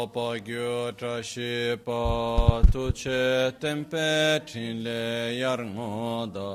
opa 0.00 0.28
gyo 0.46 0.92
trashi 0.98 1.76
pa 1.84 2.62
tu 2.72 2.84
che 2.92 3.52
tempe 3.58 4.40
trin 4.46 4.82
le 4.82 5.02
yar 5.42 5.60
ngoda 5.74 6.50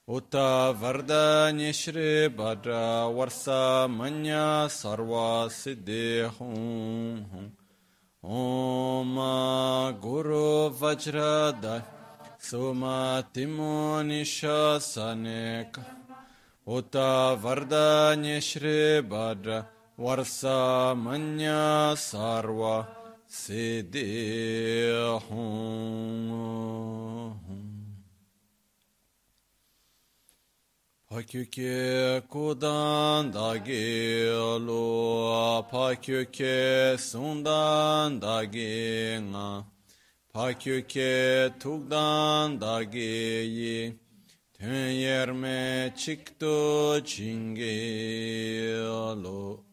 Uta 0.08 0.72
Varda 0.72 1.50
Nishri 1.52 2.28
Badra 2.28 3.12
Varsa 3.12 3.90
Manya 3.90 4.68
Sarva 4.68 5.50
Siddhi 5.50 6.30
Hum 6.38 7.50
Om 8.22 9.16
Guru 10.00 10.70
Vajra 10.70 11.60
Dar 11.60 11.82
Sumatimo 12.38 14.00
Nishasanek 14.02 16.01
Uta 16.64 17.36
Vardanya 17.42 18.40
Shri 18.40 19.02
Badra 19.02 19.66
Varsa 19.98 20.94
Manya 20.96 21.92
Sarva 21.96 22.86
Siddhihum 23.28 24.12
Pakyuke 31.10 32.22
kudan 32.30 33.32
dagi 33.32 34.30
lo 34.64 35.62
pakyuke 35.68 36.96
sundan 36.96 38.20
dagi 38.20 39.18
nga 39.18 39.64
pakyuke 40.32 41.52
tukdan 41.58 42.56
dagi 42.56 43.44
yi 43.50 43.98
yerme 44.70 45.94
çıktı 45.96 47.02
çingi 47.04 48.72
lo 49.22 49.64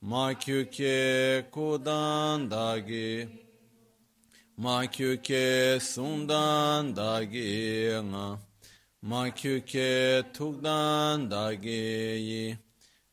makyuke 0.00 1.46
kudan 1.52 2.50
dagi. 2.50 3.28
Makyuke 4.58 5.78
sundan 5.80 6.96
dagi 6.96 7.94
nga 8.10 8.38
makyuke 9.02 10.22
tukdan 10.34 11.30
dagi 11.30 12.58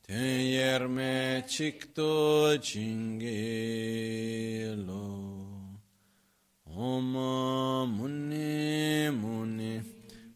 ten 0.04 0.40
yerme 0.40 1.46
çıktı 1.48 2.60
çingi 2.62 3.38
lo 4.88 5.06
Om 6.66 7.14
Muni 7.96 9.10
Muni 9.22 9.95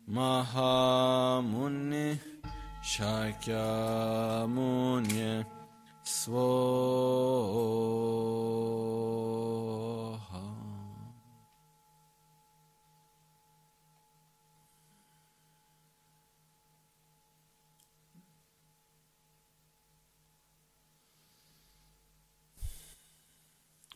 Maha 0.10 1.40
Muni 1.44 2.20
Shakya 2.82 4.48
Muni 4.50 5.46
Svoha 6.04 6.50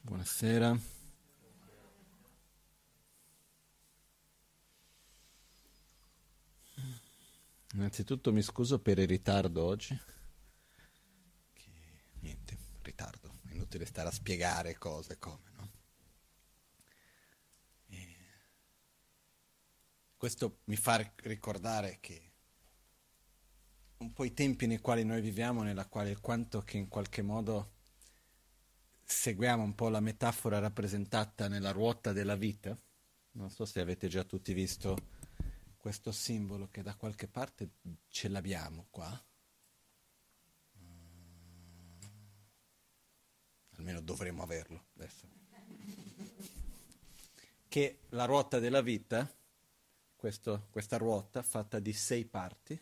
Buonasera. 0.05 0.77
Innanzitutto 7.73 8.31
mi 8.31 8.43
scuso 8.43 8.79
per 8.79 8.99
il 8.99 9.07
ritardo 9.07 9.63
oggi. 9.63 9.99
Che, 11.53 11.71
niente, 12.19 12.55
ritardo, 12.83 13.39
è 13.47 13.53
inutile 13.53 13.85
stare 13.85 14.09
a 14.09 14.11
spiegare 14.11 14.77
cose 14.77 15.17
come, 15.17 15.51
no? 15.55 15.71
E 17.87 18.17
questo 20.15 20.59
mi 20.65 20.75
fa 20.75 21.13
ricordare 21.23 21.97
che 21.99 22.31
un 23.97 24.13
po' 24.13 24.23
i 24.23 24.35
tempi 24.35 24.67
nei 24.67 24.79
quali 24.79 25.03
noi 25.03 25.21
viviamo, 25.21 25.63
nella 25.63 25.87
quale 25.87 26.11
il 26.11 26.19
quanto 26.19 26.61
che 26.61 26.77
in 26.77 26.87
qualche 26.87 27.23
modo 27.23 27.71
seguiamo 29.03 29.63
un 29.63 29.73
po' 29.73 29.89
la 29.89 29.99
metafora 29.99 30.59
rappresentata 30.59 31.47
nella 31.47 31.71
ruota 31.71 32.11
della 32.11 32.35
vita. 32.35 32.77
Non 33.31 33.49
so 33.49 33.65
se 33.65 33.79
avete 33.79 34.07
già 34.07 34.23
tutti 34.23 34.53
visto 34.53 35.12
questo 35.83 36.13
simbolo 36.13 36.69
che 36.69 36.81
da 36.81 36.95
qualche 36.95 37.27
parte 37.27 37.71
ce 38.07 38.29
l'abbiamo 38.29 38.87
qua. 38.89 39.21
Mm. 40.79 41.99
Almeno 43.71 43.99
dovremmo 43.99 44.43
averlo 44.43 44.85
adesso. 44.95 45.27
Che 47.67 47.99
la 48.11 48.23
ruota 48.23 48.59
della 48.59 48.79
vita, 48.79 49.29
questo, 50.15 50.67
questa 50.69 50.95
ruota 50.95 51.43
fatta 51.43 51.79
di 51.79 51.91
sei 51.91 52.23
parti, 52.23 52.81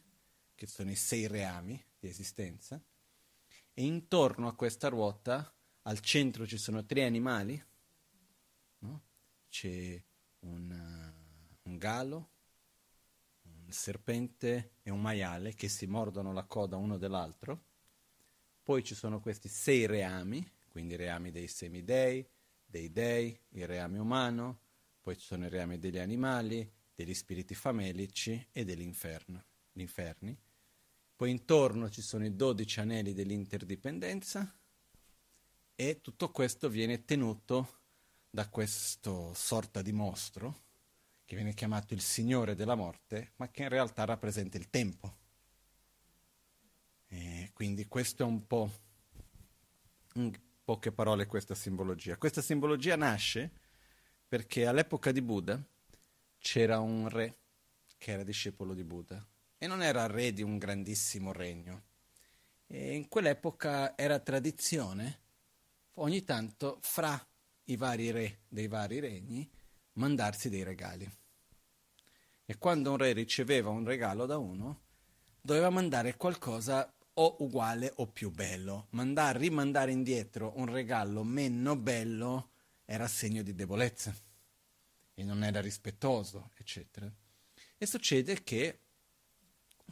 che 0.54 0.68
sono 0.68 0.92
i 0.92 0.96
sei 0.96 1.26
reami 1.26 1.84
di 1.98 2.08
esistenza, 2.08 2.80
e 3.74 3.84
intorno 3.84 4.48
a 4.48 4.54
questa 4.54 4.90
ruota 4.90 5.52
al 5.82 6.02
centro 6.02 6.46
ci 6.46 6.60
sono 6.60 6.86
tre 6.86 7.06
animali, 7.06 7.66
no? 8.78 9.02
c'è 9.50 10.00
un, 10.42 11.14
un 11.64 11.78
gallo, 11.80 12.31
serpente 13.74 14.76
e 14.84 14.90
un 14.90 15.02
maiale 15.02 15.54
che 15.54 15.70
si 15.70 15.86
mordono 15.86 16.34
la 16.34 16.44
coda 16.44 16.78
uno 16.78 16.98
dell'altro, 16.98 17.66
poi 18.64 18.84
ci 18.84 18.96
sono 18.96 19.20
questi 19.20 19.50
sei 19.50 19.86
reami, 19.86 20.50
quindi 20.70 20.94
i 20.94 20.98
reami 20.98 21.32
dei 21.32 21.48
semidei, 21.48 22.28
dei 22.66 22.92
dei, 22.92 23.38
il 23.50 23.68
reame 23.68 24.00
umano, 24.00 24.60
poi 25.02 25.18
ci 25.18 25.26
sono 25.26 25.46
i 25.46 25.50
reami 25.50 25.80
degli 25.80 25.98
animali, 25.98 26.72
degli 26.94 27.14
spiriti 27.14 27.56
famelici 27.56 28.48
e 28.52 28.64
degli 28.64 28.82
inferni. 28.82 30.38
Poi 31.16 31.30
intorno 31.30 31.90
ci 31.90 32.02
sono 32.02 32.26
i 32.26 32.36
dodici 32.36 32.80
anelli 32.80 33.14
dell'interdipendenza 33.14 34.58
e 35.76 36.02
tutto 36.02 36.32
questo 36.32 36.70
viene 36.70 37.06
tenuto 37.06 37.80
da 38.30 38.48
questo 38.48 39.34
sorta 39.34 39.82
di 39.82 39.92
mostro 39.92 40.70
che 41.32 41.38
viene 41.38 41.54
chiamato 41.54 41.94
il 41.94 42.02
Signore 42.02 42.56
della 42.56 42.76
morte, 42.76 43.32
ma 43.38 43.48
che 43.48 43.64
in 43.64 43.70
realtà 43.70 44.04
rappresenta 44.04 44.58
il 44.58 44.70
tempo. 44.70 45.16
E 47.08 47.52
quindi 47.54 47.88
questo 47.88 48.24
è 48.24 48.26
un 48.26 48.46
po', 48.46 48.70
in 50.16 50.38
poche 50.62 50.92
parole, 50.92 51.28
questa 51.28 51.56
simbologia. 51.56 52.18
Questa 52.18 52.42
simbologia 52.42 52.98
nasce 52.98 53.50
perché 54.28 54.66
all'epoca 54.66 55.14
di 55.14 55.22
Buddha 55.22 55.58
c'era 56.38 56.82
un 56.82 57.08
re 57.08 57.38
che 57.98 58.12
era 58.12 58.24
discepolo 58.24 58.74
di 58.74 58.84
Buddha 58.84 59.26
e 59.58 59.68
non 59.68 59.82
era 59.82 60.08
re 60.08 60.34
di 60.34 60.42
un 60.42 60.58
grandissimo 60.58 61.32
regno. 61.32 61.84
E 62.68 62.94
in 62.94 63.08
quell'epoca 63.08 63.98
era 63.98 64.20
tradizione 64.20 65.22
ogni 65.94 66.26
tanto 66.26 66.80
fra 66.82 67.26
i 67.66 67.78
vari 67.78 68.12
re 68.12 68.42
dei 68.50 68.68
vari 68.68 69.00
regni 69.00 69.50
mandarsi 69.94 70.50
dei 70.50 70.64
regali. 70.64 71.20
E 72.52 72.58
quando 72.58 72.92
un 72.92 72.98
re 72.98 73.14
riceveva 73.14 73.70
un 73.70 73.86
regalo 73.86 74.26
da 74.26 74.38
uno, 74.38 74.82
doveva 75.40 75.70
mandare 75.70 76.18
qualcosa 76.18 76.94
o 77.14 77.38
uguale 77.40 77.94
o 77.96 78.08
più 78.08 78.30
bello. 78.30 78.88
Mandare, 78.90 79.40
rimandare 79.40 79.94
indietro 79.94 80.52
un 80.58 80.66
regalo 80.66 81.24
meno 81.24 81.78
bello 81.78 82.50
era 82.84 83.08
segno 83.08 83.42
di 83.42 83.56
debolezza 83.56 84.14
e 85.14 85.24
non 85.24 85.46
era 85.46 85.62
rispettoso, 85.62 86.52
eccetera. 86.58 87.10
E 87.78 87.86
succede 87.86 88.44
che 88.44 88.80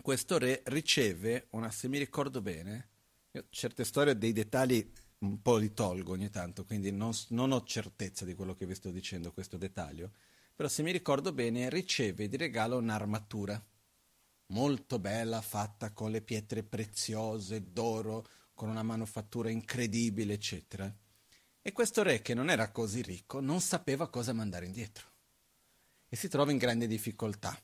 questo 0.02 0.38
re 0.38 0.62
riceve 0.66 1.48
una, 1.52 1.72
se 1.72 1.88
mi 1.88 1.98
ricordo 1.98 2.42
bene, 2.42 2.90
certe 3.52 3.86
storie 3.86 4.18
dei 4.18 4.34
dettagli 4.34 4.92
un 5.20 5.42
po' 5.42 5.56
li 5.56 5.74
tolgo 5.74 6.12
ogni 6.12 6.30
tanto, 6.30 6.66
quindi 6.66 6.92
non, 6.92 7.14
non 7.30 7.54
ho 7.54 7.64
certezza 7.64 8.26
di 8.26 8.34
quello 8.34 8.54
che 8.54 8.66
vi 8.66 8.76
sto 8.76 8.92
dicendo, 8.92 9.32
questo 9.32 9.56
dettaglio, 9.56 10.12
però 10.60 10.68
se 10.68 10.84
mi 10.84 10.92
ricordo 10.92 11.32
bene 11.32 11.70
riceve 11.70 12.28
di 12.28 12.36
regalo 12.36 12.76
un'armatura. 12.80 13.64
molto 14.48 15.00
bella, 15.00 15.40
fatta 15.40 15.94
con 15.94 16.12
le 16.12 16.22
pietre 16.22 16.64
preziose, 16.64 17.72
d'oro, 17.72 18.28
con 18.54 18.68
una 18.68 18.84
manufattura 18.84 19.50
incredibile, 19.50 20.34
eccetera. 20.34 20.94
E 21.62 21.72
questo 21.72 22.04
re, 22.04 22.22
che 22.22 22.34
non 22.34 22.50
era 22.50 22.72
così 22.72 23.02
ricco, 23.02 23.40
non 23.40 23.62
sapeva 23.62 24.10
cosa 24.10 24.34
mandare 24.34 24.66
indietro 24.66 25.08
e 26.10 26.18
si 26.18 26.28
trova 26.28 26.52
in 26.52 26.58
grande 26.58 26.88
difficoltà. 26.88 27.58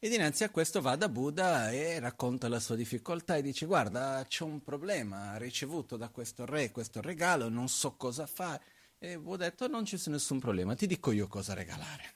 E 0.00 0.08
dinanzi 0.08 0.42
a 0.42 0.50
questo 0.50 0.80
va 0.80 0.96
da 0.96 1.08
Buddha 1.08 1.70
e 1.70 2.00
racconta 2.00 2.48
la 2.48 2.58
sua 2.58 2.74
difficoltà 2.74 3.36
e 3.36 3.42
dice 3.42 3.64
guarda 3.64 4.24
c'è 4.26 4.42
un 4.42 4.60
problema, 4.60 5.30
ha 5.30 5.36
ricevuto 5.36 5.96
da 5.96 6.08
questo 6.08 6.46
re 6.46 6.72
questo 6.72 7.00
regalo, 7.00 7.48
non 7.48 7.68
so 7.68 7.94
cosa 7.94 8.26
fare. 8.26 8.80
E 9.04 9.18
Buddha 9.18 9.46
ha 9.46 9.48
detto 9.48 9.66
non 9.66 9.82
c'è 9.82 9.98
nessun 10.10 10.38
problema, 10.38 10.76
ti 10.76 10.86
dico 10.86 11.10
io 11.10 11.26
cosa 11.26 11.54
regalare. 11.54 12.14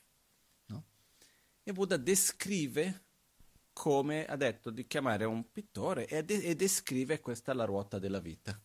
No? 0.67 0.85
E 1.61 1.73
Buddha 1.73 1.97
descrive 1.97 3.03
come 3.73 4.23
ha 4.23 4.37
detto 4.37 4.69
di 4.69 4.87
chiamare 4.87 5.25
un 5.25 5.51
pittore 5.51 6.07
e, 6.07 6.23
de- 6.23 6.41
e 6.41 6.55
descrive 6.55 7.19
questa 7.19 7.53
la 7.53 7.65
ruota 7.65 7.99
della 7.99 8.21
vita. 8.21 8.57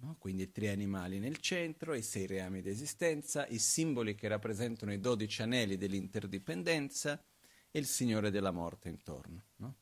No? 0.00 0.16
Quindi 0.18 0.42
i 0.42 0.50
tre 0.50 0.70
animali 0.70 1.20
nel 1.20 1.36
centro, 1.36 1.94
i 1.94 2.02
sei 2.02 2.26
reami 2.26 2.62
d'esistenza, 2.62 3.46
i 3.46 3.60
simboli 3.60 4.16
che 4.16 4.26
rappresentano 4.26 4.92
i 4.92 4.98
dodici 4.98 5.40
anelli 5.40 5.76
dell'interdipendenza 5.76 7.22
e 7.70 7.78
il 7.78 7.86
Signore 7.86 8.32
della 8.32 8.50
morte 8.50 8.88
intorno, 8.88 9.44
no? 9.58 9.76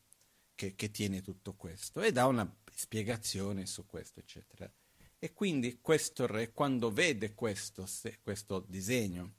che, 0.55 0.75
che, 0.75 0.91
tiene 0.91 1.23
tutto 1.23 1.55
questo 1.55 2.03
e 2.03 2.13
dà 2.13 2.27
una 2.27 2.47
spiegazione 2.75 3.65
su 3.65 3.87
questo, 3.87 4.21
eccetera. 4.21 4.71
E 5.19 5.33
quindi 5.33 5.79
questo 5.81 6.27
re, 6.27 6.53
quando 6.53 6.91
vede 6.91 7.35
questo, 7.35 7.89
questo 8.23 8.65
disegno, 8.69 9.35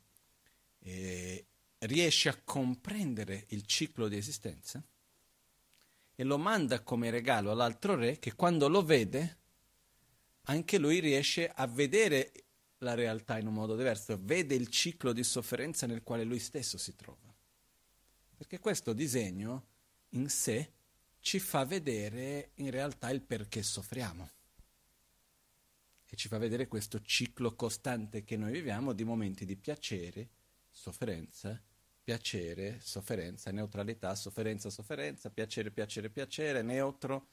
eh, 0.80 1.46
riesce 1.80 2.30
a 2.30 2.42
comprendere 2.44 3.46
il 3.50 3.66
ciclo 3.66 4.08
di 4.08 4.18
esistenza 4.18 4.84
e 6.16 6.24
lo 6.24 6.38
manda 6.40 6.82
come 6.82 7.12
regalo 7.12 7.52
all'altro 7.52 7.96
re 7.96 8.18
che 8.18 8.34
quando 8.34 8.68
lo 8.68 8.84
vede, 8.84 9.38
anche 10.44 10.80
lui 10.80 11.00
riesce 11.00 11.48
a 11.48 11.68
vedere 11.68 12.32
la 12.80 12.96
realtà 12.96 13.38
in 13.38 13.48
un 13.48 13.54
modo 13.54 13.76
diverso, 13.76 14.18
vede 14.20 14.56
il 14.56 14.70
ciclo 14.70 15.14
di 15.14 15.24
sofferenza 15.24 15.86
nel 15.86 16.04
quale 16.04 16.24
lui 16.24 16.40
stesso 16.40 16.78
si 16.78 16.96
trova. 16.96 17.34
Perché 18.36 18.60
questo 18.60 18.94
disegno 18.94 19.66
in 20.10 20.30
sé 20.30 20.72
ci 21.20 21.40
fa 21.40 21.66
vedere 21.66 22.52
in 22.56 22.72
realtà 22.72 23.10
il 23.10 23.22
perché 23.22 23.62
soffriamo. 23.62 24.30
E 26.10 26.16
ci 26.16 26.28
fa 26.28 26.38
vedere 26.38 26.68
questo 26.68 27.02
ciclo 27.02 27.56
costante 27.56 28.24
che 28.24 28.38
noi 28.38 28.52
viviamo 28.52 28.94
di 28.94 29.04
momenti 29.04 29.46
di 29.46 29.58
piacere, 29.58 30.30
sofferenza, 30.70 31.62
piacere, 32.02 32.80
sofferenza, 32.82 33.52
neutralità, 33.52 34.16
sofferenza, 34.16 34.70
sofferenza, 34.70 35.30
piacere, 35.30 35.72
piacere, 35.72 36.10
piacere, 36.10 36.62
neutro, 36.62 37.28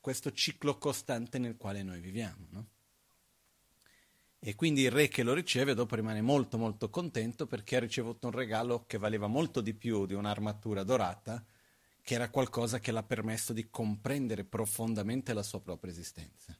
questo 0.00 0.32
ciclo 0.32 0.78
costante 0.78 1.38
nel 1.38 1.56
quale 1.56 1.84
noi 1.84 2.00
viviamo. 2.00 2.46
No? 2.50 2.66
E 4.38 4.54
quindi 4.54 4.82
il 4.82 4.90
re 4.90 5.08
che 5.08 5.22
lo 5.22 5.32
riceve 5.32 5.74
dopo 5.74 5.94
rimane 5.94 6.20
molto 6.20 6.58
molto 6.58 6.90
contento 6.90 7.46
perché 7.46 7.76
ha 7.76 7.80
ricevuto 7.80 8.26
un 8.26 8.32
regalo 8.32 8.84
che 8.86 8.98
valeva 8.98 9.26
molto 9.26 9.60
di 9.60 9.74
più 9.74 10.06
di 10.06 10.14
un'armatura 10.14 10.82
dorata, 10.82 11.44
che 12.02 12.14
era 12.14 12.30
qualcosa 12.30 12.78
che 12.78 12.92
l'ha 12.92 13.02
permesso 13.02 13.52
di 13.52 13.68
comprendere 13.70 14.44
profondamente 14.44 15.32
la 15.32 15.42
sua 15.42 15.60
propria 15.60 15.92
esistenza. 15.92 16.56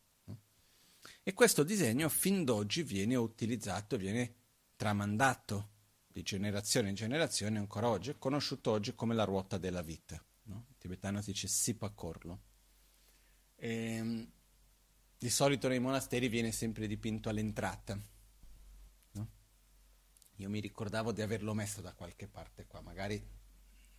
E 1.28 1.34
questo 1.34 1.64
disegno 1.64 2.08
fin 2.08 2.44
d'oggi 2.44 2.84
viene 2.84 3.16
utilizzato, 3.16 3.96
viene 3.96 4.34
tramandato 4.76 5.70
di 6.06 6.22
generazione 6.22 6.90
in 6.90 6.94
generazione 6.94 7.58
ancora 7.58 7.88
oggi, 7.88 8.10
è 8.10 8.16
conosciuto 8.16 8.70
oggi 8.70 8.94
come 8.94 9.12
la 9.12 9.24
ruota 9.24 9.58
della 9.58 9.82
vita. 9.82 10.24
No? 10.44 10.66
Il 10.68 10.76
tibetano 10.78 11.20
si 11.20 11.32
dice 11.32 11.48
Sipakorlo. 11.48 12.42
E, 13.56 13.68
ehm, 13.68 14.30
di 15.18 15.28
solito 15.28 15.66
nei 15.66 15.80
monasteri 15.80 16.28
viene 16.28 16.52
sempre 16.52 16.86
dipinto 16.86 17.28
all'entrata. 17.28 17.98
No? 19.10 19.28
Io 20.36 20.48
mi 20.48 20.60
ricordavo 20.60 21.10
di 21.10 21.22
averlo 21.22 21.54
messo 21.54 21.80
da 21.80 21.92
qualche 21.92 22.28
parte 22.28 22.66
qua, 22.68 22.80
magari 22.82 23.20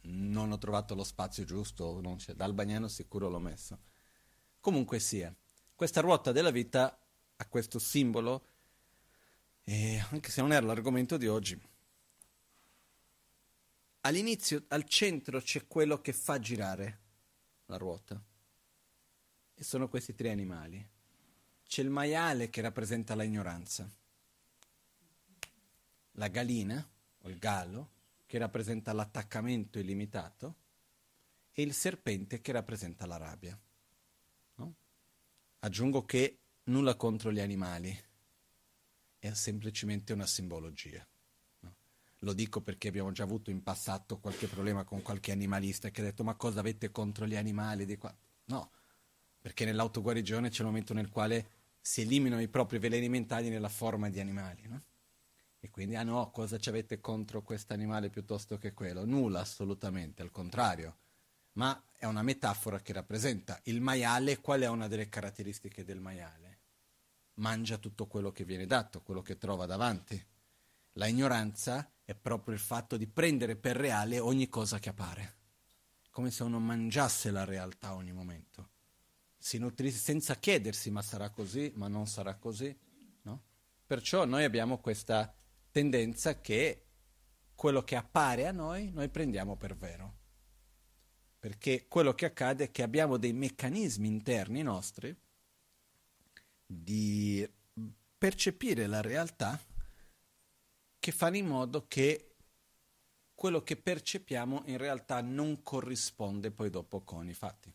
non 0.04 0.54
ho 0.54 0.58
trovato 0.58 0.96
lo 0.96 1.04
spazio 1.04 1.44
giusto, 1.44 2.00
non 2.00 2.16
c'è. 2.16 2.36
dal 2.36 2.54
bagnano 2.54 2.88
sicuro 2.88 3.28
l'ho 3.28 3.40
messo. 3.40 3.80
Comunque 4.62 5.00
sia, 5.00 5.36
questa 5.76 6.00
ruota 6.00 6.32
della 6.32 6.52
vita 6.52 6.98
ha 7.38 7.46
questo 7.48 7.80
simbolo, 7.80 8.46
e 9.64 10.04
anche 10.12 10.30
se 10.30 10.42
non 10.42 10.52
era 10.52 10.66
l'argomento 10.66 11.18
di 11.18 11.28
oggi, 11.28 11.60
all'inizio, 14.02 14.66
al 14.70 14.86
centro 14.86 15.42
c'è 15.42 15.68
quello 15.68 16.02
che 16.02 16.14
fa 16.14 16.40
girare 16.40 17.00
la 17.66 17.78
ruota, 17.78 18.22
e 19.54 19.64
sono 19.64 19.90
questi 19.90 20.14
tre 20.14 20.30
animali 20.30 20.96
c'è 21.68 21.82
il 21.82 21.90
maiale 21.90 22.50
che 22.50 22.62
rappresenta 22.62 23.14
la 23.14 23.24
ignoranza, 23.24 23.90
la 26.14 26.28
galina 26.30 26.88
o 27.22 27.30
il 27.30 27.38
gallo 27.38 27.92
che 28.26 28.38
rappresenta 28.38 28.94
l'attaccamento 28.94 29.78
illimitato 29.78 30.56
e 31.52 31.62
il 31.62 31.74
serpente 31.74 32.42
che 32.42 32.52
rappresenta 32.52 33.06
la 33.06 33.18
rabbia. 33.18 33.60
No? 34.56 34.76
Aggiungo 35.60 36.06
che 36.06 36.40
nulla 36.68 36.96
contro 36.96 37.32
gli 37.32 37.40
animali, 37.40 37.98
è 39.20 39.34
semplicemente 39.34 40.14
una 40.14 40.26
simbologia. 40.26 41.06
No? 41.62 41.76
Lo 42.20 42.34
dico 42.34 42.62
perché 42.62 42.88
abbiamo 42.88 43.12
già 43.12 43.24
avuto 43.24 43.50
in 43.50 43.64
passato 43.64 44.20
qualche 44.20 44.48
problema 44.48 44.84
con 44.84 45.02
qualche 45.02 45.32
animalista 45.32 45.90
che 45.90 46.02
ha 46.02 46.06
detto 46.06 46.24
ma 46.24 46.36
cosa 46.36 46.60
avete 46.60 46.92
contro 46.92 47.26
gli 47.26 47.36
animali? 47.36 47.98
No, 48.46 48.72
perché 49.42 49.66
nell'autoguarigione 49.66 50.50
c'è 50.50 50.62
il 50.62 50.68
momento 50.68 50.94
nel 50.94 51.10
quale 51.10 51.50
si 51.82 52.02
eliminano 52.02 52.42
i 52.42 52.48
propri 52.48 52.80
veleni 52.80 53.10
mentali 53.10 53.50
nella 53.50 53.70
forma 53.70 54.10
di 54.10 54.20
animali. 54.20 54.68
No? 54.68 54.82
E 55.60 55.70
quindi, 55.70 55.96
ah 55.96 56.04
no, 56.04 56.30
cosa 56.32 56.60
ci 56.60 56.70
avete 56.70 57.00
contro 57.00 57.42
questo 57.42 57.74
animale 57.74 58.10
piuttosto 58.10 58.58
che 58.58 58.74
quello? 58.74 59.06
Nulla, 59.06 59.40
assolutamente, 59.40 60.22
al 60.22 60.32
contrario. 60.32 60.98
Ma 61.54 61.82
è 61.98 62.06
una 62.06 62.22
metafora 62.22 62.80
che 62.80 62.94
rappresenta 62.94 63.60
il 63.64 63.82
maiale. 63.82 64.40
Qual 64.40 64.62
è 64.62 64.68
una 64.68 64.88
delle 64.88 65.10
caratteristiche 65.10 65.84
del 65.84 66.00
maiale? 66.00 66.47
Mangia 67.38 67.78
tutto 67.78 68.08
quello 68.08 68.32
che 68.32 68.46
viene 68.46 68.66
dato, 68.66 69.02
quello 69.02 69.22
che 69.22 69.38
trova 69.38 69.66
davanti. 69.66 70.24
La 70.94 71.08
ignoranza 71.08 71.92
è 72.04 72.16
proprio 72.16 72.54
il 72.54 72.60
fatto 72.60 72.98
di 72.98 73.08
prendere 73.08 73.56
per 73.56 73.76
reale 73.76 74.20
ogni 74.20 74.50
cosa 74.50 74.80
che 74.80 74.90
appare, 74.90 75.36
come 76.10 76.32
se 76.32 76.44
uno 76.44 76.60
mangiasse 76.60 77.32
la 77.32 77.46
realtà 77.46 77.94
ogni 77.94 78.12
momento 78.12 78.76
si 79.38 79.58
nutrisse 79.60 80.00
senza 80.00 80.36
chiedersi 80.36 80.90
ma 80.92 81.02
sarà 81.02 81.30
così, 81.30 81.72
ma 81.76 81.88
non 81.88 82.08
sarà 82.08 82.36
così. 82.36 82.76
No? 83.22 83.44
Perciò 83.86 84.26
noi 84.26 84.44
abbiamo 84.44 84.80
questa 84.80 85.34
tendenza 85.72 86.42
che 86.42 86.84
quello 87.56 87.84
che 87.84 87.96
appare 87.96 88.48
a 88.48 88.52
noi, 88.52 88.92
noi 88.92 89.10
prendiamo 89.10 89.56
per 89.56 89.76
vero. 89.76 90.16
Perché 91.40 91.88
quello 91.88 92.14
che 92.14 92.26
accade 92.26 92.66
è 92.66 92.72
che 92.72 92.84
abbiamo 92.84 93.18
dei 93.18 93.32
meccanismi 93.32 94.08
interni 94.08 94.64
nostri 94.64 95.16
di 96.68 97.50
percepire 98.18 98.86
la 98.88 99.02
realtà 99.02 99.60
che 101.00 101.12
fanno 101.12 101.38
in 101.38 101.48
modo 101.48 101.88
che 101.88 102.36
quello 103.34 103.64
che 103.64 103.78
percepiamo 103.78 104.64
in 104.66 104.78
realtà 104.78 105.22
non 105.22 105.62
corrisponde 105.64 106.52
poi 106.52 106.70
dopo 106.70 107.02
con 107.02 107.30
i 107.30 107.34
fatti. 107.34 107.74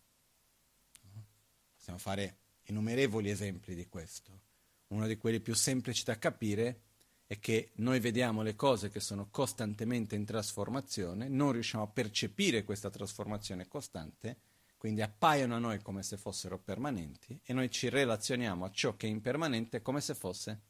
Possiamo 1.74 1.98
fare 1.98 2.36
innumerevoli 2.64 3.30
esempi 3.30 3.74
di 3.74 3.88
questo. 3.88 4.40
Uno 4.88 5.06
di 5.06 5.16
quelli 5.16 5.40
più 5.40 5.54
semplici 5.54 6.04
da 6.04 6.18
capire 6.18 6.82
è 7.26 7.38
che 7.38 7.70
noi 7.76 7.98
vediamo 7.98 8.42
le 8.42 8.54
cose 8.54 8.90
che 8.90 9.00
sono 9.00 9.28
costantemente 9.30 10.14
in 10.14 10.26
trasformazione, 10.26 11.28
non 11.28 11.52
riusciamo 11.52 11.84
a 11.84 11.88
percepire 11.88 12.62
questa 12.62 12.90
trasformazione 12.90 13.66
costante, 13.68 14.36
quindi 14.82 15.00
appaiono 15.00 15.54
a 15.54 15.60
noi 15.60 15.80
come 15.80 16.02
se 16.02 16.16
fossero 16.16 16.58
permanenti 16.58 17.40
e 17.44 17.52
noi 17.52 17.70
ci 17.70 17.88
relazioniamo 17.88 18.64
a 18.64 18.70
ciò 18.72 18.96
che 18.96 19.06
è 19.06 19.10
impermanente 19.10 19.80
come 19.80 20.00
se 20.00 20.12
fosse 20.12 20.60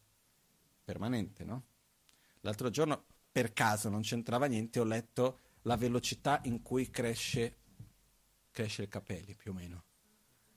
permanente, 0.84 1.44
no? 1.44 1.64
L'altro 2.40 2.68
giorno, 2.68 3.06
per 3.32 3.54
caso, 3.54 3.88
non 3.88 4.02
c'entrava 4.02 4.44
niente, 4.44 4.80
ho 4.80 4.84
letto 4.84 5.38
la 5.62 5.78
velocità 5.78 6.42
in 6.44 6.60
cui 6.60 6.90
cresce, 6.90 7.56
cresce 8.50 8.82
il 8.82 8.88
capelli, 8.88 9.34
più 9.34 9.52
o 9.52 9.54
meno 9.54 9.84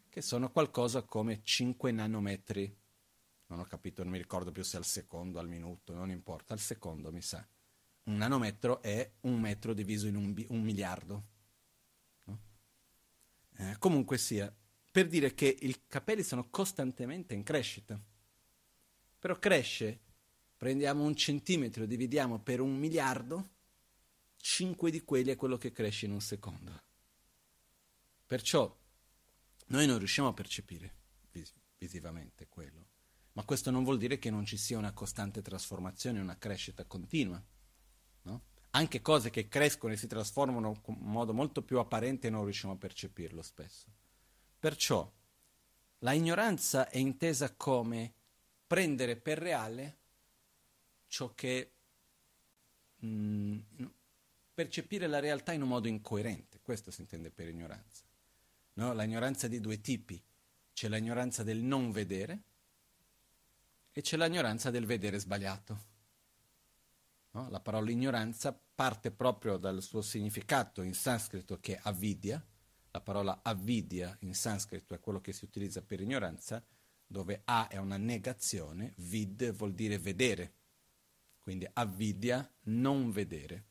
che 0.09 0.21
sono 0.21 0.51
qualcosa 0.51 1.03
come 1.03 1.39
5 1.41 1.93
nanometri. 1.93 2.77
Non 3.47 3.59
ho 3.59 3.63
capito, 3.63 4.03
non 4.03 4.11
mi 4.11 4.17
ricordo 4.17 4.51
più 4.51 4.63
se 4.63 4.75
al 4.75 4.83
secondo, 4.83 5.39
al 5.39 5.47
minuto, 5.47 5.93
non 5.93 6.09
importa, 6.09 6.51
al 6.51 6.59
secondo 6.59 7.09
mi 7.09 7.21
sa. 7.21 7.47
Un 8.03 8.17
nanometro 8.17 8.81
è 8.81 9.09
un 9.21 9.39
metro 9.39 9.73
diviso 9.73 10.07
in 10.07 10.17
un, 10.17 10.33
bi- 10.33 10.45
un 10.49 10.61
miliardo. 10.61 11.27
Eh, 13.57 13.75
comunque 13.79 14.17
sia, 14.17 14.53
per 14.91 15.07
dire 15.07 15.33
che 15.33 15.57
i 15.59 15.83
capelli 15.87 16.23
sono 16.23 16.49
costantemente 16.49 17.33
in 17.33 17.43
crescita. 17.43 17.99
Però 19.19 19.39
cresce, 19.39 19.99
prendiamo 20.57 21.03
un 21.03 21.15
centimetro, 21.15 21.85
dividiamo 21.85 22.39
per 22.39 22.59
un 22.59 22.77
miliardo, 22.77 23.49
5 24.37 24.91
di 24.91 25.03
quelli 25.03 25.31
è 25.31 25.35
quello 25.35 25.57
che 25.57 25.71
cresce 25.71 26.05
in 26.05 26.11
un 26.11 26.21
secondo. 26.21 26.83
Perciò 28.25 28.77
noi 29.67 29.87
non 29.87 29.97
riusciamo 29.97 30.27
a 30.27 30.33
percepire 30.33 30.95
vis- 31.31 31.53
visivamente 31.77 32.47
quello, 32.47 32.87
ma 33.33 33.43
questo 33.43 33.71
non 33.71 33.83
vuol 33.83 33.97
dire 33.97 34.19
che 34.19 34.29
non 34.29 34.45
ci 34.45 34.57
sia 34.57 34.77
una 34.77 34.93
costante 34.93 35.41
trasformazione, 35.41 36.19
una 36.19 36.37
crescita 36.37 36.85
continua. 36.85 37.43
Anche 38.75 39.01
cose 39.01 39.29
che 39.29 39.47
crescono 39.47 39.93
e 39.93 39.97
si 39.97 40.05
trasformano 40.05 40.81
in 40.87 40.97
modo 40.99 41.33
molto 41.33 41.61
più 41.61 41.79
apparente 41.79 42.29
non 42.29 42.43
riusciamo 42.43 42.73
a 42.73 42.77
percepirlo 42.77 43.41
spesso. 43.41 43.87
Perciò 44.59 45.09
la 45.99 46.11
ignoranza 46.11 46.89
è 46.89 46.97
intesa 46.97 47.53
come 47.53 48.13
prendere 48.67 49.15
per 49.15 49.37
reale 49.37 49.97
ciò 51.07 51.33
che 51.33 51.71
mh, 52.97 53.07
mm, 53.07 53.59
percepire 54.53 55.07
la 55.07 55.19
realtà 55.19 55.53
in 55.53 55.61
un 55.61 55.69
modo 55.69 55.87
incoerente, 55.87 56.59
questo 56.61 56.91
si 56.91 56.99
intende 56.99 57.31
per 57.31 57.47
ignoranza. 57.47 58.03
No? 58.73 58.91
La 58.91 59.03
ignoranza 59.03 59.47
di 59.47 59.61
due 59.61 59.79
tipi, 59.79 60.21
c'è 60.73 60.89
l'ignoranza 60.89 61.43
del 61.43 61.59
non 61.59 61.91
vedere 61.91 62.41
e 63.93 64.01
c'è 64.01 64.17
l'ignoranza 64.17 64.69
del 64.69 64.85
vedere 64.85 65.17
sbagliato. 65.17 65.93
No? 67.35 67.49
La 67.49 67.59
parola 67.59 67.91
ignoranza 67.91 68.57
parte 68.75 69.11
proprio 69.11 69.57
dal 69.57 69.81
suo 69.81 70.01
significato 70.01 70.81
in 70.81 70.93
sanscrito 70.93 71.59
che 71.59 71.75
è 71.75 71.79
avidya, 71.83 72.43
la 72.91 73.01
parola 73.01 73.41
avidya 73.43 74.15
in 74.21 74.33
sanscrito 74.33 74.93
è 74.93 75.01
quello 75.01 75.19
che 75.19 75.33
si 75.33 75.43
utilizza 75.43 75.81
per 75.81 75.99
ignoranza, 75.99 76.65
dove 77.05 77.41
A 77.43 77.67
è 77.67 77.75
una 77.75 77.97
negazione, 77.97 78.93
vid 78.97 79.51
vuol 79.51 79.73
dire 79.73 79.99
vedere, 79.99 80.53
quindi 81.39 81.67
avidya 81.73 82.49
non 82.63 83.11
vedere. 83.11 83.65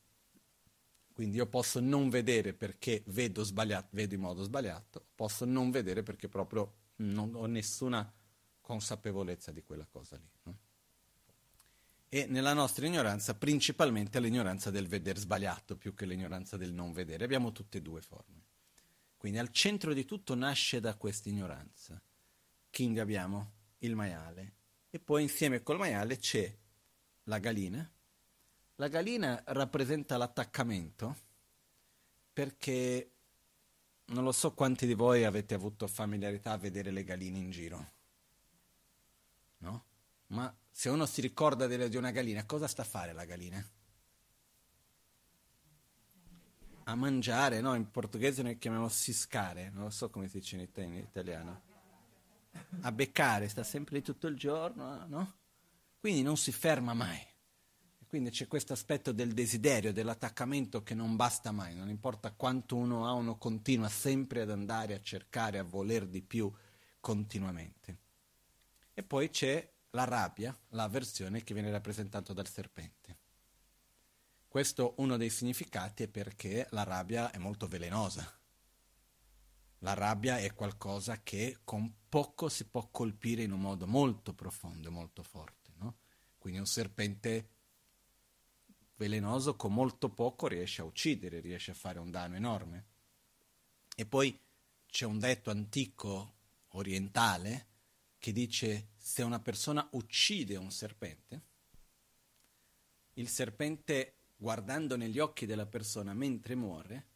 Quindi 1.15 1.37
io 1.37 1.47
posso 1.47 1.81
non 1.81 2.11
vedere 2.11 2.53
perché 2.53 3.03
vedo, 3.07 3.45
vedo 3.91 4.15
in 4.15 4.21
modo 4.21 4.43
sbagliato, 4.43 5.07
posso 5.15 5.47
non 5.47 5.71
vedere 5.71 6.03
perché 6.03 6.29
proprio 6.29 6.75
non 6.97 7.35
ho 7.35 7.47
nessuna 7.47 8.13
consapevolezza 8.61 9.53
di 9.53 9.63
quella 9.63 9.87
cosa 9.87 10.17
lì. 10.17 10.29
No? 10.43 10.59
E 12.15 12.27
nella 12.27 12.53
nostra 12.53 12.87
ignoranza, 12.87 13.35
principalmente 13.35 14.21
l'ignoranza 14.21 14.71
del 14.71 14.87
vedere 14.87 15.19
sbagliato 15.19 15.77
più 15.77 15.95
che 15.95 16.07
l'ignoranza 16.07 16.57
del 16.57 16.73
non 16.73 16.93
vedere. 16.93 17.25
Abbiamo 17.25 17.51
tutte 17.51 17.79
e 17.79 17.83
due 17.83 18.01
forme. 18.01 18.45
Quindi 19.17 19.41
al 19.41 19.51
centro 19.51 19.93
di 19.93 20.05
tutto 20.05 20.37
nasce 20.37 20.79
da 20.79 20.95
questa 20.95 21.29
ignoranza. 21.29 22.01
King 22.71 22.99
abbiamo 22.99 23.55
il 23.79 23.97
maiale 23.97 24.55
e 24.91 25.01
poi 25.01 25.23
insieme 25.23 25.65
col 25.65 25.79
maiale 25.79 26.19
c'è 26.19 26.57
la 27.25 27.39
galina. 27.41 27.93
La 28.77 28.87
galina 28.87 29.43
rappresenta 29.47 30.17
l'attaccamento 30.17 31.17
perché 32.33 33.11
non 34.05 34.23
lo 34.23 34.31
so 34.31 34.55
quanti 34.55 34.87
di 34.87 34.95
voi 34.95 35.25
avete 35.25 35.55
avuto 35.55 35.89
familiarità 35.89 36.53
a 36.53 36.59
vedere 36.59 36.93
le 36.93 37.03
galine 37.03 37.39
in 37.39 37.51
giro. 37.51 37.93
No? 39.59 39.85
Ma 40.29 40.55
se 40.71 40.89
uno 40.89 41.07
si 41.07 41.21
ricorda 41.21 41.67
di 41.67 41.97
una 41.97 42.11
galina, 42.11 42.45
cosa 42.45 42.67
sta 42.67 42.83
a 42.83 42.87
fare 42.87 43.13
la 43.13 43.25
galina? 43.25 43.65
a 46.85 46.95
mangiare, 46.95 47.61
no? 47.61 47.75
In 47.75 47.91
portoghese 47.91 48.43
noi 48.43 48.59
chiamiamo 48.59 48.89
siscare, 48.89 49.71
non 49.73 49.91
so 49.91 50.11
come 50.11 50.29
si 50.29 50.39
dice 50.39 50.57
in, 50.57 50.69
in 50.85 50.95
italiano. 50.95 51.63
A 52.83 52.93
beccare, 52.93 53.49
sta 53.49 53.63
sempre 53.63 53.97
lì 53.97 54.03
tutto 54.03 54.27
il 54.27 54.37
giorno, 54.37 55.07
no? 55.07 55.35
Quindi 55.99 56.23
non 56.23 56.37
si 56.37 56.53
ferma 56.53 56.95
mai. 56.95 57.19
Quindi 58.07 58.31
c'è 58.31 58.47
questo 58.47 58.73
aspetto 58.73 59.11
del 59.11 59.33
desiderio, 59.33 59.93
dell'attaccamento 59.93 60.83
che 60.83 60.95
non 60.95 61.17
basta 61.17 61.51
mai, 61.51 61.75
non 61.75 61.89
importa 61.89 62.33
quanto 62.33 62.77
uno 62.77 63.09
ha, 63.09 63.13
uno 63.13 63.37
continua 63.39 63.89
sempre 63.89 64.43
ad 64.43 64.51
andare 64.51 64.95
a 64.95 65.01
cercare, 65.01 65.59
a 65.59 65.65
voler 65.65 66.07
di 66.07 66.23
più 66.23 66.53
continuamente. 67.01 67.99
E 68.93 69.03
poi 69.03 69.31
c'è 69.31 69.69
la 69.95 70.05
rabbia, 70.05 70.57
l'avversione 70.71 71.43
che 71.43 71.55
viene 71.55 71.71
rappresentata 71.71 72.33
dal 72.33 72.49
serpente. 72.49 73.19
Questo 74.49 74.95
uno 74.99 75.17
dei 75.17 75.31
significati 75.31 76.05
è 76.05 76.09
perché 76.09 76.67
la 76.71 76.83
rabbia 76.83 77.31
è 77.31 77.39
molto 77.39 77.67
velenosa. 77.67 78.39
La 79.79 79.95
rabbia 79.95 80.39
è 80.39 80.53
qualcosa 80.53 81.23
che 81.23 81.59
con 81.65 81.93
poco 82.09 82.49
si 82.49 82.67
può 82.67 82.89
colpire 82.91 83.43
in 83.43 83.53
un 83.53 83.61
modo 83.61 83.87
molto 83.87 84.33
profondo 84.33 84.89
e 84.89 84.93
molto 84.93 85.23
forte. 85.23 85.73
No? 85.77 85.99
Quindi 86.39 86.59
un 86.59 86.67
serpente 86.67 87.51
velenoso 88.97 89.57
con 89.57 89.73
molto 89.73 90.09
poco 90.11 90.47
riesce 90.47 90.83
a 90.83 90.85
uccidere, 90.85 91.41
riesce 91.41 91.73
a 91.73 91.75
fare 91.75 91.99
un 91.99 92.11
danno 92.11 92.37
enorme. 92.37 92.87
E 93.95 94.07
poi 94.07 94.41
c'è 94.87 95.05
un 95.05 95.19
detto 95.19 95.51
antico 95.51 96.35
orientale 96.71 97.74
che 98.25 98.33
dice 98.33 98.93
se 98.97 99.23
una 99.23 99.39
persona 99.39 99.87
uccide 99.93 100.57
un 100.57 100.71
serpente, 100.71 101.43
il 103.17 103.29
serpente 103.29 104.15
guardando 104.35 104.97
negli 104.97 105.19
occhi 105.19 105.45
della 105.45 105.67
persona 105.67 106.15
mentre 106.15 106.55
muore, 106.55 107.07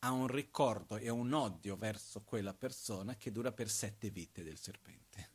ha 0.00 0.10
un 0.10 0.26
ricordo 0.26 0.96
e 0.96 1.08
un 1.08 1.32
odio 1.32 1.76
verso 1.76 2.22
quella 2.22 2.52
persona 2.52 3.14
che 3.14 3.30
dura 3.30 3.52
per 3.52 3.70
sette 3.70 4.10
vite 4.10 4.42
del 4.42 4.58
serpente, 4.58 5.30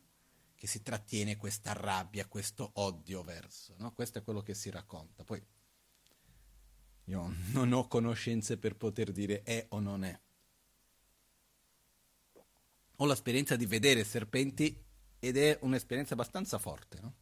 che 0.54 0.68
si 0.68 0.84
trattiene 0.84 1.38
questa 1.38 1.72
rabbia, 1.72 2.28
questo 2.28 2.70
odio 2.74 3.24
verso. 3.24 3.76
No? 3.78 3.94
Questo 3.94 4.18
è 4.18 4.22
quello 4.22 4.42
che 4.42 4.54
si 4.54 4.70
racconta. 4.70 5.24
Poi 5.24 5.42
io 7.06 7.34
non 7.54 7.72
ho 7.72 7.88
conoscenze 7.88 8.58
per 8.58 8.76
poter 8.76 9.14
dire 9.14 9.44
è 9.44 9.66
o 9.70 9.80
non 9.80 10.04
è. 10.04 10.20
Ho 12.98 13.06
l'esperienza 13.06 13.56
di 13.56 13.66
vedere 13.66 14.04
serpenti 14.04 14.88
ed 15.20 15.38
è 15.38 15.58
un'esperienza 15.62 16.14
abbastanza 16.14 16.58
forte. 16.58 17.00
No? 17.02 17.14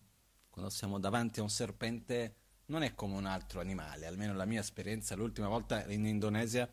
Quando 0.49 0.69
siamo 0.69 0.99
davanti 0.99 1.39
a 1.39 1.43
un 1.43 1.49
serpente 1.49 2.35
non 2.67 2.83
è 2.83 2.93
come 2.93 3.15
un 3.15 3.25
altro 3.25 3.59
animale, 3.59 4.05
almeno 4.05 4.33
la 4.33 4.45
mia 4.45 4.59
esperienza. 4.59 5.15
L'ultima 5.15 5.47
volta 5.47 5.89
in 5.91 6.05
Indonesia 6.05 6.71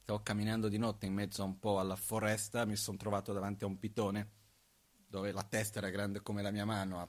stavo 0.00 0.22
camminando 0.22 0.68
di 0.68 0.78
notte 0.78 1.06
in 1.06 1.14
mezzo 1.14 1.44
un 1.44 1.58
po' 1.58 1.78
alla 1.78 1.96
foresta, 1.96 2.64
mi 2.64 2.76
sono 2.76 2.96
trovato 2.96 3.32
davanti 3.32 3.64
a 3.64 3.66
un 3.66 3.78
pitone 3.78 4.30
dove 5.06 5.32
la 5.32 5.42
testa 5.42 5.78
era 5.78 5.90
grande 5.90 6.22
come 6.22 6.42
la 6.42 6.50
mia 6.50 6.64
mano 6.64 7.00
a 7.00 7.08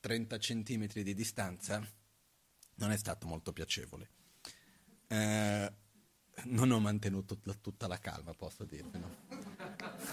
30 0.00 0.38
centimetri 0.38 1.02
di 1.02 1.14
distanza. 1.14 1.82
Non 2.74 2.90
è 2.90 2.96
stato 2.96 3.26
molto 3.26 3.52
piacevole. 3.52 4.10
Eh, 5.08 5.72
non 6.44 6.70
ho 6.70 6.78
mantenuto 6.78 7.38
tutta 7.60 7.86
la 7.86 7.98
calma, 7.98 8.32
posso 8.34 8.64
dirvi. 8.64 8.98
No? 8.98 9.37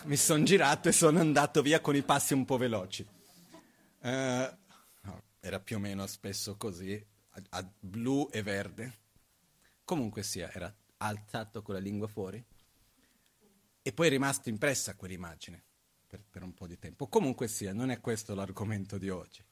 Mi 0.03 0.15
sono 0.17 0.43
girato 0.43 0.89
e 0.89 0.91
sono 0.91 1.19
andato 1.19 1.61
via 1.61 1.79
con 1.81 1.95
i 1.95 2.03
passi 2.03 2.33
un 2.33 2.45
po' 2.45 2.57
veloci. 2.57 3.05
No, 4.01 5.23
era 5.39 5.59
più 5.59 5.77
o 5.77 5.79
meno 5.79 6.05
spesso 6.07 6.57
così 6.57 7.03
a, 7.29 7.41
a 7.49 7.71
blu 7.79 8.29
e 8.31 8.41
verde. 8.41 8.99
Comunque 9.83 10.23
sia, 10.23 10.51
era 10.51 10.73
alzato 10.97 11.61
con 11.61 11.75
la 11.75 11.79
lingua 11.79 12.07
fuori. 12.07 12.43
E 13.81 13.93
poi 13.93 14.07
è 14.07 14.09
rimasto 14.09 14.49
impressa 14.49 14.95
quell'immagine 14.95 15.63
per, 16.07 16.23
per 16.29 16.43
un 16.43 16.53
po' 16.53 16.67
di 16.67 16.77
tempo. 16.77 17.07
Comunque 17.07 17.47
sia, 17.47 17.73
non 17.73 17.91
è 17.91 17.99
questo 18.01 18.33
l'argomento 18.33 18.97
di 18.97 19.09
oggi. 19.09 19.43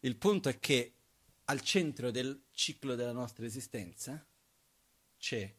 Il 0.00 0.16
punto 0.16 0.48
è 0.48 0.58
che 0.58 0.94
al 1.46 1.60
centro 1.60 2.10
del 2.10 2.44
ciclo 2.50 2.94
della 2.94 3.12
nostra 3.12 3.44
esistenza 3.44 4.24
c'è 5.18 5.54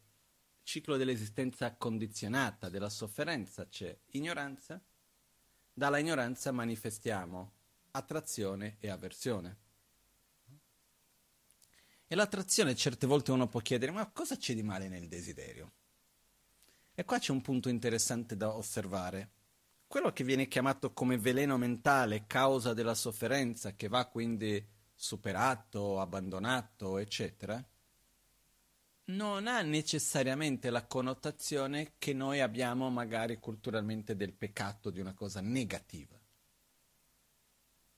ciclo 0.66 0.96
dell'esistenza 0.96 1.76
condizionata, 1.76 2.68
della 2.68 2.88
sofferenza, 2.88 3.68
c'è 3.68 3.96
ignoranza. 4.10 4.82
Dalla 5.72 5.98
ignoranza 5.98 6.50
manifestiamo 6.50 7.52
attrazione 7.92 8.76
e 8.80 8.90
avversione. 8.90 9.56
E 12.08 12.14
l'attrazione 12.16 12.74
certe 12.74 13.06
volte 13.06 13.30
uno 13.30 13.46
può 13.46 13.60
chiedere, 13.60 13.92
ma 13.92 14.10
cosa 14.10 14.36
c'è 14.36 14.54
di 14.54 14.64
male 14.64 14.88
nel 14.88 15.06
desiderio? 15.06 15.70
E 16.94 17.04
qua 17.04 17.20
c'è 17.20 17.30
un 17.30 17.42
punto 17.42 17.68
interessante 17.68 18.36
da 18.36 18.52
osservare. 18.52 19.30
Quello 19.86 20.12
che 20.12 20.24
viene 20.24 20.48
chiamato 20.48 20.92
come 20.92 21.16
veleno 21.16 21.56
mentale, 21.56 22.26
causa 22.26 22.74
della 22.74 22.94
sofferenza, 22.94 23.76
che 23.76 23.86
va 23.86 24.04
quindi 24.06 24.66
superato, 24.92 26.00
abbandonato, 26.00 26.98
eccetera, 26.98 27.64
non 29.06 29.46
ha 29.46 29.62
necessariamente 29.62 30.70
la 30.70 30.84
connotazione 30.84 31.92
che 31.98 32.12
noi 32.12 32.40
abbiamo 32.40 32.90
magari 32.90 33.38
culturalmente 33.38 34.16
del 34.16 34.32
peccato, 34.32 34.90
di 34.90 35.00
una 35.00 35.14
cosa 35.14 35.40
negativa 35.40 36.16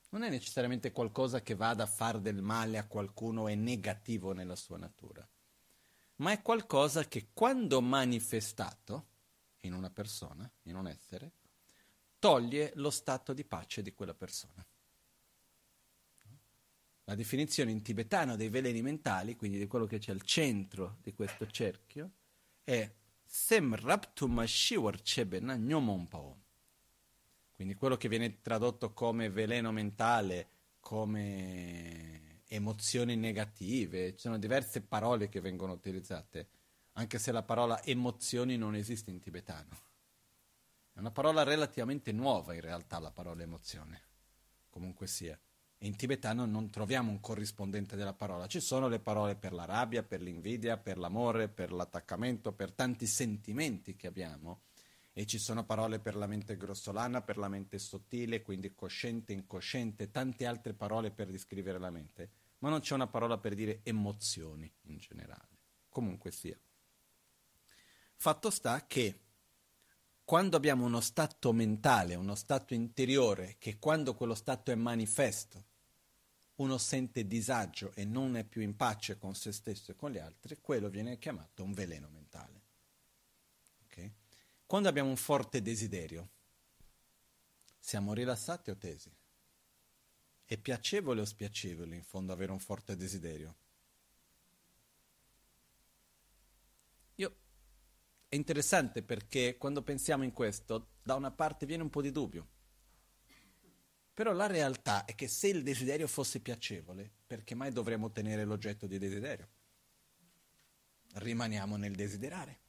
non 0.09 0.23
è 0.23 0.29
necessariamente 0.29 0.91
qualcosa 0.91 1.41
che 1.41 1.55
vada 1.55 1.83
a 1.83 1.87
fare 1.87 2.21
del 2.21 2.41
male 2.41 2.77
a 2.77 2.87
qualcuno 2.87 3.47
è 3.47 3.55
negativo 3.55 4.31
nella 4.31 4.55
sua 4.55 4.77
natura, 4.77 5.27
ma 6.17 6.31
è 6.31 6.41
qualcosa 6.41 7.05
che 7.05 7.29
quando 7.33 7.81
manifestato 7.81 9.05
in 9.61 9.73
una 9.73 9.89
persona, 9.89 10.49
in 10.63 10.75
un 10.75 10.87
essere, 10.87 11.31
toglie 12.17 12.71
lo 12.75 12.89
stato 12.89 13.33
di 13.33 13.43
pace 13.43 13.81
di 13.81 13.93
quella 13.93 14.15
persona. 14.15 14.65
La 17.09 17.15
definizione 17.15 17.71
in 17.71 17.81
tibetano 17.81 18.35
dei 18.35 18.49
veleni 18.49 18.83
mentali, 18.83 19.35
quindi 19.35 19.57
di 19.57 19.65
quello 19.65 19.87
che 19.87 19.97
c'è 19.97 20.11
al 20.11 20.21
centro 20.21 20.97
di 21.01 21.11
questo 21.15 21.47
cerchio, 21.47 22.11
è 22.63 22.87
sem 23.25 23.73
raptum 23.73 24.43
shiwar 24.43 25.01
chebena 25.01 25.55
gnomonpao. 25.55 26.41
Quindi 27.55 27.73
quello 27.73 27.97
che 27.97 28.09
viene 28.09 28.41
tradotto 28.41 28.93
come 28.93 29.31
veleno 29.31 29.71
mentale, 29.71 30.49
come 30.79 32.43
emozioni 32.45 33.15
negative, 33.15 34.11
ci 34.11 34.19
sono 34.19 34.37
diverse 34.37 34.81
parole 34.81 35.29
che 35.29 35.41
vengono 35.41 35.73
utilizzate, 35.73 36.47
anche 36.93 37.17
se 37.17 37.31
la 37.31 37.41
parola 37.41 37.83
emozioni 37.85 38.55
non 38.55 38.75
esiste 38.75 39.09
in 39.09 39.19
tibetano. 39.19 39.75
È 40.93 40.99
una 40.99 41.09
parola 41.09 41.41
relativamente 41.41 42.11
nuova 42.11 42.53
in 42.53 42.61
realtà 42.61 42.99
la 42.99 43.09
parola 43.09 43.41
emozione, 43.41 43.99
comunque 44.69 45.07
sia. 45.07 45.35
E 45.81 45.87
in 45.87 45.95
tibetano 45.95 46.45
non 46.45 46.69
troviamo 46.69 47.09
un 47.09 47.21
corrispondente 47.21 47.95
della 47.95 48.13
parola, 48.13 48.47
ci 48.47 48.59
sono 48.59 48.89
le 48.89 48.99
parole 48.99 49.35
per 49.35 49.53
la 49.53 49.65
rabbia, 49.65 50.03
per 50.03 50.21
l'invidia, 50.21 50.77
per 50.77 50.97
l'amore, 50.97 51.47
per 51.47 51.71
l'attaccamento, 51.71 52.51
per 52.51 52.73
tanti 52.73 53.07
sentimenti 53.07 53.95
che 53.95 54.07
abbiamo 54.07 54.61
e 55.13 55.25
ci 55.25 55.37
sono 55.37 55.65
parole 55.65 55.99
per 55.99 56.15
la 56.15 56.27
mente 56.27 56.55
grossolana, 56.55 57.21
per 57.21 57.37
la 57.37 57.47
mente 57.47 57.77
sottile, 57.79 58.41
quindi 58.41 58.73
cosciente, 58.73 59.33
incosciente, 59.33 60.11
tante 60.11 60.45
altre 60.45 60.73
parole 60.73 61.11
per 61.11 61.27
descrivere 61.27 61.79
la 61.79 61.89
mente, 61.89 62.29
ma 62.59 62.69
non 62.69 62.79
c'è 62.79 62.93
una 62.93 63.07
parola 63.07 63.37
per 63.37 63.53
dire 63.53 63.81
emozioni 63.83 64.71
in 64.83 64.97
generale. 64.97 65.57
Comunque 65.89 66.31
sia. 66.31 66.57
Fatto 68.15 68.49
sta 68.49 68.85
che 68.85 69.19
quando 70.23 70.55
abbiamo 70.55 70.85
uno 70.85 71.01
stato 71.01 71.51
mentale, 71.51 72.15
uno 72.15 72.35
stato 72.35 72.73
interiore, 72.73 73.55
che 73.57 73.79
quando 73.79 74.13
quello 74.13 74.35
stato 74.35 74.71
è 74.71 74.75
manifesto, 74.75 75.65
uno 76.59 76.77
sente 76.77 77.27
disagio 77.27 77.91
e 77.95 78.05
non 78.05 78.37
è 78.37 78.43
più 78.43 78.61
in 78.61 78.75
pace 78.75 79.17
con 79.17 79.35
se 79.35 79.51
stesso 79.51 79.91
e 79.91 79.95
con 79.95 80.11
gli 80.11 80.17
altri, 80.17 80.57
quello 80.61 80.89
viene 80.89 81.17
chiamato 81.17 81.63
un 81.63 81.73
veleno 81.73 82.07
mentale. 82.09 82.59
Quando 84.69 84.87
abbiamo 84.87 85.09
un 85.09 85.15
forte 85.15 85.63
desiderio, 85.63 86.29
siamo 87.79 88.13
rilassati 88.13 88.69
o 88.69 88.77
tesi? 88.77 89.11
È 90.45 90.57
piacevole 90.57 91.21
o 91.21 91.25
spiacevole 91.25 91.95
in 91.95 92.03
fondo 92.03 92.33
avere 92.33 92.51
un 92.51 92.59
forte 92.59 92.95
desiderio? 92.95 93.55
Io... 97.15 97.35
È 98.29 98.35
interessante 98.35 99.01
perché 99.01 99.57
quando 99.57 99.81
pensiamo 99.81 100.23
in 100.23 100.33
questo, 100.33 100.89
da 101.01 101.15
una 101.15 101.31
parte 101.31 101.65
viene 101.65 101.81
un 101.81 101.89
po' 101.89 102.03
di 102.03 102.11
dubbio. 102.11 102.47
Però 104.19 104.33
la 104.33 104.47
realtà 104.47 105.05
è 105.05 105.15
che 105.15 105.29
se 105.29 105.47
il 105.47 105.63
desiderio 105.63 106.05
fosse 106.05 106.41
piacevole, 106.41 107.09
perché 107.25 107.55
mai 107.55 107.71
dovremmo 107.71 108.07
ottenere 108.07 108.43
l'oggetto 108.43 108.85
di 108.85 108.97
desiderio? 108.97 109.47
Rimaniamo 111.13 111.77
nel 111.77 111.95
desiderare. 111.95 112.59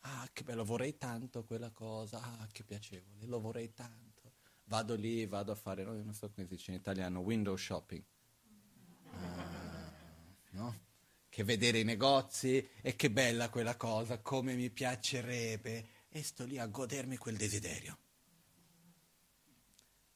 Ah, 0.00 0.28
che 0.30 0.44
bello, 0.44 0.62
vorrei 0.66 0.98
tanto 0.98 1.42
quella 1.44 1.70
cosa, 1.70 2.20
ah, 2.20 2.46
che 2.52 2.62
piacevole, 2.62 3.24
lo 3.24 3.40
vorrei 3.40 3.72
tanto. 3.72 4.34
Vado 4.64 4.94
lì, 4.94 5.24
vado 5.24 5.52
a 5.52 5.54
fare, 5.54 5.82
no, 5.82 5.94
non 5.94 6.12
so 6.12 6.30
come 6.30 6.46
si 6.46 6.54
dice 6.54 6.72
in 6.72 6.76
italiano, 6.76 7.20
window 7.20 7.56
shopping. 7.56 8.04
Ah, 9.12 9.92
no? 10.50 10.80
Che 11.30 11.44
vedere 11.44 11.78
i 11.78 11.84
negozi 11.84 12.68
e 12.82 12.94
che 12.94 13.10
bella 13.10 13.48
quella 13.48 13.76
cosa, 13.76 14.18
come 14.18 14.52
mi 14.52 14.68
piacerebbe. 14.68 15.88
E 16.10 16.22
sto 16.22 16.44
lì 16.44 16.58
a 16.58 16.66
godermi 16.66 17.16
quel 17.16 17.38
desiderio. 17.38 17.96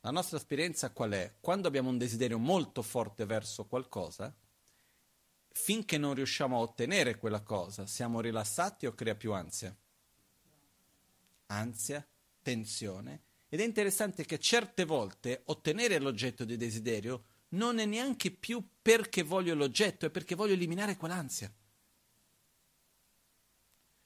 La 0.04 0.10
nostra 0.10 0.36
esperienza 0.36 0.90
qual 0.90 1.12
è? 1.12 1.36
Quando 1.40 1.66
abbiamo 1.66 1.88
un 1.88 1.96
desiderio 1.96 2.36
molto 2.36 2.82
forte 2.82 3.24
verso 3.24 3.64
qualcosa, 3.64 4.36
finché 5.48 5.96
non 5.96 6.12
riusciamo 6.12 6.58
a 6.58 6.60
ottenere 6.60 7.16
quella 7.16 7.40
cosa, 7.40 7.86
siamo 7.86 8.20
rilassati 8.20 8.84
o 8.84 8.92
crea 8.92 9.14
più 9.14 9.32
ansia? 9.32 9.74
Ansia, 11.46 12.06
tensione. 12.42 13.22
Ed 13.48 13.60
è 13.60 13.64
interessante 13.64 14.26
che 14.26 14.38
certe 14.38 14.84
volte 14.84 15.40
ottenere 15.46 15.98
l'oggetto 15.98 16.44
di 16.44 16.58
desiderio 16.58 17.24
non 17.50 17.78
è 17.78 17.86
neanche 17.86 18.30
più 18.30 18.62
perché 18.82 19.22
voglio 19.22 19.54
l'oggetto, 19.54 20.04
è 20.04 20.10
perché 20.10 20.34
voglio 20.34 20.52
eliminare 20.52 20.98
quell'ansia. 20.98 21.50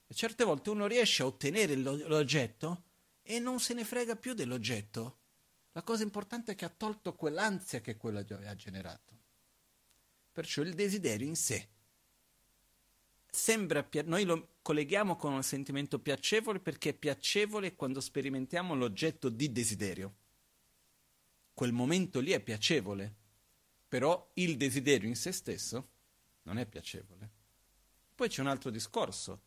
E 0.06 0.14
certe 0.14 0.44
volte 0.44 0.70
uno 0.70 0.87
riesce 0.87 1.24
a 1.24 1.26
ottenere 1.26 1.74
l'oggetto 1.74 2.84
e 3.20 3.40
non 3.40 3.58
se 3.58 3.74
ne 3.74 3.84
frega 3.84 4.14
più 4.14 4.32
dell'oggetto. 4.34 5.16
La 5.78 5.84
cosa 5.84 6.02
importante 6.02 6.50
è 6.50 6.54
che 6.56 6.64
ha 6.64 6.74
tolto 6.76 7.14
quell'ansia 7.14 7.80
che 7.80 7.96
quello 7.96 8.18
ha 8.18 8.56
generato. 8.56 9.16
Perciò 10.32 10.62
il 10.62 10.74
desiderio 10.74 11.28
in 11.28 11.36
sé 11.36 11.68
sembra 13.30 13.88
noi 14.02 14.24
lo 14.24 14.54
colleghiamo 14.60 15.14
con 15.14 15.32
un 15.32 15.44
sentimento 15.44 16.00
piacevole 16.00 16.58
perché 16.58 16.88
è 16.88 16.94
piacevole 16.94 17.76
quando 17.76 18.00
sperimentiamo 18.00 18.74
l'oggetto 18.74 19.28
di 19.28 19.52
desiderio. 19.52 20.16
Quel 21.54 21.70
momento 21.70 22.18
lì 22.18 22.32
è 22.32 22.40
piacevole, 22.40 23.14
però 23.86 24.32
il 24.34 24.56
desiderio 24.56 25.08
in 25.08 25.14
se 25.14 25.30
stesso 25.30 25.90
non 26.42 26.58
è 26.58 26.66
piacevole. 26.66 27.30
Poi 28.16 28.28
c'è 28.28 28.40
un 28.40 28.48
altro 28.48 28.70
discorso. 28.70 29.42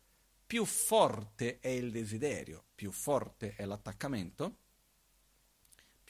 Più 0.46 0.64
forte 0.64 1.58
è 1.58 1.68
il 1.68 1.90
desiderio, 1.90 2.64
più 2.74 2.90
forte 2.90 3.54
è 3.54 3.66
l'attaccamento, 3.66 4.60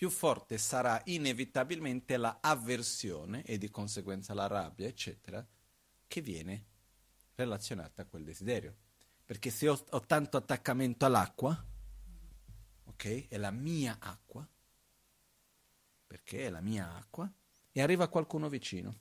più 0.02 0.10
forte 0.10 0.58
sarà 0.58 1.00
inevitabilmente 1.04 2.16
la 2.16 2.38
avversione 2.40 3.44
e 3.44 3.56
di 3.56 3.70
conseguenza 3.70 4.34
la 4.34 4.48
rabbia, 4.48 4.88
eccetera, 4.88 5.46
che 6.08 6.20
viene 6.20 6.66
relazionata 7.36 8.02
a 8.02 8.06
quel 8.06 8.24
desiderio. 8.24 8.78
Perché 9.24 9.50
se 9.50 9.68
ho, 9.68 9.80
ho 9.90 10.00
tanto 10.00 10.36
attaccamento 10.36 11.04
all'acqua, 11.04 11.56
ok, 12.82 13.28
è 13.28 13.36
la 13.36 13.52
mia 13.52 13.98
acqua, 14.00 14.44
perché 16.08 16.46
è 16.46 16.50
la 16.50 16.60
mia 16.60 16.96
acqua, 16.96 17.32
e 17.70 17.80
arriva 17.80 18.08
qualcuno 18.08 18.48
vicino, 18.48 18.98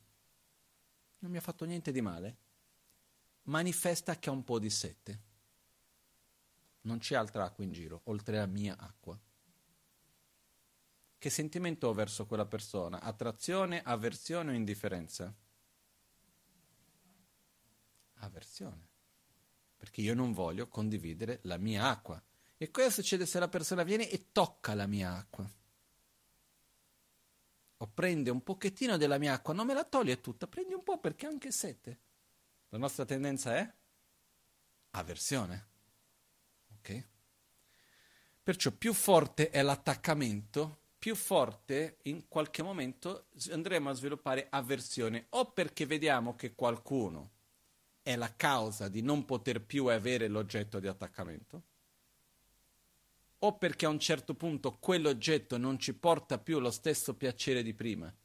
non 1.18 1.32
mi 1.32 1.38
ha 1.38 1.42
fatto 1.42 1.66
niente 1.66 1.92
di 1.92 2.02
male, 2.02 2.38
manifesta 3.46 4.20
che 4.20 4.30
ha 4.30 4.34
un 4.34 4.44
po' 4.44 4.60
di 4.60 4.70
sete. 4.70 5.22
Non 6.82 7.00
c'è 7.00 7.16
altra 7.16 7.46
acqua 7.46 7.64
in 7.64 7.72
giro, 7.72 8.02
oltre 8.04 8.38
alla 8.38 8.46
mia 8.46 8.78
acqua 8.78 9.20
che 11.22 11.30
sentimento 11.30 11.88
ho 11.88 11.94
verso 11.94 12.26
quella 12.26 12.48
persona? 12.48 13.00
Attrazione, 13.00 13.84
avversione 13.84 14.54
o 14.54 14.56
indifferenza? 14.56 15.32
Avversione. 18.16 18.88
Perché 19.78 20.02
io 20.02 20.16
non 20.16 20.34
voglio 20.34 20.68
condividere 20.68 21.38
la 21.44 21.58
mia 21.58 21.90
acqua. 21.90 22.20
E 22.58 22.72
cosa 22.72 22.90
succede 22.90 23.28
se 23.28 23.38
la 23.38 23.50
persona 23.50 23.84
viene 23.84 24.10
e 24.10 24.32
tocca 24.32 24.74
la 24.74 24.88
mia 24.88 25.16
acqua? 25.16 25.48
O 27.78 27.88
prende 27.88 28.32
un 28.32 28.42
pochettino 28.42 28.98
della 28.98 29.20
mia 29.20 29.34
acqua, 29.34 29.54
non 29.54 29.68
me 29.68 29.76
la 29.76 29.86
toglie 29.86 30.22
tutta, 30.22 30.48
prendi 30.48 30.74
un 30.74 30.82
po' 30.82 31.00
perché 31.00 31.28
anche 31.28 31.52
sete. 31.52 32.00
La 32.70 32.80
nostra 32.80 33.06
tendenza 33.06 33.56
è 33.56 33.74
avversione. 34.90 35.68
Ok? 36.78 37.08
Perciò 38.42 38.72
più 38.72 38.92
forte 38.96 39.52
è 39.52 39.62
l'attaccamento, 39.62 40.81
più 41.02 41.16
forte 41.16 41.98
in 42.04 42.28
qualche 42.28 42.62
momento 42.62 43.30
andremo 43.50 43.90
a 43.90 43.94
sviluppare 43.94 44.46
avversione 44.52 45.26
o 45.30 45.52
perché 45.52 45.88
vediamo 45.88 46.36
che 46.36 46.54
qualcuno 46.54 47.32
è 48.04 48.16
la 48.16 48.36
causa 48.36 48.88
di 48.88 49.02
non 49.02 49.26
poter 49.26 49.66
più 49.66 49.88
avere 49.88 50.28
l'oggetto 50.28 50.80
di 50.80 50.86
attaccamento 50.86 51.64
o 53.40 53.58
perché 53.58 53.88
a 53.88 53.90
un 53.90 53.98
certo 53.98 54.36
punto 54.36 54.78
quell'oggetto 54.78 55.58
non 55.58 55.80
ci 55.80 55.96
porta 55.96 56.38
più 56.38 56.60
lo 56.60 56.70
stesso 56.70 57.16
piacere 57.16 57.64
di 57.64 57.74
prima 57.74 58.16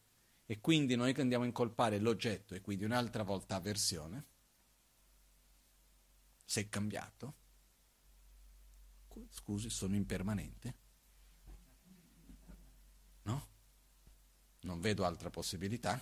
e 0.45 0.61
quindi 0.61 0.97
noi 0.97 1.15
andiamo 1.17 1.45
a 1.45 1.47
incolpare 1.47 1.99
l'oggetto 1.99 2.55
e 2.55 2.61
quindi 2.61 2.85
un'altra 2.85 3.23
volta 3.23 3.55
avversione. 3.55 4.27
Sei 6.45 6.69
cambiato? 6.69 7.35
Scusi, 9.31 9.71
sono 9.71 9.95
impermanente. 9.95 10.85
No? 13.27 13.47
Non 14.61 14.81
vedo 14.81 15.05
altra 15.05 15.31
possibilità. 15.31 16.01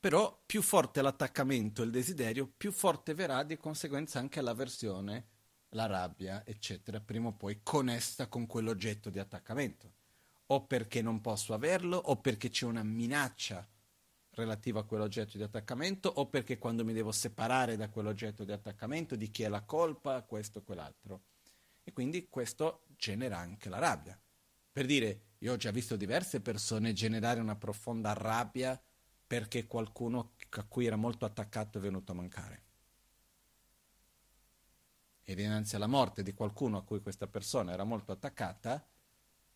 Però 0.00 0.42
più 0.46 0.62
forte 0.62 1.02
l'attaccamento 1.02 1.82
e 1.82 1.86
il 1.86 1.90
desiderio, 1.90 2.46
più 2.46 2.70
forte 2.70 3.14
verrà 3.14 3.42
di 3.42 3.56
conseguenza 3.56 4.20
anche 4.20 4.40
l'avversione, 4.40 5.26
la 5.70 5.86
rabbia, 5.86 6.46
eccetera, 6.46 7.00
prima 7.00 7.28
o 7.28 7.32
poi 7.32 7.60
connessa 7.62 8.28
con 8.28 8.46
quell'oggetto 8.46 9.10
di 9.10 9.18
attaccamento. 9.18 9.94
O 10.46 10.66
perché 10.66 11.02
non 11.02 11.20
posso 11.20 11.52
averlo, 11.52 11.96
o 11.96 12.16
perché 12.20 12.48
c'è 12.48 12.64
una 12.64 12.84
minaccia 12.84 13.68
relativa 14.30 14.80
a 14.80 14.84
quell'oggetto 14.84 15.36
di 15.36 15.42
attaccamento, 15.42 16.08
o 16.08 16.28
perché 16.28 16.58
quando 16.58 16.84
mi 16.84 16.92
devo 16.92 17.10
separare 17.10 17.76
da 17.76 17.90
quell'oggetto 17.90 18.44
di 18.44 18.52
attaccamento, 18.52 19.16
di 19.16 19.30
chi 19.30 19.42
è 19.42 19.48
la 19.48 19.62
colpa, 19.62 20.22
questo 20.22 20.60
o 20.60 20.62
quell'altro. 20.62 21.24
E 21.82 21.92
quindi 21.92 22.28
questo 22.28 22.84
genera 22.96 23.38
anche 23.38 23.68
la 23.68 23.78
rabbia. 23.78 24.18
Per 24.78 24.86
dire, 24.86 25.22
io 25.38 25.54
ho 25.54 25.56
già 25.56 25.72
visto 25.72 25.96
diverse 25.96 26.40
persone 26.40 26.92
generare 26.92 27.40
una 27.40 27.56
profonda 27.56 28.12
rabbia 28.12 28.80
perché 29.26 29.66
qualcuno 29.66 30.34
a 30.50 30.62
cui 30.62 30.86
era 30.86 30.94
molto 30.94 31.24
attaccato 31.24 31.78
è 31.78 31.80
venuto 31.80 32.12
a 32.12 32.14
mancare. 32.14 32.62
E 35.24 35.34
dinanzi 35.34 35.74
alla 35.74 35.88
morte 35.88 36.22
di 36.22 36.32
qualcuno 36.32 36.76
a 36.76 36.84
cui 36.84 37.00
questa 37.00 37.26
persona 37.26 37.72
era 37.72 37.82
molto 37.82 38.12
attaccata, 38.12 38.86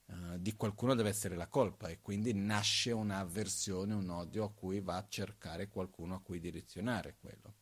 uh, 0.06 0.38
di 0.38 0.56
qualcuno 0.56 0.96
deve 0.96 1.11
essere 1.11 1.37
la 1.37 1.46
colpa 1.46 1.87
e 1.87 2.00
quindi 2.00 2.35
nasce 2.35 2.90
un'avversione, 2.90 3.94
un 3.94 4.11
odio 4.11 4.42
a 4.42 4.52
cui 4.52 4.80
va 4.80 4.96
a 4.96 5.06
cercare 5.08 5.68
qualcuno 5.68 6.16
a 6.16 6.20
cui 6.20 6.40
direzionare 6.40 7.14
quello. 7.20 7.54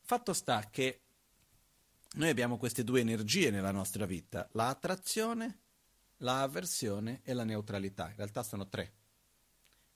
Fatto 0.00 0.32
sta 0.32 0.66
che 0.70 1.02
noi 2.14 2.30
abbiamo 2.30 2.56
queste 2.56 2.84
due 2.84 3.00
energie 3.00 3.50
nella 3.50 3.70
nostra 3.70 4.06
vita, 4.06 4.48
la 4.52 4.68
attrazione, 4.68 5.64
la 6.18 6.42
avversione 6.42 7.20
e 7.22 7.32
la 7.32 7.44
neutralità. 7.44 8.08
In 8.08 8.16
realtà 8.16 8.42
sono 8.42 8.68
tre. 8.68 8.92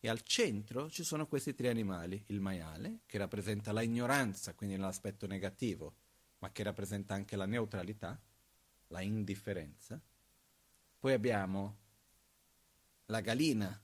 E 0.00 0.08
al 0.08 0.22
centro 0.22 0.90
ci 0.90 1.04
sono 1.04 1.26
questi 1.26 1.54
tre 1.54 1.68
animali, 1.68 2.22
il 2.28 2.40
maiale, 2.40 3.00
che 3.06 3.18
rappresenta 3.18 3.72
la 3.72 3.82
ignoranza, 3.82 4.54
quindi 4.54 4.76
l'aspetto 4.76 5.26
negativo, 5.26 5.94
ma 6.38 6.50
che 6.50 6.62
rappresenta 6.62 7.14
anche 7.14 7.36
la 7.36 7.46
neutralità, 7.46 8.18
la 8.88 9.00
indifferenza. 9.02 10.00
Poi 10.98 11.12
abbiamo 11.12 11.76
la 13.06 13.20
galina, 13.20 13.78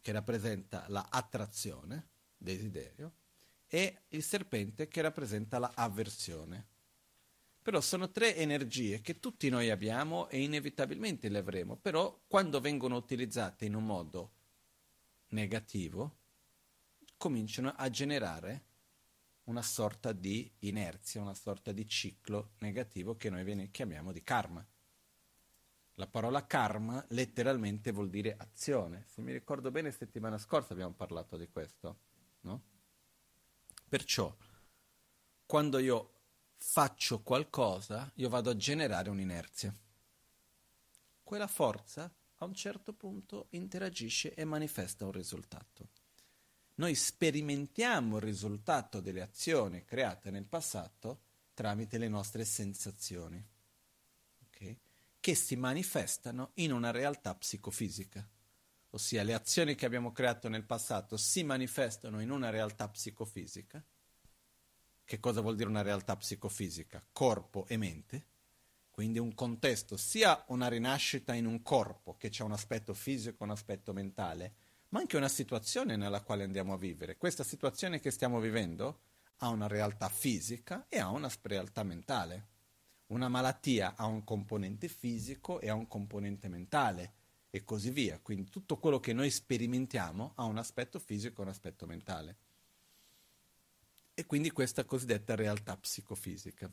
che 0.00 0.12
rappresenta 0.12 0.84
la 0.88 1.06
attrazione, 1.10 2.08
desiderio, 2.36 3.12
e 3.66 4.02
il 4.08 4.22
serpente, 4.22 4.88
che 4.88 5.00
rappresenta 5.00 5.58
la 5.58 5.72
avversione, 5.74 6.66
però 7.62 7.80
sono 7.80 8.10
tre 8.10 8.36
energie 8.36 9.00
che 9.00 9.20
tutti 9.20 9.48
noi 9.48 9.70
abbiamo 9.70 10.28
e 10.28 10.42
inevitabilmente 10.42 11.28
le 11.28 11.38
avremo, 11.38 11.76
però 11.76 12.20
quando 12.26 12.60
vengono 12.60 12.96
utilizzate 12.96 13.64
in 13.64 13.76
un 13.76 13.86
modo 13.86 14.32
negativo, 15.28 16.18
cominciano 17.16 17.72
a 17.76 17.88
generare 17.88 18.64
una 19.44 19.62
sorta 19.62 20.12
di 20.12 20.50
inerzia, 20.60 21.20
una 21.20 21.34
sorta 21.34 21.70
di 21.70 21.86
ciclo 21.86 22.50
negativo 22.58 23.16
che 23.16 23.30
noi 23.30 23.70
chiamiamo 23.70 24.10
di 24.10 24.22
karma. 24.22 24.66
La 25.96 26.06
parola 26.06 26.46
karma 26.46 27.04
letteralmente 27.10 27.92
vuol 27.92 28.10
dire 28.10 28.34
azione. 28.36 29.04
Se 29.06 29.20
mi 29.20 29.32
ricordo 29.32 29.70
bene, 29.70 29.92
settimana 29.92 30.38
scorsa 30.38 30.72
abbiamo 30.72 30.94
parlato 30.94 31.36
di 31.36 31.48
questo, 31.48 31.98
no? 32.40 32.62
Perciò, 33.88 34.34
quando 35.44 35.78
io 35.78 36.11
faccio 36.62 37.20
qualcosa, 37.22 38.10
io 38.14 38.28
vado 38.28 38.48
a 38.48 38.56
generare 38.56 39.10
un'inerzia. 39.10 39.74
Quella 41.22 41.48
forza 41.48 42.10
a 42.36 42.44
un 42.44 42.54
certo 42.54 42.92
punto 42.92 43.48
interagisce 43.50 44.32
e 44.34 44.44
manifesta 44.44 45.04
un 45.04 45.10
risultato. 45.10 45.88
Noi 46.76 46.94
sperimentiamo 46.94 48.16
il 48.16 48.22
risultato 48.22 49.00
delle 49.00 49.20
azioni 49.20 49.84
create 49.84 50.30
nel 50.30 50.46
passato 50.46 51.20
tramite 51.52 51.98
le 51.98 52.08
nostre 52.08 52.44
sensazioni, 52.44 53.44
okay? 54.46 54.78
che 55.20 55.34
si 55.34 55.56
manifestano 55.56 56.52
in 56.54 56.72
una 56.72 56.92
realtà 56.92 57.34
psicofisica. 57.34 58.26
Ossia 58.90 59.22
le 59.24 59.34
azioni 59.34 59.74
che 59.74 59.84
abbiamo 59.84 60.12
creato 60.12 60.48
nel 60.48 60.64
passato 60.64 61.16
si 61.16 61.42
manifestano 61.42 62.20
in 62.20 62.30
una 62.30 62.50
realtà 62.50 62.88
psicofisica 62.88 63.84
che 65.04 65.20
cosa 65.20 65.40
vuol 65.40 65.56
dire 65.56 65.68
una 65.68 65.82
realtà 65.82 66.16
psicofisica? 66.16 67.04
Corpo 67.12 67.66
e 67.66 67.76
mente, 67.76 68.26
quindi 68.90 69.18
un 69.18 69.34
contesto, 69.34 69.96
sia 69.96 70.44
una 70.48 70.68
rinascita 70.68 71.34
in 71.34 71.46
un 71.46 71.62
corpo 71.62 72.16
che 72.16 72.28
c'è 72.28 72.42
un 72.44 72.52
aspetto 72.52 72.92
fisico 72.94 73.42
un 73.42 73.50
aspetto 73.50 73.92
mentale, 73.92 74.54
ma 74.90 75.00
anche 75.00 75.16
una 75.16 75.28
situazione 75.28 75.96
nella 75.96 76.20
quale 76.20 76.44
andiamo 76.44 76.74
a 76.74 76.78
vivere. 76.78 77.16
Questa 77.16 77.42
situazione 77.42 78.00
che 78.00 78.10
stiamo 78.10 78.38
vivendo 78.38 79.00
ha 79.38 79.48
una 79.48 79.66
realtà 79.66 80.08
fisica 80.08 80.86
e 80.88 80.98
ha 80.98 81.08
una 81.08 81.30
realtà 81.42 81.82
mentale. 81.82 82.48
Una 83.06 83.28
malattia 83.28 83.94
ha 83.96 84.04
un 84.04 84.24
componente 84.24 84.88
fisico 84.88 85.60
e 85.60 85.68
ha 85.68 85.74
un 85.74 85.88
componente 85.88 86.48
mentale 86.48 87.14
e 87.50 87.64
così 87.64 87.90
via. 87.90 88.18
Quindi 88.20 88.50
tutto 88.50 88.78
quello 88.78 89.00
che 89.00 89.12
noi 89.12 89.30
sperimentiamo 89.30 90.32
ha 90.36 90.44
un 90.44 90.58
aspetto 90.58 90.98
fisico 90.98 91.40
e 91.40 91.44
un 91.44 91.50
aspetto 91.50 91.86
mentale 91.86 92.36
e 94.22 94.26
quindi 94.26 94.52
questa 94.52 94.84
cosiddetta 94.84 95.34
realtà 95.34 95.76
psicofisica. 95.76 96.72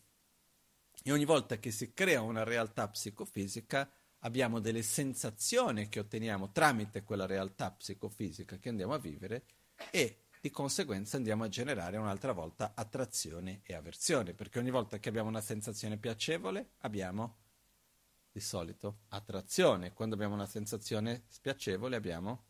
E 1.04 1.12
ogni 1.12 1.26
volta 1.26 1.58
che 1.58 1.72
si 1.72 1.94
crea 1.94 2.22
una 2.22 2.44
realtà 2.44 2.88
psicofisica 2.88 3.92
abbiamo 4.20 4.60
delle 4.60 4.84
sensazioni 4.84 5.90
che 5.90 6.00
otteniamo 6.00 6.52
tramite 6.52 7.04
quella 7.04 7.26
realtà 7.26 7.72
psicofisica 7.72 8.58
che 8.58 8.70
andiamo 8.70 8.94
a 8.94 9.00
vivere 9.00 9.46
e 9.90 10.26
di 10.40 10.52
conseguenza 10.52 11.18
andiamo 11.18 11.44
a 11.44 11.50
generare 11.50 11.98
un'altra 11.98 12.34
volta 12.34 12.74
attrazione 12.76 13.62
e 13.64 13.74
avversione, 13.74 14.34
perché 14.34 14.60
ogni 14.60 14.70
volta 14.70 15.00
che 15.00 15.10
abbiamo 15.10 15.30
una 15.30 15.42
sensazione 15.42 15.98
piacevole 15.98 16.74
abbiamo 16.82 17.38
di 18.32 18.40
solito 18.40 19.00
attrazione, 19.10 19.94
quando 19.94 20.14
abbiamo 20.14 20.36
una 20.36 20.46
sensazione 20.46 21.24
spiacevole 21.30 21.96
abbiamo 21.96 22.44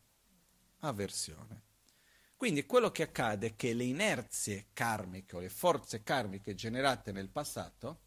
avversione. 0.80 1.69
Quindi 2.40 2.64
quello 2.64 2.90
che 2.90 3.02
accade 3.02 3.48
è 3.48 3.54
che 3.54 3.74
le 3.74 3.84
inerzie 3.84 4.68
karmiche 4.72 5.36
o 5.36 5.40
le 5.40 5.50
forze 5.50 6.02
karmiche 6.02 6.54
generate 6.54 7.12
nel 7.12 7.28
passato 7.28 8.00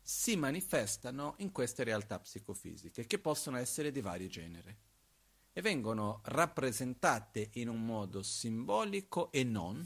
si 0.00 0.36
manifestano 0.36 1.34
in 1.38 1.50
queste 1.50 1.82
realtà 1.82 2.20
psicofisiche 2.20 3.04
che 3.04 3.18
possono 3.18 3.56
essere 3.56 3.90
di 3.90 4.00
vario 4.00 4.28
genere 4.28 4.78
e 5.52 5.60
vengono 5.60 6.20
rappresentate 6.26 7.50
in 7.54 7.68
un 7.68 7.84
modo 7.84 8.22
simbolico 8.22 9.32
e 9.32 9.42
non 9.42 9.84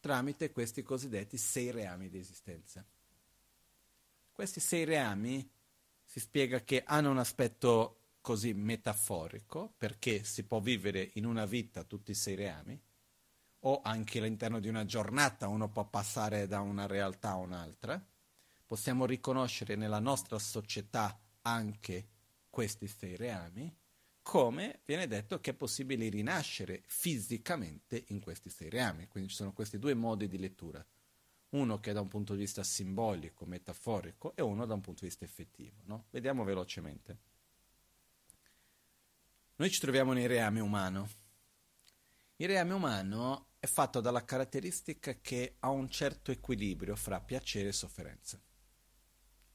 tramite 0.00 0.50
questi 0.50 0.82
cosiddetti 0.82 1.36
sei 1.36 1.70
reami 1.70 2.08
di 2.08 2.18
esistenza. 2.18 2.84
Questi 4.32 4.58
sei 4.58 4.82
reami 4.82 5.48
si 6.04 6.18
spiega 6.18 6.64
che 6.64 6.82
hanno 6.84 7.12
un 7.12 7.18
aspetto 7.18 8.03
così 8.24 8.54
metaforico, 8.54 9.74
perché 9.76 10.24
si 10.24 10.44
può 10.44 10.58
vivere 10.58 11.10
in 11.16 11.26
una 11.26 11.44
vita 11.44 11.84
tutti 11.84 12.12
i 12.12 12.14
sei 12.14 12.34
reami, 12.36 12.80
o 13.66 13.82
anche 13.82 14.18
all'interno 14.18 14.60
di 14.60 14.68
una 14.68 14.86
giornata 14.86 15.46
uno 15.46 15.68
può 15.68 15.84
passare 15.84 16.46
da 16.46 16.60
una 16.60 16.86
realtà 16.86 17.32
a 17.32 17.36
un'altra, 17.36 18.02
possiamo 18.64 19.04
riconoscere 19.04 19.76
nella 19.76 19.98
nostra 19.98 20.38
società 20.38 21.20
anche 21.42 22.08
questi 22.48 22.86
sei 22.86 23.14
reami, 23.14 23.70
come 24.22 24.80
viene 24.86 25.06
detto 25.06 25.38
che 25.40 25.50
è 25.50 25.54
possibile 25.54 26.08
rinascere 26.08 26.82
fisicamente 26.86 28.04
in 28.08 28.20
questi 28.20 28.48
sei 28.48 28.70
reami. 28.70 29.06
Quindi 29.06 29.28
ci 29.28 29.36
sono 29.36 29.52
questi 29.52 29.78
due 29.78 29.92
modi 29.92 30.28
di 30.28 30.38
lettura, 30.38 30.82
uno 31.50 31.78
che 31.78 31.90
è 31.90 31.92
da 31.92 32.00
un 32.00 32.08
punto 32.08 32.32
di 32.32 32.38
vista 32.38 32.62
simbolico, 32.62 33.44
metaforico, 33.44 34.34
e 34.34 34.40
uno 34.40 34.64
da 34.64 34.72
un 34.72 34.80
punto 34.80 35.00
di 35.00 35.08
vista 35.08 35.26
effettivo. 35.26 35.82
No? 35.84 36.06
Vediamo 36.08 36.42
velocemente. 36.42 37.32
Noi 39.56 39.70
ci 39.70 39.78
troviamo 39.78 40.12
nel 40.12 40.26
reame 40.26 40.58
umano. 40.58 41.08
Il 42.36 42.48
reame 42.48 42.72
umano 42.72 43.50
è 43.60 43.66
fatto 43.66 44.00
dalla 44.00 44.24
caratteristica 44.24 45.20
che 45.20 45.58
ha 45.60 45.68
un 45.68 45.88
certo 45.88 46.32
equilibrio 46.32 46.96
fra 46.96 47.20
piacere 47.20 47.68
e 47.68 47.72
sofferenza. 47.72 48.42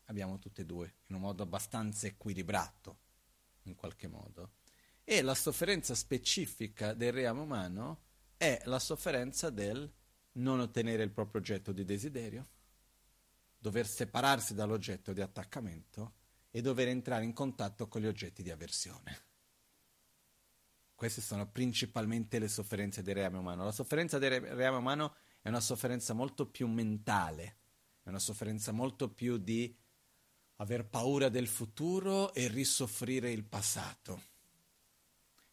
Abbiamo 0.05 0.39
tutte 0.39 0.61
e 0.61 0.65
due, 0.65 0.99
in 1.07 1.15
un 1.15 1.21
modo 1.21 1.43
abbastanza 1.43 2.07
equilibrato, 2.07 2.99
in 3.63 3.75
qualche 3.75 4.07
modo. 4.07 4.53
E 5.03 5.21
la 5.21 5.35
sofferenza 5.35 5.93
specifica 5.95 6.93
del 6.93 7.11
reame 7.11 7.41
umano 7.41 8.03
è 8.37 8.61
la 8.65 8.79
sofferenza 8.79 9.49
del 9.49 9.93
non 10.33 10.61
ottenere 10.61 11.03
il 11.03 11.11
proprio 11.11 11.41
oggetto 11.41 11.73
di 11.73 11.83
desiderio, 11.83 12.47
dover 13.57 13.85
separarsi 13.85 14.53
dall'oggetto 14.53 15.11
di 15.11 15.19
attaccamento 15.19 16.13
e 16.51 16.61
dover 16.61 16.87
entrare 16.87 17.25
in 17.25 17.33
contatto 17.33 17.89
con 17.89 17.99
gli 17.99 18.07
oggetti 18.07 18.41
di 18.41 18.49
avversione. 18.49 19.27
Queste 20.99 21.21
sono 21.21 21.47
principalmente 21.49 22.39
le 22.39 22.49
sofferenze 22.49 23.01
del 23.01 23.15
reame 23.15 23.37
umano. 23.37 23.63
La 23.63 23.71
sofferenza 23.71 24.17
del 24.17 24.41
reame 24.41 24.75
umano 24.75 25.15
è 25.41 25.47
una 25.47 25.61
sofferenza 25.61 26.13
molto 26.13 26.49
più 26.49 26.67
mentale, 26.67 27.59
è 28.03 28.09
una 28.09 28.19
sofferenza 28.19 28.73
molto 28.73 29.09
più 29.09 29.37
di 29.37 29.73
aver 30.57 30.85
paura 30.89 31.29
del 31.29 31.47
futuro 31.47 32.33
e 32.33 32.49
risoffrire 32.49 33.31
il 33.31 33.45
passato. 33.45 34.23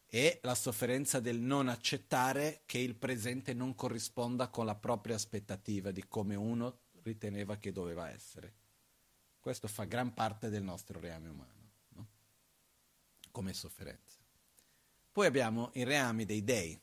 E 0.05 0.41
la 0.43 0.53
sofferenza 0.53 1.21
del 1.21 1.39
non 1.39 1.69
accettare 1.69 2.63
che 2.65 2.79
il 2.79 2.97
presente 2.97 3.53
non 3.53 3.73
corrisponda 3.73 4.49
con 4.49 4.65
la 4.65 4.75
propria 4.75 5.15
aspettativa 5.15 5.91
di 5.91 6.05
come 6.09 6.35
uno 6.35 6.79
riteneva 7.03 7.55
che 7.55 7.71
doveva 7.71 8.09
essere. 8.09 8.53
Questo 9.39 9.69
fa 9.69 9.85
gran 9.85 10.13
parte 10.13 10.49
del 10.49 10.63
nostro 10.63 10.99
reame 10.99 11.29
umano, 11.29 11.71
no? 11.93 12.07
come 13.31 13.53
sofferenza. 13.53 14.06
Poi 15.17 15.25
abbiamo 15.25 15.71
i 15.73 15.83
reami 15.83 16.25
dei 16.25 16.43
dei, 16.43 16.79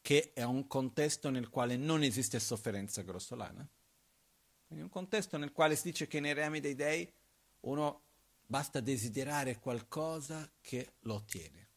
che 0.00 0.32
è 0.32 0.42
un 0.42 0.66
contesto 0.66 1.30
nel 1.30 1.50
quale 1.50 1.76
non 1.76 2.02
esiste 2.02 2.40
sofferenza 2.40 3.02
grossolana. 3.02 3.64
Quindi 4.66 4.82
un 4.82 4.90
contesto 4.90 5.36
nel 5.36 5.52
quale 5.52 5.76
si 5.76 5.84
dice 5.84 6.08
che 6.08 6.18
nei 6.18 6.32
reami 6.32 6.58
dei 6.58 6.74
dei 6.74 7.08
uno 7.60 8.02
basta 8.44 8.80
desiderare 8.80 9.60
qualcosa 9.60 10.50
che 10.60 10.94
lo 11.02 11.14
ottiene. 11.14 11.68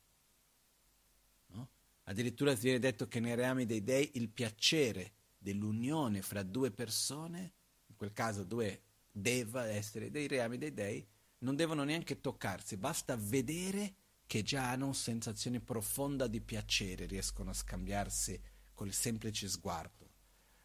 No? 1.49 1.69
Addirittura 2.05 2.55
viene 2.55 2.79
detto 2.79 3.07
che 3.07 3.19
nei 3.19 3.35
reami 3.35 3.67
dei 3.67 3.83
dei 3.83 4.13
il 4.15 4.29
piacere 4.29 5.13
dell'unione 5.37 6.23
fra 6.23 6.41
due 6.41 6.71
persone, 6.71 7.53
in 7.85 7.95
quel 7.95 8.13
caso 8.13 8.43
due 8.43 8.81
deva 9.11 9.67
essere 9.67 10.09
dei 10.09 10.25
reami 10.25 10.57
dei 10.57 10.73
dei, 10.73 11.07
non 11.41 11.55
devono 11.55 11.83
neanche 11.83 12.19
toccarsi, 12.19 12.77
basta 12.77 13.15
vedere 13.15 13.97
che 14.25 14.43
già 14.43 14.71
hanno 14.71 14.93
sensazione 14.93 15.59
profonda 15.59 16.27
di 16.27 16.41
piacere, 16.41 17.05
riescono 17.05 17.51
a 17.51 17.53
scambiarsi 17.53 18.39
col 18.73 18.91
semplice 18.91 19.47
sguardo. 19.47 20.13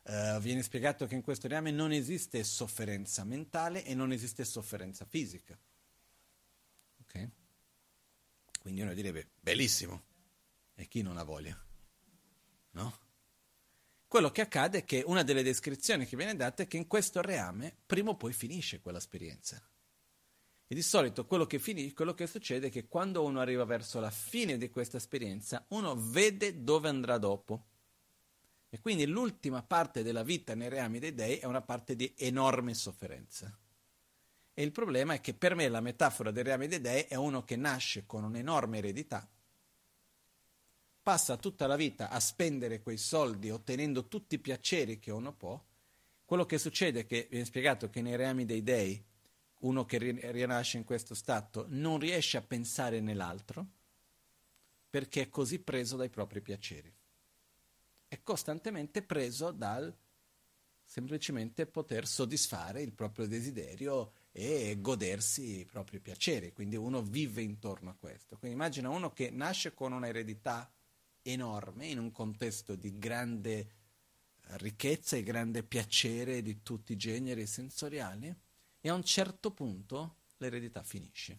Uh, 0.02 0.40
viene 0.40 0.62
spiegato 0.62 1.06
che 1.06 1.14
in 1.14 1.22
questo 1.22 1.46
reame 1.46 1.70
non 1.70 1.92
esiste 1.92 2.42
sofferenza 2.42 3.22
mentale 3.22 3.84
e 3.84 3.94
non 3.94 4.12
esiste 4.12 4.44
sofferenza 4.44 5.04
fisica. 5.04 5.58
Ok? 7.02 7.28
Quindi 8.60 8.80
uno 8.80 8.94
direbbe, 8.94 9.30
bellissimo, 9.40 10.02
e 10.74 10.88
chi 10.88 11.02
non 11.02 11.18
ha 11.18 11.22
voglia? 11.22 11.58
No? 12.72 12.98
Quello 14.08 14.30
che 14.30 14.40
accade 14.40 14.78
è 14.78 14.84
che 14.84 15.02
una 15.06 15.22
delle 15.22 15.42
descrizioni 15.42 16.06
che 16.06 16.16
viene 16.16 16.34
data 16.34 16.62
è 16.62 16.66
che 16.66 16.76
in 16.76 16.86
questo 16.86 17.20
reame 17.20 17.76
prima 17.86 18.10
o 18.10 18.16
poi 18.16 18.32
finisce 18.32 18.80
quell'esperienza. 18.80 19.62
E 20.72 20.74
di 20.76 20.82
solito 20.82 21.26
quello 21.26 21.46
che, 21.46 21.58
finisce, 21.58 21.94
quello 21.94 22.14
che 22.14 22.28
succede 22.28 22.68
è 22.68 22.70
che 22.70 22.86
quando 22.86 23.24
uno 23.24 23.40
arriva 23.40 23.64
verso 23.64 23.98
la 23.98 24.12
fine 24.12 24.56
di 24.56 24.70
questa 24.70 24.98
esperienza, 24.98 25.64
uno 25.70 25.96
vede 25.96 26.62
dove 26.62 26.88
andrà 26.88 27.18
dopo. 27.18 27.64
E 28.68 28.78
quindi 28.78 29.04
l'ultima 29.04 29.64
parte 29.64 30.04
della 30.04 30.22
vita 30.22 30.54
nei 30.54 30.68
reami 30.68 31.00
dei 31.00 31.12
dei 31.12 31.38
è 31.38 31.46
una 31.46 31.60
parte 31.60 31.96
di 31.96 32.14
enorme 32.18 32.74
sofferenza. 32.74 33.52
E 34.54 34.62
il 34.62 34.70
problema 34.70 35.14
è 35.14 35.20
che 35.20 35.34
per 35.34 35.56
me 35.56 35.68
la 35.68 35.80
metafora 35.80 36.30
dei 36.30 36.44
reami 36.44 36.68
dei 36.68 36.80
dei 36.80 37.02
è 37.02 37.16
uno 37.16 37.42
che 37.42 37.56
nasce 37.56 38.06
con 38.06 38.22
un'enorme 38.22 38.78
eredità, 38.78 39.28
passa 41.02 41.36
tutta 41.36 41.66
la 41.66 41.74
vita 41.74 42.10
a 42.10 42.20
spendere 42.20 42.80
quei 42.80 42.96
soldi 42.96 43.50
ottenendo 43.50 44.06
tutti 44.06 44.36
i 44.36 44.38
piaceri 44.38 45.00
che 45.00 45.10
uno 45.10 45.32
può, 45.32 45.60
quello 46.24 46.46
che 46.46 46.58
succede 46.58 47.00
è 47.00 47.06
che 47.06 47.26
viene 47.28 47.44
spiegato 47.44 47.90
che 47.90 48.00
nei 48.02 48.14
reami 48.14 48.44
dei 48.44 48.62
dei 48.62 49.08
uno 49.60 49.84
che 49.84 49.98
rinasce 49.98 50.76
in 50.76 50.84
questo 50.84 51.14
stato 51.14 51.66
non 51.68 51.98
riesce 51.98 52.36
a 52.36 52.42
pensare 52.42 53.00
nell'altro 53.00 53.66
perché 54.88 55.22
è 55.22 55.28
così 55.28 55.60
preso 55.60 55.96
dai 55.96 56.08
propri 56.08 56.40
piaceri. 56.40 56.92
È 58.08 58.20
costantemente 58.22 59.02
preso 59.02 59.50
dal 59.52 59.94
semplicemente 60.82 61.66
poter 61.66 62.06
soddisfare 62.08 62.82
il 62.82 62.92
proprio 62.92 63.28
desiderio 63.28 64.12
e 64.32 64.76
godersi 64.80 65.60
i 65.60 65.64
propri 65.64 66.00
piaceri, 66.00 66.52
quindi 66.52 66.74
uno 66.74 67.02
vive 67.02 67.42
intorno 67.42 67.90
a 67.90 67.96
questo. 67.96 68.36
Quindi 68.36 68.56
immagina 68.56 68.88
uno 68.88 69.12
che 69.12 69.30
nasce 69.30 69.72
con 69.72 69.92
un'eredità 69.92 70.68
enorme 71.22 71.86
in 71.86 71.98
un 71.98 72.10
contesto 72.10 72.74
di 72.74 72.98
grande 72.98 73.78
ricchezza 74.54 75.16
e 75.16 75.22
grande 75.22 75.62
piacere 75.62 76.42
di 76.42 76.62
tutti 76.62 76.92
i 76.92 76.96
generi 76.96 77.46
sensoriali 77.46 78.34
e 78.80 78.88
a 78.88 78.94
un 78.94 79.04
certo 79.04 79.50
punto 79.50 80.16
l'eredità 80.38 80.82
finisce 80.82 81.38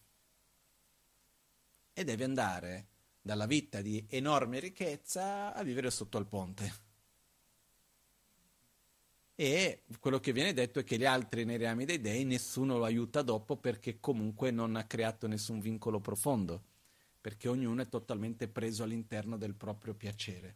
e 1.93 2.03
deve 2.03 2.23
andare 2.23 2.87
dalla 3.21 3.45
vita 3.45 3.81
di 3.81 4.05
enorme 4.09 4.59
ricchezza 4.59 5.53
a 5.53 5.63
vivere 5.63 5.91
sotto 5.91 6.17
al 6.17 6.27
ponte. 6.27 6.89
E 9.35 9.83
quello 9.99 10.19
che 10.19 10.33
viene 10.33 10.53
detto 10.53 10.79
è 10.79 10.83
che 10.83 10.97
gli 10.97 11.05
altri 11.05 11.45
nei 11.45 11.57
reami 11.57 11.85
dei 11.85 11.99
dei 11.99 12.25
nessuno 12.25 12.77
lo 12.77 12.85
aiuta 12.85 13.21
dopo 13.21 13.57
perché 13.57 13.99
comunque 13.99 14.51
non 14.51 14.75
ha 14.75 14.85
creato 14.85 15.27
nessun 15.27 15.59
vincolo 15.59 15.99
profondo 15.99 16.69
perché 17.21 17.47
ognuno 17.47 17.83
è 17.83 17.87
totalmente 17.87 18.47
preso 18.47 18.83
all'interno 18.83 19.37
del 19.37 19.53
proprio 19.53 19.93
piacere. 19.93 20.55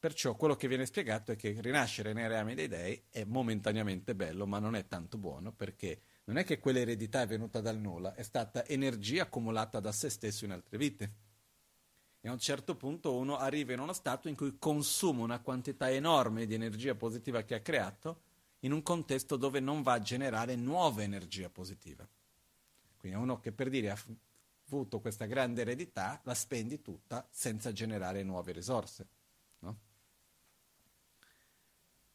Perciò 0.00 0.34
quello 0.34 0.56
che 0.56 0.66
viene 0.66 0.86
spiegato 0.86 1.32
è 1.32 1.36
che 1.36 1.54
rinascere 1.60 2.14
nei 2.14 2.26
reami 2.26 2.54
dei 2.54 2.68
dei 2.68 3.02
è 3.10 3.24
momentaneamente 3.24 4.14
bello, 4.14 4.46
ma 4.46 4.58
non 4.58 4.74
è 4.74 4.88
tanto 4.88 5.18
buono 5.18 5.52
perché 5.52 6.00
non 6.24 6.38
è 6.38 6.44
che 6.44 6.58
quell'eredità 6.58 7.20
è 7.20 7.26
venuta 7.26 7.60
dal 7.60 7.76
nulla, 7.76 8.14
è 8.14 8.22
stata 8.22 8.64
energia 8.64 9.24
accumulata 9.24 9.78
da 9.78 9.92
se 9.92 10.08
stesso 10.08 10.46
in 10.46 10.52
altre 10.52 10.78
vite. 10.78 11.12
E 12.22 12.28
a 12.30 12.32
un 12.32 12.38
certo 12.38 12.76
punto 12.76 13.14
uno 13.14 13.36
arriva 13.36 13.74
in 13.74 13.80
uno 13.80 13.92
stato 13.92 14.28
in 14.28 14.36
cui 14.36 14.56
consuma 14.58 15.22
una 15.22 15.40
quantità 15.40 15.90
enorme 15.90 16.46
di 16.46 16.54
energia 16.54 16.94
positiva 16.94 17.42
che 17.42 17.56
ha 17.56 17.60
creato 17.60 18.22
in 18.60 18.72
un 18.72 18.82
contesto 18.82 19.36
dove 19.36 19.60
non 19.60 19.82
va 19.82 19.92
a 19.92 20.00
generare 20.00 20.56
nuova 20.56 21.02
energia 21.02 21.50
positiva. 21.50 22.08
Quindi 22.96 23.18
è 23.18 23.20
uno 23.20 23.38
che 23.38 23.52
per 23.52 23.68
dire 23.68 23.94
avuto 24.66 25.00
questa 25.00 25.26
grande 25.26 25.60
eredità, 25.60 26.18
la 26.24 26.34
spendi 26.34 26.80
tutta 26.80 27.26
senza 27.30 27.70
generare 27.70 28.22
nuove 28.22 28.52
risorse. 28.52 29.06
No? 29.58 29.76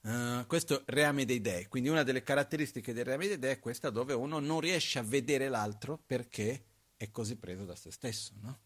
Uh, 0.06 0.46
questo 0.46 0.84
reame 0.86 1.26
dei 1.26 1.42
dei, 1.42 1.66
quindi 1.66 1.90
una 1.90 2.04
delle 2.04 2.22
caratteristiche 2.22 2.94
del 2.94 3.06
reame 3.06 3.26
dei 3.26 3.40
dei 3.40 3.54
è 3.54 3.60
questa 3.60 3.90
dove 3.90 4.14
uno 4.14 4.38
non 4.38 4.60
riesce 4.60 5.00
a 5.00 5.02
vedere 5.02 5.50
l'altro 5.50 5.98
perché 5.98 6.64
è 6.96 7.10
così 7.10 7.38
preso 7.38 7.66
da 7.66 7.76
se 7.76 7.90
stesso. 7.90 8.34
No? 8.40 8.60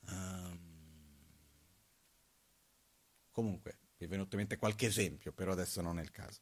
Um, 0.00 0.58
comunque, 3.30 3.78
mi 3.98 4.06
è 4.06 4.08
venuto 4.08 4.34
in 4.34 4.40
mente 4.40 4.56
qualche 4.56 4.86
esempio, 4.86 5.30
però 5.30 5.52
adesso 5.52 5.80
non 5.80 6.00
è 6.00 6.02
il 6.02 6.10
caso. 6.10 6.40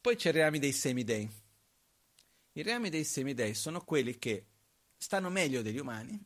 Poi 0.00 0.14
c'è 0.14 0.28
i 0.28 0.34
reami 0.34 0.60
dei 0.60 0.72
semidei. 0.72 1.28
I 2.52 2.62
reami 2.62 2.90
dei 2.90 3.02
semidei 3.02 3.54
sono 3.54 3.82
quelli 3.82 4.20
che 4.20 4.46
stanno 4.96 5.30
meglio 5.30 5.62
degli 5.62 5.78
umani, 5.78 6.24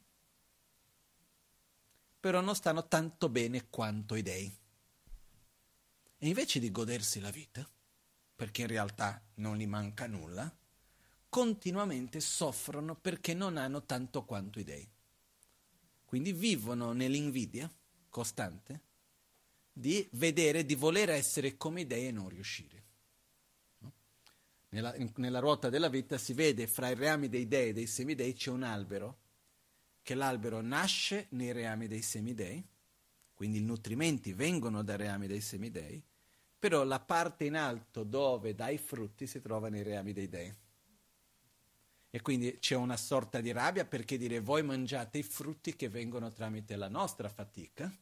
però 2.20 2.42
non 2.42 2.54
stanno 2.54 2.86
tanto 2.88 3.30
bene 3.30 3.70
quanto 3.70 4.16
i 4.16 4.22
dei. 4.22 4.60
E 6.24 6.28
invece 6.28 6.60
di 6.60 6.70
godersi 6.70 7.18
la 7.18 7.32
vita, 7.32 7.68
perché 8.36 8.60
in 8.60 8.68
realtà 8.68 9.20
non 9.34 9.56
gli 9.56 9.66
manca 9.66 10.06
nulla, 10.06 10.56
continuamente 11.28 12.20
soffrono 12.20 12.94
perché 12.94 13.34
non 13.34 13.56
hanno 13.56 13.82
tanto 13.82 14.24
quanto 14.24 14.60
i 14.60 14.62
dei. 14.62 14.88
Quindi 16.04 16.32
vivono 16.32 16.92
nell'invidia 16.92 17.68
costante 18.08 18.80
di 19.72 20.08
vedere, 20.12 20.64
di 20.64 20.76
voler 20.76 21.10
essere 21.10 21.56
come 21.56 21.80
i 21.80 21.86
dei 21.88 22.06
e 22.06 22.12
non 22.12 22.28
riuscire. 22.28 22.84
Nella, 24.68 24.94
in, 24.94 25.10
nella, 25.16 25.40
ruota 25.40 25.70
della 25.70 25.88
vita 25.88 26.18
si 26.18 26.34
vede 26.34 26.68
fra 26.68 26.88
i 26.88 26.94
reami 26.94 27.28
dei 27.28 27.48
dei 27.48 27.70
e 27.70 27.72
dei 27.72 27.88
semidei 27.88 28.32
c'è 28.34 28.50
un 28.50 28.62
albero, 28.62 29.18
che 30.02 30.14
l'albero 30.14 30.60
nasce 30.60 31.26
nei 31.30 31.50
reami 31.50 31.88
dei 31.88 32.02
semidei, 32.02 32.64
quindi 33.34 33.58
i 33.58 33.64
nutrimenti 33.64 34.32
vengono 34.32 34.84
dai 34.84 34.98
reami 34.98 35.26
dei 35.26 35.40
semidei, 35.40 36.10
però 36.62 36.84
la 36.84 37.00
parte 37.00 37.44
in 37.44 37.56
alto 37.56 38.04
dove 38.04 38.54
dà 38.54 38.68
i 38.68 38.78
frutti 38.78 39.26
si 39.26 39.40
trova 39.40 39.68
nei 39.68 39.82
reami 39.82 40.12
dei 40.12 40.28
dei. 40.28 40.54
E 42.08 42.20
quindi 42.20 42.56
c'è 42.60 42.76
una 42.76 42.96
sorta 42.96 43.40
di 43.40 43.50
rabbia 43.50 43.84
perché 43.84 44.16
dire 44.16 44.38
voi 44.38 44.62
mangiate 44.62 45.18
i 45.18 45.24
frutti 45.24 45.74
che 45.74 45.88
vengono 45.88 46.30
tramite 46.30 46.76
la 46.76 46.86
nostra 46.86 47.28
fatica 47.28 47.92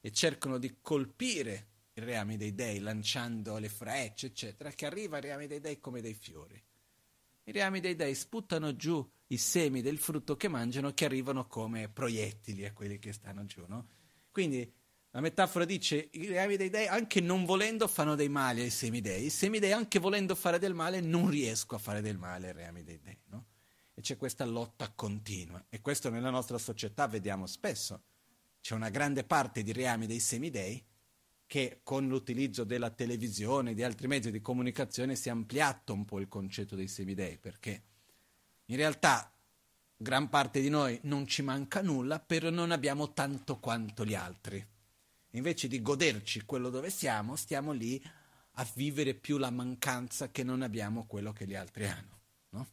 e 0.00 0.10
cercano 0.10 0.58
di 0.58 0.78
colpire 0.82 1.68
i 1.92 2.00
reami 2.00 2.36
dei 2.36 2.52
dei, 2.56 2.80
lanciando 2.80 3.56
le 3.58 3.68
frecce, 3.68 4.26
eccetera, 4.26 4.72
che 4.72 4.86
arriva 4.86 5.14
ai 5.14 5.22
reami 5.22 5.46
dei 5.46 5.60
dei 5.60 5.78
come 5.78 6.00
dei 6.00 6.14
fiori. 6.14 6.60
I 7.44 7.52
reami 7.52 7.78
dei 7.78 7.94
dei 7.94 8.16
sputano 8.16 8.74
giù 8.74 9.08
i 9.28 9.36
semi 9.36 9.80
del 9.80 9.98
frutto 9.98 10.36
che 10.36 10.48
mangiano 10.48 10.92
che 10.92 11.04
arrivano 11.04 11.46
come 11.46 11.88
proiettili 11.88 12.66
a 12.66 12.72
quelli 12.72 12.98
che 12.98 13.12
stanno 13.12 13.46
giù, 13.46 13.64
no? 13.68 13.86
Quindi 14.32 14.74
la 15.10 15.20
metafora 15.20 15.64
dice 15.64 16.08
i 16.12 16.26
reami 16.26 16.56
dei 16.56 16.68
dei 16.68 16.86
anche 16.86 17.20
non 17.20 17.44
volendo 17.44 17.88
fanno 17.88 18.14
dei 18.14 18.28
mali 18.28 18.60
ai 18.60 18.70
semidei, 18.70 19.24
i 19.24 19.30
semidei 19.30 19.72
anche 19.72 19.98
volendo 19.98 20.34
fare 20.34 20.58
del 20.58 20.74
male 20.74 21.00
non 21.00 21.30
riesco 21.30 21.74
a 21.74 21.78
fare 21.78 22.00
del 22.00 22.18
male 22.18 22.48
ai 22.48 22.52
reami 22.52 22.82
dei 22.82 23.00
dei, 23.00 23.18
no? 23.26 23.46
E 23.94 24.00
c'è 24.00 24.16
questa 24.16 24.44
lotta 24.44 24.92
continua 24.94 25.64
e 25.68 25.80
questo 25.80 26.10
nella 26.10 26.30
nostra 26.30 26.58
società 26.58 27.08
vediamo 27.08 27.46
spesso. 27.46 28.02
C'è 28.60 28.74
una 28.74 28.90
grande 28.90 29.24
parte 29.24 29.62
di 29.62 29.72
reami 29.72 30.06
dei 30.06 30.20
semidei 30.20 30.84
che 31.46 31.80
con 31.82 32.06
l'utilizzo 32.06 32.62
della 32.62 32.90
televisione 32.90 33.70
e 33.70 33.74
di 33.74 33.82
altri 33.82 34.06
mezzi 34.06 34.30
di 34.30 34.40
comunicazione 34.40 35.16
si 35.16 35.28
è 35.28 35.30
ampliato 35.32 35.94
un 35.94 36.04
po' 36.04 36.20
il 36.20 36.28
concetto 36.28 36.76
dei 36.76 36.88
semidei, 36.88 37.38
perché 37.38 37.82
in 38.66 38.76
realtà 38.76 39.32
gran 39.96 40.28
parte 40.28 40.60
di 40.60 40.68
noi 40.68 41.00
non 41.04 41.26
ci 41.26 41.40
manca 41.42 41.80
nulla, 41.80 42.20
però 42.20 42.50
non 42.50 42.70
abbiamo 42.70 43.14
tanto 43.14 43.58
quanto 43.58 44.04
gli 44.04 44.14
altri. 44.14 44.64
Invece 45.32 45.68
di 45.68 45.82
goderci 45.82 46.44
quello 46.44 46.70
dove 46.70 46.90
siamo, 46.90 47.36
stiamo 47.36 47.72
lì 47.72 48.02
a 48.52 48.66
vivere 48.74 49.14
più 49.14 49.36
la 49.36 49.50
mancanza 49.50 50.30
che 50.30 50.42
non 50.42 50.62
abbiamo 50.62 51.06
quello 51.06 51.32
che 51.32 51.46
gli 51.46 51.54
altri 51.54 51.86
hanno. 51.86 52.20
No? 52.50 52.68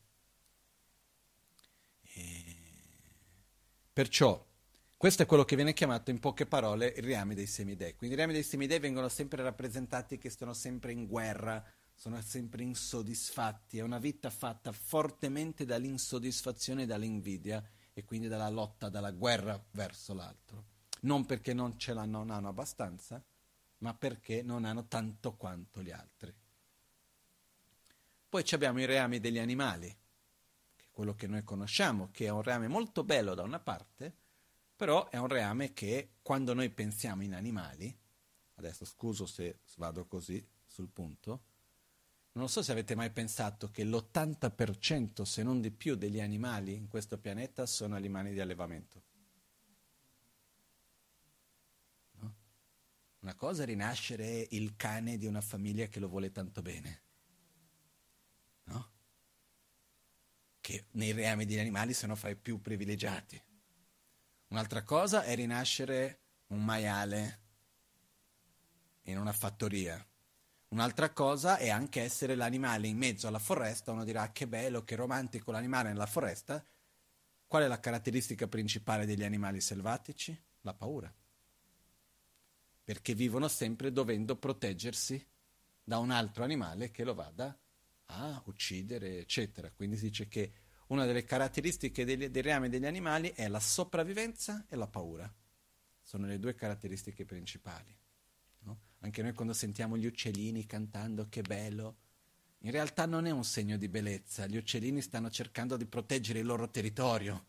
Perciò 3.93 4.45
questo 4.97 5.23
è 5.23 5.25
quello 5.25 5.43
che 5.43 5.55
viene 5.55 5.73
chiamato 5.73 6.09
in 6.09 6.19
poche 6.19 6.45
parole 6.45 6.93
il 6.95 7.03
reame 7.03 7.35
dei 7.35 7.45
semidei. 7.45 7.95
Quindi 7.95 8.15
i 8.15 8.17
reami 8.17 8.33
dei 8.33 8.43
semidei 8.43 8.79
vengono 8.79 9.09
sempre 9.09 9.43
rappresentati 9.43 10.17
che 10.17 10.29
sono 10.29 10.53
sempre 10.53 10.93
in 10.93 11.05
guerra, 11.05 11.63
sono 11.93 12.19
sempre 12.21 12.63
insoddisfatti. 12.63 13.77
È 13.77 13.81
una 13.81 13.99
vita 13.99 14.29
fatta 14.29 14.71
fortemente 14.71 15.65
dall'insoddisfazione 15.65 16.83
e 16.83 16.85
dall'invidia 16.85 17.63
e 17.93 18.03
quindi 18.05 18.27
dalla 18.27 18.49
lotta, 18.49 18.89
dalla 18.89 19.11
guerra 19.11 19.63
verso 19.71 20.13
l'altro. 20.13 20.74
Non 21.05 21.25
perché 21.25 21.53
non 21.53 21.77
ce 21.77 21.93
l'hanno, 21.93 22.19
non 22.19 22.31
hanno 22.31 22.49
abbastanza, 22.49 23.23
ma 23.79 23.93
perché 23.93 24.41
non 24.41 24.65
hanno 24.65 24.85
tanto 24.87 25.35
quanto 25.35 25.81
gli 25.81 25.91
altri. 25.91 26.33
Poi 28.27 28.43
abbiamo 28.51 28.79
i 28.81 28.85
reami 28.85 29.19
degli 29.19 29.37
animali, 29.37 29.87
che 30.75 30.85
è 30.85 30.89
quello 30.91 31.13
che 31.13 31.27
noi 31.27 31.43
conosciamo, 31.43 32.09
che 32.11 32.25
è 32.25 32.29
un 32.29 32.41
reame 32.41 32.67
molto 32.67 33.03
bello 33.03 33.35
da 33.35 33.43
una 33.43 33.59
parte, 33.59 34.13
però 34.75 35.07
è 35.09 35.17
un 35.17 35.27
reame 35.27 35.73
che 35.73 36.15
quando 36.21 36.53
noi 36.53 36.69
pensiamo 36.71 37.21
in 37.21 37.35
animali, 37.35 37.95
adesso 38.55 38.83
scuso 38.83 39.25
se 39.25 39.59
vado 39.77 40.05
così 40.05 40.45
sul 40.65 40.89
punto, 40.89 41.43
non 42.33 42.49
so 42.49 42.61
se 42.61 42.71
avete 42.71 42.95
mai 42.95 43.11
pensato 43.11 43.69
che 43.69 43.85
l'80% 43.85 45.21
se 45.21 45.43
non 45.43 45.61
di 45.61 45.71
più 45.71 45.95
degli 45.95 46.19
animali 46.19 46.73
in 46.73 46.87
questo 46.89 47.17
pianeta 47.17 47.65
sono 47.65 47.95
animali 47.95 48.33
di 48.33 48.41
allevamento. 48.41 49.13
Una 53.25 53.33
cosa 53.33 53.63
è 53.63 53.65
rinascere 53.65 54.45
il 54.51 54.75
cane 54.75 55.17
di 55.17 55.25
una 55.25 55.41
famiglia 55.41 55.88
che 55.88 55.99
lo 55.99 56.07
vuole 56.07 56.31
tanto 56.31 56.61
bene. 56.61 57.01
No? 58.65 58.91
Che 60.61 60.85
nei 60.91 61.11
reami 61.11 61.47
degli 61.47 61.57
animali 61.57 61.95
sono 61.95 62.15
fra 62.15 62.29
i 62.29 62.35
più 62.35 62.61
privilegiati. 62.61 63.41
Un'altra 64.49 64.83
cosa 64.83 65.23
è 65.23 65.33
rinascere 65.33 66.19
un 66.49 66.63
maiale 66.63 67.39
in 69.05 69.17
una 69.17 69.33
fattoria 69.33 70.05
Un'altra 70.67 71.09
cosa 71.11 71.57
è 71.57 71.69
anche 71.69 72.01
essere 72.01 72.35
l'animale 72.35 72.88
in 72.88 72.97
mezzo 72.97 73.27
alla 73.27 73.39
foresta, 73.39 73.91
uno 73.91 74.03
dirà 74.03 74.31
che 74.31 74.45
bello, 74.45 74.83
che 74.83 74.95
romantico 74.95 75.51
l'animale 75.51 75.89
nella 75.89 76.05
foresta. 76.05 76.63
Qual 77.47 77.63
è 77.63 77.67
la 77.67 77.79
caratteristica 77.79 78.47
principale 78.47 79.07
degli 79.07 79.23
animali 79.23 79.61
selvatici? 79.61 80.39
La 80.61 80.75
paura. 80.75 81.11
Perché 82.85 83.13
vivono 83.13 83.49
sempre 83.49 83.91
dovendo 83.91 84.37
proteggersi 84.37 85.21
da 85.83 85.97
un 85.97 86.11
altro 86.11 86.45
animale 86.45 86.89
che 86.89 87.03
lo 87.03 87.13
vada 87.13 87.59
a 88.05 88.41
uccidere, 88.45 89.19
eccetera. 89.19 89.69
Quindi 89.71 89.97
si 89.97 90.07
dice 90.07 90.29
che 90.29 90.53
una 90.87 91.05
delle 91.05 91.25
caratteristiche 91.25 92.05
dei, 92.05 92.31
dei 92.31 92.41
reami 92.41 92.69
degli 92.69 92.85
animali 92.85 93.33
è 93.35 93.49
la 93.49 93.59
sopravvivenza 93.59 94.65
e 94.69 94.77
la 94.77 94.87
paura. 94.87 95.29
Sono 96.01 96.25
le 96.25 96.39
due 96.39 96.55
caratteristiche 96.55 97.25
principali. 97.25 97.93
Anche 99.05 99.21
noi 99.21 99.33
quando 99.33 99.53
sentiamo 99.53 99.97
gli 99.97 100.07
uccellini 100.07 100.65
cantando 100.65 101.27
che 101.29 101.43
bello, 101.43 101.97
in 102.59 102.71
realtà 102.71 103.05
non 103.05 103.27
è 103.27 103.31
un 103.31 103.43
segno 103.43 103.77
di 103.77 103.87
bellezza, 103.87 104.47
gli 104.47 104.57
uccellini 104.57 104.99
stanno 104.99 105.29
cercando 105.29 105.77
di 105.77 105.85
proteggere 105.85 106.39
il 106.39 106.47
loro 106.47 106.71
territorio. 106.71 107.45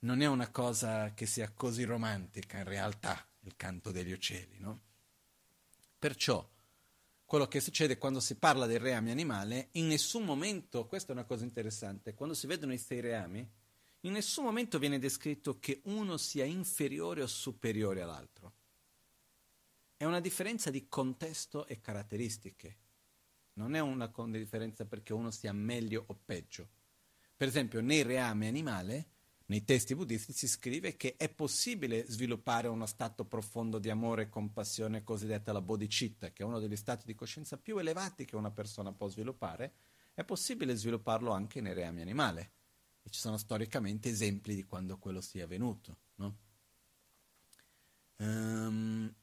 Non 0.00 0.22
è 0.22 0.26
una 0.26 0.50
cosa 0.50 1.14
che 1.14 1.24
sia 1.24 1.52
così 1.52 1.84
romantica 1.84 2.58
in 2.58 2.64
realtà 2.64 3.24
il 3.48 3.56
canto 3.56 3.90
degli 3.90 4.12
uccelli, 4.12 4.58
no? 4.58 4.82
Perciò 5.98 6.48
quello 7.24 7.48
che 7.48 7.60
succede 7.60 7.98
quando 7.98 8.20
si 8.20 8.36
parla 8.36 8.66
del 8.66 8.80
reame 8.80 9.10
animale, 9.10 9.68
in 9.72 9.86
nessun 9.86 10.24
momento, 10.24 10.86
questa 10.86 11.10
è 11.10 11.14
una 11.14 11.24
cosa 11.24 11.44
interessante, 11.44 12.14
quando 12.14 12.34
si 12.34 12.46
vedono 12.46 12.72
i 12.72 12.78
sei 12.78 13.00
reami, 13.00 13.46
in 14.02 14.12
nessun 14.12 14.44
momento 14.44 14.78
viene 14.78 14.98
descritto 14.98 15.58
che 15.58 15.80
uno 15.84 16.16
sia 16.16 16.44
inferiore 16.44 17.22
o 17.22 17.26
superiore 17.26 18.00
all'altro. 18.00 18.54
È 19.96 20.04
una 20.04 20.20
differenza 20.20 20.70
di 20.70 20.88
contesto 20.88 21.66
e 21.66 21.80
caratteristiche. 21.80 22.76
Non 23.54 23.74
è 23.74 23.80
una 23.80 24.10
differenza 24.28 24.86
perché 24.86 25.12
uno 25.12 25.32
sia 25.32 25.52
meglio 25.52 26.04
o 26.06 26.14
peggio. 26.24 26.68
Per 27.36 27.48
esempio, 27.48 27.80
nei 27.80 28.02
reami 28.02 28.46
animale, 28.46 29.08
nei 29.48 29.64
testi 29.64 29.94
buddisti 29.94 30.34
si 30.34 30.46
scrive 30.46 30.96
che 30.96 31.16
è 31.16 31.30
possibile 31.30 32.04
sviluppare 32.06 32.68
uno 32.68 32.84
stato 32.84 33.24
profondo 33.24 33.78
di 33.78 33.88
amore 33.88 34.24
e 34.24 34.28
compassione 34.28 35.02
cosiddetta 35.02 35.52
la 35.52 35.62
bodhicitta, 35.62 36.32
che 36.32 36.42
è 36.42 36.46
uno 36.46 36.58
degli 36.58 36.76
stati 36.76 37.06
di 37.06 37.14
coscienza 37.14 37.56
più 37.56 37.78
elevati 37.78 38.26
che 38.26 38.36
una 38.36 38.50
persona 38.50 38.92
può 38.92 39.08
sviluppare, 39.08 39.72
è 40.12 40.22
possibile 40.22 40.74
svilupparlo 40.74 41.30
anche 41.30 41.62
nei 41.62 41.72
reami 41.72 42.02
animale. 42.02 42.50
E 43.02 43.08
ci 43.08 43.20
sono 43.20 43.38
storicamente 43.38 44.10
esempi 44.10 44.54
di 44.54 44.64
quando 44.64 44.98
quello 44.98 45.22
sia 45.22 45.44
avvenuto. 45.44 45.96
No? 46.16 46.36
Um, 48.16 49.14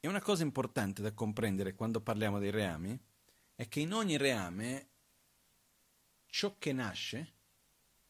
e 0.00 0.08
una 0.08 0.20
cosa 0.20 0.42
importante 0.42 1.02
da 1.02 1.12
comprendere 1.12 1.74
quando 1.74 2.00
parliamo 2.00 2.40
dei 2.40 2.50
reami 2.50 2.98
è 3.54 3.68
che 3.68 3.78
in 3.78 3.92
ogni 3.92 4.16
reame 4.16 4.88
ciò 6.26 6.56
che 6.58 6.72
nasce 6.72 7.36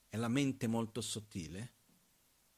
è 0.09 0.17
la 0.17 0.29
mente 0.29 0.67
molto 0.67 1.01
sottile 1.01 1.75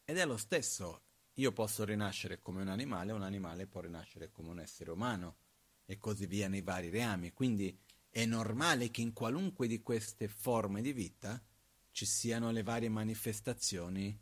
ed 0.05 0.19
è 0.19 0.25
lo 0.25 0.37
stesso. 0.37 1.03
Io 1.35 1.53
posso 1.53 1.85
rinascere 1.85 2.41
come 2.41 2.63
un 2.63 2.69
animale, 2.69 3.13
un 3.13 3.23
animale 3.23 3.67
può 3.67 3.81
rinascere 3.81 4.31
come 4.31 4.51
un 4.51 4.61
essere 4.61 4.91
umano 4.91 5.37
e 5.85 5.99
così 5.99 6.27
via 6.27 6.49
nei 6.49 6.63
vari 6.63 6.91
reami. 6.91 7.33
Quindi 7.33 7.79
è 8.09 8.25
normale 8.27 8.91
che 8.91 9.01
in 9.01 9.13
qualunque 9.13 9.67
di 9.67 9.83
queste 9.83 10.29
forme 10.29 10.83
di 10.83 10.93
vita 10.93 11.43
ci 11.91 12.07
siano 12.07 12.51
le 12.51 12.63
varie 12.63 12.89
manifestazioni 12.89 14.19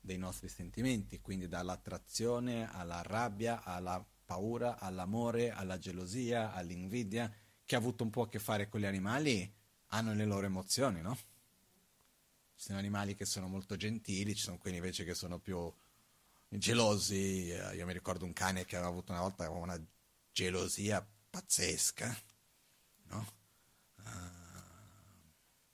dei 0.00 0.18
nostri 0.18 0.48
sentimenti, 0.48 1.20
quindi 1.20 1.48
dall'attrazione 1.48 2.70
alla 2.70 3.02
rabbia, 3.02 3.62
alla 3.62 4.04
paura, 4.24 4.78
all'amore, 4.78 5.50
alla 5.50 5.78
gelosia, 5.78 6.52
all'invidia, 6.52 7.32
che 7.64 7.74
ha 7.74 7.78
avuto 7.78 8.04
un 8.04 8.10
po' 8.10 8.22
a 8.22 8.28
che 8.28 8.38
fare 8.38 8.68
con 8.68 8.80
gli 8.80 8.84
animali, 8.84 9.52
hanno 9.88 10.14
le 10.14 10.24
loro 10.24 10.46
emozioni, 10.46 11.00
no? 11.00 11.16
Ci 12.56 12.66
sono 12.66 12.78
animali 12.78 13.14
che 13.14 13.24
sono 13.24 13.48
molto 13.48 13.76
gentili, 13.76 14.34
ci 14.34 14.42
sono 14.42 14.58
quelli 14.58 14.76
invece 14.76 15.04
che 15.04 15.14
sono 15.14 15.38
più 15.38 15.72
gelosi. 16.48 17.50
Eh, 17.50 17.76
io 17.76 17.86
mi 17.86 17.92
ricordo 17.92 18.24
un 18.24 18.32
cane 18.32 18.64
che 18.64 18.76
aveva 18.76 18.90
avuto 18.90 19.12
una 19.12 19.20
volta 19.20 19.48
una 19.50 19.80
gelosia 20.32 21.06
pazzesca, 21.30 22.16
no? 23.08 23.32
Uh, 23.96 24.10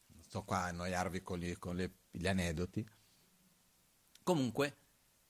non 0.07 0.23
sto 0.23 0.43
qua 0.43 0.59
a 0.59 0.67
annoiarvi 0.69 1.23
con, 1.23 1.39
gli, 1.39 1.57
con 1.59 1.77
le, 1.77 1.93
gli 2.11 2.27
aneddoti. 2.27 2.89
Comunque, 4.23 4.77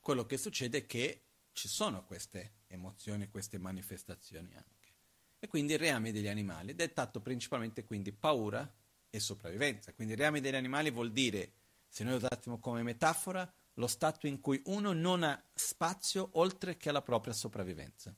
quello 0.00 0.26
che 0.26 0.36
succede 0.36 0.78
è 0.78 0.86
che 0.86 1.22
ci 1.52 1.68
sono 1.68 2.04
queste 2.04 2.58
emozioni, 2.68 3.28
queste 3.28 3.58
manifestazioni 3.58 4.54
anche. 4.54 4.88
E 5.38 5.48
quindi 5.48 5.72
il 5.72 5.78
reame 5.78 6.12
degli 6.12 6.28
animali, 6.28 6.74
dettato 6.74 7.20
principalmente 7.20 7.84
quindi 7.84 8.12
paura 8.12 8.70
e 9.10 9.20
sopravvivenza. 9.20 9.92
Quindi 9.92 10.14
il 10.14 10.18
reame 10.18 10.40
degli 10.40 10.54
animali 10.54 10.90
vuol 10.90 11.12
dire, 11.12 11.52
se 11.88 12.04
noi 12.04 12.18
lo 12.18 12.26
usassimo 12.26 12.58
come 12.58 12.82
metafora, 12.82 13.52
lo 13.74 13.86
stato 13.86 14.26
in 14.26 14.40
cui 14.40 14.60
uno 14.66 14.92
non 14.92 15.22
ha 15.22 15.42
spazio 15.52 16.30
oltre 16.34 16.76
che 16.76 16.88
alla 16.88 17.02
propria 17.02 17.32
sopravvivenza. 17.32 18.14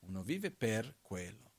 Uno 0.00 0.22
vive 0.22 0.50
per 0.50 0.98
quello, 1.00 1.52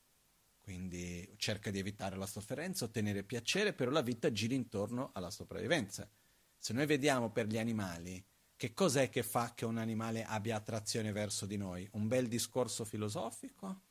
quindi 0.60 1.34
cerca 1.36 1.70
di 1.70 1.78
evitare 1.78 2.16
la 2.16 2.26
sofferenza, 2.26 2.84
ottenere 2.84 3.24
piacere, 3.24 3.72
però 3.72 3.90
la 3.90 4.02
vita 4.02 4.30
gira 4.30 4.54
intorno 4.54 5.10
alla 5.14 5.30
sopravvivenza. 5.30 6.08
Se 6.56 6.72
noi 6.72 6.86
vediamo 6.86 7.30
per 7.30 7.46
gli 7.46 7.58
animali 7.58 8.24
che 8.56 8.72
cos'è 8.72 9.10
che 9.10 9.22
fa 9.22 9.52
che 9.54 9.64
un 9.64 9.76
animale 9.76 10.24
abbia 10.24 10.56
attrazione 10.56 11.12
verso 11.12 11.44
di 11.44 11.56
noi? 11.56 11.86
Un 11.92 12.08
bel 12.08 12.26
discorso 12.26 12.84
filosofico? 12.84 13.82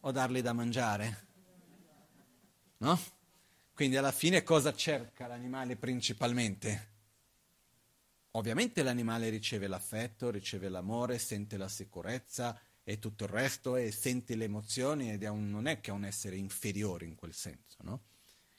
O 0.00 0.12
dargli 0.12 0.42
da 0.42 0.52
mangiare? 0.52 1.29
No? 2.80 2.98
Quindi 3.74 3.96
alla 3.96 4.12
fine 4.12 4.42
cosa 4.42 4.74
cerca 4.74 5.26
l'animale 5.26 5.76
principalmente? 5.76 6.88
Ovviamente 8.32 8.82
l'animale 8.82 9.28
riceve 9.28 9.66
l'affetto, 9.66 10.30
riceve 10.30 10.68
l'amore, 10.68 11.18
sente 11.18 11.56
la 11.56 11.68
sicurezza 11.68 12.58
e 12.84 12.98
tutto 12.98 13.24
il 13.24 13.30
resto 13.30 13.76
e 13.76 13.90
sente 13.90 14.34
le 14.34 14.44
emozioni 14.44 15.10
ed 15.10 15.22
è 15.22 15.28
un, 15.28 15.50
non 15.50 15.66
è 15.66 15.80
che 15.80 15.90
è 15.90 15.94
un 15.94 16.04
essere 16.04 16.36
inferiore 16.36 17.04
in 17.04 17.16
quel 17.16 17.34
senso. 17.34 17.78
No? 17.82 18.02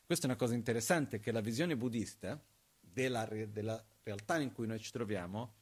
Questa 0.05 0.27
è 0.27 0.29
una 0.29 0.38
cosa 0.38 0.53
interessante 0.53 1.19
che 1.19 1.31
la 1.31 1.41
visione 1.41 1.75
buddista 1.75 2.39
della, 2.79 3.25
della 3.25 3.84
realtà 4.04 4.39
in 4.39 4.52
cui 4.52 4.67
noi 4.67 4.79
ci 4.79 4.91
troviamo 4.91 5.54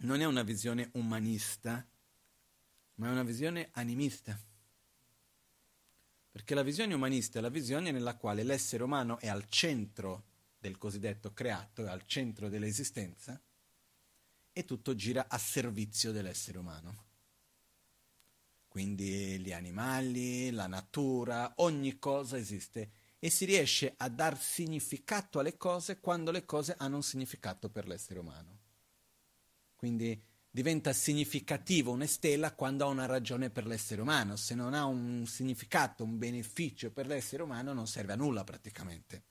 non 0.00 0.20
è 0.20 0.26
una 0.26 0.42
visione 0.42 0.90
umanista, 0.92 1.84
ma 2.94 3.08
è 3.08 3.10
una 3.10 3.24
visione 3.24 3.70
animista. 3.72 4.38
Perché 6.38 6.54
la 6.54 6.62
visione 6.62 6.94
umanista 6.94 7.40
è 7.40 7.42
la 7.42 7.48
visione 7.48 7.90
nella 7.90 8.14
quale 8.14 8.44
l'essere 8.44 8.84
umano 8.84 9.18
è 9.18 9.26
al 9.26 9.48
centro 9.48 10.22
del 10.60 10.78
cosiddetto 10.78 11.32
creato, 11.32 11.84
è 11.84 11.88
al 11.88 12.06
centro 12.06 12.48
dell'esistenza 12.48 13.42
e 14.52 14.64
tutto 14.64 14.94
gira 14.94 15.26
a 15.28 15.36
servizio 15.36 16.12
dell'essere 16.12 16.58
umano. 16.58 17.06
Quindi 18.68 19.40
gli 19.40 19.52
animali, 19.52 20.52
la 20.52 20.68
natura, 20.68 21.54
ogni 21.56 21.98
cosa 21.98 22.38
esiste 22.38 22.90
e 23.18 23.30
si 23.30 23.44
riesce 23.44 23.94
a 23.96 24.08
dar 24.08 24.40
significato 24.40 25.40
alle 25.40 25.56
cose 25.56 25.98
quando 25.98 26.30
le 26.30 26.44
cose 26.44 26.76
hanno 26.78 26.94
un 26.94 27.02
significato 27.02 27.68
per 27.68 27.88
l'essere 27.88 28.20
umano. 28.20 28.58
Quindi 29.74 30.22
diventa 30.50 30.92
significativo 30.92 31.92
una 31.92 32.06
stella 32.06 32.54
quando 32.54 32.84
ha 32.84 32.88
una 32.88 33.06
ragione 33.06 33.50
per 33.50 33.66
l'essere 33.66 34.00
umano, 34.00 34.36
se 34.36 34.54
non 34.54 34.74
ha 34.74 34.84
un 34.84 35.24
significato, 35.26 36.04
un 36.04 36.18
beneficio 36.18 36.90
per 36.90 37.06
l'essere 37.06 37.42
umano 37.42 37.72
non 37.72 37.86
serve 37.86 38.12
a 38.12 38.16
nulla 38.16 38.44
praticamente. 38.44 39.22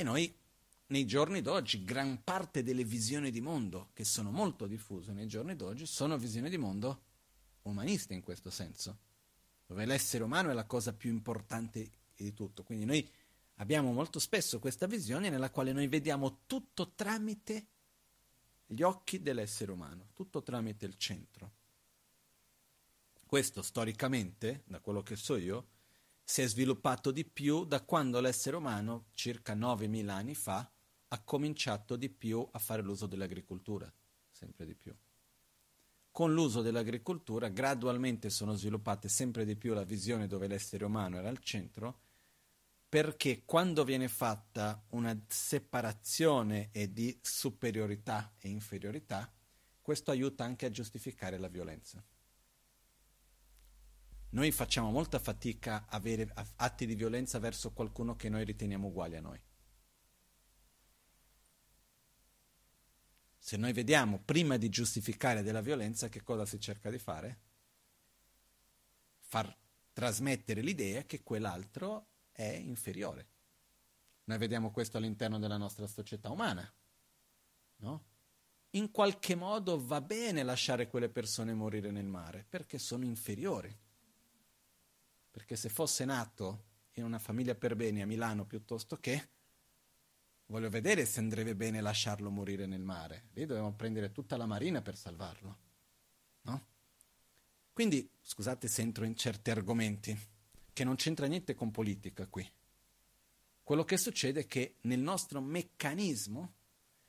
E 0.00 0.02
noi, 0.02 0.34
nei 0.86 1.04
giorni 1.04 1.42
d'oggi, 1.42 1.84
gran 1.84 2.24
parte 2.24 2.62
delle 2.62 2.84
visioni 2.84 3.30
di 3.30 3.42
mondo, 3.42 3.90
che 3.92 4.02
sono 4.02 4.30
molto 4.30 4.66
diffuse 4.66 5.12
nei 5.12 5.26
giorni 5.26 5.54
d'oggi, 5.54 5.84
sono 5.84 6.16
visioni 6.16 6.48
di 6.48 6.56
mondo 6.56 7.02
umaniste 7.64 8.14
in 8.14 8.22
questo 8.22 8.48
senso, 8.48 9.00
dove 9.66 9.84
l'essere 9.84 10.24
umano 10.24 10.48
è 10.48 10.54
la 10.54 10.64
cosa 10.64 10.94
più 10.94 11.10
importante 11.10 11.90
di 12.16 12.32
tutto. 12.32 12.62
Quindi 12.62 12.86
noi 12.86 13.06
abbiamo 13.56 13.92
molto 13.92 14.18
spesso 14.18 14.58
questa 14.58 14.86
visione 14.86 15.28
nella 15.28 15.50
quale 15.50 15.74
noi 15.74 15.86
vediamo 15.86 16.44
tutto 16.46 16.92
tramite 16.94 17.66
gli 18.72 18.82
occhi 18.82 19.20
dell'essere 19.20 19.72
umano, 19.72 20.10
tutto 20.14 20.42
tramite 20.42 20.86
il 20.86 20.96
centro. 20.96 21.50
Questo 23.26 23.62
storicamente, 23.62 24.62
da 24.66 24.78
quello 24.78 25.02
che 25.02 25.16
so 25.16 25.34
io, 25.34 25.66
si 26.22 26.42
è 26.42 26.46
sviluppato 26.46 27.10
di 27.10 27.24
più 27.24 27.64
da 27.64 27.82
quando 27.82 28.20
l'essere 28.20 28.54
umano, 28.54 29.06
circa 29.10 29.56
9.000 29.56 30.08
anni 30.08 30.36
fa, 30.36 30.70
ha 31.08 31.20
cominciato 31.22 31.96
di 31.96 32.08
più 32.08 32.46
a 32.48 32.60
fare 32.60 32.82
l'uso 32.82 33.06
dell'agricoltura, 33.06 33.92
sempre 34.30 34.64
di 34.66 34.76
più. 34.76 34.94
Con 36.12 36.32
l'uso 36.32 36.62
dell'agricoltura 36.62 37.48
gradualmente 37.48 38.30
sono 38.30 38.54
sviluppate 38.54 39.08
sempre 39.08 39.44
di 39.44 39.56
più 39.56 39.74
la 39.74 39.82
visione 39.82 40.28
dove 40.28 40.46
l'essere 40.46 40.84
umano 40.84 41.16
era 41.16 41.28
al 41.28 41.40
centro 41.40 42.02
perché 42.90 43.44
quando 43.44 43.84
viene 43.84 44.08
fatta 44.08 44.84
una 44.88 45.16
separazione 45.28 46.70
di 46.90 47.16
superiorità 47.22 48.34
e 48.36 48.48
inferiorità, 48.48 49.32
questo 49.80 50.10
aiuta 50.10 50.42
anche 50.42 50.66
a 50.66 50.70
giustificare 50.70 51.38
la 51.38 51.46
violenza. 51.46 52.04
Noi 54.30 54.50
facciamo 54.50 54.90
molta 54.90 55.20
fatica 55.20 55.86
a 55.86 55.96
avere 55.98 56.32
atti 56.56 56.84
di 56.84 56.96
violenza 56.96 57.38
verso 57.38 57.72
qualcuno 57.72 58.16
che 58.16 58.28
noi 58.28 58.44
riteniamo 58.44 58.88
uguale 58.88 59.16
a 59.18 59.20
noi. 59.20 59.40
Se 63.38 63.56
noi 63.56 63.72
vediamo 63.72 64.18
prima 64.18 64.56
di 64.56 64.68
giustificare 64.68 65.42
della 65.42 65.60
violenza 65.60 66.08
che 66.08 66.24
cosa 66.24 66.44
si 66.44 66.58
cerca 66.58 66.90
di 66.90 66.98
fare? 66.98 67.40
Far 69.20 69.56
trasmettere 69.92 70.60
l'idea 70.60 71.04
che 71.04 71.22
quell'altro 71.22 72.09
è 72.40 72.54
inferiore. 72.54 73.28
Noi 74.24 74.38
vediamo 74.38 74.70
questo 74.70 74.96
all'interno 74.96 75.38
della 75.38 75.56
nostra 75.56 75.86
società 75.86 76.30
umana, 76.30 76.72
no? 77.76 78.04
In 78.74 78.90
qualche 78.92 79.34
modo 79.34 79.84
va 79.84 80.00
bene 80.00 80.42
lasciare 80.42 80.86
quelle 80.86 81.08
persone 81.08 81.52
morire 81.52 81.90
nel 81.90 82.06
mare 82.06 82.46
perché 82.48 82.78
sono 82.78 83.04
inferiori. 83.04 83.76
Perché 85.30 85.56
se 85.56 85.68
fosse 85.68 86.04
nato 86.04 86.64
in 86.92 87.04
una 87.04 87.18
famiglia 87.18 87.54
per 87.54 87.74
bene 87.74 88.02
a 88.02 88.06
Milano 88.06 88.46
piuttosto 88.46 88.96
che, 88.96 89.28
voglio 90.46 90.70
vedere 90.70 91.04
se 91.04 91.20
andrebbe 91.20 91.56
bene 91.56 91.80
lasciarlo 91.80 92.30
morire 92.30 92.66
nel 92.66 92.82
mare. 92.82 93.28
Lì 93.32 93.44
dobbiamo 93.44 93.74
prendere 93.74 94.12
tutta 94.12 94.36
la 94.36 94.46
marina 94.46 94.80
per 94.80 94.96
salvarlo. 94.96 95.58
No? 96.42 96.66
Quindi, 97.72 98.08
scusate 98.20 98.68
se 98.68 98.82
entro 98.82 99.04
in 99.04 99.16
certi 99.16 99.50
argomenti, 99.50 100.16
che 100.72 100.84
non 100.84 100.96
c'entra 100.96 101.26
niente 101.26 101.54
con 101.54 101.70
politica 101.70 102.26
qui. 102.26 102.48
Quello 103.62 103.84
che 103.84 103.96
succede 103.96 104.40
è 104.40 104.46
che 104.46 104.76
nel 104.82 104.98
nostro 104.98 105.40
meccanismo 105.40 106.54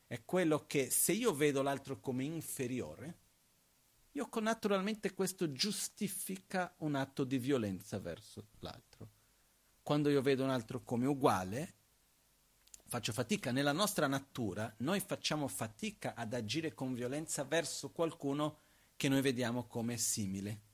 è 0.07 0.21
quello 0.25 0.65
che 0.67 0.89
se 0.89 1.13
io 1.13 1.33
vedo 1.33 1.61
l'altro 1.61 1.99
come 1.99 2.23
inferiore, 2.23 3.17
io 4.11 4.29
naturalmente 4.41 5.13
questo 5.13 5.51
giustifica 5.51 6.73
un 6.79 6.95
atto 6.95 7.23
di 7.23 7.37
violenza 7.37 7.97
verso 7.99 8.47
l'altro. 8.59 9.09
Quando 9.81 10.09
io 10.09 10.21
vedo 10.21 10.43
un 10.43 10.49
altro 10.49 10.83
come 10.83 11.07
uguale, 11.07 11.73
faccio 12.85 13.13
fatica. 13.13 13.51
Nella 13.51 13.71
nostra 13.71 14.07
natura 14.07 14.71
noi 14.79 14.99
facciamo 14.99 15.47
fatica 15.47 16.13
ad 16.13 16.33
agire 16.33 16.73
con 16.73 16.93
violenza 16.93 17.43
verso 17.43 17.89
qualcuno 17.89 18.59
che 18.97 19.07
noi 19.07 19.21
vediamo 19.21 19.65
come 19.65 19.97
simile 19.97 20.69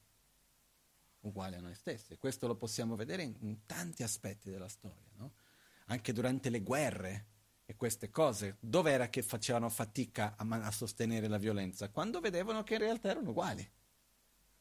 uguale 1.27 1.57
a 1.57 1.61
noi 1.61 1.75
stessi. 1.75 2.17
Questo 2.17 2.47
lo 2.47 2.55
possiamo 2.55 2.95
vedere 2.95 3.23
in, 3.23 3.35
in 3.39 3.65
tanti 3.65 4.03
aspetti 4.03 4.49
della 4.49 4.67
storia, 4.67 5.11
no? 5.17 5.33
anche 5.85 6.13
durante 6.13 6.49
le 6.49 6.61
guerre 6.61 7.25
e 7.65 7.75
queste 7.75 8.09
cose. 8.09 8.57
Dove 8.59 8.91
era 8.91 9.09
che 9.09 9.21
facevano 9.21 9.69
fatica 9.69 10.35
a, 10.37 10.45
a 10.47 10.71
sostenere 10.71 11.27
la 11.27 11.37
violenza? 11.37 11.89
Quando 11.89 12.19
vedevano 12.19 12.63
che 12.63 12.73
in 12.73 12.79
realtà 12.79 13.09
erano 13.09 13.29
uguali. 13.29 13.69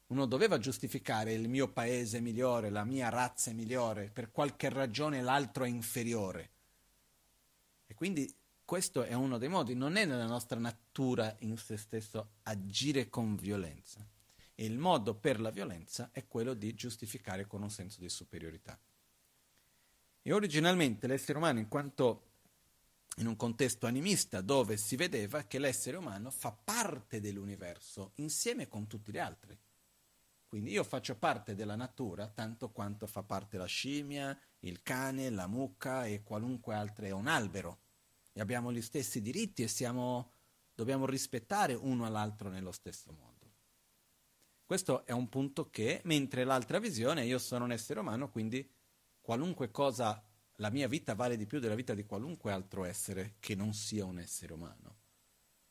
Uno 0.09 0.27
doveva 0.27 0.59
giustificare 0.59 1.33
il 1.33 1.49
mio 1.49 1.73
paese 1.73 2.21
migliore, 2.21 2.71
la 2.71 2.85
mia 2.85 3.09
razza 3.09 3.51
è 3.51 3.55
migliore, 3.55 4.09
per 4.09 4.31
qualche 4.31 4.69
ragione 4.69 5.21
l'altro 5.21 5.65
è 5.65 5.69
inferiore. 5.69 6.51
E 7.87 7.95
quindi 7.95 8.33
questo 8.65 9.05
è 9.05 9.15
uno 9.15 9.39
dei 9.39 9.49
modi, 9.49 9.75
non 9.75 9.97
è 9.97 10.05
nella 10.05 10.27
nostra 10.27 10.59
natura 10.59 11.35
in 11.41 11.57
se 11.57 11.77
stesso 11.77 12.31
agire 12.43 13.09
con 13.09 13.37
violenza. 13.37 14.05
E 14.57 14.65
il 14.65 14.79
modo 14.79 15.15
per 15.15 15.39
la 15.39 15.51
violenza 15.51 16.09
è 16.13 16.27
quello 16.27 16.55
di 16.55 16.75
giustificare 16.75 17.47
con 17.47 17.63
un 17.63 17.71
senso 17.71 18.01
di 18.01 18.09
superiorità. 18.09 18.77
E 20.23 20.33
originalmente 20.33 21.07
l'essere 21.07 21.39
umano, 21.39 21.61
in 21.61 21.69
quanto 21.69 22.23
in 23.19 23.27
un 23.27 23.37
contesto 23.37 23.87
animista 23.87 24.41
dove 24.41 24.77
si 24.77 24.97
vedeva 24.97 25.45
che 25.45 25.59
l'essere 25.59 25.97
umano 25.97 26.31
fa 26.31 26.53
parte 26.53 27.21
dell'universo 27.21 28.13
insieme 28.17 28.67
con 28.67 28.87
tutti 28.87 29.13
gli 29.13 29.19
altri. 29.19 29.57
Quindi 30.49 30.71
io 30.71 30.85
faccio 30.85 31.17
parte 31.17 31.55
della 31.55 31.77
natura 31.77 32.29
tanto 32.29 32.71
quanto 32.71 33.07
fa 33.07 33.23
parte 33.23 33.59
la 33.59 33.67
scimmia, 33.67 34.39
il 34.61 34.83
cane, 34.83 35.31
la 35.31 35.47
mucca 35.47 36.07
e 36.07 36.23
qualunque 36.23 36.75
altro 36.75 37.05
è 37.05 37.11
un 37.11 37.27
albero. 37.27 37.79
E 38.33 38.41
abbiamo 38.41 38.73
gli 38.73 38.83
stessi 38.83 39.23
diritti 39.23 39.63
e 39.63 39.69
siamo, 39.69 40.33
dobbiamo 40.75 41.07
rispettare 41.07 41.75
uno 41.75 42.05
all'altro 42.05 42.49
nello 42.49 42.73
stesso 42.73 43.13
modo. 43.13 43.36
Questo 44.67 45.07
è 45.07 45.13
un 45.13 45.29
punto 45.29 45.71
che, 45.71 46.01
mentre 46.07 46.43
l'altra 46.43 46.81
visione, 46.81 47.25
io 47.25 47.39
sono 47.39 47.65
un 47.65 47.71
essere 47.71 48.01
umano, 48.01 48.33
quindi 48.33 48.69
qualunque 49.21 49.71
cosa, 49.71 50.21
la 50.57 50.71
mia 50.71 50.89
vita 50.89 51.15
vale 51.15 51.37
di 51.37 51.47
più 51.47 51.61
della 51.61 51.77
vita 51.77 51.95
di 51.95 52.05
qualunque 52.05 52.51
altro 52.51 52.83
essere 52.83 53.37
che 53.39 53.55
non 53.55 53.73
sia 53.75 54.05
un 54.05 54.19
essere 54.19 54.53
umano. 54.53 54.97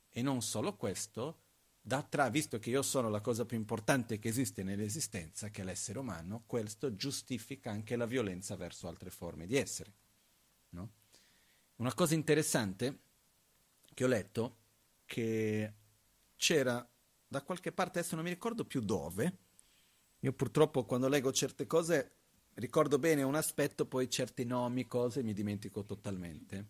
E 0.09 0.21
non 0.21 0.41
solo 0.41 0.77
questo, 0.77 1.41
da 1.81 2.03
tra, 2.03 2.29
visto 2.29 2.57
che 2.57 2.69
io 2.69 2.81
sono 2.81 3.09
la 3.09 3.19
cosa 3.19 3.43
più 3.43 3.57
importante 3.57 4.17
che 4.17 4.29
esiste 4.29 4.63
nell'esistenza, 4.63 5.49
che 5.49 5.61
è 5.61 5.65
l'essere 5.65 5.99
umano, 5.99 6.43
questo 6.45 6.95
giustifica 6.95 7.71
anche 7.71 7.97
la 7.97 8.05
violenza 8.05 8.55
verso 8.55 8.87
altre 8.87 9.09
forme 9.09 9.45
di 9.45 9.57
essere. 9.57 9.91
No? 10.69 10.91
Una 11.75 11.93
cosa 11.93 12.13
interessante 12.13 12.99
che 13.93 14.05
ho 14.05 14.07
letto, 14.07 14.55
che 15.05 15.73
c'era 16.37 16.87
da 17.35 17.43
qualche 17.43 17.73
parte, 17.73 17.99
adesso 17.99 18.15
non 18.15 18.23
mi 18.23 18.29
ricordo 18.29 18.63
più 18.63 18.79
dove. 18.79 19.39
Io 20.19 20.31
purtroppo 20.31 20.85
quando 20.85 21.09
leggo 21.09 21.33
certe 21.33 21.67
cose 21.67 22.13
ricordo 22.53 22.97
bene 22.97 23.23
un 23.23 23.35
aspetto, 23.35 23.85
poi 23.85 24.09
certi 24.09 24.45
nomi, 24.45 24.87
cose 24.87 25.21
mi 25.21 25.33
dimentico 25.33 25.83
totalmente. 25.83 26.69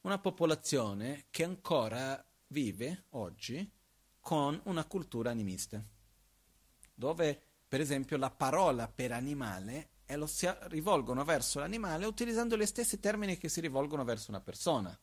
Una 0.00 0.18
popolazione 0.18 1.26
che 1.30 1.44
ancora 1.44 2.24
vive 2.48 3.04
oggi 3.10 3.70
con 4.20 4.60
una 4.64 4.84
cultura 4.86 5.30
animista, 5.30 5.84
dove 6.92 7.40
per 7.68 7.80
esempio 7.80 8.16
la 8.16 8.30
parola 8.30 8.88
per 8.88 9.12
animale 9.12 9.90
e 10.04 10.16
lo 10.16 10.26
si 10.26 10.48
rivolgono 10.62 11.24
verso 11.24 11.60
l'animale 11.60 12.06
utilizzando 12.06 12.56
gli 12.56 12.66
stessi 12.66 12.98
termini 12.98 13.38
che 13.38 13.48
si 13.48 13.60
rivolgono 13.60 14.04
verso 14.04 14.30
una 14.30 14.40
persona 14.40 14.96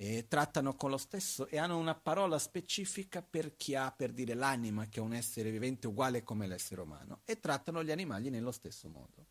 e 0.00 0.28
trattano 0.28 0.76
con 0.76 0.90
lo 0.90 0.96
stesso 0.96 1.48
e 1.48 1.58
hanno 1.58 1.76
una 1.76 1.96
parola 1.96 2.38
specifica 2.38 3.20
per 3.20 3.56
chi 3.56 3.74
ha 3.74 3.90
per 3.90 4.12
dire 4.12 4.34
l'anima 4.34 4.86
che 4.86 5.00
è 5.00 5.02
un 5.02 5.12
essere 5.12 5.50
vivente 5.50 5.88
uguale 5.88 6.22
come 6.22 6.46
l'essere 6.46 6.82
umano 6.82 7.22
e 7.24 7.40
trattano 7.40 7.82
gli 7.82 7.90
animali 7.90 8.30
nello 8.30 8.52
stesso 8.52 8.88
modo. 8.88 9.26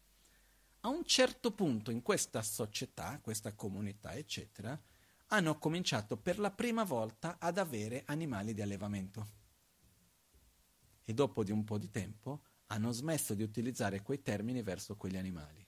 A 0.81 0.89
un 0.89 1.05
certo 1.05 1.51
punto 1.51 1.89
in 1.89 2.01
questa 2.01 2.41
società, 2.41 3.17
questa 3.21 3.53
comunità, 3.53 4.13
eccetera, 4.13 4.77
hanno 5.27 5.57
cominciato 5.57 6.17
per 6.17 6.37
la 6.37 6.51
prima 6.51 6.83
volta 6.83 7.37
ad 7.39 7.57
avere 7.57 8.03
animali 8.05 8.53
di 8.53 8.61
allevamento. 8.61 9.27
E 11.05 11.13
dopo 11.13 11.45
di 11.45 11.51
un 11.51 11.63
po' 11.63 11.77
di 11.77 11.89
tempo 11.89 12.41
hanno 12.67 12.91
smesso 12.91 13.33
di 13.33 13.43
utilizzare 13.43 14.01
quei 14.01 14.21
termini 14.21 14.61
verso 14.61 14.97
quegli 14.97 15.15
animali. 15.15 15.66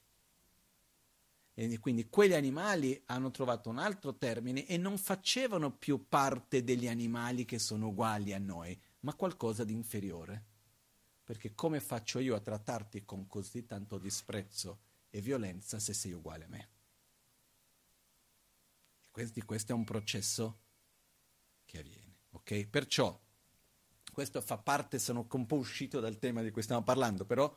E 1.61 1.77
quindi 1.79 2.07
quegli 2.07 2.33
animali 2.33 3.03
hanno 3.07 3.31
trovato 3.31 3.67
un 3.69 3.79
altro 3.79 4.15
termine 4.15 4.65
e 4.65 4.77
non 4.77 4.97
facevano 4.97 5.75
più 5.75 6.07
parte 6.07 6.63
degli 6.63 6.87
animali 6.87 7.43
che 7.43 7.59
sono 7.59 7.87
uguali 7.87 8.31
a 8.31 8.39
noi, 8.39 8.79
ma 9.01 9.13
qualcosa 9.13 9.65
di 9.65 9.73
inferiore. 9.73 10.45
Perché 11.21 11.53
come 11.55 11.81
faccio 11.81 12.19
io 12.19 12.33
a 12.33 12.39
trattarti 12.39 13.03
con 13.03 13.27
così 13.27 13.65
tanto 13.65 13.97
disprezzo 13.97 14.79
e 15.09 15.19
violenza 15.19 15.79
se 15.79 15.93
sei 15.93 16.13
uguale 16.13 16.45
a 16.45 16.47
me? 16.47 16.69
Questi, 19.11 19.41
questo 19.41 19.73
è 19.73 19.75
un 19.75 19.83
processo 19.83 20.59
che 21.65 21.79
avviene. 21.79 22.19
Ok? 22.29 22.67
Perciò, 22.67 23.19
questo 24.13 24.39
fa 24.39 24.57
parte, 24.57 24.97
sono 24.97 25.27
un 25.29 25.45
po' 25.45 25.57
uscito 25.57 25.99
dal 25.99 26.19
tema 26.19 26.41
di 26.41 26.51
cui 26.51 26.61
stiamo 26.61 26.83
parlando, 26.83 27.25
però 27.25 27.53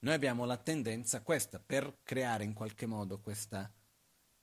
noi 0.00 0.14
abbiamo 0.14 0.44
la 0.44 0.56
tendenza 0.56 1.22
questa, 1.22 1.58
per 1.58 2.00
creare 2.02 2.44
in 2.44 2.52
qualche 2.52 2.86
modo 2.86 3.20
questa 3.20 3.72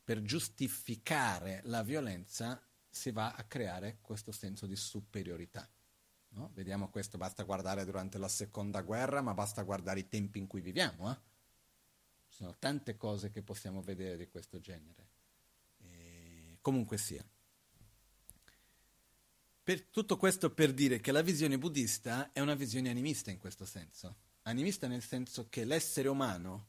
per 0.03 0.21
giustificare 0.21 1.61
la 1.65 1.81
violenza 1.81 2.61
si 2.89 3.11
va 3.11 3.33
a 3.33 3.43
creare 3.43 3.99
questo 4.01 4.31
senso 4.31 4.67
di 4.67 4.75
superiorità. 4.75 5.67
No? 6.29 6.51
Vediamo 6.53 6.89
questo, 6.89 7.17
basta 7.17 7.43
guardare 7.43 7.85
durante 7.85 8.17
la 8.17 8.27
seconda 8.27 8.81
guerra, 8.81 9.21
ma 9.21 9.33
basta 9.33 9.61
guardare 9.63 10.01
i 10.01 10.09
tempi 10.09 10.39
in 10.39 10.47
cui 10.47 10.61
viviamo. 10.61 11.11
Eh? 11.11 11.15
Ci 12.27 12.37
sono 12.37 12.55
tante 12.57 12.97
cose 12.97 13.29
che 13.29 13.41
possiamo 13.41 13.81
vedere 13.81 14.17
di 14.17 14.27
questo 14.27 14.59
genere. 14.59 15.09
E 15.77 16.57
comunque 16.61 16.97
sia. 16.97 17.23
Per 19.63 19.83
tutto 19.85 20.17
questo 20.17 20.51
per 20.51 20.73
dire 20.73 20.99
che 20.99 21.11
la 21.11 21.21
visione 21.21 21.57
buddista 21.57 22.31
è 22.33 22.41
una 22.41 22.55
visione 22.55 22.89
animista 22.89 23.31
in 23.31 23.37
questo 23.37 23.65
senso. 23.65 24.15
Animista 24.43 24.87
nel 24.87 25.01
senso 25.01 25.47
che 25.49 25.63
l'essere 25.63 26.09
umano 26.09 26.67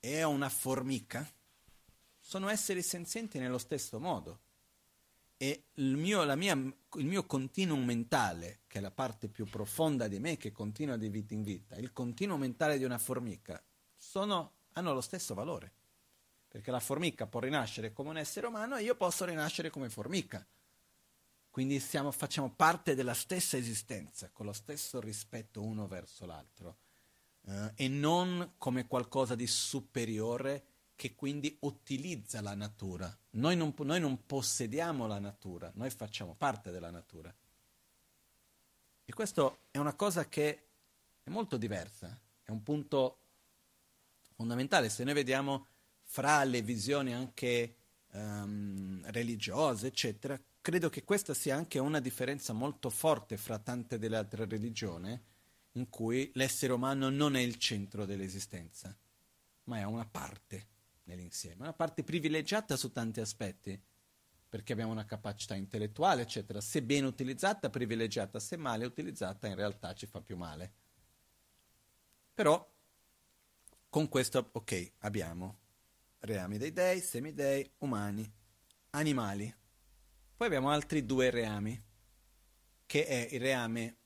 e 0.00 0.22
una 0.22 0.48
formica 0.48 1.28
sono 2.18 2.48
esseri 2.48 2.82
senzienti 2.82 3.38
nello 3.38 3.58
stesso 3.58 4.00
modo. 4.00 4.40
E 5.36 5.64
il 5.74 5.96
mio, 5.96 6.24
mia, 6.36 6.54
il 6.54 7.04
mio 7.04 7.24
continuum 7.26 7.84
mentale, 7.84 8.60
che 8.66 8.78
è 8.78 8.80
la 8.80 8.90
parte 8.90 9.28
più 9.28 9.46
profonda 9.46 10.08
di 10.08 10.18
me 10.18 10.36
che 10.38 10.52
continua 10.52 10.96
di 10.96 11.08
vita 11.08 11.34
in 11.34 11.42
vita, 11.42 11.76
il 11.76 11.92
continuum 11.92 12.40
mentale 12.40 12.78
di 12.78 12.84
una 12.84 12.98
formica, 12.98 13.62
sono, 13.96 14.52
hanno 14.72 14.92
lo 14.94 15.00
stesso 15.00 15.34
valore. 15.34 15.72
Perché 16.48 16.70
la 16.70 16.80
formica 16.80 17.26
può 17.26 17.40
rinascere 17.40 17.92
come 17.92 18.10
un 18.10 18.18
essere 18.18 18.46
umano 18.46 18.76
e 18.76 18.82
io 18.82 18.96
posso 18.96 19.24
rinascere 19.24 19.70
come 19.70 19.90
formica. 19.90 20.44
Quindi 21.50 21.80
siamo, 21.80 22.10
facciamo 22.12 22.50
parte 22.50 22.94
della 22.94 23.14
stessa 23.14 23.56
esistenza, 23.56 24.30
con 24.30 24.46
lo 24.46 24.52
stesso 24.52 25.00
rispetto 25.00 25.62
uno 25.62 25.86
verso 25.86 26.24
l'altro 26.26 26.76
eh, 27.46 27.72
e 27.74 27.88
non 27.88 28.52
come 28.58 28.86
qualcosa 28.86 29.34
di 29.34 29.46
superiore 29.46 30.64
che 30.94 31.14
quindi 31.14 31.56
utilizza 31.60 32.42
la 32.42 32.54
natura. 32.54 33.16
Noi 33.30 33.56
non, 33.56 33.72
noi 33.78 34.00
non 34.00 34.26
possediamo 34.26 35.06
la 35.06 35.18
natura, 35.18 35.70
noi 35.74 35.88
facciamo 35.88 36.34
parte 36.34 36.70
della 36.70 36.90
natura. 36.90 37.34
E 39.04 39.12
questo 39.14 39.60
è 39.70 39.78
una 39.78 39.94
cosa 39.94 40.28
che 40.28 40.66
è 41.22 41.30
molto 41.30 41.56
diversa, 41.56 42.20
è 42.42 42.50
un 42.50 42.62
punto 42.62 43.18
fondamentale. 44.34 44.90
Se 44.90 45.02
noi 45.04 45.14
vediamo 45.14 45.66
fra 46.02 46.44
le 46.44 46.60
visioni 46.60 47.14
anche 47.14 47.76
um, 48.12 49.02
religiose, 49.06 49.86
eccetera, 49.86 50.38
credo 50.60 50.90
che 50.90 51.02
questa 51.04 51.34
sia 51.34 51.56
anche 51.56 51.78
una 51.78 52.00
differenza 52.00 52.52
molto 52.52 52.90
forte 52.90 53.36
fra 53.36 53.58
tante 53.58 53.98
delle 53.98 54.16
altre 54.16 54.44
religioni 54.44 55.18
in 55.72 55.88
cui 55.88 56.30
l'essere 56.34 56.72
umano 56.72 57.10
non 57.10 57.36
è 57.36 57.40
il 57.40 57.56
centro 57.56 58.04
dell'esistenza, 58.04 58.96
ma 59.64 59.78
è 59.78 59.84
una 59.84 60.06
parte 60.06 60.68
nell'insieme, 61.04 61.62
una 61.62 61.72
parte 61.72 62.02
privilegiata 62.02 62.76
su 62.76 62.90
tanti 62.90 63.20
aspetti, 63.20 63.80
perché 64.48 64.72
abbiamo 64.72 64.90
una 64.90 65.04
capacità 65.04 65.54
intellettuale, 65.54 66.22
eccetera. 66.22 66.60
Se 66.60 66.82
ben 66.82 67.04
utilizzata, 67.04 67.70
privilegiata, 67.70 68.40
se 68.40 68.56
male 68.56 68.84
utilizzata, 68.84 69.46
in 69.46 69.54
realtà 69.54 69.94
ci 69.94 70.06
fa 70.06 70.20
più 70.20 70.36
male. 70.36 70.72
Però, 72.34 72.68
con 73.88 74.08
questo, 74.08 74.50
ok, 74.52 74.92
abbiamo 74.98 75.58
reami 76.20 76.58
dei 76.58 76.72
dei, 76.72 77.00
semidei, 77.00 77.70
umani, 77.78 78.28
animali. 78.90 79.54
Poi 80.36 80.46
abbiamo 80.46 80.70
altri 80.70 81.06
due 81.06 81.30
reami, 81.30 81.80
che 82.86 83.06
è 83.06 83.28
il 83.30 83.40
reame 83.40 83.98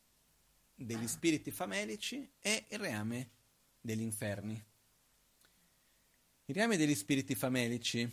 degli 0.75 1.07
spiriti 1.07 1.51
famelici 1.51 2.29
e 2.41 2.65
il 2.69 2.79
reame 2.79 3.31
degli 3.81 4.03
inferni. 4.03 4.63
Il 6.47 6.55
reame 6.55 6.77
degli 6.77 6.95
spiriti 6.95 7.35
famelici, 7.35 8.11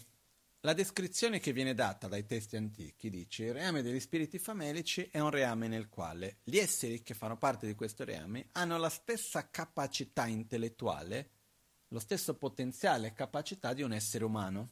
la 0.61 0.73
descrizione 0.73 1.39
che 1.39 1.53
viene 1.53 1.73
data 1.73 2.07
dai 2.07 2.25
testi 2.25 2.55
antichi 2.55 3.09
dice 3.09 3.45
il 3.45 3.53
reame 3.53 3.81
degli 3.81 3.99
spiriti 3.99 4.37
famelici 4.37 5.09
è 5.11 5.19
un 5.19 5.31
reame 5.31 5.67
nel 5.67 5.89
quale 5.89 6.37
gli 6.43 6.57
esseri 6.57 7.01
che 7.01 7.15
fanno 7.15 7.35
parte 7.35 7.65
di 7.65 7.73
questo 7.73 8.03
reame 8.03 8.49
hanno 8.51 8.77
la 8.77 8.89
stessa 8.89 9.49
capacità 9.49 10.27
intellettuale, 10.27 11.29
lo 11.87 11.99
stesso 11.99 12.35
potenziale 12.35 13.07
e 13.07 13.13
capacità 13.13 13.73
di 13.73 13.81
un 13.81 13.91
essere 13.91 14.23
umano. 14.23 14.69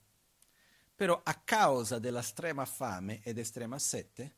Però 0.95 1.19
a 1.23 1.33
causa 1.43 1.97
della 1.97 2.19
estrema 2.19 2.65
fame 2.65 3.21
ed 3.23 3.39
estrema 3.39 3.79
sete, 3.79 4.35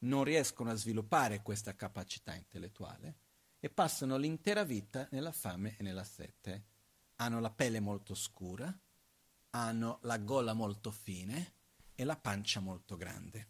non 0.00 0.24
riescono 0.24 0.70
a 0.70 0.74
sviluppare 0.74 1.42
questa 1.42 1.74
capacità 1.74 2.34
intellettuale 2.34 3.16
e 3.58 3.70
passano 3.70 4.16
l'intera 4.16 4.62
vita 4.62 5.08
nella 5.10 5.32
fame 5.32 5.76
e 5.76 5.82
nella 5.82 6.04
sete. 6.04 6.66
Hanno 7.16 7.40
la 7.40 7.50
pelle 7.50 7.80
molto 7.80 8.14
scura, 8.14 8.72
hanno 9.50 9.98
la 10.02 10.18
gola 10.18 10.52
molto 10.52 10.90
fine 10.90 11.54
e 11.94 12.04
la 12.04 12.16
pancia 12.16 12.60
molto 12.60 12.96
grande. 12.96 13.48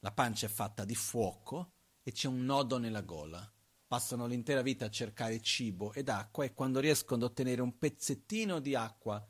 La 0.00 0.12
pancia 0.12 0.46
è 0.46 0.48
fatta 0.48 0.84
di 0.84 0.94
fuoco 0.94 1.72
e 2.02 2.12
c'è 2.12 2.28
un 2.28 2.44
nodo 2.44 2.78
nella 2.78 3.02
gola. 3.02 3.52
Passano 3.86 4.26
l'intera 4.26 4.62
vita 4.62 4.86
a 4.86 4.90
cercare 4.90 5.40
cibo 5.40 5.92
ed 5.92 6.08
acqua 6.08 6.44
e 6.44 6.54
quando 6.54 6.80
riescono 6.80 7.24
ad 7.24 7.30
ottenere 7.30 7.60
un 7.60 7.76
pezzettino 7.76 8.60
di 8.60 8.74
acqua, 8.74 9.26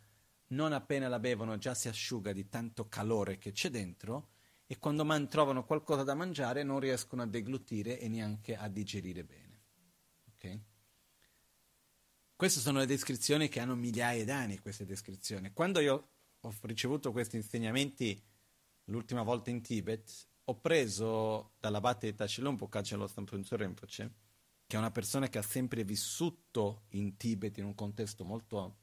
non 0.48 0.72
appena 0.72 1.08
la 1.08 1.18
bevono 1.18 1.58
già 1.58 1.74
si 1.74 1.88
asciuga 1.88 2.32
di 2.32 2.48
tanto 2.48 2.88
calore 2.88 3.38
che 3.38 3.52
c'è 3.52 3.70
dentro 3.70 4.30
e 4.70 4.78
quando 4.78 5.02
man- 5.02 5.28
trovano 5.28 5.64
qualcosa 5.64 6.04
da 6.04 6.14
mangiare 6.14 6.62
non 6.62 6.78
riescono 6.78 7.22
a 7.22 7.26
deglutire 7.26 7.98
e 7.98 8.06
neanche 8.06 8.54
a 8.54 8.68
digerire 8.68 9.24
bene. 9.24 9.60
Okay? 10.34 10.62
Queste 12.36 12.60
sono 12.60 12.78
le 12.78 12.86
descrizioni 12.86 13.48
che 13.48 13.60
hanno 13.60 13.74
migliaia 13.74 14.26
d'anni, 14.26 14.58
queste 14.58 14.84
descrizioni. 14.84 15.52
Quando 15.54 15.80
io 15.80 16.08
ho 16.38 16.54
ricevuto 16.60 17.12
questi 17.12 17.36
insegnamenti 17.36 18.22
l'ultima 18.84 19.22
volta 19.22 19.48
in 19.48 19.62
Tibet, 19.62 20.28
ho 20.44 20.60
preso 20.60 21.54
dall'abate 21.58 22.10
di 22.10 22.14
Tacilompo 22.14 22.68
Kacelo 22.68 23.06
Stampunzo 23.06 23.56
Rinpoche, 23.56 24.12
che 24.66 24.76
è 24.76 24.78
una 24.78 24.90
persona 24.90 25.28
che 25.28 25.38
ha 25.38 25.42
sempre 25.42 25.82
vissuto 25.82 26.82
in 26.90 27.16
Tibet 27.16 27.56
in 27.56 27.64
un 27.64 27.74
contesto 27.74 28.22
molto 28.22 28.76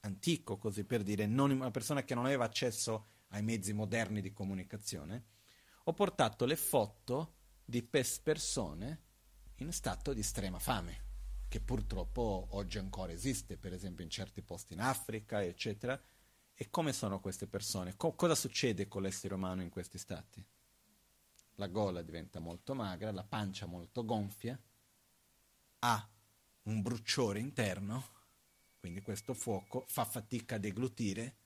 antico, 0.00 0.56
così 0.58 0.84
per 0.84 1.02
dire, 1.02 1.26
non 1.26 1.50
una 1.50 1.72
persona 1.72 2.04
che 2.04 2.14
non 2.14 2.24
aveva 2.24 2.44
accesso 2.44 3.14
ai 3.28 3.42
mezzi 3.42 3.72
moderni 3.72 4.20
di 4.20 4.32
comunicazione, 4.32 5.24
ho 5.84 5.92
portato 5.92 6.44
le 6.44 6.56
foto 6.56 7.34
di 7.64 7.82
persone 7.82 9.02
in 9.56 9.72
stato 9.72 10.12
di 10.12 10.20
estrema 10.20 10.58
fame, 10.58 11.04
che 11.48 11.60
purtroppo 11.60 12.48
oggi 12.50 12.78
ancora 12.78 13.12
esiste, 13.12 13.56
per 13.56 13.72
esempio 13.72 14.04
in 14.04 14.10
certi 14.10 14.42
posti 14.42 14.74
in 14.74 14.80
Africa, 14.80 15.42
eccetera. 15.42 16.00
E 16.54 16.70
come 16.70 16.92
sono 16.92 17.20
queste 17.20 17.46
persone? 17.46 17.96
Co- 17.96 18.14
cosa 18.14 18.34
succede 18.34 18.88
con 18.88 19.02
l'essere 19.02 19.34
umano 19.34 19.62
in 19.62 19.68
questi 19.68 19.98
stati? 19.98 20.44
La 21.56 21.68
gola 21.68 22.02
diventa 22.02 22.40
molto 22.40 22.74
magra, 22.74 23.12
la 23.12 23.24
pancia 23.24 23.66
molto 23.66 24.04
gonfia, 24.04 24.60
ha 25.80 26.10
un 26.62 26.82
bruciore 26.82 27.38
interno, 27.38 28.08
quindi 28.78 29.00
questo 29.02 29.34
fuoco 29.34 29.84
fa 29.88 30.04
fatica 30.04 30.56
a 30.56 30.58
deglutire 30.58 31.36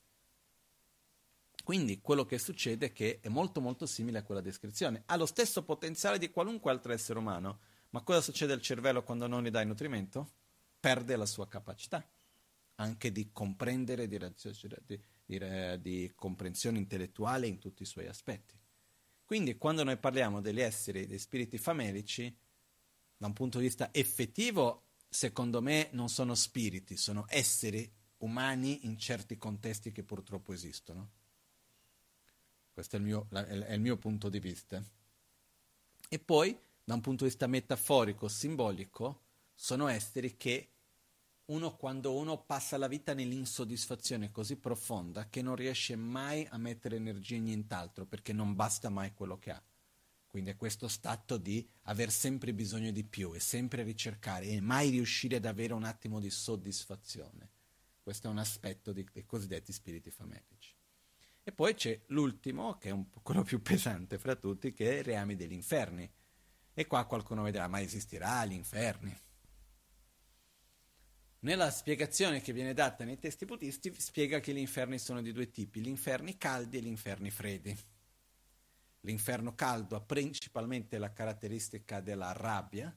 quindi 1.71 2.01
quello 2.01 2.27
che 2.27 2.41
succede 2.41 2.87
è 2.87 2.93
che 2.93 3.21
è 3.21 3.29
molto 3.29 3.61
molto 3.61 3.87
simile 3.87 4.19
a 4.19 4.23
quella 4.25 4.41
descrizione. 4.41 5.05
Ha 5.07 5.15
lo 5.15 5.25
stesso 5.25 5.63
potenziale 5.63 6.19
di 6.19 6.29
qualunque 6.29 6.73
altro 6.73 6.93
essere 6.93 7.21
umano, 7.21 7.61
ma 7.91 8.03
cosa 8.03 8.21
succede 8.21 8.53
al 8.53 8.61
cervello 8.61 9.05
quando 9.05 9.29
non 9.29 9.45
gli 9.45 9.51
dai 9.51 9.67
nutrimento? 9.67 10.33
Perde 10.81 11.15
la 11.15 11.27
sua 11.27 11.47
capacità 11.47 12.05
anche 12.75 13.13
di 13.13 13.31
comprendere, 13.31 14.09
di, 14.09 14.19
di, 14.85 15.01
di, 15.25 15.81
di 15.81 16.13
comprensione 16.17 16.79
intellettuale 16.79 17.47
in 17.47 17.61
tutti 17.61 17.85
i 17.85 17.87
suoi 17.87 18.09
aspetti. 18.09 18.59
Quindi 19.25 19.57
quando 19.57 19.85
noi 19.85 19.97
parliamo 19.97 20.41
degli 20.41 20.61
esseri, 20.61 21.07
dei 21.07 21.21
spiriti 21.21 21.57
famelici, 21.57 22.37
da 23.17 23.29
un 23.29 23.33
punto 23.33 23.59
di 23.59 23.67
vista 23.67 23.91
effettivo, 23.93 24.87
secondo 25.09 25.63
me 25.63 25.89
non 25.93 26.09
sono 26.09 26.35
spiriti, 26.35 26.97
sono 26.97 27.27
esseri 27.29 27.89
umani 28.17 28.87
in 28.87 28.99
certi 28.99 29.39
contesti 29.39 29.93
che 29.93 30.03
purtroppo 30.03 30.53
esistono 30.53 31.19
questo 32.81 32.97
è 32.97 32.99
il, 32.99 33.05
mio, 33.05 33.27
è 33.31 33.75
il 33.75 33.81
mio 33.81 33.97
punto 33.99 34.31
di 34.31 34.41
vista. 34.41 34.83
E 36.09 36.19
poi, 36.19 36.59
da 36.83 36.95
un 36.95 37.01
punto 37.01 37.25
di 37.25 37.31
vista 37.31 37.47
metaforico, 37.47 38.27
simbolico, 38.27 39.21
sono 39.55 39.87
esseri 39.89 40.37
che 40.37 40.69
uno 41.47 41.77
quando 41.77 42.15
uno 42.15 42.43
passa 42.43 42.79
la 42.79 42.89
vita 42.89 43.13
nell'insoddisfazione 43.13 44.31
così 44.31 44.57
profonda 44.57 45.29
che 45.29 45.43
non 45.43 45.57
riesce 45.57 45.95
mai 45.97 46.47
a 46.49 46.57
mettere 46.57 46.97
energia 46.97 47.35
in 47.35 47.45
nient'altro 47.45 48.07
perché 48.07 48.33
non 48.33 48.55
basta 48.55 48.89
mai 48.89 49.13
quello 49.13 49.39
che 49.39 49.51
ha. 49.51 49.63
Quindi 50.27 50.51
è 50.51 50.57
questo 50.57 50.89
stato 50.89 51.37
di 51.37 51.69
aver 51.83 52.11
sempre 52.11 52.55
bisogno 52.55 52.93
di 52.93 53.05
più 53.05 53.35
e 53.35 53.41
sempre 53.41 53.83
ricercare 53.83 54.47
e 54.47 54.61
mai 54.61 54.89
riuscire 54.89 55.37
ad 55.37 55.45
avere 55.45 55.75
un 55.75 55.85
attimo 55.85 56.19
di 56.21 56.31
soddisfazione. 56.31 57.51
Questo 58.01 58.29
è 58.29 58.31
un 58.31 58.39
aspetto 58.39 58.93
dei 58.93 59.07
cosiddetti 59.27 59.73
spiriti 59.73 60.11
famelici. 60.11 60.79
E 61.43 61.53
poi 61.53 61.75
c'è 61.75 62.01
l'ultimo, 62.09 62.77
che 62.77 62.91
è 62.91 62.93
un 62.93 63.09
quello 63.23 63.43
più 63.43 63.63
pesante 63.63 64.19
fra 64.19 64.37
tutti, 64.37 64.73
che 64.73 64.91
è 64.91 64.99
i 64.99 65.03
reami 65.03 65.37
degli 65.37 65.53
inferni. 65.53 66.11
E 66.73 66.87
qua 66.87 67.05
qualcuno 67.07 67.43
vedrà, 67.43 67.67
ma 67.67 67.81
esisterà 67.81 68.45
gli 68.45 68.53
inferni? 68.53 69.17
Nella 71.41 71.71
spiegazione 71.71 72.43
che 72.43 72.53
viene 72.53 72.75
data 72.75 73.03
nei 73.05 73.19
testi 73.19 73.47
buddisti 73.47 73.95
spiega 73.99 74.41
che 74.41 74.53
gli 74.53 74.59
inferni 74.59 74.99
sono 74.99 75.23
di 75.23 75.33
due 75.33 75.51
tipi, 75.51 75.81
gli 75.81 75.89
inferni 75.89 76.37
caldi 76.37 76.77
e 76.77 76.83
gli 76.83 76.87
inferni 76.87 77.31
freddi. 77.31 77.75
L'inferno 79.01 79.55
caldo 79.55 79.97
ha 79.97 80.03
principalmente 80.03 80.99
la 80.99 81.15
caratteristica 81.15 82.01
della 82.01 82.33
rabbia, 82.33 82.95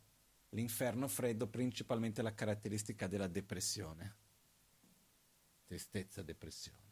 l'inferno 0.49 1.07
freddo 1.07 1.47
principalmente 1.47 2.21
la 2.21 2.33
caratteristica 2.33 3.07
della 3.07 3.27
depressione. 3.27 4.15
Tristezza, 5.65 6.21
depressione. 6.21 6.82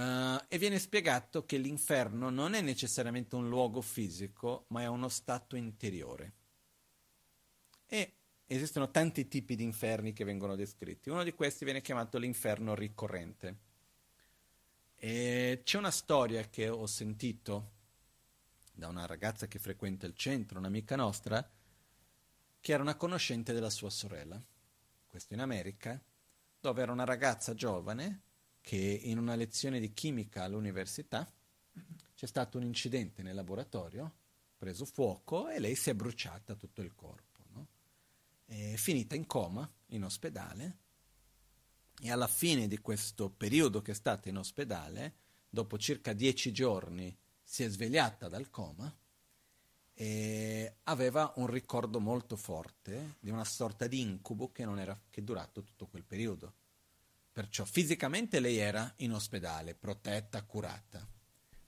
Uh, 0.00 0.42
e 0.48 0.56
viene 0.56 0.78
spiegato 0.78 1.44
che 1.44 1.58
l'inferno 1.58 2.30
non 2.30 2.54
è 2.54 2.62
necessariamente 2.62 3.34
un 3.34 3.50
luogo 3.50 3.82
fisico, 3.82 4.64
ma 4.68 4.80
è 4.80 4.86
uno 4.86 5.10
stato 5.10 5.56
interiore. 5.56 6.32
E 7.84 8.14
esistono 8.46 8.90
tanti 8.90 9.28
tipi 9.28 9.56
di 9.56 9.62
inferni 9.62 10.14
che 10.14 10.24
vengono 10.24 10.56
descritti. 10.56 11.10
Uno 11.10 11.22
di 11.22 11.34
questi 11.34 11.66
viene 11.66 11.82
chiamato 11.82 12.16
l'inferno 12.16 12.74
ricorrente. 12.74 13.58
E 14.96 15.60
c'è 15.64 15.76
una 15.76 15.90
storia 15.90 16.48
che 16.48 16.70
ho 16.70 16.86
sentito 16.86 17.72
da 18.72 18.88
una 18.88 19.04
ragazza 19.04 19.48
che 19.48 19.58
frequenta 19.58 20.06
il 20.06 20.14
centro, 20.14 20.58
un'amica 20.58 20.96
nostra, 20.96 21.46
che 22.58 22.72
era 22.72 22.82
una 22.82 22.96
conoscente 22.96 23.52
della 23.52 23.68
sua 23.68 23.90
sorella. 23.90 24.42
Questo 25.06 25.34
in 25.34 25.40
America, 25.40 26.02
dove 26.58 26.80
era 26.80 26.90
una 26.90 27.04
ragazza 27.04 27.52
giovane 27.52 28.28
che 28.60 28.76
in 28.76 29.18
una 29.18 29.34
lezione 29.34 29.80
di 29.80 29.92
chimica 29.92 30.44
all'università 30.44 31.30
c'è 32.14 32.26
stato 32.26 32.58
un 32.58 32.64
incidente 32.64 33.22
nel 33.22 33.34
laboratorio, 33.34 34.14
preso 34.56 34.84
fuoco 34.84 35.48
e 35.48 35.58
lei 35.58 35.74
si 35.74 35.90
è 35.90 35.94
bruciata 35.94 36.54
tutto 36.54 36.82
il 36.82 36.94
corpo. 36.94 37.44
No? 37.52 37.66
È 38.44 38.74
finita 38.76 39.14
in 39.14 39.26
coma 39.26 39.68
in 39.86 40.04
ospedale 40.04 40.78
e 42.02 42.10
alla 42.10 42.26
fine 42.26 42.66
di 42.68 42.78
questo 42.78 43.30
periodo 43.30 43.82
che 43.82 43.92
è 43.92 43.94
stata 43.94 44.28
in 44.28 44.36
ospedale, 44.36 45.14
dopo 45.48 45.78
circa 45.78 46.12
dieci 46.12 46.52
giorni 46.52 47.16
si 47.42 47.64
è 47.64 47.68
svegliata 47.68 48.28
dal 48.28 48.48
coma 48.50 48.94
e 49.92 50.76
aveva 50.84 51.32
un 51.36 51.46
ricordo 51.46 52.00
molto 52.00 52.36
forte 52.36 53.16
di 53.20 53.30
una 53.30 53.44
sorta 53.44 53.86
di 53.86 54.00
incubo 54.00 54.50
che 54.50 54.62
era 54.62 54.98
che 55.10 55.20
è 55.20 55.24
durato 55.24 55.62
tutto 55.62 55.86
quel 55.88 56.04
periodo. 56.04 56.54
Perciò 57.40 57.64
fisicamente 57.64 58.38
lei 58.38 58.58
era 58.58 58.92
in 58.96 59.14
ospedale, 59.14 59.74
protetta, 59.74 60.42
curata. 60.42 61.08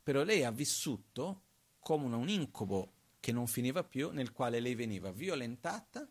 Però 0.02 0.22
lei 0.22 0.44
ha 0.44 0.50
vissuto 0.50 1.44
come 1.78 2.14
un 2.14 2.28
incubo 2.28 2.92
che 3.18 3.32
non 3.32 3.46
finiva 3.46 3.82
più, 3.82 4.10
nel 4.10 4.32
quale 4.32 4.60
lei 4.60 4.74
veniva 4.74 5.10
violentata 5.12 6.06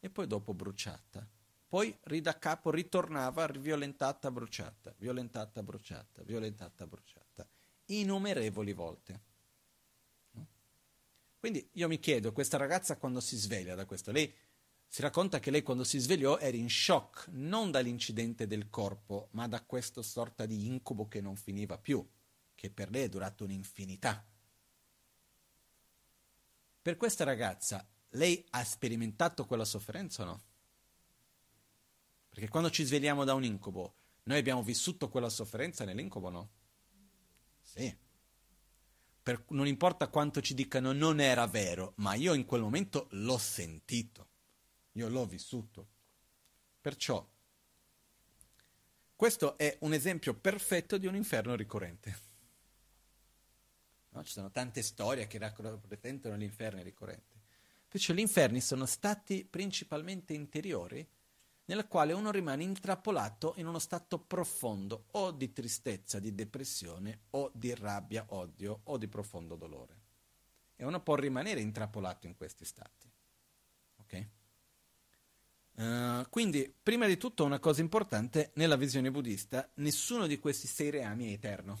e 0.00 0.10
poi 0.10 0.26
dopo 0.26 0.54
bruciata. 0.54 1.24
Poi 1.68 1.96
da 2.20 2.36
capo 2.36 2.72
ritornava 2.72 3.46
violentata, 3.46 4.28
bruciata, 4.32 4.92
violentata, 4.98 5.62
bruciata, 5.62 6.24
violentata, 6.24 6.84
bruciata 6.88 7.48
innumerevoli 7.84 8.72
volte. 8.72 9.20
Quindi 11.38 11.68
io 11.74 11.86
mi 11.86 12.00
chiedo, 12.00 12.32
questa 12.32 12.56
ragazza 12.56 12.96
quando 12.96 13.20
si 13.20 13.36
sveglia 13.36 13.76
da 13.76 13.84
questo, 13.84 14.10
lei 14.10 14.34
si 14.88 15.02
racconta 15.02 15.40
che 15.40 15.50
lei 15.50 15.62
quando 15.62 15.84
si 15.84 15.98
svegliò 15.98 16.38
era 16.38 16.56
in 16.56 16.70
shock 16.70 17.28
non 17.32 17.70
dall'incidente 17.70 18.46
del 18.46 18.70
corpo, 18.70 19.28
ma 19.32 19.46
da 19.46 19.62
questo 19.62 20.02
sorta 20.02 20.46
di 20.46 20.66
incubo 20.66 21.08
che 21.08 21.20
non 21.20 21.36
finiva 21.36 21.76
più, 21.76 22.06
che 22.54 22.70
per 22.70 22.90
lei 22.90 23.04
è 23.04 23.08
durato 23.08 23.44
un'infinità. 23.44 24.24
Per 26.80 26.96
questa 26.96 27.24
ragazza, 27.24 27.86
lei 28.10 28.44
ha 28.50 28.64
sperimentato 28.64 29.44
quella 29.44 29.64
sofferenza 29.64 30.22
o 30.22 30.26
no? 30.26 30.42
Perché 32.28 32.48
quando 32.48 32.70
ci 32.70 32.84
svegliamo 32.84 33.24
da 33.24 33.34
un 33.34 33.44
incubo, 33.44 33.94
noi 34.24 34.38
abbiamo 34.38 34.62
vissuto 34.62 35.08
quella 35.08 35.28
sofferenza 35.28 35.84
nell'incubo 35.84 36.28
o 36.28 36.30
no? 36.30 36.50
Sì. 37.62 37.94
Per, 39.22 39.44
non 39.48 39.66
importa 39.66 40.08
quanto 40.08 40.40
ci 40.40 40.54
dicano 40.54 40.92
non 40.92 41.18
era 41.20 41.46
vero, 41.46 41.94
ma 41.96 42.14
io 42.14 42.34
in 42.34 42.44
quel 42.44 42.60
momento 42.60 43.08
l'ho 43.10 43.38
sentito, 43.38 44.28
io 44.96 45.08
l'ho 45.08 45.26
vissuto. 45.26 45.88
Perciò 46.80 47.26
questo 49.14 49.56
è 49.56 49.78
un 49.80 49.94
esempio 49.94 50.34
perfetto 50.34 50.98
di 50.98 51.06
un 51.06 51.16
inferno 51.16 51.54
ricorrente. 51.54 52.18
No? 54.10 54.22
Ci 54.22 54.32
sono 54.32 54.50
tante 54.50 54.82
storie 54.82 55.26
che 55.26 55.38
rappresentano 55.38 56.36
l'inferno 56.36 56.82
ricorrente. 56.82 57.40
Perciò 57.88 58.12
gli 58.12 58.18
inferni 58.18 58.60
sono 58.60 58.84
stati 58.84 59.46
principalmente 59.46 60.34
interiori 60.34 61.08
nella 61.64 61.86
quale 61.86 62.12
uno 62.12 62.30
rimane 62.30 62.62
intrappolato 62.62 63.54
in 63.56 63.66
uno 63.66 63.78
stato 63.78 64.18
profondo 64.18 65.06
o 65.12 65.32
di 65.32 65.50
tristezza, 65.50 66.18
di 66.18 66.34
depressione 66.34 67.22
o 67.30 67.50
di 67.54 67.74
rabbia, 67.74 68.26
odio 68.28 68.80
o 68.84 68.98
di 68.98 69.08
profondo 69.08 69.56
dolore. 69.56 70.02
E 70.76 70.84
uno 70.84 71.00
può 71.00 71.14
rimanere 71.16 71.60
intrappolato 71.60 72.26
in 72.26 72.36
questi 72.36 72.66
stati. 72.66 73.10
Uh, 75.76 76.26
quindi, 76.30 76.74
prima 76.82 77.06
di 77.06 77.18
tutto, 77.18 77.44
una 77.44 77.58
cosa 77.58 77.82
importante, 77.82 78.52
nella 78.54 78.76
visione 78.76 79.10
buddista, 79.10 79.70
nessuno 79.74 80.26
di 80.26 80.38
questi 80.38 80.66
sei 80.66 80.90
reami 80.90 81.28
è 81.28 81.32
eterno. 81.32 81.78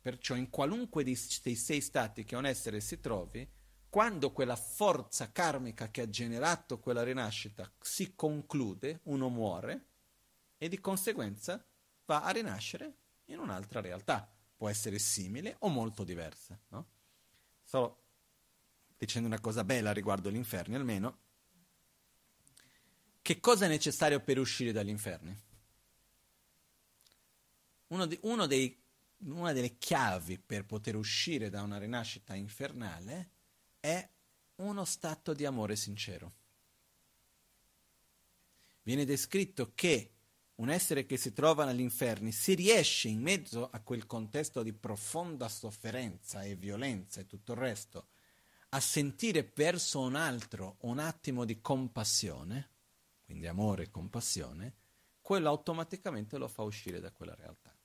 Perciò 0.00 0.36
in 0.36 0.48
qualunque 0.50 1.02
dei 1.02 1.16
sei 1.16 1.80
stati 1.80 2.24
che 2.24 2.36
un 2.36 2.46
essere 2.46 2.80
si 2.80 3.00
trovi, 3.00 3.48
quando 3.88 4.30
quella 4.30 4.54
forza 4.54 5.32
karmica 5.32 5.90
che 5.90 6.02
ha 6.02 6.08
generato 6.08 6.78
quella 6.78 7.02
rinascita 7.02 7.72
si 7.80 8.14
conclude, 8.14 9.00
uno 9.04 9.28
muore 9.28 9.86
e 10.58 10.68
di 10.68 10.78
conseguenza 10.80 11.64
va 12.04 12.22
a 12.22 12.30
rinascere 12.30 12.94
in 13.26 13.38
un'altra 13.38 13.80
realtà. 13.80 14.30
Può 14.56 14.68
essere 14.68 14.98
simile 14.98 15.56
o 15.60 15.68
molto 15.68 16.04
diversa. 16.04 16.56
No? 16.68 16.86
Sto 17.64 18.02
dicendo 18.96 19.26
una 19.26 19.40
cosa 19.40 19.64
bella 19.64 19.92
riguardo 19.92 20.30
gli 20.30 20.36
inferni 20.36 20.76
almeno. 20.76 21.24
Che 23.26 23.40
cosa 23.40 23.64
è 23.64 23.68
necessario 23.68 24.20
per 24.20 24.38
uscire 24.38 24.70
dagli 24.70 24.88
inferni? 24.88 25.36
Uno, 27.88 28.06
di, 28.06 28.16
uno 28.22 28.46
dei, 28.46 28.80
una 29.24 29.52
delle 29.52 29.78
chiavi 29.78 30.38
per 30.38 30.64
poter 30.64 30.94
uscire 30.94 31.50
da 31.50 31.62
una 31.62 31.78
rinascita 31.78 32.36
infernale 32.36 33.30
è 33.80 34.08
uno 34.58 34.84
stato 34.84 35.34
di 35.34 35.44
amore 35.44 35.74
sincero. 35.74 36.34
Viene 38.84 39.04
descritto 39.04 39.72
che 39.74 40.12
un 40.54 40.70
essere 40.70 41.04
che 41.04 41.16
si 41.16 41.32
trova 41.32 41.64
negli 41.64 41.80
inferni 41.80 42.30
si 42.30 42.54
riesce 42.54 43.08
in 43.08 43.22
mezzo 43.22 43.68
a 43.68 43.80
quel 43.80 44.06
contesto 44.06 44.62
di 44.62 44.72
profonda 44.72 45.48
sofferenza 45.48 46.44
e 46.44 46.54
violenza 46.54 47.18
e 47.18 47.26
tutto 47.26 47.54
il 47.54 47.58
resto 47.58 48.06
a 48.68 48.78
sentire 48.78 49.50
verso 49.52 49.98
un 49.98 50.14
altro 50.14 50.76
un 50.82 51.00
attimo 51.00 51.44
di 51.44 51.60
compassione, 51.60 52.74
quindi 53.26 53.46
amore 53.48 53.82
e 53.82 53.90
compassione, 53.90 54.74
quello 55.20 55.48
automaticamente 55.48 56.38
lo 56.38 56.48
fa 56.48 56.62
uscire 56.62 57.00
da 57.00 57.10
quella 57.10 57.34
realtà. 57.34 57.76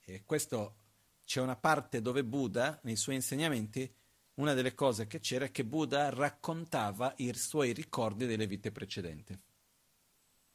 E 0.00 0.24
questo 0.24 0.76
c'è 1.24 1.40
una 1.40 1.56
parte 1.56 2.00
dove 2.00 2.24
Buddha, 2.24 2.78
nei 2.84 2.94
suoi 2.94 3.16
insegnamenti, 3.16 3.92
una 4.34 4.54
delle 4.54 4.74
cose 4.74 5.08
che 5.08 5.18
c'era 5.18 5.46
è 5.46 5.50
che 5.50 5.64
Buddha 5.64 6.10
raccontava 6.10 7.12
i 7.16 7.34
suoi 7.34 7.72
ricordi 7.72 8.26
delle 8.26 8.46
vite 8.46 8.70
precedenti. 8.70 9.36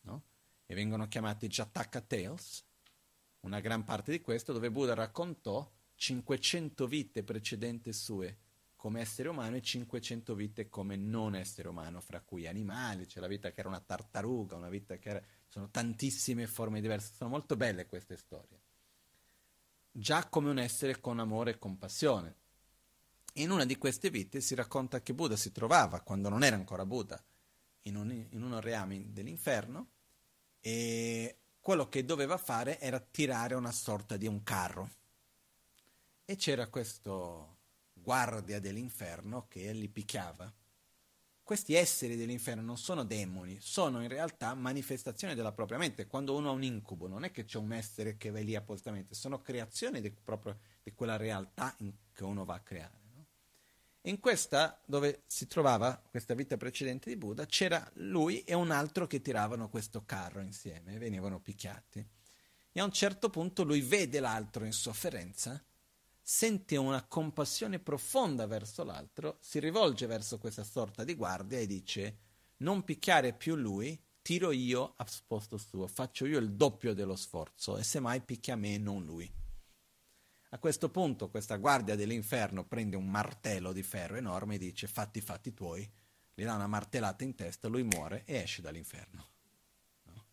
No? 0.02 0.24
E 0.66 0.74
vengono 0.74 1.10
chiamati 1.10 1.48
Jataka 1.48 2.00
Tales, 2.00 2.66
una 3.42 3.60
gran 3.60 3.84
parte 3.84 4.12
di 4.12 4.22
questo, 4.22 4.54
dove 4.54 4.72
Buddha 4.72 4.94
raccontò 4.94 5.70
500 5.96 6.88
vite 6.88 7.24
precedenti 7.24 7.92
sue 7.92 8.38
come 8.82 9.02
essere 9.02 9.30
umano 9.30 9.58
e 9.58 9.62
500 9.62 10.34
vite 10.34 10.68
come 10.68 10.96
non 10.96 11.36
essere 11.36 11.68
umano, 11.68 12.02
fra 12.02 12.20
cui 12.20 12.48
animali, 12.48 13.06
c'è 13.06 13.20
la 13.20 13.28
vita 13.28 13.52
che 13.52 13.60
era 13.60 13.70
una 13.70 13.80
tartaruga, 13.80 14.56
una 14.56 14.70
vita 14.70 14.98
che 14.98 15.10
era... 15.10 15.22
sono 15.50 15.70
tantissime 15.70 16.48
forme 16.48 16.82
diverse, 16.82 17.14
sono 17.14 17.30
molto 17.30 17.56
belle 17.56 17.86
queste 17.86 18.18
storie. 18.18 18.60
Già 19.92 20.28
come 20.30 20.50
un 20.50 20.58
essere 20.58 21.00
con 21.00 21.20
amore 21.20 21.52
e 21.52 21.58
compassione, 21.60 22.36
in 23.34 23.52
una 23.52 23.66
di 23.66 23.78
queste 23.78 24.10
vite 24.10 24.42
si 24.42 24.56
racconta 24.56 25.04
che 25.04 25.14
Buddha 25.14 25.36
si 25.36 25.52
trovava, 25.52 26.02
quando 26.02 26.30
non 26.30 26.44
era 26.44 26.56
ancora 26.56 26.84
Buddha, 26.84 27.24
in, 27.84 27.96
un, 27.96 28.10
in 28.12 28.42
uno 28.42 28.60
reame 28.60 29.14
dell'inferno 29.14 29.92
e 30.60 31.38
quello 31.60 31.88
che 31.88 32.04
doveva 32.04 32.38
fare 32.38 32.80
era 32.80 33.00
tirare 33.00 33.54
una 33.54 33.72
sorta 33.72 34.18
di 34.18 34.26
un 34.26 34.42
carro. 34.42 34.90
E 36.26 36.36
c'era 36.36 36.66
questo 36.66 37.60
guardia 38.02 38.60
dell'inferno 38.60 39.48
che 39.48 39.72
li 39.72 39.88
picchiava. 39.88 40.52
Questi 41.44 41.74
esseri 41.74 42.16
dell'inferno 42.16 42.62
non 42.62 42.78
sono 42.78 43.04
demoni, 43.04 43.58
sono 43.60 44.02
in 44.02 44.08
realtà 44.08 44.54
manifestazioni 44.54 45.36
della 45.36 45.52
propria 45.52 45.78
mente. 45.78 46.08
Quando 46.08 46.36
uno 46.36 46.50
ha 46.50 46.54
un 46.54 46.64
incubo, 46.64 47.08
non 47.08 47.24
è 47.24 47.32
che 47.32 47.46
c'è 47.46 47.58
un 47.58 47.74
essere 47.74 48.16
che 48.18 48.30
va 48.30 48.40
lì 48.40 48.56
appositamente, 48.56 49.16
sono 49.16 49.42
creazioni 49.42 50.00
di, 50.02 50.12
proprio, 50.12 50.58
di 50.84 50.94
quella 50.94 51.18
realtà 51.18 51.76
che 52.14 52.24
uno 52.24 52.46
va 52.46 52.56
a 52.56 52.60
creare. 52.60 53.00
In 54.06 54.20
questa, 54.20 54.82
dove 54.86 55.24
si 55.28 55.46
trovava 55.46 56.02
questa 56.10 56.34
vita 56.34 56.58
precedente 56.58 57.10
di 57.10 57.18
Buddha, 57.18 57.46
c'era 57.46 57.88
lui 57.96 58.44
e 58.44 58.56
un 58.56 58.72
altro 58.72 59.06
che 59.06 59.22
tiravano 59.22 59.70
questo 59.70 60.06
carro 60.06 60.42
insieme 60.42 60.98
venivano 60.98 61.40
picchiati. 61.40 62.04
E 62.72 62.80
a 62.80 62.84
un 62.84 62.92
certo 62.92 63.30
punto 63.30 63.64
lui 63.64 63.82
vede 63.82 64.20
l'altro 64.20 64.66
in 64.66 64.72
sofferenza, 64.72 65.64
sente 66.34 66.78
una 66.78 67.04
compassione 67.04 67.80
profonda 67.80 68.48
verso 68.48 68.86
l'altro, 68.86 69.38
si 69.42 69.60
rivolge 69.60 70.06
verso 70.06 70.38
questa 70.38 70.64
sorta 70.64 71.04
di 71.04 71.14
guardia 71.14 71.60
e 71.60 71.68
dice 71.68 72.20
non 72.60 72.86
picchiare 72.86 73.34
più 73.34 73.56
lui, 73.56 74.02
tiro 74.22 74.52
io 74.52 74.94
a 74.96 75.06
posto 75.28 75.58
suo, 75.58 75.88
faccio 75.88 76.26
io 76.26 76.40
il 76.40 76.54
doppio 76.54 76.94
dello 76.94 77.18
sforzo 77.18 77.78
e 77.78 77.84
semmai 77.84 78.22
picchia 78.22 78.56
me 78.56 78.76
e 78.76 78.78
non 78.78 79.04
lui. 79.04 79.30
A 80.52 80.58
questo 80.58 80.90
punto 80.90 81.30
questa 81.30 81.58
guardia 81.58 81.98
dell'inferno 81.98 82.64
prende 82.64 82.96
un 82.96 83.10
martello 83.10 83.74
di 83.74 83.84
ferro 83.84 84.16
enorme 84.16 84.56
e 84.56 84.60
dice 84.60 84.88
fatti 84.88 85.20
fatti 85.20 85.54
tuoi, 85.54 85.86
gli 86.34 86.46
dà 86.46 86.56
una 86.56 86.66
martellata 86.66 87.26
in 87.26 87.36
testa, 87.36 87.68
lui 87.68 87.84
muore 87.84 88.24
e 88.24 88.36
esce 88.36 88.62
dall'inferno. 88.62 89.28
No? 90.04 90.26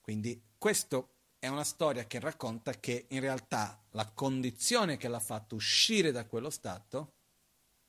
Quindi 0.00 0.42
questo 0.58 1.17
è 1.38 1.46
una 1.48 1.64
storia 1.64 2.06
che 2.06 2.18
racconta 2.20 2.72
che 2.72 3.06
in 3.10 3.20
realtà 3.20 3.82
la 3.90 4.10
condizione 4.10 4.96
che 4.96 5.08
l'ha 5.08 5.20
fatto 5.20 5.54
uscire 5.54 6.10
da 6.10 6.26
quello 6.26 6.50
stato 6.50 7.14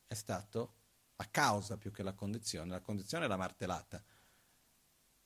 è 0.08 0.14
stato 0.14 0.76
la 1.16 1.28
causa 1.30 1.78
più 1.78 1.92
che 1.92 2.04
la 2.04 2.14
condizione. 2.14 2.70
La 2.70 2.82
condizione 2.82 3.26
è 3.26 3.28
la 3.28 3.38
martellata, 3.38 4.04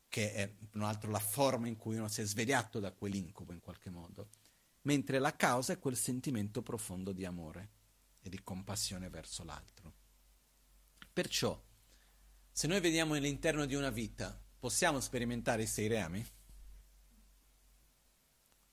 che 0.08 0.34
è 0.34 0.54
tra 0.70 0.82
l'altro 0.82 1.12
la 1.12 1.20
forma 1.20 1.68
in 1.68 1.76
cui 1.76 1.98
uno 1.98 2.08
si 2.08 2.22
è 2.22 2.26
svegliato 2.26 2.80
da 2.80 2.92
quell'incubo 2.92 3.52
in 3.52 3.60
qualche 3.60 3.90
modo 3.90 4.30
mentre 4.84 5.20
la 5.20 5.36
causa 5.36 5.74
è 5.74 5.80
quel 5.80 5.96
sentimento 5.96 6.62
profondo 6.62 7.12
di 7.12 7.26
amore 7.26 7.70
e 8.22 8.30
di 8.30 8.42
compassione 8.44 9.10
verso 9.10 9.44
l'altro. 9.44 9.94
Perciò, 11.12 11.62
se 12.52 12.68
noi 12.68 12.80
vediamo 12.80 13.14
all'interno 13.14 13.66
di 13.66 13.76
una 13.76 13.90
vita, 13.90 14.40
possiamo 14.60 15.00
sperimentare 15.00 15.64
i 15.64 15.68
sei 15.68 15.88
reami? 15.88 16.26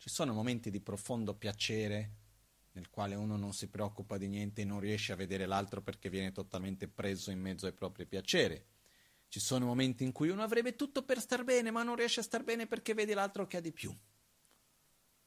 Ci 0.00 0.08
sono 0.08 0.32
momenti 0.32 0.70
di 0.70 0.80
profondo 0.80 1.34
piacere 1.34 2.12
nel 2.72 2.88
quale 2.88 3.14
uno 3.16 3.36
non 3.36 3.52
si 3.52 3.68
preoccupa 3.68 4.16
di 4.16 4.28
niente 4.28 4.62
e 4.62 4.64
non 4.64 4.80
riesce 4.80 5.12
a 5.12 5.14
vedere 5.14 5.44
l'altro 5.44 5.82
perché 5.82 6.08
viene 6.08 6.32
totalmente 6.32 6.88
preso 6.88 7.30
in 7.30 7.38
mezzo 7.38 7.66
ai 7.66 7.74
propri 7.74 8.06
piaceri. 8.06 8.64
Ci 9.28 9.40
sono 9.40 9.66
momenti 9.66 10.02
in 10.02 10.12
cui 10.12 10.30
uno 10.30 10.42
avrebbe 10.42 10.74
tutto 10.74 11.04
per 11.04 11.20
star 11.20 11.44
bene, 11.44 11.70
ma 11.70 11.82
non 11.82 11.96
riesce 11.96 12.20
a 12.20 12.22
star 12.22 12.44
bene 12.44 12.66
perché 12.66 12.94
vede 12.94 13.12
l'altro 13.12 13.46
che 13.46 13.58
ha 13.58 13.60
di 13.60 13.72
più. 13.72 13.94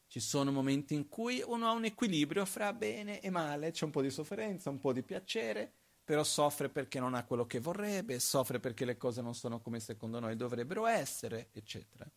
Ci 0.08 0.20
sono 0.20 0.52
momenti 0.52 0.96
in 0.96 1.08
cui 1.08 1.44
uno 1.46 1.68
ha 1.68 1.72
un 1.74 1.86
equilibrio 1.86 2.44
fra 2.44 2.74
bene 2.74 3.22
e 3.22 3.30
male, 3.30 3.70
c'è 3.70 3.86
un 3.86 3.92
po' 3.92 4.02
di 4.02 4.10
sofferenza, 4.10 4.72
un 4.72 4.80
po' 4.80 4.92
di 4.92 5.04
piacere, 5.04 5.72
però 6.04 6.24
soffre 6.24 6.70
perché 6.70 7.00
non 7.00 7.14
ha 7.14 7.26
quello 7.26 7.46
che 7.46 7.60
vorrebbe, 7.60 8.20
soffre 8.20 8.60
perché 8.60 8.86
le 8.86 8.98
cose 8.98 9.22
non 9.22 9.36
sono 9.36 9.62
come 9.62 9.80
secondo 9.80 10.20
noi 10.20 10.36
dovrebbero 10.36 10.88
essere, 10.88 11.50
eccetera. 11.52 12.10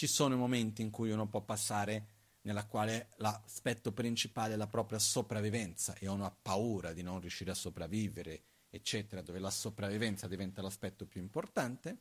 Ci 0.00 0.06
sono 0.06 0.34
momenti 0.34 0.80
in 0.80 0.88
cui 0.88 1.10
uno 1.10 1.28
può 1.28 1.42
passare 1.42 2.06
nella 2.44 2.64
quale 2.64 3.10
l'aspetto 3.16 3.92
principale 3.92 4.54
è 4.54 4.56
la 4.56 4.66
propria 4.66 4.98
sopravvivenza 4.98 5.94
e 5.98 6.08
uno 6.08 6.24
ha 6.24 6.30
paura 6.30 6.94
di 6.94 7.02
non 7.02 7.20
riuscire 7.20 7.50
a 7.50 7.54
sopravvivere, 7.54 8.44
eccetera, 8.70 9.20
dove 9.20 9.38
la 9.38 9.50
sopravvivenza 9.50 10.26
diventa 10.26 10.62
l'aspetto 10.62 11.04
più 11.04 11.20
importante. 11.20 11.98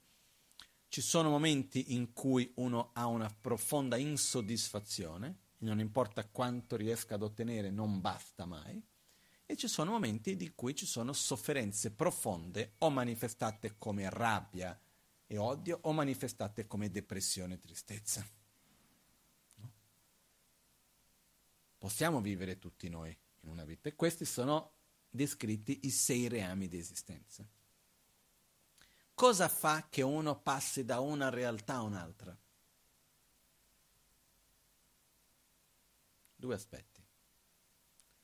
Ci 0.88 1.02
sono 1.02 1.30
momenti 1.30 1.94
in 1.94 2.14
cui 2.14 2.50
uno 2.56 2.92
ha 2.94 3.06
una 3.06 3.30
profonda 3.30 3.98
insoddisfazione, 3.98 5.40
non 5.58 5.82
importa 5.82 6.26
quanto 6.26 6.78
riesca 6.78 7.16
ad 7.16 7.24
ottenere, 7.24 7.70
non 7.70 8.00
basta 8.00 8.46
mai, 8.46 8.82
e 9.46 9.58
ci 9.58 9.68
sono 9.68 9.92
momenti 9.92 10.38
in 10.40 10.56
cui 10.56 10.74
ci 10.74 10.86
sono 10.86 11.12
sofferenze 11.12 11.92
profonde 11.92 12.76
o 12.78 12.90
manifestate 12.90 13.76
come 13.78 14.10
rabbia 14.10 14.80
e 15.32 15.38
odio 15.38 15.80
o 15.84 15.94
manifestate 15.94 16.66
come 16.66 16.90
depressione 16.90 17.54
e 17.54 17.60
tristezza. 17.60 18.28
No? 19.56 19.72
Possiamo 21.78 22.20
vivere 22.20 22.58
tutti 22.58 22.90
noi 22.90 23.16
in 23.42 23.50
una 23.50 23.64
vita 23.64 23.90
e 23.90 23.96
questi 23.96 24.26
sono 24.26 24.74
descritti 25.10 25.82
i 25.84 25.92
sei 25.92 26.28
reami 26.28 26.68
di 26.68 26.78
esistenza 26.78 27.48
cosa 29.20 29.50
fa 29.50 29.86
che 29.90 30.02
uno 30.02 30.40
passi 30.40 30.86
da 30.86 31.02
una 31.02 31.28
realtà 31.28 31.74
a 31.74 31.82
un'altra? 31.82 32.34
Due 36.34 36.56
aspetti. 36.56 37.04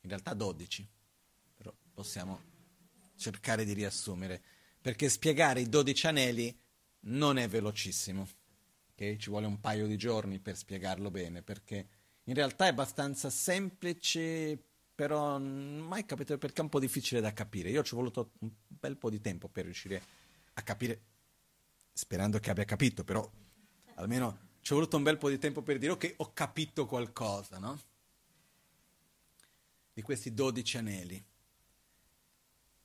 In 0.04 0.10
realtà 0.10 0.34
dodici, 0.34 0.88
però 1.54 1.76
possiamo 1.94 2.42
cercare 3.18 3.66
di 3.66 3.74
riassumere, 3.74 4.42
perché 4.80 5.10
spiegare 5.10 5.60
i 5.60 5.68
dodici 5.68 6.08
anelli 6.08 6.58
non 7.06 7.38
è 7.38 7.48
velocissimo. 7.48 8.28
Okay? 8.94 9.18
Ci 9.18 9.30
vuole 9.30 9.46
un 9.46 9.60
paio 9.60 9.88
di 9.88 9.98
giorni 9.98 10.40
per 10.40 10.56
spiegarlo 10.56 11.12
bene, 11.12 11.42
perché 11.42 11.88
in 12.24 12.34
realtà 12.34 12.66
è 12.66 12.70
abbastanza 12.70 13.30
semplice, 13.30 14.58
però 14.96 15.38
mai 15.38 16.06
capito 16.06 16.38
perché 16.38 16.62
è 16.62 16.64
un 16.64 16.70
po' 16.70 16.80
difficile 16.80 17.22
da 17.22 17.34
capire. 17.34 17.70
Io 17.70 17.84
ci 17.84 17.94
ho 17.94 17.98
voluto 17.98 18.32
un 18.40 18.52
bel 18.68 18.98
po' 18.98 19.10
di 19.10 19.22
tempo 19.22 19.48
per 19.48 19.66
riuscire 19.66 20.02
a 20.54 20.62
capire, 20.62 21.02
sperando 21.94 22.40
che 22.40 22.50
abbia 22.50 22.66
capito, 22.66 23.04
però 23.04 23.30
almeno 23.96 24.44
ci 24.62 24.72
è 24.72 24.76
voluto 24.76 24.98
un 24.98 25.04
bel 25.04 25.18
po' 25.18 25.30
di 25.30 25.38
tempo 25.38 25.62
per 25.62 25.78
dire 25.78 25.92
ok, 25.92 26.14
ho 26.18 26.34
capito 26.34 26.86
qualcosa, 26.86 27.60
no? 27.60 27.80
Di 29.94 30.02
questi 30.02 30.34
dodici 30.34 30.78
anelli, 30.78 31.24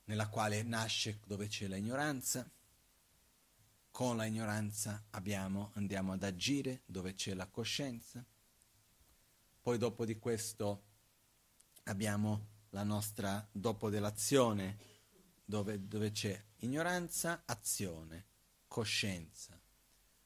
nella 0.05 0.27
quale 0.27 0.61
nasce 0.63 1.19
dove 1.25 1.47
c'è 1.47 1.67
l'ignoranza, 1.67 2.47
con 3.91 4.17
la 4.17 4.25
ignoranza 4.25 5.03
abbiamo, 5.11 5.71
andiamo 5.75 6.13
ad 6.13 6.23
agire 6.23 6.81
dove 6.85 7.13
c'è 7.13 7.33
la 7.33 7.47
coscienza, 7.47 8.25
poi 9.61 9.77
dopo 9.77 10.05
di 10.05 10.17
questo 10.17 10.83
abbiamo 11.83 12.47
la 12.69 12.83
nostra, 12.83 13.47
dopo 13.51 13.89
dell'azione, 13.89 14.77
dove, 15.43 15.87
dove 15.87 16.11
c'è 16.11 16.41
ignoranza, 16.57 17.43
azione, 17.45 18.25
coscienza. 18.67 19.59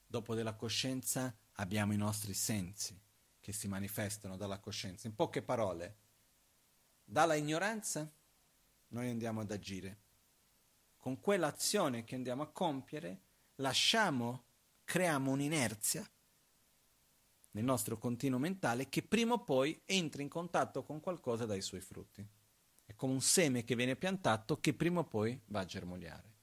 Dopo 0.08 0.36
della 0.36 0.54
coscienza 0.54 1.36
abbiamo 1.54 1.94
i 1.94 1.98
nostri 1.98 2.34
sensi 2.34 2.98
che 3.40 3.52
si 3.52 3.68
manifestano 3.68 4.38
dalla 4.38 4.60
coscienza. 4.60 5.08
In 5.08 5.16
poche 5.16 5.42
parole, 5.42 5.98
dalla 7.04 7.36
ignoranza 7.36 8.10
noi 8.90 9.10
andiamo 9.10 9.42
ad 9.42 9.52
agire. 9.52 10.04
Con 10.98 11.20
quell'azione 11.20 12.04
che 12.04 12.16
andiamo 12.16 12.44
a 12.44 12.52
compiere, 12.52 13.22
lasciamo, 13.56 14.44
creiamo 14.84 15.32
un'inerzia 15.32 16.08
nel 17.52 17.64
nostro 17.64 17.98
continuo 17.98 18.38
mentale 18.38 18.90
che 18.90 19.02
prima 19.02 19.34
o 19.34 19.44
poi 19.44 19.82
entra 19.86 20.22
in 20.22 20.28
contatto 20.28 20.84
con 20.84 21.00
qualcosa 21.00 21.46
dai 21.46 21.62
suoi 21.62 21.82
frutti. 21.82 22.26
È 22.86 22.94
come 22.96 23.14
un 23.14 23.22
seme 23.22 23.64
che 23.64 23.76
viene 23.76 23.96
piantato 23.96 24.60
che 24.60 24.74
prima 24.74 25.00
o 25.00 25.06
poi 25.06 25.40
va 25.46 25.62
a 25.62 25.66
germogliare. 25.66 26.34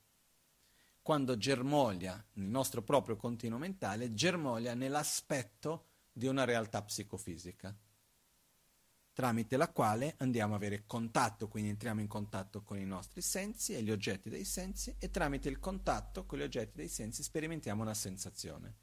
Quando 1.03 1.37
germoglia 1.37 2.25
nel 2.35 2.49
nostro 2.49 2.83
proprio 2.83 3.17
continuo 3.17 3.59
mentale, 3.59 4.15
germoglia 4.15 4.75
nell'aspetto 4.75 5.87
di 6.13 6.27
una 6.27 6.45
realtà 6.45 6.83
psicofisica, 6.83 7.77
tramite 9.13 9.57
la 9.57 9.69
quale 9.69 10.15
andiamo 10.19 10.55
a 10.55 10.57
avere 10.57 10.85
contatto, 10.87 11.49
quindi 11.49 11.71
entriamo 11.71 12.01
in 12.01 12.09
contatto 12.09 12.63
con 12.63 12.79
i 12.79 12.87
nostri 12.87 13.21
sensi 13.21 13.75
e 13.75 13.83
gli 13.83 13.91
oggetti 13.91 14.31
dei 14.31 14.45
sensi 14.45 14.95
e 14.99 15.11
tramite 15.11 15.49
il 15.49 15.59
contatto 15.59 16.25
con 16.25 16.39
gli 16.39 16.43
oggetti 16.43 16.77
dei 16.77 16.89
sensi 16.89 17.23
sperimentiamo 17.23 17.83
una 17.83 17.95
sensazione. 17.95 18.77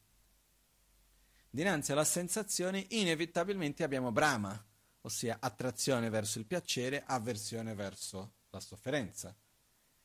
Dinanzi 1.50 1.92
alla 1.92 2.04
sensazione 2.04 2.86
inevitabilmente 2.90 3.84
abbiamo 3.84 4.12
Brahma, 4.12 4.64
ossia 5.02 5.38
attrazione 5.40 6.10
verso 6.10 6.38
il 6.38 6.46
piacere, 6.46 7.04
avversione 7.06 7.74
verso 7.74 8.36
la 8.52 8.60
sofferenza. 8.60 9.36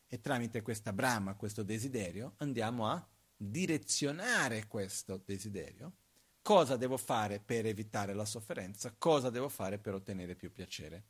E 0.07 0.20
tramite 0.20 0.62
questa 0.62 0.93
brama, 0.93 1.35
questo 1.35 1.62
desiderio, 1.62 2.35
andiamo 2.39 2.89
a 2.89 3.07
direzionare 3.37 4.66
questo 4.68 5.20
desiderio. 5.25 5.93
Cosa 6.45 6.76
devo 6.76 6.99
fare 6.99 7.40
per 7.40 7.64
evitare 7.64 8.12
la 8.12 8.26
sofferenza? 8.26 8.95
Cosa 8.99 9.30
devo 9.30 9.49
fare 9.49 9.78
per 9.78 9.95
ottenere 9.95 10.34
più 10.34 10.53
piacere? 10.53 11.05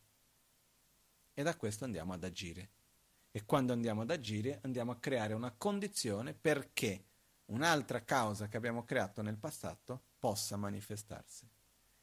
E 1.35 1.43
da 1.43 1.57
questo 1.57 1.85
andiamo 1.85 2.12
ad 2.12 2.22
agire. 2.22 2.70
E 3.32 3.45
quando 3.45 3.72
andiamo 3.72 4.03
ad 4.03 4.12
agire 4.12 4.61
andiamo 4.62 4.93
a 4.93 4.99
creare 5.01 5.35
una 5.35 5.51
condizione 5.51 6.35
perché 6.35 7.07
un'altra 7.47 8.05
causa 8.05 8.47
che 8.47 8.57
abbiamo 8.57 8.85
creato 8.85 9.22
nel 9.22 9.37
passato 9.37 10.03
possa 10.20 10.57
manifestarsi 10.57 11.51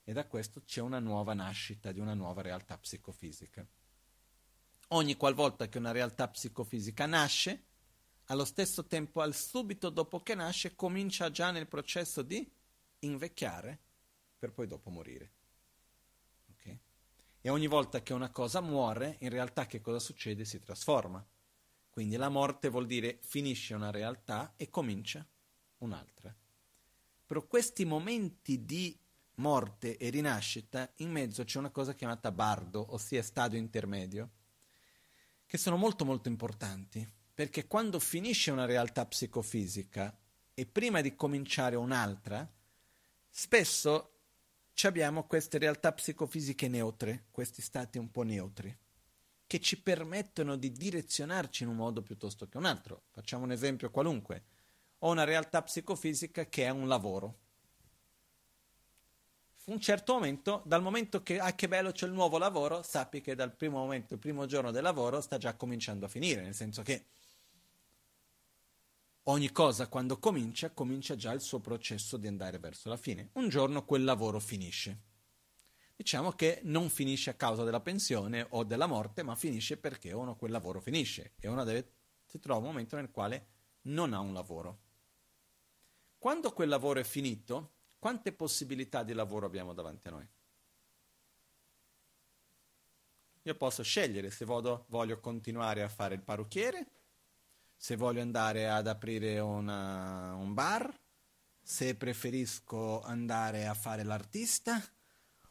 e 0.03 0.11
da 0.11 0.27
questo 0.27 0.63
c'è 0.65 0.81
una 0.81 0.99
nuova 0.99 1.33
nascita 1.33 1.93
di 1.93 2.01
una 2.01 2.13
nuova 2.13 2.41
realtà 2.41 2.77
psicofisica. 2.77 3.65
Ogni 4.89 5.15
qualvolta 5.15 5.69
che 5.69 5.77
una 5.77 5.91
realtà 5.91 6.27
psicofisica 6.27 7.05
nasce, 7.05 7.63
allo 8.25 8.43
stesso 8.43 8.87
tempo, 8.87 9.21
al 9.21 9.33
subito 9.33 9.89
dopo 9.89 10.19
che 10.19 10.35
nasce, 10.35 10.75
comincia 10.75 11.31
già 11.31 11.51
nel 11.51 11.69
processo 11.69 12.23
di 12.23 12.59
invecchiare 13.01 13.79
per 14.37 14.51
poi 14.51 14.67
dopo 14.67 14.89
morire. 14.89 15.31
Okay? 16.53 16.79
E 17.41 17.49
ogni 17.49 17.67
volta 17.67 18.01
che 18.01 18.13
una 18.13 18.31
cosa 18.31 18.61
muore, 18.61 19.17
in 19.19 19.29
realtà 19.29 19.65
che 19.67 19.81
cosa 19.81 19.99
succede? 19.99 20.45
Si 20.45 20.59
trasforma. 20.59 21.25
Quindi 21.89 22.15
la 22.15 22.29
morte 22.29 22.69
vuol 22.69 22.85
dire 22.85 23.19
finisce 23.21 23.73
una 23.73 23.91
realtà 23.91 24.53
e 24.55 24.69
comincia 24.69 25.25
un'altra. 25.79 26.33
Però 27.25 27.45
questi 27.45 27.85
momenti 27.85 28.65
di 28.65 28.97
morte 29.35 29.97
e 29.97 30.09
rinascita, 30.09 30.91
in 30.97 31.11
mezzo 31.11 31.43
c'è 31.43 31.59
una 31.59 31.69
cosa 31.69 31.93
chiamata 31.93 32.31
bardo, 32.31 32.93
ossia 32.93 33.21
stadio 33.23 33.59
intermedio, 33.59 34.29
che 35.45 35.57
sono 35.57 35.75
molto 35.75 36.05
molto 36.05 36.29
importanti, 36.29 37.05
perché 37.33 37.67
quando 37.67 37.99
finisce 37.99 38.51
una 38.51 38.65
realtà 38.65 39.05
psicofisica 39.05 40.17
e 40.53 40.65
prima 40.65 41.01
di 41.01 41.15
cominciare 41.15 41.75
un'altra, 41.75 42.49
spesso 43.31 44.11
abbiamo 44.87 45.25
queste 45.25 45.57
realtà 45.57 45.91
psicofisiche 45.91 46.67
neutre, 46.67 47.25
questi 47.31 47.61
stati 47.61 47.97
un 47.97 48.09
po' 48.11 48.23
neutri, 48.23 48.75
che 49.45 49.59
ci 49.59 49.79
permettono 49.81 50.55
di 50.55 50.71
direzionarci 50.71 51.63
in 51.63 51.69
un 51.69 51.75
modo 51.75 52.01
piuttosto 52.01 52.47
che 52.47 52.57
un 52.57 52.65
altro. 52.65 53.03
Facciamo 53.11 53.43
un 53.43 53.51
esempio 53.51 53.89
qualunque. 53.91 54.43
Ho 54.99 55.11
una 55.11 55.23
realtà 55.23 55.61
psicofisica 55.61 56.45
che 56.45 56.65
è 56.65 56.69
un 56.69 56.87
lavoro. 56.87 57.37
Un 59.65 59.79
certo 59.79 60.13
momento, 60.13 60.63
dal 60.65 60.81
momento 60.81 61.21
che, 61.21 61.39
ah 61.39 61.53
che 61.53 61.67
bello 61.67 61.91
c'è 61.91 62.07
il 62.07 62.13
nuovo 62.13 62.37
lavoro, 62.37 62.81
sappi 62.81 63.21
che 63.21 63.35
dal 63.35 63.53
primo 63.53 63.77
momento, 63.77 64.13
il 64.15 64.19
primo 64.19 64.45
giorno 64.45 64.71
del 64.71 64.83
lavoro, 64.83 65.21
sta 65.21 65.37
già 65.37 65.53
cominciando 65.53 66.05
a 66.05 66.09
finire, 66.09 66.41
nel 66.41 66.55
senso 66.55 66.81
che 66.81 67.05
ogni 69.23 69.51
cosa 69.51 69.87
quando 69.87 70.17
comincia, 70.17 70.71
comincia 70.71 71.15
già 71.15 71.31
il 71.31 71.41
suo 71.41 71.59
processo 71.59 72.17
di 72.17 72.27
andare 72.27 72.57
verso 72.57 72.89
la 72.89 72.97
fine. 72.97 73.29
Un 73.33 73.49
giorno 73.49 73.85
quel 73.85 74.03
lavoro 74.03 74.39
finisce. 74.39 75.09
Diciamo 75.95 76.31
che 76.31 76.61
non 76.63 76.89
finisce 76.89 77.29
a 77.29 77.35
causa 77.35 77.63
della 77.63 77.79
pensione 77.79 78.47
o 78.49 78.63
della 78.63 78.87
morte, 78.87 79.21
ma 79.21 79.35
finisce 79.35 79.77
perché 79.77 80.11
uno 80.11 80.35
quel 80.35 80.51
lavoro 80.51 80.79
finisce 80.79 81.33
e 81.39 81.47
uno 81.47 81.63
deve, 81.63 81.91
si 82.25 82.39
trova 82.39 82.59
un 82.59 82.65
momento 82.65 82.95
nel 82.95 83.11
quale 83.11 83.47
non 83.83 84.13
ha 84.13 84.19
un 84.19 84.33
lavoro. 84.33 84.79
Quando 86.17 86.51
quel 86.53 86.69
lavoro 86.69 86.99
è 86.99 87.03
finito, 87.03 87.73
quante 87.99 88.31
possibilità 88.31 89.03
di 89.03 89.13
lavoro 89.13 89.45
abbiamo 89.45 89.73
davanti 89.73 90.07
a 90.07 90.11
noi? 90.11 90.27
Io 93.43 93.55
posso 93.55 93.81
scegliere 93.83 94.29
se 94.29 94.45
voglio, 94.45 94.85
voglio 94.89 95.19
continuare 95.19 95.81
a 95.81 95.89
fare 95.89 96.15
il 96.15 96.21
parrucchiere 96.21 96.87
se 97.81 97.95
voglio 97.95 98.21
andare 98.21 98.69
ad 98.69 98.85
aprire 98.85 99.39
una, 99.39 100.35
un 100.35 100.53
bar, 100.53 100.95
se 101.59 101.95
preferisco 101.95 103.01
andare 103.01 103.65
a 103.65 103.73
fare 103.73 104.03
l'artista, 104.03 104.79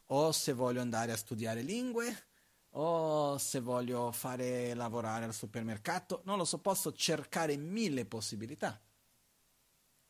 o 0.06 0.30
se 0.30 0.52
voglio 0.52 0.80
andare 0.80 1.10
a 1.10 1.16
studiare 1.16 1.62
lingue, 1.62 2.28
o 2.74 3.36
se 3.36 3.58
voglio 3.58 4.12
fare 4.12 4.74
lavorare 4.74 5.24
al 5.24 5.34
supermercato, 5.34 6.20
non 6.24 6.38
lo 6.38 6.44
so, 6.44 6.58
posso 6.58 6.92
cercare 6.92 7.56
mille 7.56 8.04
possibilità. 8.04 8.80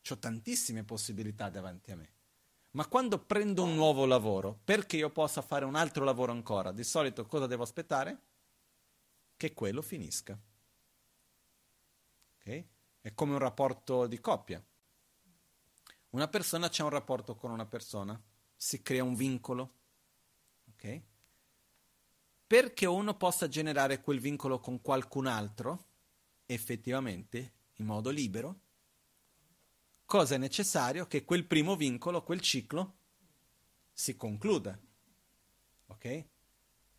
Ho 0.07 0.17
tantissime 0.19 0.83
possibilità 0.83 1.49
davanti 1.49 1.91
a 1.91 1.95
me. 1.95 2.13
Ma 2.73 2.85
quando 2.85 3.17
prendo 3.17 3.63
un 3.63 3.73
nuovo 3.73 4.05
lavoro, 4.05 4.59
perché 4.63 4.95
io 4.95 5.09
possa 5.09 5.41
fare 5.41 5.65
un 5.65 5.73
altro 5.73 6.03
lavoro 6.03 6.31
ancora, 6.31 6.71
di 6.71 6.83
solito 6.83 7.25
cosa 7.25 7.47
devo 7.47 7.63
aspettare? 7.63 8.21
Che 9.35 9.53
quello 9.55 9.81
finisca. 9.81 10.39
Okay? 12.41 12.67
È 12.99 13.13
come 13.13 13.33
un 13.33 13.39
rapporto 13.39 14.07
di 14.07 14.19
coppia. 14.19 14.63
Una 16.09 16.27
persona 16.27 16.69
c'è 16.69 16.83
un 16.83 16.89
rapporto 16.89 17.35
con 17.35 17.51
una 17.51 17.65
persona, 17.65 18.21
si 18.55 18.81
crea 18.81 19.03
un 19.03 19.15
vincolo. 19.15 19.75
Okay? 20.73 21.03
Perché 22.45 22.85
uno 22.85 23.15
possa 23.15 23.47
generare 23.47 24.01
quel 24.01 24.19
vincolo 24.19 24.59
con 24.59 24.81
qualcun 24.81 25.27
altro, 25.27 25.85
effettivamente, 26.45 27.53
in 27.75 27.85
modo 27.85 28.09
libero, 28.09 28.59
cosa 30.05 30.35
è 30.35 30.37
necessario? 30.37 31.07
Che 31.07 31.23
quel 31.23 31.45
primo 31.45 31.77
vincolo, 31.77 32.23
quel 32.23 32.41
ciclo, 32.41 32.97
si 33.93 34.17
concluda. 34.17 34.77
Ok? 35.87 36.25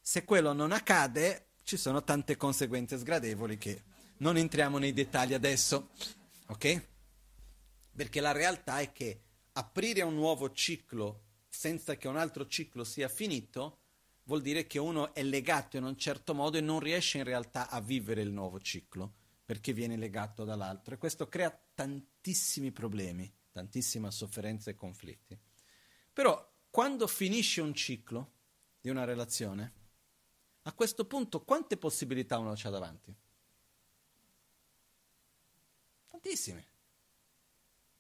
Se 0.01 0.25
quello 0.25 0.53
non 0.53 0.73
accade, 0.73 1.51
ci 1.65 1.77
sono 1.77 2.03
tante 2.03 2.37
conseguenze 2.37 2.97
sgradevoli 2.97 3.59
che 3.59 3.83
non 4.23 4.37
entriamo 4.37 4.79
nei 4.79 4.93
dettagli 4.93 5.35
adesso, 5.35 5.91
ok? 6.47 6.89
Perché 7.95 8.21
la 8.21 8.31
realtà 8.31 8.79
è 8.79 8.93
che 8.93 9.21
aprire 9.55 10.03
un 10.03 10.15
nuovo 10.15 10.53
ciclo 10.53 11.25
senza 11.49 11.97
che 11.97 12.07
un 12.07 12.17
altro 12.17 12.47
ciclo 12.47 12.85
sia 12.85 13.09
finito 13.09 13.79
vuol 14.25 14.41
dire 14.41 14.67
che 14.69 14.79
uno 14.79 15.13
è 15.13 15.25
legato 15.25 15.77
in 15.77 15.83
un 15.83 15.97
certo 15.97 16.35
modo 16.35 16.57
e 16.57 16.61
non 16.61 16.79
riesce 16.79 17.19
in 17.19 17.25
realtà 17.25 17.69
a 17.69 17.81
vivere 17.81 18.23
il 18.23 18.31
nuovo 18.31 18.61
ciclo 18.61 19.15
perché 19.45 19.73
viene 19.73 19.97
legato 19.97 20.45
dall'altro 20.45 20.95
e 20.95 20.99
questo 20.99 21.29
crea 21.29 21.51
tantissimi 21.75 22.71
problemi, 22.71 23.31
tantissima 23.51 24.11
sofferenza 24.13 24.71
e 24.71 24.77
conflitti. 24.77 25.37
Però 26.13 26.49
quando 26.71 27.09
finisce 27.09 27.61
un 27.61 27.75
ciclo 27.75 28.35
di 28.81 28.89
una 28.89 29.03
relazione, 29.03 29.73
a 30.63 30.73
questo 30.75 31.07
punto 31.07 31.43
quante 31.43 31.77
possibilità 31.77 32.39
uno 32.39 32.53
ha 32.53 32.71
davanti? 32.71 33.15
Tantissime. 36.23 36.67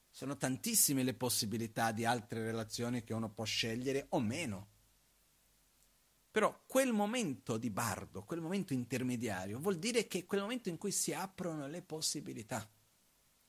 Sono 0.08 0.36
tantissime 0.36 1.02
le 1.02 1.14
possibilità 1.14 1.90
di 1.90 2.04
altre 2.04 2.44
relazioni 2.44 3.02
che 3.02 3.14
uno 3.14 3.28
può 3.28 3.42
scegliere 3.42 4.06
o 4.10 4.20
meno. 4.20 4.68
Però 6.30 6.62
quel 6.64 6.92
momento 6.92 7.56
di 7.56 7.68
bardo, 7.68 8.22
quel 8.22 8.40
momento 8.40 8.74
intermediario, 8.74 9.58
vuol 9.58 9.76
dire 9.76 10.06
che 10.06 10.20
è 10.20 10.24
quel 10.24 10.42
momento 10.42 10.68
in 10.68 10.78
cui 10.78 10.92
si 10.92 11.12
aprono 11.12 11.66
le 11.66 11.82
possibilità. 11.82 12.66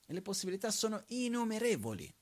E 0.06 0.12
le 0.12 0.22
possibilità 0.22 0.72
sono 0.72 1.04
innumerevoli. 1.06 2.12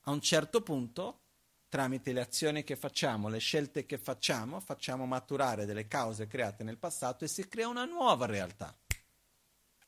A 0.00 0.10
un 0.10 0.20
certo 0.20 0.62
punto, 0.62 1.20
tramite 1.68 2.12
le 2.12 2.20
azioni 2.20 2.64
che 2.64 2.74
facciamo, 2.74 3.28
le 3.28 3.38
scelte 3.38 3.86
che 3.86 3.98
facciamo, 3.98 4.58
facciamo 4.58 5.06
maturare 5.06 5.64
delle 5.64 5.86
cause 5.86 6.26
create 6.26 6.64
nel 6.64 6.76
passato 6.76 7.24
e 7.24 7.28
si 7.28 7.46
crea 7.46 7.68
una 7.68 7.84
nuova 7.84 8.26
realtà 8.26 8.76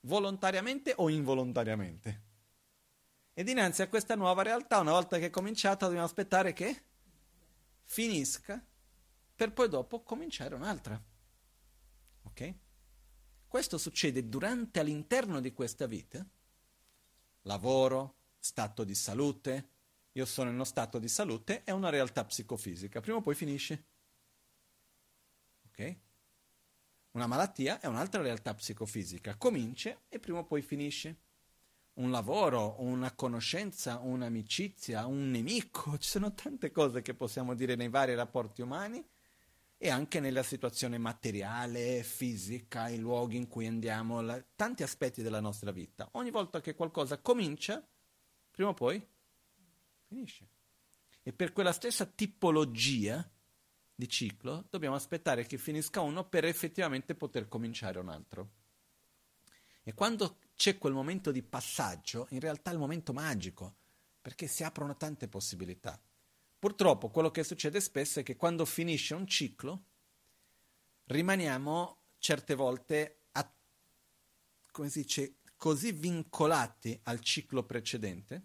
volontariamente 0.07 0.95
o 0.97 1.11
involontariamente. 1.11 2.23
E 3.35 3.45
dinanzi 3.45 3.83
a 3.83 3.89
questa 3.89 4.15
nuova 4.15 4.43
realtà, 4.43 4.79
una 4.81 4.93
volta 4.93 5.19
che 5.19 5.27
è 5.27 5.31
cominciata, 5.31 5.85
dobbiamo 5.85 6.07
aspettare 6.07 6.53
che 6.55 6.85
finisca 7.85 8.65
per 9.35 9.53
poi 9.53 9.69
dopo 9.69 10.03
cominciare 10.03 10.55
un'altra. 10.55 11.01
Ok? 12.23 12.55
Questo 13.47 13.77
succede 13.77 14.29
durante 14.29 14.81
all'interno 14.81 15.41
di 15.41 15.53
questa 15.53 15.87
vita. 15.87 16.27
Lavoro, 17.43 18.17
stato 18.39 18.85
di 18.85 18.95
salute. 18.95 19.71
Io 20.13 20.25
sono 20.25 20.49
in 20.49 20.55
uno 20.55 20.65
stato 20.65 20.99
di 20.99 21.09
salute, 21.09 21.63
è 21.63 21.73
una 21.73 21.91
realtà 21.91 22.25
psicofisica. 22.25 23.01
Prima 23.01 23.19
o 23.19 23.21
poi 23.21 23.35
finisce. 23.35 23.85
Ok? 25.67 25.97
Una 27.17 27.27
malattia 27.27 27.81
è 27.81 27.87
un'altra 27.87 28.21
realtà 28.21 28.53
psicofisica, 28.53 29.37
comincia 29.37 29.99
e 30.07 30.19
prima 30.19 30.41
o 30.41 30.45
poi 30.45 30.61
finisce. 30.61 31.21
Un 31.95 32.11
lavoro, 32.11 32.77
una 32.81 33.15
conoscenza, 33.15 34.01
un'amicizia, 34.01 35.07
un 35.07 35.31
nemico, 35.31 35.97
ci 35.97 36.11
sono 36.11 36.35
tante 36.35 36.71
cose 36.71 37.01
che 37.01 37.15
possiamo 37.15 37.55
dire 37.55 37.75
nei 37.75 37.89
vari 37.89 38.15
rapporti 38.15 38.61
umani 38.61 39.03
e 39.79 39.89
anche 39.89 40.21
nella 40.21 40.43
situazione 40.43 40.99
materiale, 40.99 42.03
fisica, 42.03 42.91
i 42.91 42.99
luoghi 42.99 43.39
in 43.39 43.49
cui 43.49 43.67
andiamo, 43.67 44.21
la, 44.21 44.39
tanti 44.55 44.83
aspetti 44.83 45.23
della 45.23 45.41
nostra 45.41 45.71
vita. 45.71 46.11
Ogni 46.13 46.31
volta 46.31 46.61
che 46.61 46.75
qualcosa 46.75 47.17
comincia, 47.17 47.83
prima 48.51 48.69
o 48.69 48.75
poi 48.75 49.03
finisce. 50.05 50.47
E 51.23 51.33
per 51.33 51.55
quella 51.55 51.73
stessa 51.73 52.05
tipologia 52.05 53.27
di 53.99 54.09
ciclo, 54.09 54.67
dobbiamo 54.69 54.95
aspettare 54.95 55.47
che 55.47 55.57
finisca 55.57 56.03
uno 56.03 56.29
per 56.29 56.45
effettivamente 56.45 57.15
poter 57.15 57.49
cominciare 57.49 57.99
un 57.99 58.11
altro. 58.11 58.51
E 59.83 59.95
quando 59.95 60.39
c'è 60.55 60.77
quel 60.77 60.93
momento 60.93 61.31
di 61.31 61.43
passaggio, 61.43 62.27
in 62.31 62.41
realtà 62.41 62.71
è 62.71 62.75
il 62.75 62.79
momento 62.79 63.15
magico, 63.15 63.77
perché 64.21 64.47
si 64.47 64.63
aprono 64.63 64.97
tante 64.97 65.29
possibilità. 65.29 65.99
Purtroppo 66.59 67.09
quello 67.09 67.31
che 67.31 67.43
succede 67.43 67.81
spesso 67.81 68.21
è 68.21 68.23
che 68.23 68.37
quando 68.37 68.67
finisce 68.67 69.15
un 69.15 69.27
ciclo, 69.27 69.85
rimaniamo 71.05 71.97
certe 72.19 72.55
volte 72.55 73.21
a, 73.33 73.51
come 74.73 74.91
si 74.91 75.03
dice, 75.03 75.37
così 75.57 75.93
vincolati 75.93 76.99
al 77.05 77.21
ciclo 77.21 77.63
precedente, 77.63 78.45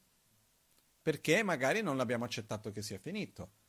perché 1.02 1.43
magari 1.43 1.82
non 1.82 1.97
l'abbiamo 1.97 2.24
accettato 2.24 2.72
che 2.72 2.82
sia 2.82 2.99
finito 2.99 3.60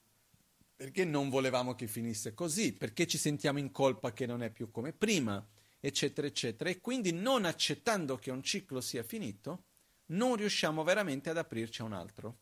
perché 0.83 1.05
non 1.05 1.29
volevamo 1.29 1.77
che 1.77 1.87
finisse 1.87 2.35
così, 2.35 2.73
perché 2.73 3.07
ci 3.07 3.17
sentiamo 3.17 3.61
in 3.61 3.71
colpa 3.71 4.13
che 4.13 4.27
non 4.27 4.43
è 4.43 4.51
più 4.51 4.73
come 4.73 4.93
prima, 4.93 5.47
eccetera, 5.79 6.27
eccetera. 6.27 6.69
E 6.71 6.81
quindi 6.81 7.13
non 7.13 7.45
accettando 7.45 8.17
che 8.17 8.33
un 8.33 8.43
ciclo 8.43 8.81
sia 8.81 9.05
finito, 9.05 9.67
non 10.07 10.35
riusciamo 10.35 10.83
veramente 10.83 11.31
ad 11.31 11.39
aprirci 11.39 11.83
a 11.83 11.85
un 11.85 11.93
altro. 11.93 12.39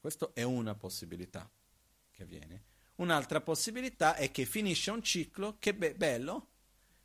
Questa 0.00 0.32
è 0.34 0.42
una 0.42 0.74
possibilità 0.74 1.48
che 2.10 2.24
avviene. 2.24 2.64
Un'altra 2.96 3.40
possibilità 3.40 4.16
è 4.16 4.32
che 4.32 4.44
finisce 4.44 4.90
un 4.90 5.00
ciclo, 5.00 5.58
che 5.60 5.74
be- 5.74 5.94
bello, 5.94 6.48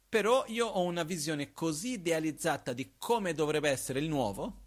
però 0.10 0.46
io 0.48 0.66
ho 0.66 0.82
una 0.82 1.04
visione 1.04 1.52
così 1.52 1.92
idealizzata 1.92 2.74
di 2.74 2.94
come 2.98 3.36
dovrebbe 3.36 3.70
essere 3.70 4.00
il 4.00 4.10
nuovo 4.10 4.62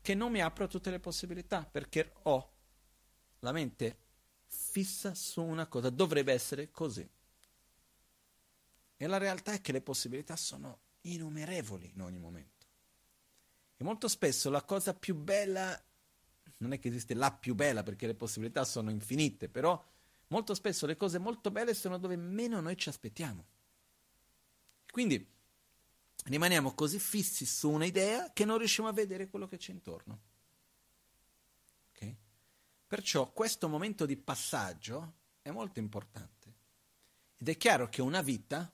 che 0.00 0.16
non 0.16 0.32
mi 0.32 0.42
apro 0.42 0.64
a 0.64 0.68
tutte 0.68 0.90
le 0.90 0.98
possibilità 0.98 1.64
perché 1.64 2.12
ho 2.22 2.54
la 3.40 3.52
mente 3.52 3.96
fissa 4.46 5.14
su 5.14 5.42
una 5.42 5.66
cosa, 5.66 5.90
dovrebbe 5.90 6.32
essere 6.32 6.70
così. 6.70 7.08
E 8.96 9.06
la 9.06 9.18
realtà 9.18 9.52
è 9.52 9.60
che 9.60 9.72
le 9.72 9.80
possibilità 9.80 10.36
sono 10.36 10.78
innumerevoli 11.02 11.90
in 11.94 12.02
ogni 12.02 12.18
momento. 12.18 12.66
E 13.76 13.84
molto 13.84 14.08
spesso 14.08 14.50
la 14.50 14.62
cosa 14.62 14.92
più 14.92 15.14
bella, 15.14 15.80
non 16.58 16.72
è 16.72 16.78
che 16.78 16.88
esiste 16.88 17.14
la 17.14 17.32
più 17.32 17.54
bella 17.54 17.82
perché 17.82 18.06
le 18.06 18.14
possibilità 18.14 18.64
sono 18.64 18.90
infinite, 18.90 19.48
però 19.48 19.82
molto 20.28 20.54
spesso 20.54 20.86
le 20.86 20.96
cose 20.96 21.18
molto 21.18 21.50
belle 21.50 21.72
sono 21.72 21.98
dove 21.98 22.16
meno 22.16 22.60
noi 22.60 22.76
ci 22.76 22.88
aspettiamo. 22.88 23.44
Quindi 24.90 25.26
rimaniamo 26.24 26.74
così 26.74 26.98
fissi 26.98 27.46
su 27.46 27.70
un'idea 27.70 28.32
che 28.32 28.44
non 28.44 28.58
riusciamo 28.58 28.88
a 28.88 28.92
vedere 28.92 29.28
quello 29.28 29.48
che 29.48 29.56
c'è 29.56 29.72
intorno. 29.72 30.28
Perciò 32.90 33.30
questo 33.30 33.68
momento 33.68 34.04
di 34.04 34.16
passaggio 34.16 35.14
è 35.42 35.52
molto 35.52 35.78
importante. 35.78 36.54
Ed 37.36 37.48
è 37.48 37.56
chiaro 37.56 37.88
che 37.88 38.02
una 38.02 38.20
vita 38.20 38.68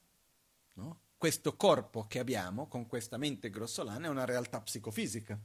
No? 0.77 1.01
Questo 1.17 1.57
corpo 1.57 2.07
che 2.07 2.19
abbiamo, 2.19 2.69
con 2.69 2.87
questa 2.87 3.17
mente 3.17 3.51
grossolana, 3.51 4.07
è 4.07 4.11
una 4.11 4.25
realtà 4.25 4.61
psicofisica. 4.61 5.39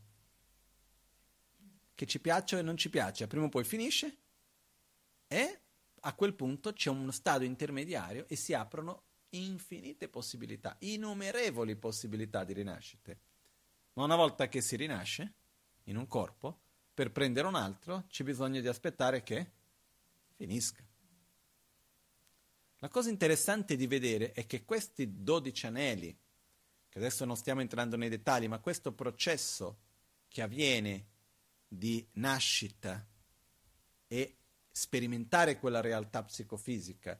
Che 1.96 2.06
ci 2.06 2.20
piace 2.20 2.58
o 2.58 2.62
non 2.62 2.78
ci 2.78 2.90
piace, 2.90 3.28
prima 3.28 3.46
o 3.46 3.50
poi 3.50 3.64
finisce 3.64 4.18
e 5.28 5.60
a 6.02 6.14
quel 6.14 6.34
punto 6.34 6.74
c'è 6.74 6.90
uno 6.90 7.12
stadio 7.12 7.48
intermediario 7.48 8.26
e 8.28 8.36
si 8.36 8.54
aprono 8.54 9.04
infinite 9.30 10.10
possibilità, 10.10 10.76
innumerevoli 10.80 11.76
possibilità 11.78 12.44
di 12.44 12.54
rinascite. 12.54 13.20
Ma 13.94 14.04
una 14.04 14.16
volta 14.16 14.50
che 14.50 14.62
si 14.62 14.76
rinasce 14.76 15.34
in 15.84 15.96
un 15.96 16.08
corpo, 16.08 16.60
per 17.02 17.12
prendere 17.12 17.47
un 17.47 17.56
altro 17.56 18.04
c'è 18.10 18.24
bisogno 18.24 18.62
di 18.62 18.68
aspettare 18.68 19.24
che 19.24 19.52
finisca. 20.36 20.84
La 22.78 22.89
cosa 22.89 23.10
interessante 23.10 23.76
di 23.76 23.88
vedere 23.88 24.34
è 24.34 24.45
che 24.45 24.66
questi 24.66 25.24
12 25.24 25.66
anelli, 25.66 26.16
che 26.88 26.97
adesso 26.99 27.26
non 27.26 27.36
stiamo 27.36 27.62
entrando 27.62 27.97
nei 27.97 28.08
dettagli, 28.08 28.47
ma 28.47 28.60
questo 28.60 28.91
processo 28.93 29.80
che 30.28 30.43
avviene 30.43 31.08
di 31.68 32.08
nascita 32.14 33.04
e 34.06 34.38
sperimentare 34.70 35.58
quella 35.58 35.82
realtà 35.82 36.22
psicofisica 36.22 37.20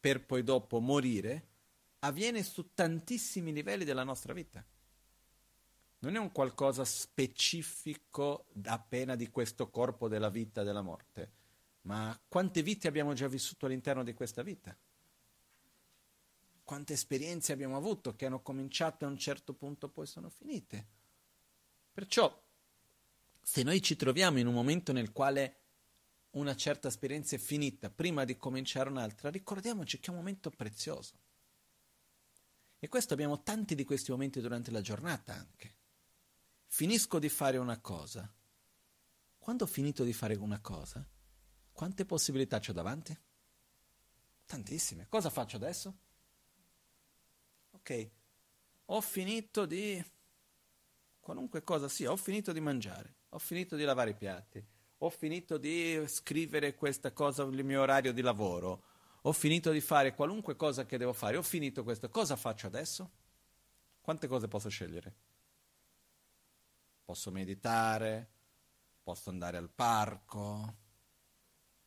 per 0.00 0.24
poi 0.24 0.42
dopo 0.42 0.80
morire, 0.80 1.48
avviene 1.98 2.42
su 2.42 2.70
tantissimi 2.72 3.52
livelli 3.52 3.84
della 3.84 4.04
nostra 4.04 4.32
vita. 4.32 4.64
Non 6.00 6.14
è 6.14 6.18
un 6.18 6.30
qualcosa 6.30 6.84
specifico 6.84 8.46
appena 8.64 9.16
di 9.16 9.28
questo 9.30 9.68
corpo 9.68 10.08
della 10.08 10.30
vita 10.30 10.60
e 10.60 10.64
della 10.64 10.82
morte, 10.82 11.32
ma 11.82 12.18
quante 12.28 12.62
vite 12.62 12.88
abbiamo 12.88 13.14
già 13.14 13.26
vissuto 13.26 13.66
all'interno 13.66 14.04
di 14.04 14.14
questa 14.14 14.42
vita? 14.42 14.76
quante 16.68 16.92
esperienze 16.92 17.54
abbiamo 17.54 17.78
avuto 17.78 18.14
che 18.14 18.26
hanno 18.26 18.42
cominciato 18.42 19.06
a 19.06 19.08
un 19.08 19.16
certo 19.16 19.54
punto 19.54 19.88
poi 19.88 20.06
sono 20.06 20.28
finite. 20.28 20.86
Perciò, 21.94 22.42
se 23.40 23.62
noi 23.62 23.80
ci 23.80 23.96
troviamo 23.96 24.38
in 24.38 24.46
un 24.46 24.52
momento 24.52 24.92
nel 24.92 25.10
quale 25.10 25.60
una 26.32 26.54
certa 26.54 26.88
esperienza 26.88 27.36
è 27.36 27.38
finita 27.38 27.88
prima 27.88 28.26
di 28.26 28.36
cominciare 28.36 28.90
un'altra, 28.90 29.30
ricordiamoci 29.30 29.98
che 29.98 30.08
è 30.08 30.10
un 30.10 30.16
momento 30.16 30.50
prezioso. 30.50 31.14
E 32.78 32.86
questo 32.88 33.14
abbiamo 33.14 33.42
tanti 33.42 33.74
di 33.74 33.84
questi 33.84 34.10
momenti 34.10 34.42
durante 34.42 34.70
la 34.70 34.82
giornata 34.82 35.32
anche. 35.32 35.77
Finisco 36.68 37.18
di 37.18 37.28
fare 37.28 37.58
una 37.58 37.80
cosa. 37.80 38.32
Quando 39.36 39.64
ho 39.64 39.66
finito 39.66 40.04
di 40.04 40.12
fare 40.12 40.36
una 40.36 40.60
cosa, 40.60 41.06
quante 41.72 42.04
possibilità 42.04 42.60
ho 42.66 42.72
davanti? 42.72 43.18
Tantissime. 44.46 45.06
Cosa 45.08 45.28
faccio 45.28 45.56
adesso? 45.56 45.98
ok, 47.78 48.10
ho 48.86 49.00
finito 49.00 49.64
di 49.64 50.02
qualunque 51.20 51.62
cosa 51.62 51.88
sia, 51.88 52.10
ho 52.10 52.16
finito 52.16 52.52
di 52.52 52.60
mangiare, 52.60 53.16
ho 53.30 53.38
finito 53.38 53.76
di 53.76 53.84
lavare 53.84 54.10
i 54.10 54.14
piatti, 54.14 54.64
ho 54.98 55.10
finito 55.10 55.56
di 55.56 56.02
scrivere 56.06 56.74
questa 56.74 57.12
cosa 57.12 57.44
nel 57.44 57.64
mio 57.64 57.80
orario 57.80 58.12
di 58.12 58.20
lavoro, 58.20 58.82
ho 59.22 59.32
finito 59.32 59.70
di 59.70 59.80
fare 59.80 60.14
qualunque 60.14 60.56
cosa 60.56 60.84
che 60.86 60.98
devo 60.98 61.12
fare, 61.12 61.36
ho 61.36 61.42
finito 61.42 61.82
questo, 61.82 62.08
cosa 62.10 62.36
faccio 62.36 62.66
adesso? 62.66 63.10
Quante 64.00 64.26
cose 64.26 64.48
posso 64.48 64.68
scegliere? 64.68 65.14
Posso 67.08 67.30
meditare, 67.30 68.28
posso 69.02 69.30
andare 69.30 69.56
al 69.56 69.70
parco, 69.70 70.74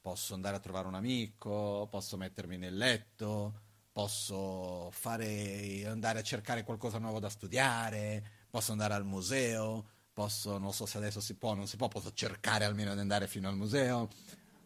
posso 0.01 0.34
andare 0.34 0.55
a 0.55 0.59
trovare 0.59 0.88
un 0.88 0.95
amico, 0.95 1.88
posso 1.91 2.17
mettermi 2.17 2.57
nel 2.57 2.76
letto, 2.76 3.53
posso 3.91 4.89
fare, 4.89 5.86
andare 5.86 6.17
a 6.17 6.24
cercare 6.24 6.63
qualcosa 6.63 6.97
nuovo 6.97 7.19
da 7.19 7.30
studiare, 7.30 8.47
posso 8.49 8.72
andare 8.72 8.95
al 8.95 9.05
museo, 9.05 9.86
posso, 10.11 10.57
non 10.57 10.74
so 10.74 10.88
se 10.88 10.97
adesso 10.97 11.22
si 11.22 11.36
può 11.36 11.53
non 11.53 11.67
si 11.67 11.78
può, 11.78 11.88
posso 11.88 12.11
cercare 12.13 12.65
almeno 12.65 12.95
di 12.95 12.99
andare 12.99 13.28
fino 13.28 13.47
al 13.47 13.55
museo, 13.55 14.09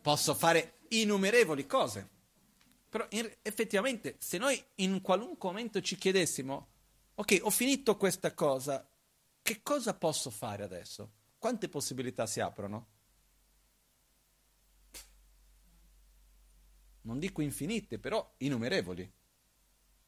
posso 0.01 0.33
fare 0.33 0.75
innumerevoli 0.87 1.65
cose. 1.65 2.07
Però 2.87 3.05
in, 3.09 3.29
effettivamente, 3.41 4.15
se 4.19 4.37
noi 4.37 4.63
in 4.75 5.01
qualunque 5.01 5.49
momento 5.49 5.81
ci 5.81 5.97
chiedessimo, 5.97 6.67
ok, 7.15 7.39
ho 7.41 7.49
finito 7.49 7.97
questa 7.97 8.33
cosa, 8.33 8.87
che 9.45 9.61
cosa 9.61 9.93
posso 9.93 10.31
fare 10.31 10.63
adesso? 10.63 11.11
Quante 11.37 11.69
possibilità 11.69 12.25
si 12.25 12.39
aprono? 12.39 12.93
non 17.05 17.19
dico 17.19 17.41
infinite, 17.41 17.97
però 17.99 18.35
innumerevoli. 18.37 19.11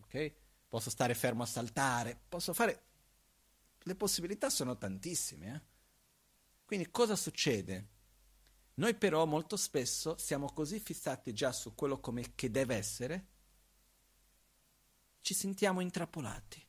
Ok? 0.01 0.33
Posso 0.67 0.89
stare 0.89 1.13
fermo 1.15 1.43
a 1.43 1.47
saltare, 1.47 2.19
posso 2.27 2.53
fare... 2.53 2.83
Le 3.87 3.95
possibilità 3.95 4.49
sono 4.49 4.77
tantissime. 4.77 5.55
Eh? 5.55 5.61
Quindi 6.65 6.91
cosa 6.91 7.15
succede? 7.15 7.95
Noi 8.75 8.95
però 8.95 9.25
molto 9.25 9.55
spesso 9.55 10.17
siamo 10.17 10.51
così 10.51 10.79
fissati 10.79 11.33
già 11.33 11.51
su 11.53 11.73
quello 11.73 11.99
come 11.99 12.35
che 12.35 12.51
deve 12.51 12.75
essere, 12.75 13.27
ci 15.21 15.33
sentiamo 15.33 15.79
intrappolati, 15.79 16.66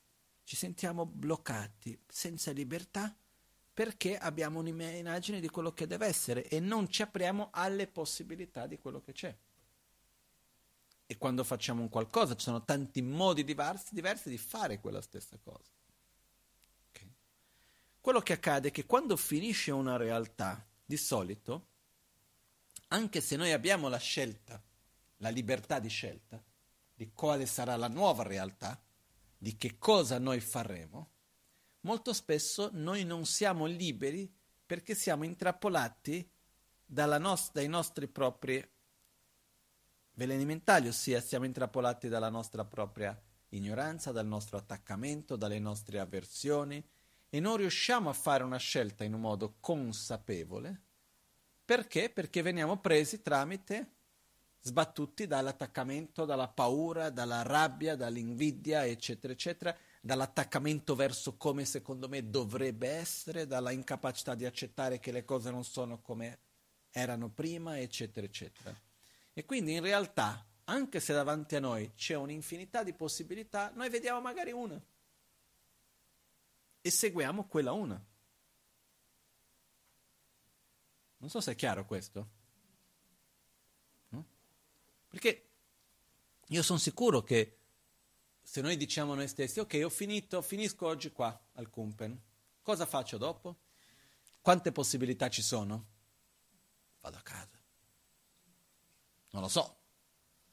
ci 0.48 0.56
sentiamo 0.56 1.04
bloccati, 1.04 2.00
senza 2.08 2.52
libertà, 2.52 3.14
perché 3.70 4.16
abbiamo 4.16 4.60
un'immagine 4.60 5.40
di 5.40 5.48
quello 5.50 5.74
che 5.74 5.86
deve 5.86 6.06
essere 6.06 6.48
e 6.48 6.58
non 6.58 6.88
ci 6.88 7.02
apriamo 7.02 7.50
alle 7.52 7.86
possibilità 7.86 8.66
di 8.66 8.78
quello 8.78 9.02
che 9.02 9.12
c'è 9.12 9.36
e 11.04 11.18
quando 11.18 11.44
facciamo 11.44 11.82
un 11.82 11.90
qualcosa 11.90 12.34
ci 12.34 12.44
sono 12.44 12.64
tanti 12.64 13.02
modi 13.02 13.44
diversi, 13.44 13.92
diversi 13.92 14.30
di 14.30 14.38
fare 14.38 14.80
quella 14.80 15.02
stessa 15.02 15.36
cosa. 15.36 15.70
Okay. 16.88 17.12
Quello 18.00 18.20
che 18.20 18.32
accade 18.32 18.68
è 18.68 18.70
che 18.70 18.86
quando 18.86 19.18
finisce 19.18 19.70
una 19.70 19.98
realtà, 19.98 20.66
di 20.82 20.96
solito, 20.96 21.66
anche 22.88 23.20
se 23.20 23.36
noi 23.36 23.52
abbiamo 23.52 23.88
la 23.88 23.98
scelta, 23.98 24.62
la 25.18 25.28
libertà 25.28 25.78
di 25.78 25.90
scelta, 25.90 26.42
di 26.94 27.12
quale 27.12 27.44
sarà 27.44 27.76
la 27.76 27.88
nuova 27.88 28.22
realtà, 28.22 28.82
di 29.38 29.56
che 29.56 29.78
cosa 29.78 30.18
noi 30.18 30.40
faremo, 30.40 31.12
molto 31.80 32.12
spesso 32.12 32.70
noi 32.72 33.04
non 33.04 33.24
siamo 33.24 33.66
liberi 33.66 34.30
perché 34.66 34.94
siamo 34.94 35.24
intrappolati 35.24 36.28
nos- 36.86 37.52
dai 37.52 37.68
nostri 37.68 38.08
propri 38.08 38.68
veleni 40.12 40.44
mentali, 40.44 40.88
ossia 40.88 41.20
siamo 41.20 41.44
intrappolati 41.44 42.08
dalla 42.08 42.28
nostra 42.28 42.64
propria 42.64 43.18
ignoranza, 43.50 44.10
dal 44.12 44.26
nostro 44.26 44.58
attaccamento, 44.58 45.36
dalle 45.36 45.60
nostre 45.60 46.00
avversioni 46.00 46.84
e 47.30 47.40
non 47.40 47.56
riusciamo 47.56 48.10
a 48.10 48.14
fare 48.14 48.42
una 48.42 48.56
scelta 48.56 49.04
in 49.04 49.14
un 49.14 49.20
modo 49.20 49.56
consapevole. 49.60 50.82
Perché? 51.64 52.10
Perché 52.10 52.42
veniamo 52.42 52.80
presi 52.80 53.22
tramite 53.22 53.97
sbattuti 54.60 55.26
dall'attaccamento, 55.26 56.24
dalla 56.24 56.48
paura, 56.48 57.10
dalla 57.10 57.42
rabbia, 57.42 57.96
dall'invidia, 57.96 58.84
eccetera, 58.84 59.32
eccetera, 59.32 59.76
dall'attaccamento 60.00 60.94
verso 60.94 61.36
come 61.36 61.64
secondo 61.64 62.08
me 62.08 62.28
dovrebbe 62.28 62.88
essere, 62.88 63.46
dalla 63.46 63.70
incapacità 63.70 64.34
di 64.34 64.44
accettare 64.44 64.98
che 64.98 65.12
le 65.12 65.24
cose 65.24 65.50
non 65.50 65.64
sono 65.64 66.00
come 66.00 66.38
erano 66.90 67.28
prima, 67.30 67.78
eccetera, 67.78 68.26
eccetera. 68.26 68.74
E 69.32 69.44
quindi 69.44 69.74
in 69.74 69.82
realtà, 69.82 70.44
anche 70.64 71.00
se 71.00 71.12
davanti 71.12 71.56
a 71.56 71.60
noi 71.60 71.92
c'è 71.94 72.14
un'infinità 72.14 72.82
di 72.82 72.92
possibilità, 72.92 73.70
noi 73.74 73.88
vediamo 73.88 74.20
magari 74.20 74.52
una 74.52 74.80
e 76.80 76.90
seguiamo 76.90 77.46
quella 77.46 77.72
una. 77.72 78.02
Non 81.20 81.30
so 81.30 81.40
se 81.40 81.52
è 81.52 81.54
chiaro 81.54 81.84
questo. 81.84 82.37
Perché 85.08 85.48
io 86.46 86.62
sono 86.62 86.78
sicuro 86.78 87.22
che 87.22 87.58
se 88.42 88.60
noi 88.60 88.76
diciamo 88.76 89.14
noi 89.14 89.28
stessi, 89.28 89.60
ok, 89.60 89.80
ho 89.84 89.90
finito, 89.90 90.40
finisco 90.40 90.86
oggi 90.86 91.10
qua 91.12 91.38
al 91.52 91.68
Kumpen, 91.68 92.18
cosa 92.62 92.86
faccio 92.86 93.18
dopo? 93.18 93.58
Quante 94.40 94.72
possibilità 94.72 95.28
ci 95.28 95.42
sono? 95.42 95.86
Vado 97.00 97.16
a 97.16 97.22
casa. 97.22 97.60
Non 99.30 99.42
lo 99.42 99.48
so. 99.48 99.76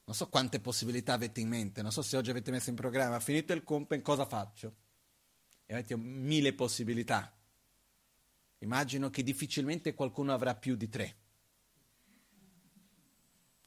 Non 0.06 0.16
so 0.16 0.30
quante 0.30 0.60
possibilità 0.60 1.14
avete 1.14 1.40
in 1.40 1.48
mente, 1.48 1.82
non 1.82 1.92
so 1.92 2.04
se 2.04 2.16
oggi 2.16 2.30
avete 2.30 2.52
messo 2.52 2.70
in 2.70 2.76
programma, 2.76 3.20
finito 3.20 3.54
il 3.54 3.64
Kumpen, 3.64 4.04
cosa 4.04 4.26
faccio? 4.26 4.76
E 5.66 5.74
avete 5.74 5.98
mille 5.98 6.54
possibilità. 6.54 7.36
Immagino 8.60 9.10
che 9.10 9.24
difficilmente 9.24 9.96
qualcuno 9.96 10.32
avrà 10.32 10.54
più 10.54 10.76
di 10.76 10.90
tre. 10.90 11.18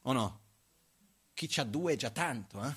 O 0.02 0.12
no? 0.12 0.40
Chi 1.38 1.46
c'ha 1.46 1.62
due 1.62 1.92
è 1.92 1.96
già 1.96 2.10
tanto, 2.10 2.64
eh? 2.64 2.74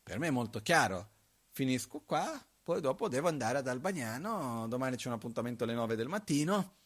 Per 0.00 0.16
me 0.20 0.28
è 0.28 0.30
molto 0.30 0.62
chiaro. 0.62 1.10
Finisco 1.50 2.02
qua, 2.06 2.40
poi 2.62 2.80
dopo 2.80 3.08
devo 3.08 3.26
andare 3.26 3.58
ad 3.58 3.66
Albagnano, 3.66 4.68
domani 4.68 4.94
c'è 4.94 5.08
un 5.08 5.14
appuntamento 5.14 5.64
alle 5.64 5.74
9 5.74 5.96
del 5.96 6.06
mattino, 6.06 6.76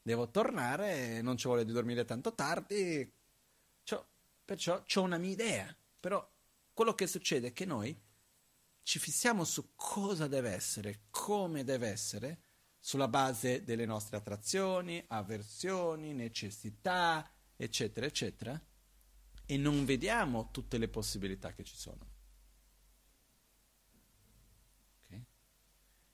devo 0.00 0.30
tornare, 0.30 1.20
non 1.20 1.36
ci 1.36 1.48
vuole 1.48 1.66
di 1.66 1.72
dormire 1.72 2.06
tanto 2.06 2.32
tardi, 2.32 3.12
c'ho, 3.84 4.06
perciò 4.42 4.82
ho 4.82 5.02
una 5.02 5.18
mia 5.18 5.32
idea. 5.32 5.76
Però 6.00 6.26
quello 6.72 6.94
che 6.94 7.06
succede 7.06 7.48
è 7.48 7.52
che 7.52 7.66
noi 7.66 7.94
ci 8.84 8.98
fissiamo 8.98 9.44
su 9.44 9.72
cosa 9.74 10.28
deve 10.28 10.48
essere, 10.48 11.00
come 11.10 11.62
deve 11.62 11.88
essere, 11.88 12.40
sulla 12.80 13.08
base 13.08 13.64
delle 13.64 13.84
nostre 13.84 14.16
attrazioni, 14.16 15.04
avversioni, 15.08 16.14
necessità, 16.14 17.31
eccetera, 17.64 18.06
eccetera, 18.06 18.60
e 19.44 19.56
non 19.56 19.84
vediamo 19.84 20.50
tutte 20.50 20.78
le 20.78 20.88
possibilità 20.88 21.52
che 21.52 21.64
ci 21.64 21.76
sono. 21.76 22.12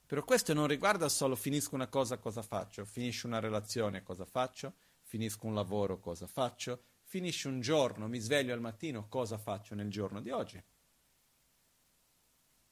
Però 0.08 0.24
questo 0.24 0.54
non 0.54 0.66
riguarda 0.66 1.06
solo 1.10 1.36
finisco 1.36 1.74
una 1.74 1.88
cosa, 1.88 2.16
cosa 2.16 2.40
faccio, 2.40 2.82
finisce 2.86 3.26
una 3.26 3.40
relazione, 3.40 4.02
cosa 4.02 4.24
faccio, 4.24 4.76
finisco 5.02 5.46
un 5.46 5.52
lavoro, 5.52 6.00
cosa 6.00 6.26
faccio, 6.26 6.82
finisce 7.02 7.46
un 7.46 7.60
giorno, 7.60 8.08
mi 8.08 8.18
sveglio 8.18 8.54
al 8.54 8.60
mattino, 8.62 9.06
cosa 9.08 9.36
faccio 9.36 9.74
nel 9.74 9.90
giorno 9.90 10.22
di 10.22 10.30
oggi. 10.30 10.64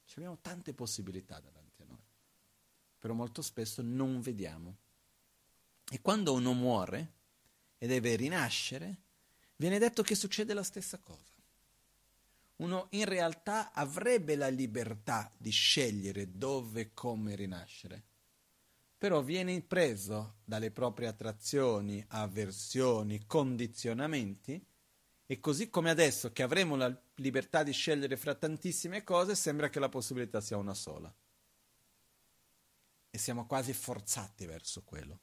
Ci 0.07 0.15
abbiamo 0.17 0.39
tante 0.41 0.73
possibilità 0.73 1.39
davanti 1.39 1.83
a 1.83 1.85
noi, 1.85 2.03
però 2.99 3.13
molto 3.13 3.43
spesso 3.43 3.83
non 3.83 4.23
vediamo. 4.23 4.79
E 5.91 6.01
quando 6.01 6.33
uno 6.33 6.55
muore 6.55 7.16
e 7.79 7.87
deve 7.87 8.17
rinascere, 8.17 8.97
viene 9.57 9.79
detto 9.79 10.03
che 10.03 10.15
succede 10.15 10.55
la 10.55 10.63
stessa 10.63 10.99
cosa 10.99 11.35
uno 12.57 12.87
in 12.91 13.05
realtà 13.05 13.73
avrebbe 13.73 14.37
la 14.37 14.49
libertà 14.49 15.31
di 15.37 15.51
scegliere 15.51 16.37
dove 16.37 16.81
e 16.81 16.91
come 16.95 17.35
rinascere, 17.35 18.03
però 18.97 19.23
viene 19.23 19.61
preso 19.63 20.37
dalle 20.45 20.71
proprie 20.71 21.09
attrazioni, 21.09 22.03
avversioni, 22.09 23.27
condizionamenti 23.27 24.65
e 25.27 25.41
così 25.41 25.69
come 25.69 25.91
adesso 25.91 26.33
che 26.33 26.43
avremo 26.43 26.77
la 26.77 27.03
libertà 27.17 27.63
di 27.63 27.73
scegliere 27.73 28.17
fra 28.17 28.35
tantissime 28.35 29.05
cose, 29.05 29.35
sembra 29.35 29.69
che 29.69 29.81
la 29.81 29.89
possibilità 29.89 30.41
sia 30.41 30.57
una 30.57 30.75
sola. 30.75 31.15
E 33.11 33.19
siamo 33.19 33.47
quasi 33.47 33.73
forzati 33.73 34.47
verso 34.47 34.83
quello. 34.83 35.21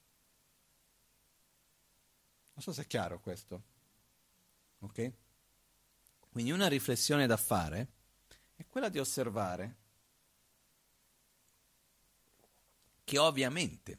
Non 2.54 2.62
so 2.62 2.72
se 2.72 2.82
è 2.82 2.86
chiaro 2.86 3.20
questo. 3.20 3.62
Ok? 4.80 5.12
Quindi 6.30 6.50
una 6.50 6.68
riflessione 6.68 7.26
da 7.26 7.36
fare 7.36 7.88
è 8.56 8.64
quella 8.68 8.88
di 8.88 8.98
osservare 8.98 9.76
che 13.04 13.18
ovviamente 13.18 13.98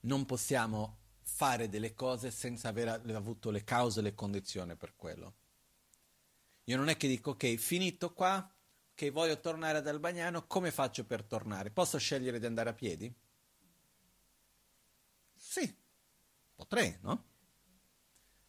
non 0.00 0.24
possiamo 0.24 0.98
fare 1.22 1.68
delle 1.68 1.94
cose 1.94 2.30
senza 2.30 2.68
aver 2.68 2.88
avuto 2.88 3.50
le 3.50 3.64
cause 3.64 4.00
e 4.00 4.02
le 4.02 4.14
condizioni 4.14 4.76
per 4.76 4.94
quello. 4.96 5.34
Io 6.64 6.76
non 6.76 6.88
è 6.88 6.96
che 6.96 7.08
dico 7.08 7.30
ok, 7.30 7.54
finito 7.56 8.12
qua, 8.12 8.50
che 8.94 9.10
voglio 9.10 9.38
tornare 9.38 9.78
ad 9.78 9.86
Albagnano, 9.86 10.46
come 10.46 10.70
faccio 10.70 11.04
per 11.04 11.22
tornare? 11.22 11.70
Posso 11.70 11.98
scegliere 11.98 12.38
di 12.38 12.46
andare 12.46 12.70
a 12.70 12.74
piedi? 12.74 13.14
Sì, 15.34 15.76
potrei, 16.56 16.96
no? 17.02 17.24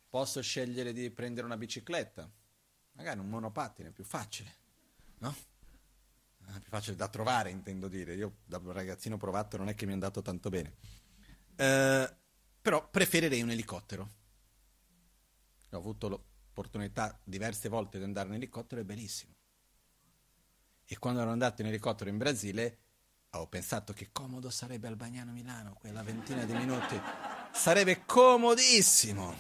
Posso 0.09 0.41
scegliere 0.41 0.93
di 0.93 1.11
prendere 1.11 1.45
una 1.45 1.57
bicicletta, 1.57 2.27
magari 2.93 3.19
un 3.19 3.29
monopattine, 3.29 3.89
è 3.89 3.91
più 3.91 4.05
facile, 4.05 4.55
no? 5.19 5.35
È 6.47 6.59
più 6.59 6.69
facile 6.69 6.95
da 6.95 7.09
trovare, 7.09 7.51
intendo 7.51 7.89
dire. 7.89 8.15
Io 8.15 8.37
da 8.45 8.59
ragazzino 8.63 9.17
provato 9.17 9.57
non 9.57 9.67
è 9.67 9.75
che 9.75 9.85
mi 9.85 9.91
è 9.91 9.93
andato 9.93 10.21
tanto 10.21 10.49
bene. 10.49 10.75
Eh, 11.57 12.15
però 12.61 12.89
preferirei 12.89 13.41
un 13.41 13.51
elicottero. 13.51 14.15
Ho 15.71 15.77
avuto 15.77 16.07
l'opportunità 16.07 17.19
diverse 17.23 17.67
volte 17.67 17.97
di 17.97 18.05
andare 18.05 18.29
in 18.29 18.35
elicottero, 18.35 18.79
è 18.79 18.85
bellissimo. 18.85 19.35
E 20.85 20.97
quando 20.97 21.19
ero 21.19 21.31
andato 21.31 21.61
in 21.61 21.67
elicottero 21.67 22.09
in 22.09 22.17
Brasile, 22.17 22.79
ho 23.31 23.47
pensato 23.47 23.91
che 23.91 24.09
comodo 24.13 24.49
sarebbe 24.49 24.87
Albagnano 24.87 25.33
Milano, 25.33 25.73
quella 25.73 26.01
ventina 26.01 26.45
di 26.45 26.53
minuti. 26.53 27.36
Sarebbe 27.57 28.05
comodissimo. 28.05 29.35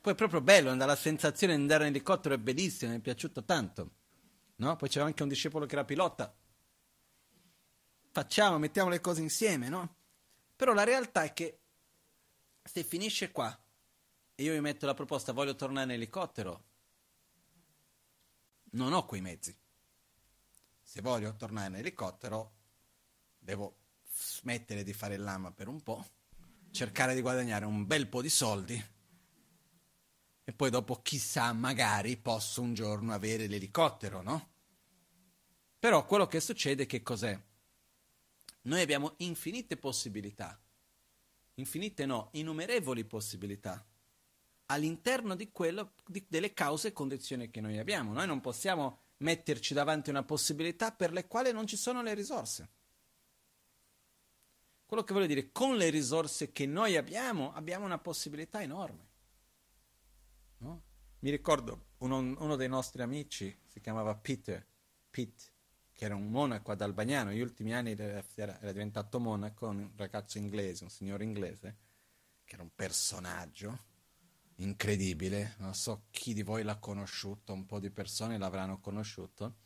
Poi 0.00 0.12
è 0.12 0.16
proprio 0.16 0.40
bello, 0.40 0.74
la 0.74 0.96
sensazione 0.96 1.54
di 1.54 1.60
andare 1.60 1.84
in 1.84 1.90
elicottero 1.90 2.34
è 2.34 2.38
bellissima, 2.38 2.92
mi 2.92 2.98
è 2.98 3.00
piaciuto 3.00 3.44
tanto. 3.44 3.90
No? 4.56 4.76
Poi 4.76 4.88
c'era 4.88 5.04
anche 5.04 5.22
un 5.22 5.28
discepolo 5.28 5.66
che 5.66 5.74
era 5.74 5.84
pilota. 5.84 6.34
Facciamo, 8.10 8.58
mettiamo 8.58 8.90
le 8.90 9.00
cose 9.00 9.20
insieme, 9.20 9.68
no? 9.68 9.96
Però 10.54 10.72
la 10.72 10.84
realtà 10.84 11.24
è 11.24 11.32
che 11.32 11.58
se 12.62 12.84
finisce 12.84 13.32
qua 13.32 13.58
e 14.36 14.42
io 14.42 14.52
mi 14.52 14.60
metto 14.60 14.86
la 14.86 14.94
proposta 14.94 15.32
voglio 15.32 15.56
tornare 15.56 15.86
in 15.86 15.92
elicottero, 15.92 16.64
non 18.70 18.92
ho 18.92 19.04
quei 19.04 19.20
mezzi. 19.20 19.54
Se 20.80 21.00
voglio 21.02 21.34
tornare 21.34 21.68
in 21.68 21.74
elicottero, 21.74 22.52
devo 23.36 23.76
smettere 24.10 24.84
di 24.84 24.92
fare 24.92 25.16
il 25.16 25.22
lama 25.22 25.50
per 25.50 25.66
un 25.66 25.82
po', 25.82 26.06
cercare 26.74 27.14
di 27.14 27.20
guadagnare 27.20 27.64
un 27.64 27.86
bel 27.86 28.08
po' 28.08 28.20
di 28.20 28.28
soldi 28.28 28.84
e 30.46 30.52
poi 30.52 30.70
dopo 30.70 31.02
chissà, 31.02 31.52
magari 31.52 32.16
posso 32.16 32.62
un 32.62 32.74
giorno 32.74 33.14
avere 33.14 33.46
l'elicottero, 33.46 34.22
no? 34.22 34.50
Però 35.78 36.04
quello 36.04 36.26
che 36.26 36.40
succede 36.40 36.84
che 36.84 37.02
cos'è? 37.02 37.40
Noi 38.62 38.80
abbiamo 38.80 39.14
infinite 39.18 39.76
possibilità, 39.76 40.60
infinite 41.54 42.06
no, 42.06 42.30
innumerevoli 42.32 43.04
possibilità 43.04 43.86
all'interno 44.66 45.36
di 45.36 45.52
quello, 45.52 45.92
di, 46.04 46.26
delle 46.28 46.54
cause 46.54 46.88
e 46.88 46.92
condizioni 46.92 47.50
che 47.50 47.60
noi 47.60 47.78
abbiamo. 47.78 48.12
Noi 48.12 48.26
non 48.26 48.40
possiamo 48.40 49.02
metterci 49.18 49.74
davanti 49.74 50.10
una 50.10 50.24
possibilità 50.24 50.90
per 50.90 51.12
le 51.12 51.28
quali 51.28 51.52
non 51.52 51.68
ci 51.68 51.76
sono 51.76 52.02
le 52.02 52.14
risorse. 52.14 52.68
Quello 54.94 55.08
che 55.08 55.14
voglio 55.14 55.26
dire, 55.26 55.50
con 55.50 55.76
le 55.76 55.90
risorse 55.90 56.52
che 56.52 56.66
noi 56.66 56.96
abbiamo, 56.96 57.52
abbiamo 57.52 57.84
una 57.84 57.98
possibilità 57.98 58.62
enorme. 58.62 59.08
No? 60.58 60.82
Mi 61.18 61.30
ricordo 61.30 61.86
uno, 61.98 62.18
uno, 62.18 62.54
dei 62.54 62.68
nostri 62.68 63.02
amici, 63.02 63.52
si 63.66 63.80
chiamava 63.80 64.14
Peter, 64.14 64.64
Pete, 65.10 65.46
che 65.92 66.04
era 66.04 66.14
un 66.14 66.30
monaco 66.30 66.70
ad 66.70 66.80
Albagnano, 66.80 67.30
negli 67.30 67.40
ultimi 67.40 67.74
anni 67.74 67.90
era, 67.98 68.24
era 68.36 68.70
diventato 68.70 69.18
monaco, 69.18 69.66
un 69.66 69.90
ragazzo 69.96 70.38
inglese, 70.38 70.84
un 70.84 70.90
signore 70.90 71.24
inglese, 71.24 71.76
che 72.44 72.54
era 72.54 72.62
un 72.62 72.70
personaggio 72.72 73.76
incredibile, 74.58 75.56
non 75.58 75.74
so 75.74 76.04
chi 76.12 76.34
di 76.34 76.44
voi 76.44 76.62
l'ha 76.62 76.78
conosciuto, 76.78 77.52
un 77.52 77.66
po' 77.66 77.80
di 77.80 77.90
persone 77.90 78.38
l'avranno 78.38 78.78
conosciuto, 78.78 79.56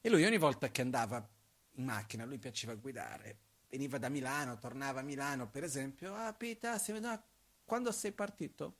e 0.00 0.10
lui 0.10 0.24
ogni 0.24 0.38
volta 0.38 0.68
che 0.68 0.80
andava 0.80 1.24
in 1.74 1.84
macchina, 1.84 2.24
lui 2.24 2.38
piaceva 2.38 2.74
guidare, 2.74 3.46
veniva 3.68 3.98
da 3.98 4.08
Milano, 4.08 4.58
tornava 4.58 5.00
a 5.00 5.02
Milano 5.02 5.48
per 5.48 5.64
esempio, 5.64 6.14
ah 6.14 6.32
Peter, 6.32 6.80
quando 7.64 7.92
sei 7.92 8.12
partito? 8.12 8.76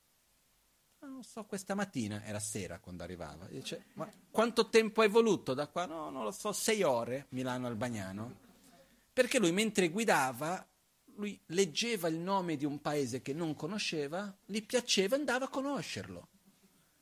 Ah, 1.01 1.07
non 1.07 1.23
so, 1.23 1.45
questa 1.45 1.75
mattina, 1.75 2.25
era 2.25 2.41
sera 2.41 2.81
quando 2.81 3.05
arrivava, 3.05 3.47
dice, 3.47 3.85
ma 3.95 4.11
quanto 4.31 4.69
tempo 4.69 5.03
hai 5.03 5.09
voluto 5.09 5.55
da 5.55 5.69
qua? 5.69 5.87
No, 5.87 6.11
non 6.11 6.25
lo 6.25 6.33
so, 6.33 6.53
sei 6.53 6.83
ore, 6.83 7.27
Milano 7.31 7.69
al 7.69 7.77
Bagnano. 7.77 8.47
Perché 9.13 9.39
lui 9.39 9.53
mentre 9.53 9.91
guidava, 9.91 10.67
lui 11.15 11.41
leggeva 11.47 12.09
il 12.09 12.17
nome 12.17 12.57
di 12.57 12.65
un 12.65 12.81
paese 12.81 13.23
che 13.23 13.33
non 13.33 13.55
conosceva, 13.55 14.35
gli 14.45 14.65
piaceva 14.65 15.15
e 15.15 15.19
andava 15.19 15.45
a 15.45 15.49
conoscerlo. 15.49 16.29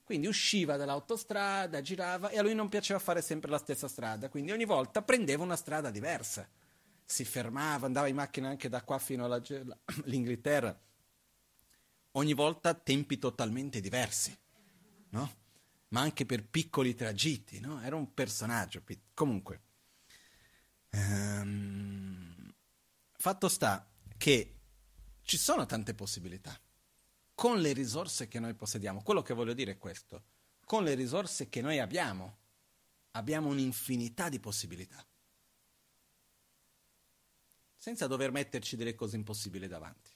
Quindi 0.05 0.27
usciva 0.27 0.77
dall'autostrada, 0.77 1.81
girava 1.81 2.29
e 2.29 2.39
a 2.39 2.43
lui 2.43 2.55
non 2.55 2.69
piaceva 2.69 2.99
fare 2.99 3.23
sempre 3.23 3.51
la 3.51 3.59
stessa 3.59 3.89
strada, 3.89 4.29
quindi 4.29 4.53
ogni 4.53 4.65
volta 4.65 5.03
prendeva 5.03 5.43
una 5.43 5.57
strada 5.57 5.91
diversa. 5.91 6.47
Si 7.09 7.24
fermava, 7.24 7.87
andava 7.87 8.09
in 8.09 8.16
macchina 8.16 8.49
anche 8.49 8.69
da 8.69 8.83
qua 8.83 8.99
fino 8.99 9.24
all'Inghilterra 9.24 10.77
ogni 12.12 12.35
volta 12.35 12.74
tempi 12.74 13.19
totalmente 13.19 13.81
diversi, 13.81 14.37
no? 15.11 15.45
Ma 15.89 16.01
anche 16.01 16.27
per 16.27 16.45
piccoli 16.45 16.95
tragitti, 16.95 17.61
no? 17.61 17.81
Era 17.81 17.95
un 17.95 18.12
personaggio. 18.12 18.83
Comunque, 19.15 19.62
ehm, 20.91 22.53
fatto 23.12 23.49
sta 23.49 23.89
che 24.16 24.55
ci 25.23 25.37
sono 25.37 25.65
tante 25.65 25.95
possibilità 25.95 26.59
con 27.35 27.61
le 27.61 27.73
risorse 27.73 28.28
che 28.28 28.41
noi 28.41 28.55
possediamo. 28.55 29.03
Quello 29.03 29.23
che 29.23 29.35
voglio 29.35 29.53
dire 29.53 29.73
è 29.73 29.78
questo. 29.78 30.24
Con 30.65 30.83
le 30.83 30.95
risorse 30.95 31.49
che 31.49 31.61
noi 31.61 31.78
abbiamo, 31.78 32.39
abbiamo 33.12 33.49
un'infinità 33.49 34.28
di 34.28 34.41
possibilità. 34.41 35.07
Senza 37.87 38.09
dover 38.09 38.33
metterci 38.33 38.75
delle 38.75 38.97
cose 38.97 39.15
impossibili 39.15 39.69
davanti. 39.69 40.11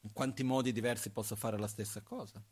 In 0.00 0.12
quanti 0.12 0.42
modi 0.42 0.72
diversi 0.72 1.10
posso 1.10 1.36
fare 1.36 1.56
la 1.60 1.68
stessa 1.68 2.02
cosa? 2.02 2.42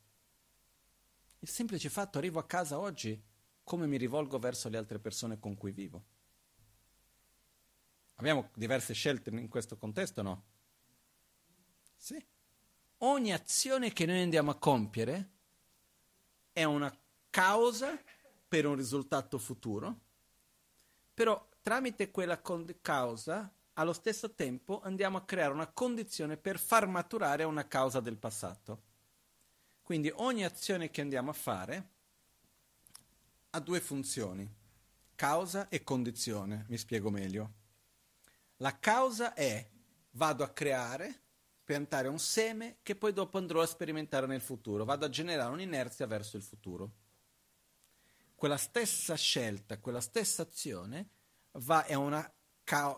Il 1.40 1.48
semplice 1.48 1.88
fatto, 1.88 2.18
arrivo 2.18 2.38
a 2.38 2.46
casa 2.46 2.78
oggi, 2.78 3.20
come 3.64 3.88
mi 3.88 3.96
rivolgo 3.96 4.38
verso 4.38 4.68
le 4.68 4.76
altre 4.76 5.00
persone 5.00 5.40
con 5.40 5.56
cui 5.56 5.72
vivo? 5.72 6.04
Abbiamo 8.14 8.50
diverse 8.54 8.94
scelte 8.94 9.30
in 9.30 9.48
questo 9.48 9.76
contesto, 9.76 10.22
no? 10.22 10.44
Sì 11.96 12.24
ogni 12.98 13.32
azione 13.32 13.92
che 13.92 14.06
noi 14.06 14.22
andiamo 14.22 14.52
a 14.52 14.58
compiere 14.58 15.30
è 16.52 16.62
una 16.62 16.96
causa 17.30 18.00
per 18.46 18.64
un 18.64 18.76
risultato 18.76 19.38
futuro, 19.38 19.98
però 21.12 21.52
tramite 21.64 22.10
quella 22.10 22.42
con- 22.42 22.76
causa 22.82 23.50
allo 23.72 23.94
stesso 23.94 24.34
tempo 24.34 24.82
andiamo 24.82 25.16
a 25.16 25.24
creare 25.24 25.54
una 25.54 25.66
condizione 25.66 26.36
per 26.36 26.58
far 26.58 26.86
maturare 26.86 27.42
una 27.44 27.66
causa 27.66 28.00
del 28.00 28.18
passato. 28.18 28.82
Quindi 29.82 30.12
ogni 30.14 30.44
azione 30.44 30.90
che 30.90 31.00
andiamo 31.00 31.30
a 31.30 31.32
fare 31.32 31.88
ha 33.48 33.60
due 33.60 33.80
funzioni, 33.80 34.46
causa 35.14 35.70
e 35.70 35.82
condizione, 35.82 36.66
mi 36.68 36.76
spiego 36.76 37.08
meglio. 37.08 37.52
La 38.58 38.78
causa 38.78 39.32
è 39.32 39.66
vado 40.10 40.44
a 40.44 40.50
creare 40.50 41.22
piantare 41.64 42.08
un 42.08 42.18
seme 42.18 42.76
che 42.82 42.94
poi 42.94 43.14
dopo 43.14 43.38
andrò 43.38 43.62
a 43.62 43.66
sperimentare 43.66 44.26
nel 44.26 44.42
futuro, 44.42 44.84
vado 44.84 45.06
a 45.06 45.10
generare 45.10 45.50
un'inerzia 45.50 46.06
verso 46.06 46.36
il 46.36 46.42
futuro. 46.42 46.92
Quella 48.34 48.58
stessa 48.58 49.14
scelta, 49.14 49.78
quella 49.78 50.02
stessa 50.02 50.42
azione 50.42 51.13
va, 51.58 51.84
è 51.84 51.94
una, 51.94 52.30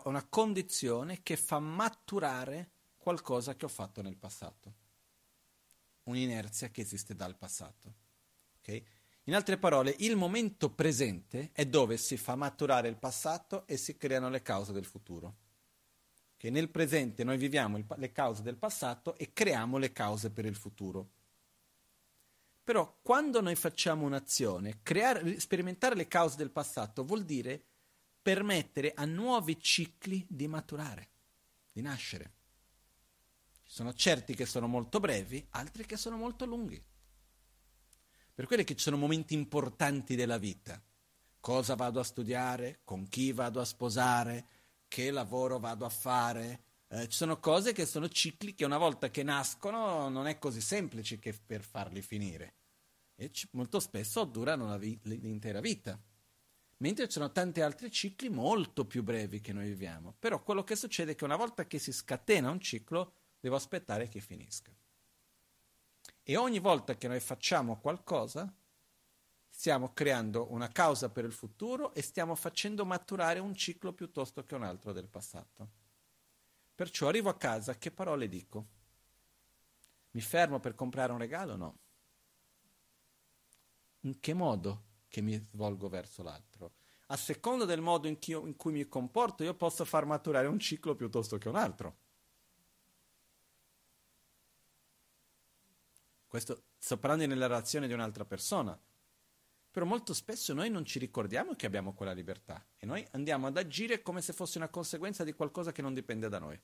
una 0.05 0.27
condizione 0.29 1.23
che 1.23 1.37
fa 1.37 1.59
maturare 1.59 2.71
qualcosa 2.99 3.55
che 3.55 3.65
ho 3.65 3.69
fatto 3.69 4.03
nel 4.03 4.17
passato, 4.17 4.75
un'inerzia 6.05 6.69
che 6.71 6.81
esiste 6.81 7.15
dal 7.15 7.37
passato. 7.37 7.95
Okay? 8.61 8.85
In 9.25 9.35
altre 9.35 9.59
parole, 9.59 9.95
il 9.99 10.17
momento 10.17 10.71
presente 10.71 11.51
è 11.53 11.67
dove 11.67 11.97
si 11.97 12.17
fa 12.17 12.37
maturare 12.37 12.89
il 12.89 12.97
passato 12.97 13.67
e 13.67 13.77
si 13.77 13.97
creano 13.97 14.29
le 14.29 14.43
cause 14.43 14.73
del 14.73 14.85
futuro 14.85 15.45
che 16.37 16.51
nel 16.51 16.69
presente 16.69 17.25
noi 17.25 17.39
viviamo 17.39 17.79
il, 17.79 17.87
le 17.97 18.13
cause 18.13 18.43
del 18.43 18.57
passato 18.57 19.17
e 19.17 19.33
creiamo 19.33 19.79
le 19.79 19.93
cause 19.93 20.31
per 20.31 20.45
il 20.45 20.55
futuro. 20.55 21.11
Però 22.63 22.99
quando 23.01 23.41
noi 23.41 23.55
facciamo 23.55 24.05
un'azione, 24.05 24.81
creare, 24.83 25.41
sperimentare 25.41 25.95
le 25.95 26.09
cause 26.09 26.37
del 26.37 26.51
passato 26.51 27.05
vuol 27.05 27.25
dire 27.25 27.65
permettere 28.27 28.93
a 28.93 29.05
nuovi 29.05 29.57
cicli 29.61 30.27
di 30.29 30.49
maturare, 30.49 31.11
di 31.71 31.81
nascere. 31.81 32.33
Ci 33.63 33.73
sono 33.73 33.95
certi 33.95 34.35
che 34.35 34.47
sono 34.47 34.67
molto 34.67 34.99
brevi, 34.99 35.47
altri 35.51 35.87
che 35.87 35.97
sono 35.97 36.17
molto 36.17 36.45
lunghi. 36.45 36.83
Per 38.35 38.47
quelli 38.47 38.65
che 38.65 38.75
ci 38.75 38.83
sono 38.83 38.97
momenti 38.97 39.35
importanti 39.35 40.17
della 40.17 40.39
vita. 40.39 40.83
Cosa 41.39 41.77
vado 41.77 42.01
a 42.01 42.03
studiare? 42.03 42.81
Con 42.83 43.07
chi 43.07 43.31
vado 43.31 43.61
a 43.61 43.65
sposare? 43.65 44.47
che 44.89 45.13
lavoro 45.13 45.61
vado 45.61 45.85
a 45.85 45.89
fare. 45.89 46.63
Eh, 46.89 47.09
ci 47.09 47.17
sono 47.17 47.39
cose 47.39 47.73
che 47.73 47.87
sono 47.87 48.09
cicli 48.09 48.55
che 48.55 48.65
una 48.65 48.79
volta 48.79 49.09
che 49.09 49.23
nascono 49.23 50.09
non 50.09 50.27
è 50.27 50.39
così 50.39 50.61
semplice 50.61 51.21
che 51.21 51.33
per 51.33 51.63
farli 51.63 52.03
finire. 52.03 52.55
E 53.15 53.31
c- 53.31 53.49
molto 53.53 53.79
spesso 53.79 54.25
durano 54.25 54.77
vi- 54.79 54.99
l'intera 55.03 55.61
vita. 55.61 55.97
Mentre 56.79 57.07
ci 57.07 57.13
sono 57.13 57.33
tanti 57.33 57.61
altri 57.63 57.91
cicli 57.91 58.29
molto 58.29 58.85
più 58.85 59.03
brevi 59.03 59.41
che 59.41 59.53
noi 59.53 59.67
viviamo. 59.67 60.15
Però 60.19 60.43
quello 60.43 60.63
che 60.63 60.77
succede 60.77 61.13
è 61.13 61.15
che 61.15 61.25
una 61.25 61.37
volta 61.37 61.67
che 61.67 61.79
si 61.79 61.93
scatena 61.93 62.51
un 62.51 62.61
ciclo, 62.61 63.15
devo 63.41 63.57
aspettare 63.57 64.09
che 64.09 64.21
finisca. 64.21 64.73
E 66.23 66.37
ogni 66.37 66.59
volta 66.59 66.97
che 66.97 67.09
noi 67.09 67.21
facciamo 67.21 67.79
qualcosa, 67.79 68.53
stiamo 69.49 69.93
creando 69.95 70.53
una 70.53 70.69
causa 70.69 71.09
per 71.09 71.25
il 71.25 71.33
futuro 71.33 71.95
e 71.95 72.03
stiamo 72.03 72.35
facendo 72.35 72.85
maturare 72.85 73.39
un 73.39 73.55
ciclo 73.55 73.93
piuttosto 73.93 74.45
che 74.45 74.55
un 74.55 74.65
altro 74.65 74.93
del 74.93 75.09
passato. 75.09 75.71
Perciò 76.75 77.09
arrivo 77.09 77.31
a 77.31 77.37
casa, 77.39 77.79
che 77.79 77.91
parole 77.91 78.29
dico? 78.29 78.67
Mi 80.11 80.21
fermo 80.21 80.61
per 80.61 80.75
comprare 80.75 81.13
un 81.13 81.19
regalo? 81.19 81.57
No. 81.57 81.79
In 84.01 84.21
che 84.21 84.35
modo 84.35 84.83
che 85.17 85.23
mi 85.23 85.35
svolgo 85.39 85.89
verso 85.89 86.23
l'altro? 86.23 86.73
A 87.07 87.17
seconda 87.17 87.65
del 87.65 87.81
modo 87.81 88.07
in, 88.07 88.19
io, 88.27 88.47
in 88.47 88.55
cui 88.55 88.73
mi 88.73 88.87
comporto, 88.87 89.45
io 89.45 89.55
posso 89.55 89.87
far 89.87 90.05
maturare 90.05 90.47
un 90.47 90.59
ciclo 90.59 90.95
piuttosto 90.95 91.39
che 91.39 91.49
un 91.49 91.57
altro. 91.57 91.97
Questo 96.27 96.65
sto 96.77 96.99
parlando 96.99 97.27
nella 97.27 97.47
relazione 97.47 97.87
di 97.87 97.95
un'altra 97.95 98.27
persona 98.27 98.79
però 99.77 99.85
molto 99.85 100.15
spesso 100.15 100.55
noi 100.55 100.71
non 100.71 100.87
ci 100.87 100.99
ricordiamo 100.99 101.55
che 101.55 101.67
abbiamo 101.67 101.93
quella 101.93 102.13
libertà 102.13 102.65
e 102.79 102.87
noi 102.87 103.07
andiamo 103.11 103.47
ad 103.47 103.59
agire 103.59 104.01
come 104.01 104.23
se 104.23 104.33
fosse 104.33 104.57
una 104.57 104.71
conseguenza 104.71 105.23
di 105.23 105.35
qualcosa 105.35 105.71
che 105.71 105.83
non 105.83 105.93
dipende 105.93 106.31
da 106.31 106.39
noi. 106.39 106.59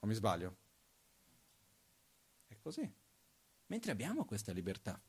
O 0.00 0.06
mi 0.08 0.14
sbaglio? 0.14 0.56
È 2.48 2.56
così. 2.58 2.92
Mentre 3.66 3.92
abbiamo 3.92 4.24
questa 4.24 4.50
libertà. 4.50 5.00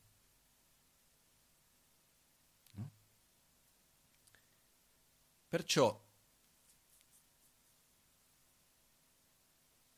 Perciò 5.49 5.99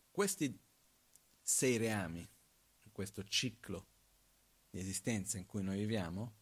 questi 0.09 0.57
sei 1.41 1.75
reami, 1.75 2.25
questo 2.93 3.25
ciclo 3.25 3.85
di 4.69 4.79
esistenza 4.79 5.37
in 5.37 5.45
cui 5.45 5.61
noi 5.61 5.77
viviamo, 5.77 6.33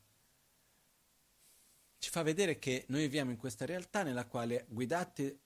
ci 1.98 2.12
fa 2.12 2.22
vedere 2.22 2.60
che 2.60 2.86
noi 2.90 3.02
viviamo 3.02 3.32
in 3.32 3.38
questa 3.38 3.66
realtà 3.66 4.04
nella 4.04 4.28
quale, 4.28 4.66
guidati 4.70 5.38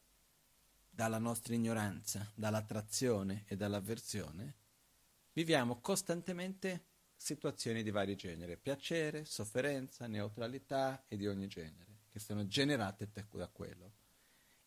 dalla 0.90 1.18
nostra 1.18 1.56
ignoranza, 1.56 2.30
dall'attrazione 2.36 3.46
e 3.48 3.56
dall'avversione, 3.56 4.56
viviamo 5.32 5.80
costantemente 5.80 6.88
situazioni 7.16 7.82
di 7.82 7.92
vari 7.92 8.18
generi, 8.18 8.58
piacere, 8.58 9.24
sofferenza, 9.24 10.06
neutralità 10.06 11.06
e 11.08 11.16
di 11.16 11.28
ogni 11.28 11.48
genere, 11.48 11.93
che 12.14 12.20
sono 12.20 12.46
generate 12.46 13.10
da 13.12 13.48
quello. 13.48 13.92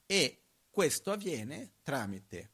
E 0.05 0.43
questo 0.69 1.13
avviene 1.13 1.75
tramite 1.85 2.51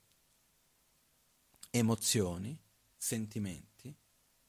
emozioni, 1.70 2.56
sentimenti, 2.94 3.92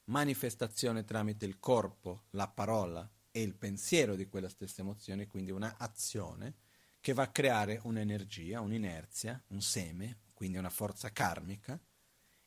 manifestazione 0.05 1.05
tramite 1.05 1.45
il 1.45 1.59
corpo, 1.59 2.23
la 2.31 2.49
parola 2.49 3.09
e 3.31 3.41
il 3.41 3.55
pensiero 3.55 4.15
di 4.15 4.27
quella 4.27 4.49
stessa 4.49 4.81
emozione, 4.81 5.27
quindi 5.27 5.51
una 5.51 5.75
azione 5.77 6.55
che 6.99 7.13
va 7.13 7.23
a 7.23 7.31
creare 7.31 7.79
un'energia, 7.83 8.59
un'inerzia, 8.59 9.41
un 9.47 9.61
seme, 9.61 10.17
quindi 10.33 10.57
una 10.57 10.69
forza 10.69 11.09
karmica, 11.11 11.79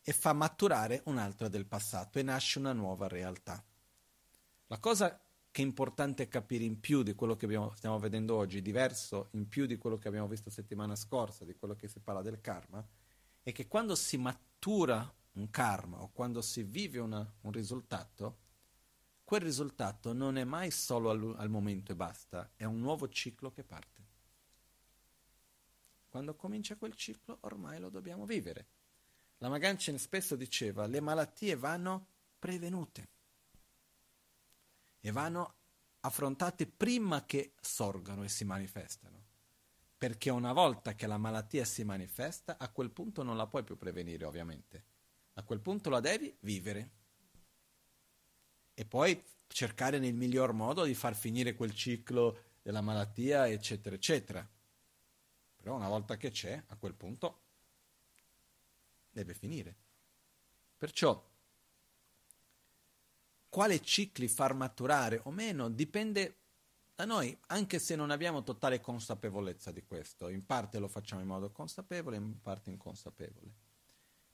e 0.02 0.12
fa 0.12 0.34
maturare 0.34 1.00
un'altra 1.06 1.48
del 1.48 1.64
passato 1.64 2.18
e 2.18 2.22
nasce 2.22 2.58
una 2.58 2.74
nuova 2.74 3.08
realtà. 3.08 3.64
La 4.66 4.78
cosa 4.78 5.18
che 5.56 5.62
è 5.62 5.64
importante 5.64 6.28
capire 6.28 6.64
in 6.64 6.80
più 6.80 7.02
di 7.02 7.14
quello 7.14 7.34
che 7.34 7.46
abbiamo, 7.46 7.72
stiamo 7.74 7.98
vedendo 7.98 8.36
oggi, 8.36 8.60
diverso 8.60 9.30
in 9.30 9.48
più 9.48 9.64
di 9.64 9.78
quello 9.78 9.96
che 9.96 10.06
abbiamo 10.06 10.28
visto 10.28 10.50
settimana 10.50 10.94
scorsa, 10.94 11.46
di 11.46 11.54
quello 11.54 11.74
che 11.74 11.88
si 11.88 11.98
parla 11.98 12.20
del 12.20 12.42
karma, 12.42 12.86
è 13.42 13.52
che 13.52 13.66
quando 13.66 13.94
si 13.94 14.18
matura 14.18 15.10
un 15.32 15.48
karma 15.48 16.02
o 16.02 16.10
quando 16.12 16.42
si 16.42 16.62
vive 16.62 16.98
una, 16.98 17.26
un 17.40 17.52
risultato, 17.52 18.36
quel 19.24 19.40
risultato 19.40 20.12
non 20.12 20.36
è 20.36 20.44
mai 20.44 20.70
solo 20.70 21.08
al, 21.08 21.34
al 21.38 21.48
momento 21.48 21.90
e 21.90 21.96
basta, 21.96 22.52
è 22.54 22.64
un 22.64 22.80
nuovo 22.80 23.08
ciclo 23.08 23.50
che 23.50 23.64
parte. 23.64 24.04
Quando 26.10 26.34
comincia 26.34 26.76
quel 26.76 26.94
ciclo 26.96 27.38
ormai 27.40 27.80
lo 27.80 27.88
dobbiamo 27.88 28.26
vivere. 28.26 28.66
La 29.38 29.48
Maganchen 29.48 29.98
spesso 29.98 30.36
diceva 30.36 30.84
le 30.84 31.00
malattie 31.00 31.56
vanno 31.56 32.08
prevenute 32.38 33.14
e 35.06 35.12
vanno 35.12 35.54
affrontate 36.00 36.66
prima 36.66 37.24
che 37.24 37.52
sorgano 37.60 38.24
e 38.24 38.28
si 38.28 38.44
manifestano. 38.44 39.22
Perché 39.96 40.30
una 40.30 40.52
volta 40.52 40.96
che 40.96 41.06
la 41.06 41.16
malattia 41.16 41.64
si 41.64 41.84
manifesta, 41.84 42.58
a 42.58 42.68
quel 42.70 42.90
punto 42.90 43.22
non 43.22 43.36
la 43.36 43.46
puoi 43.46 43.62
più 43.62 43.76
prevenire, 43.76 44.24
ovviamente. 44.24 44.84
A 45.34 45.44
quel 45.44 45.60
punto 45.60 45.90
la 45.90 46.00
devi 46.00 46.36
vivere. 46.40 46.90
E 48.74 48.84
poi 48.84 49.22
cercare 49.46 50.00
nel 50.00 50.12
miglior 50.12 50.52
modo 50.52 50.82
di 50.82 50.94
far 50.94 51.14
finire 51.14 51.54
quel 51.54 51.72
ciclo 51.72 52.56
della 52.60 52.80
malattia, 52.80 53.46
eccetera, 53.46 53.94
eccetera. 53.94 54.46
Però 55.56 55.76
una 55.76 55.88
volta 55.88 56.16
che 56.16 56.32
c'è, 56.32 56.60
a 56.66 56.76
quel 56.76 56.94
punto 56.94 57.42
deve 59.12 59.34
finire. 59.34 59.76
Perciò, 60.76 61.24
quale 63.56 63.80
cicli 63.80 64.28
far 64.28 64.52
maturare 64.52 65.22
o 65.22 65.30
meno 65.30 65.70
dipende 65.70 66.40
da 66.94 67.06
noi, 67.06 67.34
anche 67.46 67.78
se 67.78 67.96
non 67.96 68.10
abbiamo 68.10 68.42
totale 68.42 68.82
consapevolezza 68.82 69.72
di 69.72 69.82
questo. 69.82 70.28
In 70.28 70.44
parte 70.44 70.78
lo 70.78 70.88
facciamo 70.88 71.22
in 71.22 71.26
modo 71.26 71.50
consapevole, 71.50 72.18
in 72.18 72.38
parte 72.42 72.68
inconsapevole. 72.68 73.50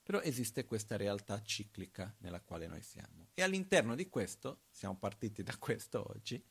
Però 0.03 0.20
esiste 0.20 0.65
questa 0.65 0.97
realtà 0.97 1.40
ciclica 1.40 2.12
nella 2.19 2.40
quale 2.40 2.66
noi 2.66 2.82
siamo. 2.82 3.28
E 3.35 3.43
all'interno 3.43 3.94
di 3.94 4.09
questo, 4.09 4.62
siamo 4.73 4.97
partiti 4.97 5.44
da 5.44 5.57
questo 5.57 6.05
oggi, 6.11 6.44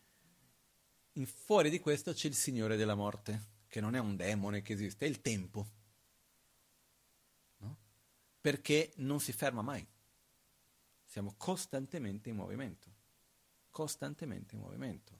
fuori 1.25 1.69
di 1.69 1.81
questo 1.81 2.13
c'è 2.13 2.29
il 2.29 2.35
Signore 2.35 2.77
della 2.77 2.95
morte, 2.95 3.47
che 3.67 3.81
non 3.81 3.95
è 3.95 3.99
un 3.99 4.15
demone 4.15 4.61
che 4.61 4.71
esiste, 4.71 5.05
è 5.05 5.09
il 5.09 5.19
tempo. 5.19 5.67
No? 7.57 7.77
Perché 8.39 8.93
non 8.95 9.19
si 9.19 9.33
ferma 9.33 9.61
mai. 9.61 9.85
Siamo 11.11 11.33
costantemente 11.35 12.29
in 12.29 12.37
movimento. 12.37 12.89
Costantemente 13.69 14.55
in 14.55 14.61
movimento. 14.61 15.19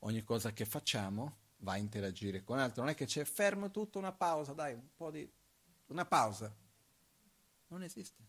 Ogni 0.00 0.24
cosa 0.24 0.52
che 0.52 0.64
facciamo 0.64 1.36
va 1.58 1.74
a 1.74 1.76
interagire 1.76 2.42
con 2.42 2.58
altro. 2.58 2.82
Non 2.82 2.90
è 2.90 2.96
che 2.96 3.04
c'è 3.04 3.22
fermo 3.22 3.70
tutto, 3.70 4.00
una 4.00 4.10
pausa, 4.10 4.54
dai, 4.54 4.74
un 4.74 4.88
po' 4.96 5.12
di... 5.12 5.32
una 5.86 6.04
pausa 6.04 6.52
non 7.68 7.84
esiste. 7.84 8.24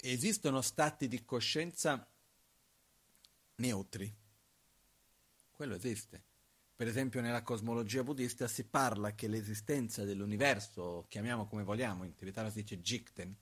Esistono 0.00 0.60
stati 0.60 1.06
di 1.06 1.24
coscienza 1.24 2.04
neutri. 3.54 4.12
Quello 5.52 5.76
esiste. 5.76 6.24
Per 6.82 6.90
esempio 6.90 7.20
nella 7.20 7.44
cosmologia 7.44 8.02
buddista 8.02 8.48
si 8.48 8.64
parla 8.64 9.14
che 9.14 9.28
l'esistenza 9.28 10.02
dell'universo, 10.02 11.06
chiamiamo 11.08 11.46
come 11.46 11.62
vogliamo, 11.62 12.02
in 12.02 12.16
tibetano 12.16 12.50
si 12.50 12.62
dice 12.62 12.80
Jikten, 12.80 13.36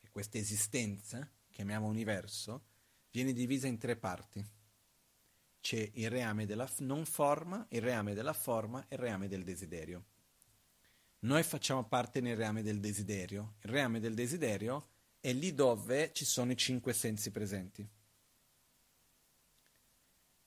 che 0.00 0.08
questa 0.10 0.38
esistenza, 0.38 1.30
chiamiamo 1.50 1.86
universo, 1.86 2.64
viene 3.10 3.34
divisa 3.34 3.66
in 3.66 3.76
tre 3.76 3.96
parti. 3.96 4.42
C'è 5.60 5.90
il 5.96 6.08
reame 6.08 6.46
della 6.46 6.66
non 6.78 7.04
forma, 7.04 7.66
il 7.68 7.82
reame 7.82 8.14
della 8.14 8.32
forma 8.32 8.80
e 8.88 8.94
il 8.94 9.00
reame 9.02 9.28
del 9.28 9.44
desiderio. 9.44 10.04
Noi 11.18 11.42
facciamo 11.42 11.86
parte 11.86 12.22
nel 12.22 12.36
reame 12.36 12.62
del 12.62 12.80
desiderio. 12.80 13.56
Il 13.64 13.70
reame 13.70 14.00
del 14.00 14.14
desiderio 14.14 14.92
è 15.20 15.30
lì 15.34 15.52
dove 15.52 16.10
ci 16.14 16.24
sono 16.24 16.52
i 16.52 16.56
cinque 16.56 16.94
sensi 16.94 17.30
presenti. 17.30 17.86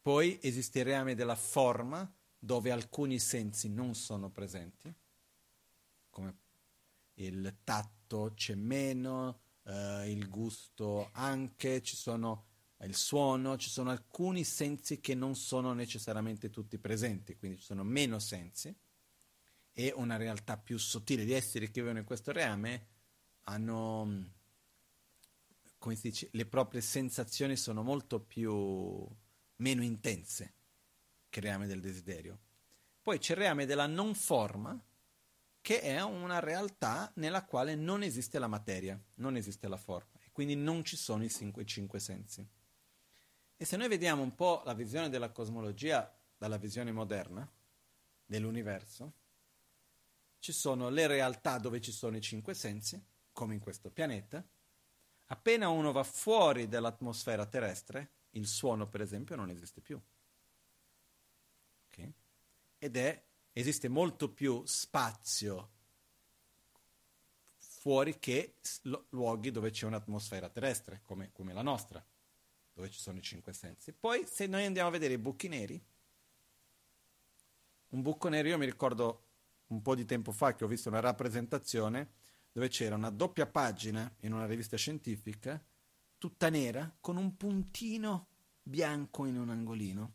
Poi 0.09 0.39
esiste 0.41 0.79
il 0.79 0.85
reame 0.85 1.13
della 1.13 1.35
forma, 1.35 2.11
dove 2.39 2.71
alcuni 2.71 3.19
sensi 3.19 3.69
non 3.69 3.93
sono 3.93 4.31
presenti, 4.31 4.91
come 6.09 6.37
il 7.13 7.57
tatto 7.63 8.31
c'è 8.33 8.55
meno, 8.55 9.41
eh, 9.65 10.09
il 10.09 10.27
gusto 10.27 11.09
anche, 11.11 11.83
ci 11.83 11.95
sono 11.95 12.47
il 12.79 12.95
suono, 12.95 13.55
ci 13.57 13.69
sono 13.69 13.91
alcuni 13.91 14.43
sensi 14.43 14.99
che 14.99 15.13
non 15.13 15.35
sono 15.35 15.73
necessariamente 15.73 16.49
tutti 16.49 16.79
presenti, 16.79 17.37
quindi 17.37 17.59
ci 17.59 17.65
sono 17.65 17.83
meno 17.83 18.17
sensi 18.17 18.75
e 19.73 19.93
una 19.95 20.17
realtà 20.17 20.57
più 20.57 20.79
sottile. 20.79 21.23
Gli 21.23 21.33
esseri 21.33 21.69
che 21.69 21.81
vivono 21.81 21.99
in 21.99 22.05
questo 22.05 22.31
reame 22.31 22.87
hanno, 23.43 24.31
come 25.77 25.95
si 25.95 26.09
dice, 26.09 26.29
le 26.31 26.47
proprie 26.47 26.81
sensazioni 26.81 27.55
sono 27.55 27.83
molto 27.83 28.19
più, 28.19 29.07
meno 29.59 29.83
intense 29.83 30.53
che 31.29 31.39
il 31.39 31.45
reame 31.45 31.67
del 31.67 31.79
desiderio. 31.79 32.39
Poi 33.01 33.19
c'è 33.19 33.33
il 33.33 33.39
reame 33.39 33.65
della 33.65 33.87
non 33.87 34.13
forma, 34.13 34.79
che 35.61 35.81
è 35.81 36.01
una 36.01 36.39
realtà 36.39 37.11
nella 37.15 37.43
quale 37.45 37.75
non 37.75 38.03
esiste 38.03 38.39
la 38.39 38.47
materia, 38.47 38.99
non 39.15 39.35
esiste 39.35 39.67
la 39.67 39.77
forma, 39.77 40.19
e 40.23 40.31
quindi 40.31 40.55
non 40.55 40.83
ci 40.83 40.95
sono 40.95 41.23
i 41.23 41.29
cinque, 41.29 41.65
cinque 41.65 41.99
sensi. 41.99 42.47
E 43.57 43.65
se 43.65 43.77
noi 43.77 43.87
vediamo 43.87 44.21
un 44.21 44.35
po' 44.35 44.61
la 44.65 44.73
visione 44.73 45.09
della 45.09 45.31
cosmologia 45.31 46.11
dalla 46.37 46.57
visione 46.57 46.91
moderna 46.91 47.49
dell'universo, 48.25 49.13
ci 50.39 50.53
sono 50.53 50.89
le 50.89 51.07
realtà 51.07 51.57
dove 51.57 51.81
ci 51.81 51.91
sono 51.91 52.15
i 52.15 52.21
cinque 52.21 52.53
sensi, 52.53 53.03
come 53.33 53.53
in 53.53 53.59
questo 53.59 53.89
pianeta. 53.89 54.41
Appena 55.25 55.67
uno 55.67 55.91
va 55.91 56.03
fuori 56.03 56.67
dall'atmosfera 56.67 57.45
terrestre, 57.45 58.11
il 58.31 58.47
suono 58.47 58.87
per 58.87 59.01
esempio 59.01 59.35
non 59.35 59.49
esiste 59.49 59.81
più. 59.81 59.99
Okay? 61.87 62.13
Ed 62.77 62.97
è, 62.97 63.23
esiste 63.53 63.87
molto 63.87 64.29
più 64.29 64.63
spazio 64.65 65.71
fuori 67.57 68.19
che 68.19 68.55
luoghi 69.09 69.51
dove 69.51 69.71
c'è 69.71 69.85
un'atmosfera 69.85 70.49
terrestre, 70.49 71.01
come, 71.05 71.31
come 71.31 71.53
la 71.53 71.61
nostra, 71.61 72.05
dove 72.73 72.89
ci 72.89 72.99
sono 72.99 73.17
i 73.17 73.21
cinque 73.21 73.53
sensi. 73.53 73.93
Poi 73.93 74.25
se 74.25 74.47
noi 74.47 74.65
andiamo 74.65 74.89
a 74.89 74.91
vedere 74.91 75.13
i 75.13 75.17
buchi 75.17 75.47
neri, 75.47 75.81
un 77.89 78.01
buco 78.01 78.27
nero 78.29 78.47
io 78.47 78.57
mi 78.57 78.65
ricordo 78.65 79.23
un 79.67 79.81
po' 79.81 79.95
di 79.95 80.05
tempo 80.05 80.31
fa 80.31 80.55
che 80.55 80.63
ho 80.63 80.67
visto 80.67 80.89
una 80.89 80.99
rappresentazione 80.99 82.17
dove 82.51 82.67
c'era 82.67 82.95
una 82.95 83.09
doppia 83.09 83.47
pagina 83.47 84.13
in 84.21 84.33
una 84.33 84.45
rivista 84.45 84.75
scientifica, 84.75 85.63
tutta 86.19 86.49
nera, 86.49 86.95
con 87.01 87.17
un 87.17 87.35
puntino 87.35 88.27
bianco 88.61 89.25
in 89.25 89.39
un 89.39 89.49
angolino. 89.49 90.13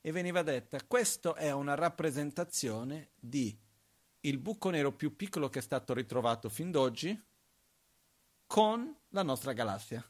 E 0.00 0.12
veniva 0.12 0.42
detta, 0.42 0.82
questa 0.86 1.34
è 1.34 1.50
una 1.50 1.74
rappresentazione 1.74 3.10
di 3.20 3.54
il 4.20 4.38
buco 4.38 4.70
nero 4.70 4.92
più 4.92 5.14
piccolo 5.16 5.50
che 5.50 5.58
è 5.58 5.62
stato 5.62 5.92
ritrovato 5.92 6.48
fin 6.48 6.70
d'oggi 6.70 7.22
con 8.46 8.96
la 9.08 9.22
nostra 9.22 9.52
galassia. 9.52 10.02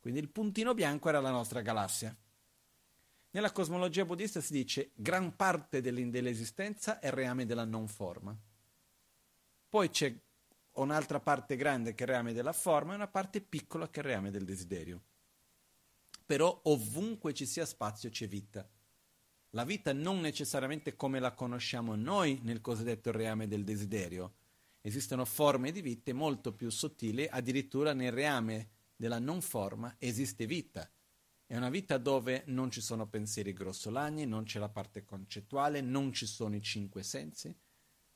Quindi 0.00 0.20
il 0.20 0.30
puntino 0.30 0.74
bianco 0.74 1.08
era 1.08 1.20
la 1.20 1.30
nostra 1.30 1.60
galassia. 1.60 2.16
Nella 3.30 3.52
cosmologia 3.52 4.04
buddista 4.04 4.40
si 4.40 4.52
dice 4.52 4.90
gran 4.94 5.36
parte 5.36 5.80
dell'esistenza 5.80 7.00
è 7.00 7.10
reame 7.10 7.44
della 7.44 7.64
non 7.64 7.86
forma. 7.86 8.36
Poi 9.68 9.90
c'è 9.90 10.16
un'altra 10.76 11.20
parte 11.20 11.56
grande 11.56 11.94
che 11.94 12.04
è 12.04 12.06
il 12.06 12.12
reame 12.12 12.32
della 12.32 12.52
forma 12.52 12.92
e 12.92 12.96
una 12.96 13.08
parte 13.08 13.40
piccola 13.40 13.88
che 13.88 14.00
è 14.00 14.02
il 14.02 14.08
reame 14.08 14.30
del 14.30 14.44
desiderio. 14.44 15.02
Però 16.24 16.60
ovunque 16.64 17.32
ci 17.34 17.46
sia 17.46 17.64
spazio 17.64 18.10
c'è 18.10 18.26
vita. 18.26 18.68
La 19.50 19.64
vita 19.64 19.92
non 19.92 20.20
necessariamente 20.20 20.96
come 20.96 21.20
la 21.20 21.32
conosciamo 21.32 21.94
noi 21.94 22.40
nel 22.42 22.60
cosiddetto 22.60 23.12
reame 23.12 23.46
del 23.46 23.64
desiderio. 23.64 24.34
Esistono 24.80 25.24
forme 25.24 25.72
di 25.72 25.80
vita 25.80 26.12
molto 26.14 26.52
più 26.52 26.70
sottili, 26.70 27.26
addirittura 27.26 27.92
nel 27.92 28.12
reame 28.12 28.70
della 28.96 29.18
non 29.18 29.40
forma 29.40 29.94
esiste 29.98 30.46
vita 30.46 30.90
è 31.48 31.56
una 31.56 31.70
vita 31.70 31.96
dove 31.96 32.42
non 32.46 32.72
ci 32.72 32.80
sono 32.80 33.06
pensieri 33.06 33.52
grossolani, 33.52 34.26
non 34.26 34.42
c'è 34.42 34.58
la 34.58 34.68
parte 34.68 35.04
concettuale, 35.04 35.80
non 35.80 36.12
ci 36.12 36.26
sono 36.26 36.56
i 36.56 36.60
cinque 36.60 37.04
sensi, 37.04 37.56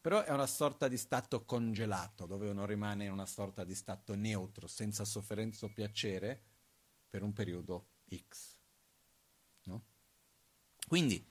però 0.00 0.22
è 0.22 0.30
una 0.30 0.46
sorta 0.46 0.88
di 0.88 0.96
stato 0.96 1.44
congelato, 1.44 2.24
dove 2.24 2.48
uno 2.48 2.64
rimane 2.64 3.04
in 3.04 3.12
una 3.12 3.26
sorta 3.26 3.64
di 3.64 3.74
stato 3.74 4.14
neutro, 4.14 4.66
senza 4.66 5.04
sofferenza 5.04 5.66
o 5.66 5.72
piacere, 5.72 6.42
per 7.10 7.22
un 7.22 7.32
periodo 7.32 7.88
X. 8.14 8.56
No? 9.64 9.84
Quindi, 10.86 11.26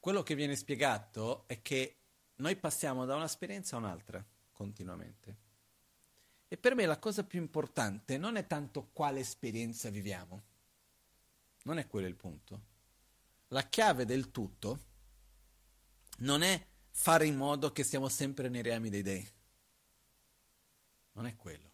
quello 0.00 0.22
che 0.22 0.34
viene 0.34 0.56
spiegato 0.56 1.46
è 1.46 1.62
che 1.62 1.96
noi 2.36 2.56
passiamo 2.56 3.04
da 3.04 3.14
un'esperienza 3.14 3.76
a 3.76 3.78
un'altra 3.78 4.24
continuamente. 4.50 5.48
E 6.48 6.56
per 6.56 6.74
me 6.74 6.86
la 6.86 6.98
cosa 6.98 7.22
più 7.22 7.40
importante 7.40 8.18
non 8.18 8.34
è 8.34 8.46
tanto 8.46 8.88
quale 8.92 9.20
esperienza 9.20 9.90
viviamo, 9.90 10.42
non 11.62 11.78
è 11.78 11.86
quello 11.86 12.08
il 12.08 12.16
punto. 12.16 12.68
La 13.48 13.68
chiave 13.68 14.04
del 14.04 14.32
tutto 14.32 14.88
non 16.20 16.42
è 16.42 16.66
fare 16.90 17.26
in 17.26 17.36
modo 17.36 17.72
che 17.72 17.84
siamo 17.84 18.08
sempre 18.08 18.48
nei 18.48 18.62
reami 18.62 18.90
dei 18.90 19.02
dei. 19.02 19.28
Non 21.12 21.26
è 21.26 21.36
quello. 21.36 21.68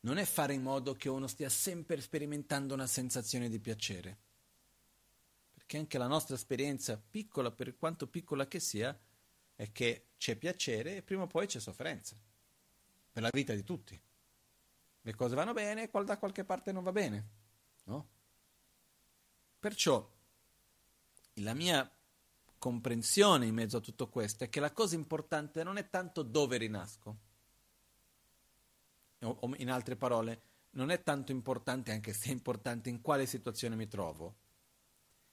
Non 0.00 0.18
è 0.18 0.24
fare 0.24 0.54
in 0.54 0.62
modo 0.62 0.94
che 0.94 1.08
uno 1.08 1.26
stia 1.26 1.48
sempre 1.48 2.00
sperimentando 2.00 2.74
una 2.74 2.86
sensazione 2.86 3.48
di 3.48 3.60
piacere. 3.60 4.18
Perché 5.54 5.78
anche 5.78 5.98
la 5.98 6.08
nostra 6.08 6.34
esperienza, 6.34 6.96
piccola 6.98 7.50
per 7.50 7.76
quanto 7.76 8.06
piccola 8.06 8.46
che 8.46 8.58
sia, 8.58 8.98
è 9.54 9.70
che 9.70 10.08
c'è 10.18 10.36
piacere 10.36 10.96
e 10.96 11.02
prima 11.02 11.22
o 11.22 11.26
poi 11.26 11.46
c'è 11.46 11.60
sofferenza 11.60 12.16
per 13.12 13.22
la 13.22 13.30
vita 13.32 13.54
di 13.54 13.62
tutti. 13.62 14.00
Le 15.04 15.14
cose 15.14 15.34
vanno 15.34 15.52
bene, 15.52 15.90
da 16.04 16.18
qualche 16.18 16.44
parte 16.44 16.72
non 16.72 16.82
va 16.82 16.92
bene, 16.92 17.28
no? 17.84 18.08
Perciò 19.58 20.10
la 21.34 21.54
mia 21.54 21.90
comprensione 22.62 23.46
in 23.46 23.54
mezzo 23.54 23.78
a 23.78 23.80
tutto 23.80 24.08
questo 24.08 24.44
è 24.44 24.48
che 24.48 24.60
la 24.60 24.70
cosa 24.70 24.94
importante 24.94 25.64
non 25.64 25.78
è 25.78 25.90
tanto 25.90 26.22
dove 26.22 26.58
rinasco, 26.58 27.16
o 29.18 29.54
in 29.56 29.68
altre 29.68 29.96
parole, 29.96 30.42
non 30.70 30.90
è 30.90 31.02
tanto 31.02 31.32
importante, 31.32 31.90
anche 31.90 32.12
se 32.12 32.28
è 32.28 32.32
importante, 32.32 32.88
in 32.88 33.00
quale 33.00 33.26
situazione 33.26 33.74
mi 33.74 33.88
trovo, 33.88 34.36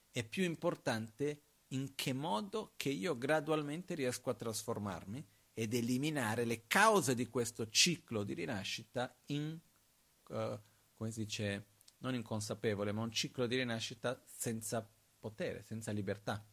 è 0.10 0.24
più 0.24 0.42
importante 0.44 1.42
in 1.68 1.94
che 1.94 2.14
modo 2.14 2.74
che 2.76 2.90
io 2.90 3.16
gradualmente 3.16 3.94
riesco 3.94 4.32
a 4.32 4.34
trasformarmi 4.34 5.24
ed 5.54 5.76
eliminare 5.76 6.46
le 6.46 6.66
cause 6.66 7.14
di 7.14 7.28
questo 7.28 7.70
ciclo 7.70 8.24
di 8.24 8.34
rinascita 8.34 9.16
in, 9.28 9.56
uh, 10.30 10.60
come 10.96 11.12
si 11.12 11.26
dice, 11.26 11.66
non 12.00 12.16
inconsapevole, 12.16 12.92
ma 12.92 13.04
un 13.04 13.12
ciclo 13.12 13.46
di 13.46 13.56
rinascita 13.56 14.20
senza 14.26 14.84
potere, 15.20 15.62
senza 15.62 15.92
libertà, 15.92 16.44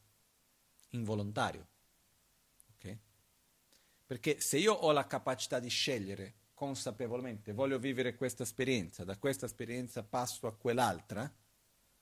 involontario. 0.90 1.66
Okay? 2.74 2.98
Perché 4.06 4.40
se 4.40 4.58
io 4.58 4.72
ho 4.72 4.92
la 4.92 5.06
capacità 5.06 5.58
di 5.58 5.68
scegliere 5.68 6.34
consapevolmente, 6.54 7.52
voglio 7.52 7.78
vivere 7.78 8.14
questa 8.14 8.42
esperienza, 8.42 9.04
da 9.04 9.18
questa 9.18 9.46
esperienza 9.46 10.02
passo 10.02 10.46
a 10.46 10.54
quell'altra, 10.56 11.30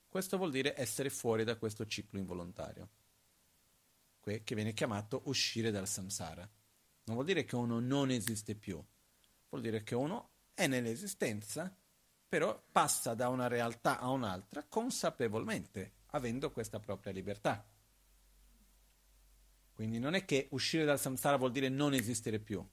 questo 0.09 0.37
vuol 0.37 0.53
dire 0.53 0.79
essere 0.79 1.11
fuori 1.11 1.43
da 1.43 1.57
questo 1.57 1.87
ciclo 1.87 2.21
involontario, 2.21 2.89
che 4.21 4.55
viene 4.55 4.73
chiamato 4.73 5.23
uscire 5.25 5.73
dal 5.73 5.89
samsara. 5.89 6.49
Non 7.07 7.17
vuol 7.17 7.27
dire 7.27 7.45
che 7.45 7.57
uno 7.57 7.81
non 7.81 8.11
esiste 8.11 8.55
più, 8.55 8.83
vuol 9.49 9.61
dire 9.61 9.83
che 9.83 9.97
uno 9.97 10.31
è 10.55 10.69
nell'esistenza, 10.69 11.77
però 12.29 12.63
passa 12.71 13.15
da 13.15 13.29
una 13.29 13.49
realtà 13.49 13.99
a 13.99 14.09
un'altra 14.11 14.65
consapevolmente, 14.69 15.95
avendo 16.11 16.53
questa 16.53 16.79
propria 16.79 17.13
libertà. 17.13 17.67
Quindi 19.75 19.99
non 19.99 20.15
è 20.15 20.25
che 20.25 20.47
uscire 20.53 20.85
dal 20.85 21.01
samsara 21.01 21.37
vuol 21.37 21.51
dire 21.51 21.69
non 21.69 21.95
esistere 21.95 22.39
più, 22.39 22.65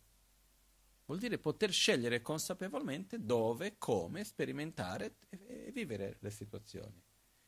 vuol 1.05 1.17
dire 1.17 1.39
poter 1.39 1.71
scegliere 1.71 2.21
consapevolmente 2.21 3.23
dove, 3.25 3.77
come 3.79 4.23
sperimentare 4.23 5.15
e, 5.29 5.71
vivere 5.73 6.17
le 6.19 6.29
situazioni. 6.29 7.01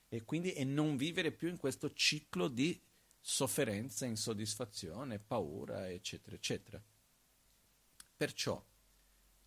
E 0.09 0.23
quindi 0.23 0.53
e 0.53 0.63
non 0.63 0.97
vivere 0.97 1.31
più 1.31 1.49
in 1.49 1.57
questo 1.57 1.93
ciclo 1.93 2.47
di 2.47 2.81
sofferenza, 3.19 4.05
insoddisfazione, 4.05 5.19
paura, 5.19 5.89
eccetera, 5.89 6.35
eccetera. 6.35 6.83
Perciò, 8.17 8.63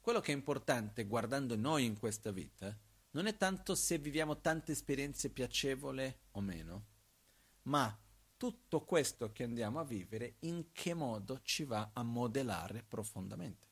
quello 0.00 0.20
che 0.20 0.30
è 0.30 0.36
importante 0.36 1.04
guardando 1.04 1.56
noi 1.56 1.84
in 1.84 1.98
questa 1.98 2.30
vita 2.30 2.76
non 3.10 3.26
è 3.26 3.36
tanto 3.36 3.74
se 3.74 3.98
viviamo 3.98 4.40
tante 4.40 4.70
esperienze 4.70 5.30
piacevoli 5.30 6.16
o 6.32 6.40
meno, 6.40 6.86
ma 7.62 7.96
tutto 8.36 8.84
questo 8.84 9.32
che 9.32 9.44
andiamo 9.44 9.80
a 9.80 9.84
vivere 9.84 10.36
in 10.40 10.72
che 10.72 10.94
modo 10.94 11.40
ci 11.42 11.64
va 11.64 11.90
a 11.92 12.02
modellare 12.02 12.82
profondamente. 12.82 13.66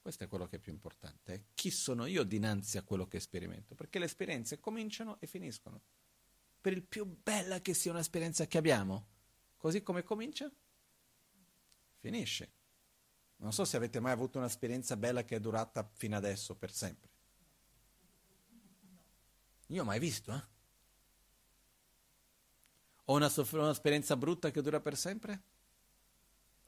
Questo 0.00 0.24
è 0.24 0.28
quello 0.28 0.48
che 0.48 0.56
è 0.56 0.58
più 0.58 0.72
importante. 0.72 1.32
Eh? 1.32 1.44
Chi 1.54 1.70
sono 1.70 2.06
io 2.06 2.24
dinanzi 2.24 2.76
a 2.76 2.82
quello 2.82 3.06
che 3.06 3.20
sperimento? 3.20 3.76
Perché 3.76 4.00
le 4.00 4.06
esperienze 4.06 4.58
cominciano 4.58 5.20
e 5.20 5.28
finiscono. 5.28 5.80
Per 6.60 6.72
il 6.72 6.82
più 6.82 7.04
bella 7.04 7.60
che 7.60 7.72
sia 7.72 7.92
un'esperienza 7.92 8.46
che 8.46 8.58
abbiamo, 8.58 9.06
così 9.56 9.82
come 9.82 10.02
comincia, 10.02 10.50
finisce. 11.98 12.52
Non 13.36 13.52
so 13.52 13.64
se 13.64 13.76
avete 13.76 14.00
mai 14.00 14.12
avuto 14.12 14.38
un'esperienza 14.38 14.96
bella 14.96 15.24
che 15.24 15.36
è 15.36 15.40
durata 15.40 15.88
fino 15.94 16.16
adesso, 16.16 16.56
per 16.56 16.72
sempre. 16.72 17.10
Io 19.68 19.82
ho 19.82 19.84
mai 19.84 20.00
visto, 20.00 20.32
eh? 20.34 20.51
Ho 23.06 23.14
una 23.14 23.32
un'esperienza 23.34 24.16
brutta 24.16 24.50
che 24.50 24.62
dura 24.62 24.80
per 24.80 24.96
sempre? 24.96 25.42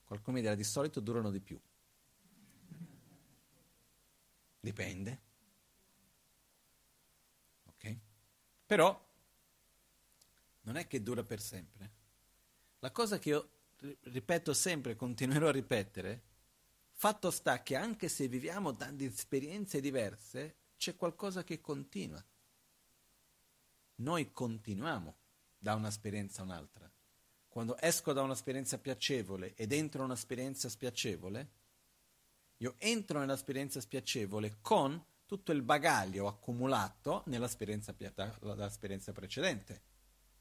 Qualcuno 0.05 0.37
mi 0.37 0.43
dirà 0.43 0.55
di 0.55 0.65
solito 0.65 1.01
durano 1.01 1.31
di 1.31 1.41
più. 1.41 1.61
Dipende. 4.61 5.21
Ok? 7.67 7.97
Però 8.67 9.09
non 10.63 10.77
è 10.77 10.87
che 10.87 11.03
dura 11.03 11.23
per 11.23 11.41
sempre. 11.41 11.93
La 12.81 12.91
cosa 12.91 13.19
che 13.19 13.29
io 13.29 13.49
ripeto 14.01 14.53
sempre, 14.55 14.97
continuerò 14.97 15.49
a 15.49 15.53
ripetere, 15.53 16.23
fatto 16.93 17.31
sta 17.31 17.63
che 17.63 17.77
anche 17.77 18.09
se 18.09 18.29
viviamo 18.29 18.75
tante 18.75 19.05
esperienze 19.05 19.81
diverse, 19.81 20.57
c'è 20.77 20.97
qualcosa 20.97 21.45
che 21.45 21.61
continua. 21.61 22.23
Noi 23.97 24.33
continuiamo 24.33 25.17
da 25.65 25.75
un'esperienza 25.75 26.43
a 26.43 26.45
un'altra. 26.45 26.93
Quando 27.49 27.79
esco 27.79 28.13
da 28.13 28.21
un'esperienza 28.21 28.77
piacevole 28.77 29.55
ed 29.55 29.73
entro 29.73 30.05
un'esperienza 30.05 30.69
spiacevole, 30.69 31.51
io 32.59 32.75
entro 32.77 33.19
nell'esperienza 33.19 33.81
spiacevole 33.81 34.59
con 34.61 35.03
tutto 35.25 35.53
il 35.53 35.63
bagaglio 35.63 36.27
accumulato 36.27 37.23
nell'esperienza, 37.29 37.95
nell'esperienza 38.43 39.13
precedente 39.13 39.83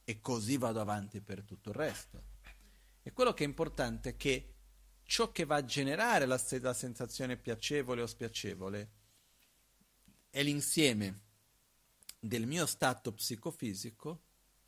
e 0.03 0.19
così 0.19 0.57
vado 0.57 0.81
avanti 0.81 1.21
per 1.21 1.43
tutto 1.43 1.69
il 1.69 1.75
resto. 1.75 2.23
E 3.01 3.13
quello 3.13 3.33
che 3.33 3.45
è 3.45 3.47
importante 3.47 4.09
è 4.09 4.17
che 4.17 4.55
ciò 5.03 5.31
che 5.31 5.45
va 5.45 5.55
a 5.55 5.63
generare 5.63 6.25
la, 6.25 6.41
la 6.59 6.73
sensazione 6.73 7.37
piacevole 7.37 8.01
o 8.01 8.07
spiacevole 8.07 8.91
è 10.29 10.43
l'insieme 10.43 11.21
del 12.19 12.45
mio 12.45 12.65
stato 12.65 13.13
psicofisico 13.13 14.23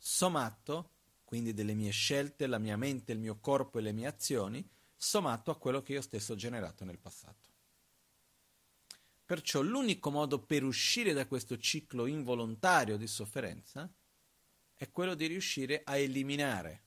sommato, 0.08 0.92
quindi 1.24 1.52
delle 1.52 1.74
mie 1.74 1.90
scelte, 1.90 2.46
la 2.46 2.58
mia 2.58 2.76
mente, 2.76 3.10
il 3.10 3.18
mio 3.18 3.40
corpo 3.40 3.80
e 3.80 3.82
le 3.82 3.90
mie 3.90 4.06
azioni, 4.06 4.64
sommato 4.94 5.50
a 5.50 5.58
quello 5.58 5.82
che 5.82 5.94
io 5.94 6.00
stesso 6.00 6.34
ho 6.34 6.36
generato 6.36 6.84
nel 6.84 7.00
passato. 7.00 7.50
Perciò 9.24 9.62
l'unico 9.62 10.12
modo 10.12 10.40
per 10.40 10.62
uscire 10.62 11.12
da 11.12 11.26
questo 11.26 11.58
ciclo 11.58 12.06
involontario 12.06 12.96
di 12.96 13.08
sofferenza 13.08 13.92
è 14.74 14.88
quello 14.92 15.14
di 15.14 15.26
riuscire 15.26 15.82
a 15.84 15.96
eliminare 15.96 16.84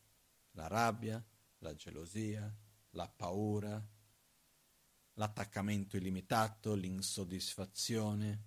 la 0.51 0.67
rabbia, 0.67 1.21
la 1.57 1.75
gelosia, 1.75 2.49
la 2.91 3.09
paura, 3.09 3.85
l'attaccamento 5.15 5.97
illimitato, 5.97 6.73
l'insoddisfazione, 6.73 8.43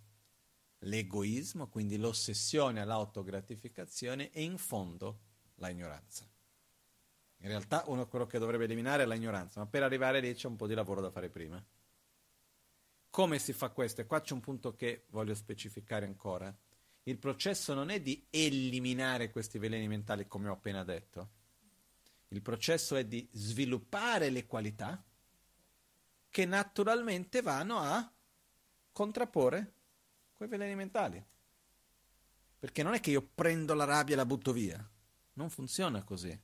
l'egoismo, 0.85 1.69
quindi 1.69 1.97
l'ossessione 1.97 2.81
all'autogratificazione 2.81 4.31
e 4.31 4.43
in 4.43 4.59
fondo 4.59 5.19
la 5.57 5.69
ignoranza. 5.69 6.29
In 7.39 7.49
realtà 7.49 7.85
uno 7.87 8.07
quello 8.07 8.27
che 8.27 8.39
dovrebbe 8.39 8.65
eliminare 8.65 9.03
è 9.03 9.07
l'ignoranza, 9.07 9.61
ma 9.61 9.67
per 9.67 9.83
arrivare 9.83 10.21
lì 10.21 10.33
c'è 10.35 10.47
un 10.47 10.57
po' 10.57 10.67
di 10.67 10.75
lavoro 10.75 11.01
da 11.01 11.11
fare 11.11 11.29
prima. 11.29 11.65
Come 13.11 13.39
si 13.39 13.53
fa 13.53 13.71
questo? 13.71 14.01
E 14.01 14.07
qua 14.07 14.21
c'è 14.21 14.33
un 14.33 14.41
punto 14.41 14.75
che 14.75 15.07
voglio 15.11 15.35
specificare 15.35 16.07
ancora. 16.07 16.55
Il 17.05 17.19
processo 17.19 17.75
non 17.75 17.91
è 17.91 18.01
di 18.01 18.25
eliminare 18.31 19.31
questi 19.31 19.59
veleni 19.59 19.89
mentali 19.89 20.27
come 20.29 20.49
ho 20.49 20.53
appena 20.53 20.85
detto. 20.85 21.41
Il 22.29 22.43
processo 22.43 22.97
è 22.97 23.05
di 23.05 23.29
sviluppare 23.33 24.31
le 24.31 24.47
qualità 24.47 25.05
che 26.31 26.47
naturalmente 26.47 27.43
vanno 27.43 27.79
a 27.79 28.11
contrapporre 28.93 29.75
quei 30.47 30.59
veleni 30.59 30.75
mentali. 30.75 31.25
Perché 32.59 32.83
non 32.83 32.95
è 32.95 33.01
che 33.01 33.11
io 33.11 33.23
prendo 33.23 33.75
la 33.75 33.85
rabbia 33.85 34.15
e 34.15 34.17
la 34.17 34.27
butto 34.27 34.53
via. 34.53 34.89
Non 35.35 35.51
funziona 35.51 36.03
così. 36.05 36.39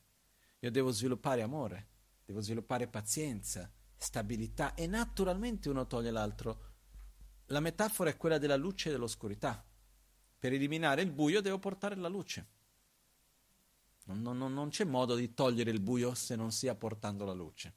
Io 0.61 0.71
devo 0.71 0.91
sviluppare 0.91 1.43
amore, 1.43 1.89
devo 2.25 2.41
sviluppare 2.41 2.89
pazienza, 2.89 3.71
stabilità 3.97 4.75
e 4.75 4.87
naturalmente 4.87 5.69
uno 5.69 5.87
toglie 5.87 6.11
l'altro. 6.11 6.67
La 7.47 7.61
metafora 7.61 8.11
è 8.11 8.17
quella 8.17 8.39
della 8.39 8.57
luce 8.57 8.89
e 8.89 8.93
dell'oscurità. 8.93 9.65
Per 10.39 10.53
eliminare 10.53 11.03
il 11.03 11.11
buio 11.11 11.41
devo 11.41 11.59
portare 11.59 11.95
la 11.97 12.09
luce. 12.09 12.47
Non, 14.05 14.23
non, 14.23 14.53
non 14.53 14.69
c'è 14.71 14.85
modo 14.85 15.15
di 15.15 15.35
togliere 15.35 15.71
il 15.71 15.81
buio 15.81 16.15
se 16.15 16.35
non 16.35 16.51
sia 16.51 16.75
portando 16.75 17.25
la 17.25 17.33
luce. 17.33 17.75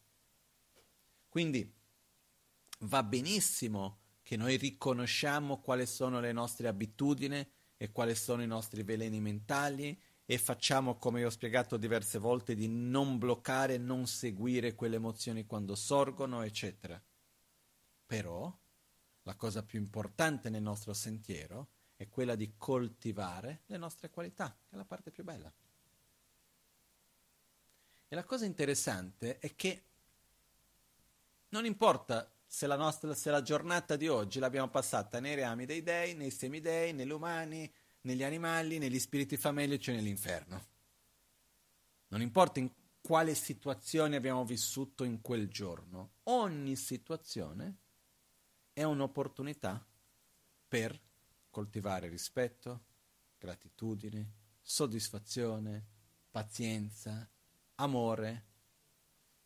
Quindi 1.30 1.74
va 2.80 3.04
benissimo 3.04 4.01
che 4.32 4.38
noi 4.38 4.56
riconosciamo 4.56 5.60
quali 5.60 5.86
sono 5.86 6.22
le 6.22 6.32
nostre 6.32 6.70
abitudini 6.70 7.46
e 7.76 7.92
quali 7.92 8.16
sono 8.16 8.42
i 8.42 8.48
nostri 8.48 8.82
veleni 8.82 9.20
mentali 9.20 10.02
e 10.24 10.38
facciamo, 10.38 10.96
come 10.96 11.26
ho 11.26 11.30
spiegato 11.30 11.76
diverse 11.76 12.18
volte, 12.18 12.56
di 12.56 12.70
non 12.70 13.18
bloccare, 13.18 13.78
non 13.78 14.08
seguire 14.08 14.74
quelle 14.74 14.96
emozioni 14.96 15.46
quando 15.46 15.76
sorgono, 15.76 16.44
eccetera. 16.44 16.98
Però 18.06 18.58
la 19.24 19.36
cosa 19.36 19.64
più 19.64 19.80
importante 19.80 20.50
nel 20.50 20.62
nostro 20.62 20.94
sentiero 20.94 21.68
è 21.98 22.08
quella 22.08 22.36
di 22.36 22.54
coltivare 22.58 23.64
le 23.66 23.76
nostre 23.76 24.10
qualità, 24.10 24.48
che 24.48 24.76
è 24.76 24.78
la 24.78 24.86
parte 24.86 25.12
più 25.12 25.26
bella. 25.26 25.52
E 28.08 28.16
la 28.16 28.24
cosa 28.24 28.46
interessante 28.46 29.40
è 29.40 29.54
che 29.58 29.84
non 31.50 31.66
importa 31.66 32.32
se 32.54 32.68
la, 32.68 32.76
nostra, 32.76 33.14
se 33.14 33.32
la 33.32 33.42
giornata 33.42 33.96
di 33.96 34.10
oggi 34.10 34.38
l'abbiamo 34.40 34.68
passata 34.68 35.22
nei 35.22 35.36
reami 35.36 35.66
dei 35.66 35.82
dei, 35.82 36.16
nei 36.16 36.32
semidei, 36.32 36.92
negli 36.92 37.10
umani, 37.10 37.72
negli 38.02 38.24
animali, 38.24 38.78
negli 38.78 39.00
spiriti 39.00 39.38
famelici 39.38 39.90
e 39.90 39.94
nell'inferno. 39.94 40.66
Non 42.10 42.20
importa 42.20 42.60
in 42.60 42.70
quale 43.00 43.36
situazione 43.36 44.18
abbiamo 44.18 44.44
vissuto 44.44 45.06
in 45.06 45.22
quel 45.22 45.48
giorno, 45.48 46.16
ogni 46.24 46.76
situazione 46.76 47.78
è 48.74 48.84
un'opportunità 48.84 49.88
per 50.68 51.00
coltivare 51.50 52.10
rispetto, 52.10 52.82
gratitudine, 53.38 54.30
soddisfazione, 54.62 55.86
pazienza, 56.30 57.26
amore, 57.76 58.46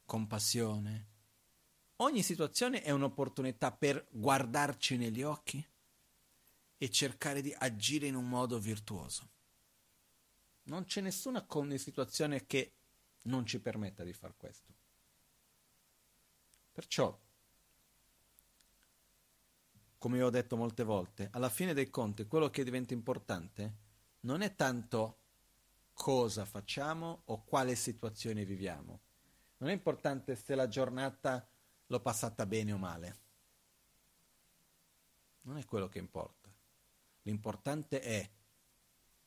compassione. 0.06 1.14
Ogni 1.98 2.24
situazione 2.24 2.82
è 2.82 2.92
un'opportunità 2.92 3.72
per 3.72 4.06
guardarci 4.10 4.98
negli 4.98 5.24
occhi 5.24 5.66
e 6.78 6.90
cercare 6.92 7.42
di 7.42 7.56
agire 7.58 8.08
in 8.08 8.16
un 8.16 8.28
modo 8.28 8.60
virtuoso. 8.60 9.30
Non 10.64 10.84
c'è 10.84 11.00
nessuna 11.00 11.46
situazione 11.78 12.46
che 12.46 12.72
non 13.24 13.46
ci 13.46 13.60
permetta 13.60 14.04
di 14.04 14.12
far 14.12 14.34
questo. 14.36 14.74
Perciò, 16.74 17.18
come 19.98 20.22
ho 20.22 20.30
detto 20.30 20.58
molte 20.58 20.84
volte, 20.84 21.30
alla 21.32 21.50
fine 21.50 21.74
dei 21.74 21.90
conti 21.90 22.28
quello 22.28 22.50
che 22.50 22.66
diventa 22.66 22.94
importante 22.94 23.74
non 24.22 24.42
è 24.42 24.54
tanto 24.56 25.20
cosa 25.94 26.44
facciamo 26.44 27.22
o 27.26 27.44
quale 27.46 27.76
situazione 27.76 28.44
viviamo. 28.44 29.00
Non 29.58 29.70
è 29.70 29.74
importante 29.74 30.36
se 30.36 30.56
la 30.56 30.68
giornata 30.68 31.48
l'ho 31.88 31.99
passata 31.99 32.45
bene 32.45 32.72
o 32.72 32.78
male. 32.78 33.20
Non 35.41 35.57
è 35.57 35.66
quello 35.66 35.88
che 35.88 35.99
importa. 35.99 36.49
L'importante 37.24 38.02
è 38.02 38.30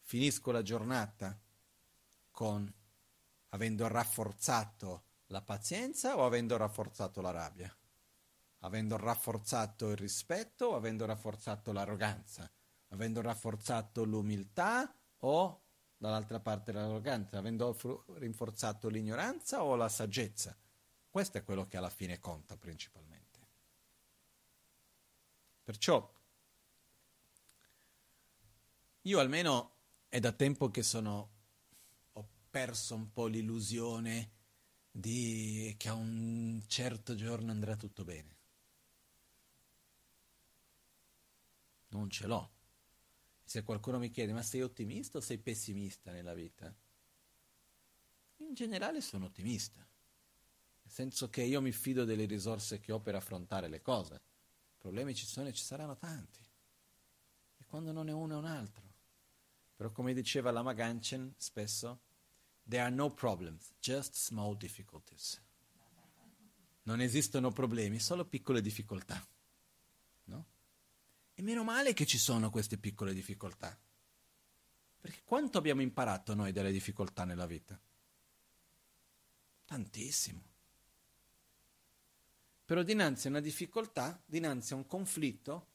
finisco 0.01 0.51
la 0.51 0.63
giornata 0.63 1.39
con 2.31 2.73
avendo 3.51 3.89
rafforzato 3.89 5.05
la 5.27 5.43
pazienza 5.43 6.17
o 6.17 6.25
avendo 6.25 6.57
rafforzato 6.57 7.21
la 7.21 7.31
rabbia? 7.31 7.75
Avendo 8.61 8.97
rafforzato 8.97 9.91
il 9.91 9.97
rispetto 9.97 10.67
o 10.67 10.75
avendo 10.75 11.05
rafforzato 11.07 11.73
l'arroganza? 11.73 12.51
Avendo 12.89 13.21
rafforzato 13.21 14.05
l'umiltà 14.05 14.93
o 15.19 15.63
dall'altra 15.97 16.41
parte 16.41 16.73
l'arroganza? 16.73 17.39
Avendo 17.39 17.77
rinforzato 18.15 18.89
l'ignoranza 18.89 19.63
o 19.63 19.77
la 19.77 19.89
saggezza? 19.89 20.57
Questo 21.11 21.39
è 21.39 21.45
quello 21.45 21.67
che 21.67 21.77
alla 21.77 21.91
fine 21.91 22.19
conta 22.19 22.57
principalmente. 22.57 23.39
Perciò 25.65 26.17
io 29.03 29.19
almeno 29.21 29.73
è 30.09 30.21
da 30.21 30.33
tempo 30.33 30.71
che 30.71 30.83
sono 30.83 31.37
perso 32.51 32.95
un 32.95 33.13
po' 33.13 33.27
l'illusione 33.27 34.33
di 34.91 35.75
che 35.79 35.89
a 35.89 35.95
un 35.95 36.63
certo 36.67 37.15
giorno 37.15 37.51
andrà 37.51 37.77
tutto 37.77 38.05
bene. 38.05 38.37
Non 41.89 42.11
ce 42.11 42.27
l'ho. 42.27 42.51
Se 43.45 43.63
qualcuno 43.63 43.99
mi 43.99 44.11
chiede 44.11 44.33
ma 44.35 44.43
sei 44.43 44.61
ottimista 44.61 45.19
o 45.19 45.21
sei 45.23 45.39
pessimista 45.39 46.13
nella 46.13 46.35
vita? 46.35 46.75
In 48.39 48.53
generale 48.53 49.01
sono 49.01 49.27
ottimista, 49.27 49.88
nel 50.89 50.97
senso 50.97 51.29
che 51.29 51.43
io 51.43 51.61
mi 51.61 51.71
fido 51.71 52.07
delle 52.07 52.25
risorse 52.25 52.81
che 52.81 52.93
ho 52.93 52.99
per 52.99 53.15
affrontare 53.15 53.69
le 53.69 53.83
cose. 53.83 54.23
Problemi 54.79 55.15
ci 55.15 55.27
sono 55.27 55.49
e 55.49 55.53
ci 55.53 55.63
saranno 55.63 55.99
tanti. 55.99 56.41
E 57.59 57.65
quando 57.67 57.93
non 57.93 58.09
è 58.09 58.13
uno 58.13 58.35
è 58.35 58.39
un 58.39 58.47
altro. 58.47 58.83
Però 59.77 59.93
come 59.93 60.15
diceva 60.15 60.51
la 60.51 60.63
Maganchen 60.63 61.35
spesso, 61.37 62.01
There 62.67 62.83
are 62.83 62.95
no 62.95 63.11
problems, 63.11 63.75
just 63.81 64.15
small 64.15 64.57
difficulties. 64.57 65.41
Non 66.85 67.03
esistono 67.03 67.51
problemi, 67.51 67.99
solo 67.99 68.25
piccole 68.25 68.63
difficoltà. 68.63 69.23
No? 70.25 70.47
E 71.35 71.43
meno 71.43 71.65
male 71.65 71.93
che 71.93 72.07
ci 72.07 72.19
sono 72.19 72.49
queste 72.49 72.79
piccole 72.79 73.13
difficoltà. 73.13 73.79
Perché 75.01 75.21
quanto 75.25 75.59
abbiamo 75.59 75.83
imparato 75.83 76.35
noi 76.35 76.51
dalle 76.51 76.73
difficoltà 76.73 77.25
nella 77.25 77.47
vita? 77.47 77.79
Tantissimo. 79.67 80.57
Però 82.69 82.83
dinanzi 82.83 83.29
a 83.29 83.31
una 83.31 83.41
difficoltà, 83.41 84.21
dinanzi 84.27 84.75
a 84.75 84.77
un 84.77 84.87
conflitto, 84.87 85.69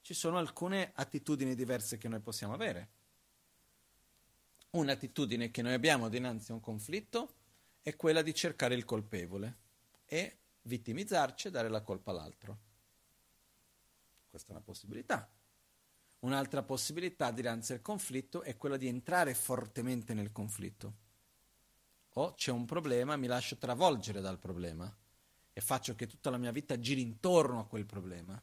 ci 0.00 0.14
sono 0.14 0.36
alcune 0.36 0.90
attitudini 0.92 1.54
diverse 1.54 1.96
che 1.96 2.08
noi 2.08 2.18
possiamo 2.18 2.54
avere 2.54 2.88
un'attitudine 4.70 5.52
che 5.52 5.62
noi 5.62 5.74
abbiamo 5.74 6.08
dinanzi 6.08 6.50
a 6.50 6.54
un 6.54 6.60
conflitto 6.60 7.34
è 7.82 7.94
quella 7.94 8.22
di 8.22 8.34
cercare 8.34 8.74
il 8.74 8.84
colpevole 8.84 9.58
e 10.06 10.38
vittimizzarci 10.62 11.48
e 11.48 11.50
dare 11.52 11.68
la 11.68 11.82
colpa 11.82 12.10
all'altro. 12.10 12.58
Questa 14.28 14.48
è 14.48 14.54
una 14.56 14.64
possibilità. 14.64 15.30
Un'altra 16.20 16.64
possibilità 16.64 17.30
dinanzi 17.30 17.74
al 17.74 17.82
conflitto 17.82 18.42
è 18.42 18.56
quella 18.56 18.76
di 18.76 18.88
entrare 18.88 19.34
fortemente 19.34 20.14
nel 20.14 20.32
conflitto. 20.32 21.02
O 22.14 22.34
c'è 22.34 22.50
un 22.50 22.64
problema, 22.64 23.16
mi 23.16 23.28
lascio 23.28 23.56
travolgere 23.56 24.20
dal 24.20 24.40
problema 24.40 24.92
e 25.56 25.60
faccio 25.60 25.94
che 25.94 26.08
tutta 26.08 26.30
la 26.30 26.36
mia 26.36 26.50
vita 26.50 26.78
giri 26.78 27.00
intorno 27.00 27.60
a 27.60 27.66
quel 27.66 27.86
problema 27.86 28.42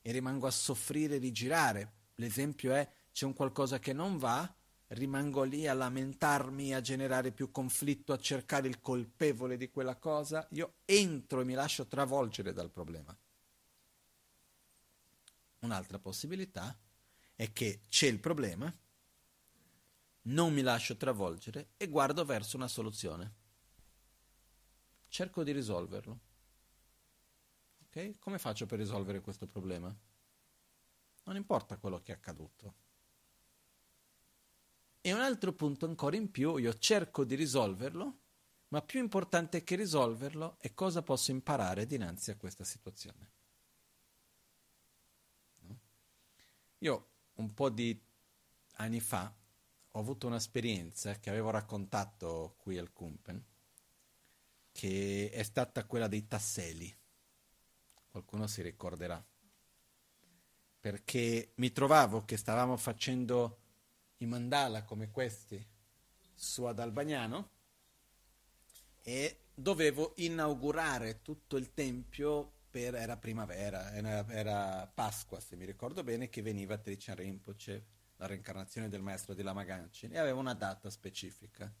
e 0.00 0.12
rimango 0.12 0.46
a 0.46 0.50
soffrire 0.50 1.16
e 1.16 1.18
rigirare. 1.18 1.92
L'esempio 2.14 2.72
è 2.72 2.90
c'è 3.12 3.26
un 3.26 3.34
qualcosa 3.34 3.78
che 3.78 3.92
non 3.92 4.16
va, 4.16 4.52
rimango 4.88 5.42
lì 5.42 5.68
a 5.68 5.74
lamentarmi, 5.74 6.72
a 6.72 6.80
generare 6.80 7.32
più 7.32 7.50
conflitto, 7.50 8.14
a 8.14 8.18
cercare 8.18 8.66
il 8.66 8.80
colpevole 8.80 9.58
di 9.58 9.70
quella 9.70 9.96
cosa, 9.96 10.48
io 10.52 10.76
entro 10.86 11.42
e 11.42 11.44
mi 11.44 11.52
lascio 11.52 11.86
travolgere 11.86 12.54
dal 12.54 12.70
problema. 12.70 13.16
Un'altra 15.60 15.98
possibilità 15.98 16.76
è 17.34 17.52
che 17.52 17.82
c'è 17.88 18.06
il 18.06 18.20
problema, 18.20 18.72
non 20.22 20.52
mi 20.54 20.62
lascio 20.62 20.96
travolgere 20.96 21.72
e 21.76 21.88
guardo 21.88 22.24
verso 22.24 22.56
una 22.56 22.68
soluzione. 22.68 23.34
Cerco 25.08 25.42
di 25.42 25.52
risolverlo. 25.52 26.27
Ok? 27.98 28.18
Come 28.20 28.38
faccio 28.38 28.66
per 28.66 28.78
risolvere 28.78 29.20
questo 29.20 29.46
problema? 29.46 29.94
Non 31.24 31.36
importa 31.36 31.76
quello 31.78 32.00
che 32.00 32.12
è 32.12 32.14
accaduto 32.14 32.86
e 35.00 35.12
un 35.14 35.20
altro 35.20 35.52
punto 35.52 35.86
ancora 35.86 36.16
in 36.16 36.30
più, 36.30 36.56
io 36.56 36.76
cerco 36.76 37.24
di 37.24 37.34
risolverlo, 37.34 38.18
ma 38.68 38.82
più 38.82 39.00
importante 39.00 39.64
che 39.64 39.74
risolverlo 39.74 40.56
è 40.58 40.74
cosa 40.74 41.02
posso 41.02 41.30
imparare 41.30 41.86
dinanzi 41.86 42.30
a 42.30 42.36
questa 42.36 42.64
situazione. 42.64 43.30
Io 46.78 47.06
un 47.36 47.54
po' 47.54 47.70
di 47.70 47.98
anni 48.74 49.00
fa 49.00 49.32
ho 49.92 49.98
avuto 49.98 50.26
un'esperienza 50.26 51.18
che 51.18 51.30
avevo 51.30 51.50
raccontato 51.50 52.56
qui 52.58 52.76
al 52.76 52.92
Kumpen, 52.92 53.42
che 54.72 55.30
è 55.32 55.42
stata 55.42 55.86
quella 55.86 56.08
dei 56.08 56.26
tasselli. 56.26 56.97
Qualcuno 58.18 58.48
si 58.48 58.62
ricorderà. 58.62 59.24
Perché 60.80 61.52
mi 61.56 61.70
trovavo 61.70 62.24
che 62.24 62.36
stavamo 62.36 62.76
facendo 62.76 63.60
i 64.16 64.26
mandala 64.26 64.82
come 64.82 65.12
questi 65.12 65.64
su 66.34 66.64
ad 66.64 66.80
Albagnano 66.80 67.50
e 69.02 69.44
dovevo 69.54 70.14
inaugurare 70.16 71.22
tutto 71.22 71.56
il 71.56 71.72
tempio 71.74 72.54
per, 72.68 72.96
era 72.96 73.16
primavera, 73.16 73.92
era, 73.92 74.90
Pasqua 74.92 75.38
se 75.38 75.54
mi 75.54 75.64
ricordo 75.64 76.02
bene, 76.02 76.28
che 76.28 76.42
veniva 76.42 76.76
Trichan 76.76 77.14
Rinpoche, 77.14 77.86
la 78.16 78.26
reincarnazione 78.26 78.88
del 78.88 79.00
maestro 79.00 79.32
di 79.32 79.42
Lama 79.42 79.64
e 79.64 80.18
aveva 80.18 80.40
una 80.40 80.54
data 80.54 80.90
specifica. 80.90 81.72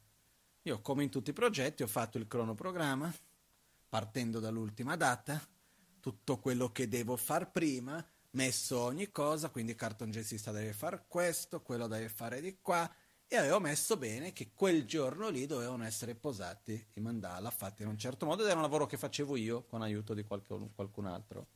Io, 0.62 0.80
come 0.82 1.02
in 1.02 1.10
tutti 1.10 1.30
i 1.30 1.34
progetti, 1.34 1.82
ho 1.82 1.88
fatto 1.88 2.16
il 2.16 2.28
cronoprogramma, 2.28 3.12
partendo 3.88 4.38
dall'ultima 4.38 4.94
data, 4.94 5.44
tutto 6.08 6.38
quello 6.38 6.72
che 6.72 6.88
devo 6.88 7.16
far 7.18 7.50
prima, 7.50 8.02
messo 8.30 8.78
ogni 8.78 9.10
cosa, 9.10 9.50
quindi 9.50 9.72
il 9.72 9.76
cartongesista 9.76 10.50
deve 10.52 10.72
fare 10.72 11.04
questo, 11.06 11.60
quello 11.60 11.86
deve 11.86 12.08
fare 12.08 12.40
di 12.40 12.56
qua, 12.62 12.90
e 13.26 13.36
avevo 13.36 13.60
messo 13.60 13.98
bene 13.98 14.32
che 14.32 14.52
quel 14.54 14.86
giorno 14.86 15.28
lì 15.28 15.44
dovevano 15.44 15.84
essere 15.84 16.14
posati 16.14 16.82
i 16.94 17.00
mandala 17.00 17.50
fatti 17.50 17.82
in 17.82 17.88
un 17.88 17.98
certo 17.98 18.24
modo 18.24 18.40
ed 18.40 18.48
era 18.48 18.56
un 18.56 18.62
lavoro 18.62 18.86
che 18.86 18.96
facevo 18.96 19.36
io 19.36 19.64
con 19.64 19.82
aiuto 19.82 20.14
di 20.14 20.22
qualcun, 20.22 20.72
qualcun 20.74 21.04
altro. 21.04 21.46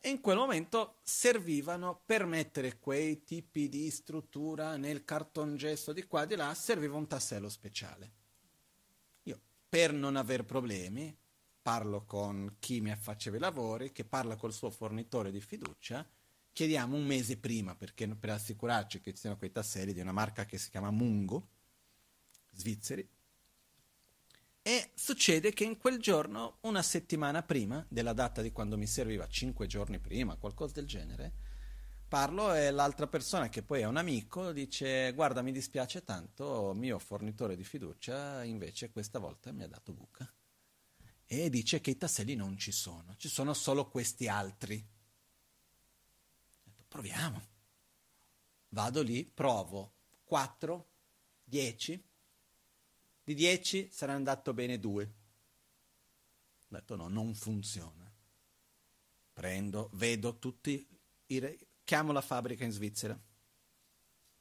E 0.00 0.08
in 0.08 0.22
quel 0.22 0.38
momento 0.38 0.96
servivano 1.02 2.00
per 2.06 2.24
mettere 2.24 2.78
quei 2.78 3.22
tipi 3.22 3.68
di 3.68 3.90
struttura 3.90 4.78
nel 4.78 5.04
cartongesso 5.04 5.92
di 5.92 6.06
qua 6.06 6.22
e 6.22 6.26
di 6.26 6.36
là, 6.36 6.54
serviva 6.54 6.96
un 6.96 7.06
tassello 7.06 7.50
speciale. 7.50 8.12
Io, 9.24 9.38
per 9.68 9.92
non 9.92 10.16
aver 10.16 10.46
problemi, 10.46 11.14
parlo 11.66 12.04
con 12.04 12.58
chi 12.60 12.80
mi 12.80 12.94
faceva 12.94 13.38
i 13.38 13.40
lavori, 13.40 13.90
che 13.90 14.04
parla 14.04 14.36
col 14.36 14.52
suo 14.52 14.70
fornitore 14.70 15.32
di 15.32 15.40
fiducia, 15.40 16.08
chiediamo 16.52 16.94
un 16.94 17.04
mese 17.04 17.38
prima 17.38 17.74
perché, 17.74 18.06
per 18.06 18.30
assicurarci 18.30 19.00
che 19.00 19.12
ci 19.12 19.18
siano 19.22 19.36
quei 19.36 19.50
tasselli 19.50 19.92
di 19.92 19.98
una 19.98 20.12
marca 20.12 20.44
che 20.44 20.58
si 20.58 20.70
chiama 20.70 20.92
Mungo, 20.92 21.48
svizzeri. 22.52 23.04
E 24.62 24.90
succede 24.94 25.52
che 25.52 25.64
in 25.64 25.76
quel 25.76 25.98
giorno, 25.98 26.58
una 26.60 26.82
settimana 26.82 27.42
prima 27.42 27.84
della 27.88 28.12
data 28.12 28.42
di 28.42 28.52
quando 28.52 28.78
mi 28.78 28.86
serviva, 28.86 29.26
cinque 29.26 29.66
giorni 29.66 29.98
prima, 29.98 30.36
qualcosa 30.36 30.74
del 30.74 30.86
genere, 30.86 31.32
parlo 32.06 32.54
e 32.54 32.70
l'altra 32.70 33.08
persona, 33.08 33.48
che 33.48 33.64
poi 33.64 33.80
è 33.80 33.86
un 33.86 33.96
amico, 33.96 34.52
dice 34.52 35.10
guarda 35.14 35.42
mi 35.42 35.50
dispiace 35.50 36.04
tanto, 36.04 36.74
mio 36.76 37.00
fornitore 37.00 37.56
di 37.56 37.64
fiducia 37.64 38.44
invece 38.44 38.92
questa 38.92 39.18
volta 39.18 39.50
mi 39.50 39.64
ha 39.64 39.68
dato 39.68 39.92
buca. 39.92 40.32
E 41.26 41.50
dice 41.50 41.80
che 41.80 41.90
i 41.90 41.96
tasselli 41.96 42.34
non 42.34 42.56
ci 42.56 42.72
sono, 42.72 43.14
ci 43.16 43.28
sono 43.28 43.52
solo 43.52 43.88
questi 43.88 44.28
altri 44.28 44.94
proviamo. 46.96 47.42
Vado 48.70 49.02
lì, 49.02 49.24
provo 49.24 49.92
4, 50.24 50.86
10, 51.44 52.04
di 53.22 53.34
10 53.34 53.90
sarà 53.92 54.14
andato 54.14 54.54
bene 54.54 54.78
2. 54.78 55.04
Ho 55.04 56.66
detto 56.68 56.96
no, 56.96 57.08
non 57.08 57.34
funziona. 57.34 58.10
Prendo, 59.32 59.90
vedo 59.92 60.38
tutti, 60.38 60.86
i 61.26 61.66
chiamo 61.84 62.12
la 62.12 62.22
fabbrica 62.22 62.64
in 62.64 62.70
Svizzera. 62.70 63.18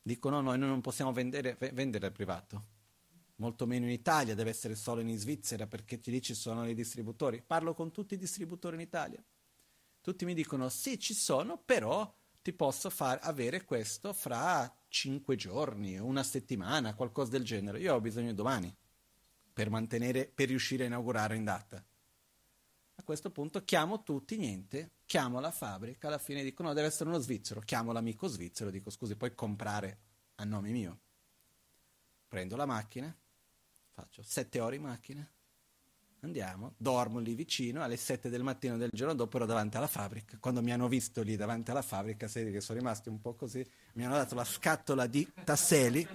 Dicono 0.01 0.39
no, 0.39 0.55
noi 0.55 0.59
non 0.59 0.81
possiamo 0.81 1.11
vendere, 1.11 1.57
vendere 1.73 2.05
al 2.05 2.13
privato. 2.13 2.73
Molto 3.37 3.65
meno 3.65 3.85
in 3.85 3.91
Italia, 3.91 4.33
deve 4.33 4.51
essere 4.51 4.75
solo 4.75 5.01
in 5.01 5.17
Svizzera 5.17 5.67
perché 5.67 5.99
lì 6.05 6.21
ci 6.21 6.33
sono 6.33 6.67
i 6.67 6.73
distributori. 6.73 7.41
Parlo 7.41 7.73
con 7.73 7.91
tutti 7.91 8.13
i 8.13 8.17
distributori 8.17 8.75
in 8.75 8.81
Italia. 8.81 9.23
Tutti 9.99 10.23
mi 10.23 10.33
dicono 10.33 10.69
sì, 10.69 10.99
ci 10.99 11.13
sono, 11.13 11.57
però 11.57 12.13
ti 12.41 12.53
posso 12.53 12.89
far 12.89 13.19
avere 13.23 13.65
questo 13.65 14.13
fra 14.13 14.71
cinque 14.87 15.35
giorni, 15.35 15.97
una 15.97 16.21
settimana, 16.23 16.93
qualcosa 16.93 17.31
del 17.31 17.43
genere. 17.43 17.79
Io 17.79 17.93
ho 17.93 17.99
bisogno 17.99 18.33
domani 18.33 18.73
per 19.51 19.69
mantenere, 19.69 20.27
per 20.27 20.49
riuscire 20.49 20.83
a 20.83 20.87
inaugurare 20.87 21.35
in 21.35 21.43
data. 21.43 21.83
A 22.97 23.03
questo 23.03 23.31
punto 23.31 23.63
chiamo 23.63 24.03
tutti, 24.03 24.37
niente, 24.37 24.91
chiamo 25.05 25.39
la 25.39 25.51
fabbrica, 25.51 26.07
alla 26.07 26.17
fine 26.17 26.43
dico 26.43 26.63
no, 26.63 26.73
deve 26.73 26.87
essere 26.87 27.09
uno 27.09 27.19
svizzero, 27.19 27.59
chiamo 27.61 27.91
l'amico 27.91 28.27
svizzero, 28.27 28.69
dico 28.69 28.89
scusi, 28.89 29.15
puoi 29.15 29.33
comprare 29.33 29.99
a 30.35 30.43
nome 30.43 30.71
mio. 30.71 30.99
Prendo 32.27 32.55
la 32.55 32.65
macchina, 32.65 33.15
faccio 33.95 34.21
sette 34.23 34.59
ore 34.59 34.75
in 34.75 34.81
macchina, 34.81 35.27
Andiamo, 36.25 36.73
dormo 36.77 37.19
lì 37.19 37.35
vicino, 37.35 37.83
alle 37.83 37.97
7 37.97 38.29
del 38.29 38.41
mattino 38.41 38.77
del 38.77 38.89
giorno 38.91 39.13
dopo 39.13 39.37
ero 39.37 39.45
davanti 39.45 39.77
alla 39.77 39.85
fabbrica. 39.85 40.37
Quando 40.39 40.59
mi 40.63 40.73
hanno 40.73 40.87
visto 40.87 41.21
lì 41.21 41.35
davanti 41.35 41.69
alla 41.69 41.83
fabbrica, 41.83 42.27
sai 42.27 42.51
che 42.51 42.61
sono 42.61 42.79
rimasti 42.79 43.09
un 43.09 43.21
po' 43.21 43.35
così, 43.35 43.63
mi 43.93 44.05
hanno 44.05 44.15
dato 44.15 44.33
la 44.33 44.43
scatola 44.43 45.05
di 45.05 45.31
tasseli, 45.43 46.07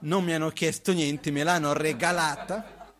non 0.00 0.24
mi 0.24 0.34
hanno 0.34 0.50
chiesto 0.50 0.92
niente, 0.92 1.30
me 1.30 1.44
l'hanno 1.44 1.72
regalata. 1.72 2.92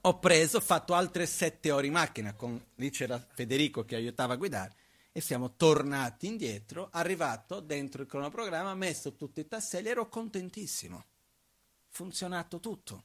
Ho 0.00 0.18
preso, 0.18 0.56
ho 0.56 0.62
fatto 0.62 0.94
altre 0.94 1.26
7 1.26 1.70
ore 1.72 1.88
in 1.88 1.92
macchina, 1.92 2.32
con, 2.32 2.58
lì 2.76 2.88
c'era 2.88 3.18
Federico 3.18 3.84
che 3.84 3.96
aiutava 3.96 4.32
a 4.32 4.36
guidare, 4.36 4.74
e 5.12 5.20
siamo 5.20 5.56
tornati 5.56 6.26
indietro, 6.26 6.88
arrivato 6.90 7.60
dentro 7.60 8.00
il 8.00 8.08
cronoprogramma, 8.08 8.74
messo 8.74 9.14
tutti 9.14 9.40
i 9.40 9.46
tasselli, 9.46 9.88
ero 9.88 10.08
contentissimo. 10.08 11.04
Funzionato 11.98 12.60
tutto. 12.60 13.02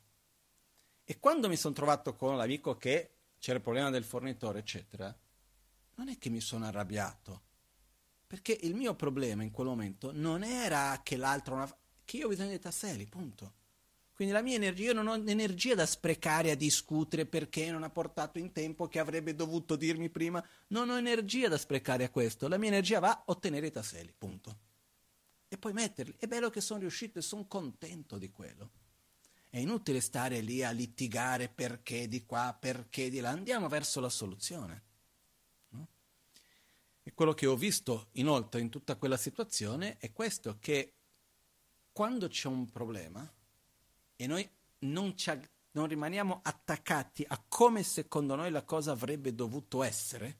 E 1.03 1.17
quando 1.17 1.49
mi 1.49 1.55
sono 1.55 1.73
trovato 1.73 2.15
con 2.15 2.37
l'amico 2.37 2.77
che 2.77 3.15
c'era 3.39 3.57
il 3.57 3.63
problema 3.63 3.89
del 3.89 4.03
fornitore, 4.03 4.59
eccetera, 4.59 5.17
non 5.95 6.09
è 6.09 6.19
che 6.19 6.29
mi 6.29 6.39
sono 6.39 6.65
arrabbiato, 6.67 7.41
perché 8.27 8.55
il 8.61 8.75
mio 8.75 8.93
problema 8.93 9.41
in 9.41 9.49
quel 9.49 9.65
momento 9.65 10.11
non 10.13 10.43
era 10.43 11.01
che 11.01 11.17
l'altro 11.17 11.57
ha... 11.57 11.77
che 12.05 12.17
io 12.17 12.27
ho 12.27 12.29
bisogno 12.29 12.49
dei 12.49 12.59
tasselli, 12.59 13.07
punto. 13.07 13.53
Quindi 14.13 14.31
la 14.31 14.43
mia 14.43 14.57
energia, 14.57 14.83
io 14.83 14.93
non 14.93 15.07
ho 15.07 15.15
energia 15.15 15.73
da 15.73 15.87
sprecare 15.87 16.51
a 16.51 16.55
discutere 16.55 17.25
perché 17.25 17.71
non 17.71 17.81
ha 17.81 17.89
portato 17.89 18.37
in 18.37 18.51
tempo 18.51 18.87
che 18.87 18.99
avrebbe 18.99 19.33
dovuto 19.33 19.75
dirmi 19.75 20.11
prima, 20.11 20.47
non 20.67 20.91
ho 20.91 20.97
energia 20.99 21.47
da 21.47 21.57
sprecare 21.57 22.03
a 22.03 22.11
questo, 22.11 22.47
la 22.47 22.59
mia 22.59 22.69
energia 22.69 22.99
va 22.99 23.09
a 23.09 23.23
ottenere 23.25 23.65
i 23.65 23.71
tasselli, 23.71 24.13
punto. 24.15 24.55
E 25.47 25.57
poi 25.57 25.73
metterli. 25.73 26.13
È 26.19 26.27
bello 26.27 26.51
che 26.51 26.61
sono 26.61 26.81
riuscito 26.81 27.17
e 27.17 27.23
sono 27.23 27.47
contento 27.47 28.19
di 28.19 28.29
quello. 28.29 28.81
È 29.53 29.59
inutile 29.59 30.01
stare 30.01 30.41
lì 30.41 30.63
a 30.63 30.71
litigare 30.71 31.47
perché 31.47 32.07
di 32.07 32.25
qua, 32.25 32.57
perché 32.59 33.11
di 33.11 33.19
là. 33.19 33.29
Andiamo 33.29 33.67
verso 33.67 33.99
la 33.99 34.09
soluzione. 34.09 34.83
No? 35.67 35.87
E 37.03 37.13
quello 37.13 37.35
che 37.35 37.45
ho 37.45 37.55
visto 37.55 38.07
inoltre 38.13 38.61
in 38.61 38.71
tutta 38.71 38.95
quella 38.95 39.15
situazione 39.15 39.99
è 39.99 40.11
questo, 40.11 40.57
che 40.59 40.93
quando 41.91 42.29
c'è 42.29 42.47
un 42.47 42.67
problema 42.71 43.31
e 44.15 44.25
noi 44.25 44.49
non, 44.79 45.13
non 45.73 45.87
rimaniamo 45.87 46.39
attaccati 46.41 47.23
a 47.27 47.39
come 47.47 47.83
secondo 47.83 48.33
noi 48.33 48.49
la 48.49 48.63
cosa 48.63 48.93
avrebbe 48.93 49.35
dovuto 49.35 49.83
essere, 49.83 50.39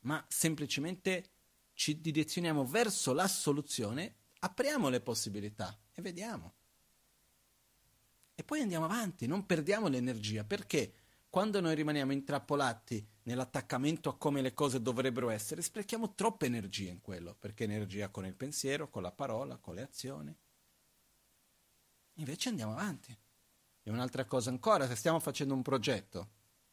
ma 0.00 0.26
semplicemente 0.26 1.30
ci 1.74 2.00
direzioniamo 2.00 2.66
verso 2.66 3.12
la 3.12 3.28
soluzione, 3.28 4.16
apriamo 4.40 4.88
le 4.88 5.00
possibilità 5.00 5.78
e 5.92 6.02
vediamo. 6.02 6.54
E 8.38 8.44
poi 8.44 8.60
andiamo 8.60 8.84
avanti, 8.84 9.26
non 9.26 9.46
perdiamo 9.46 9.88
l'energia, 9.88 10.44
perché 10.44 10.92
quando 11.30 11.58
noi 11.60 11.74
rimaniamo 11.74 12.12
intrappolati 12.12 13.04
nell'attaccamento 13.22 14.10
a 14.10 14.16
come 14.16 14.42
le 14.42 14.52
cose 14.52 14.82
dovrebbero 14.82 15.30
essere, 15.30 15.62
sprechiamo 15.62 16.14
troppa 16.14 16.44
energia 16.44 16.90
in 16.90 17.00
quello, 17.00 17.34
perché 17.34 17.64
energia 17.64 18.10
con 18.10 18.26
il 18.26 18.34
pensiero, 18.34 18.90
con 18.90 19.02
la 19.02 19.10
parola, 19.10 19.56
con 19.56 19.74
le 19.74 19.82
azioni. 19.82 20.36
Invece 22.14 22.50
andiamo 22.50 22.72
avanti. 22.72 23.16
E 23.82 23.90
un'altra 23.90 24.26
cosa 24.26 24.50
ancora, 24.50 24.86
se 24.86 24.96
stiamo 24.96 25.18
facendo 25.18 25.54
un 25.54 25.62
progetto, 25.62 26.28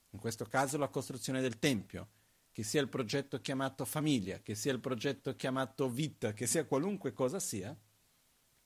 in 0.09 0.19
questo 0.19 0.45
caso 0.45 0.77
la 0.77 0.89
costruzione 0.89 1.39
del 1.39 1.59
Tempio, 1.59 2.09
che 2.51 2.63
sia 2.63 2.81
il 2.81 2.89
progetto 2.89 3.39
chiamato 3.39 3.85
famiglia, 3.85 4.39
che 4.39 4.53
sia 4.53 4.73
il 4.73 4.81
progetto 4.81 5.33
chiamato 5.37 5.89
vita, 5.89 6.33
che 6.33 6.45
sia 6.45 6.65
qualunque 6.65 7.13
cosa 7.13 7.39
sia, 7.39 7.73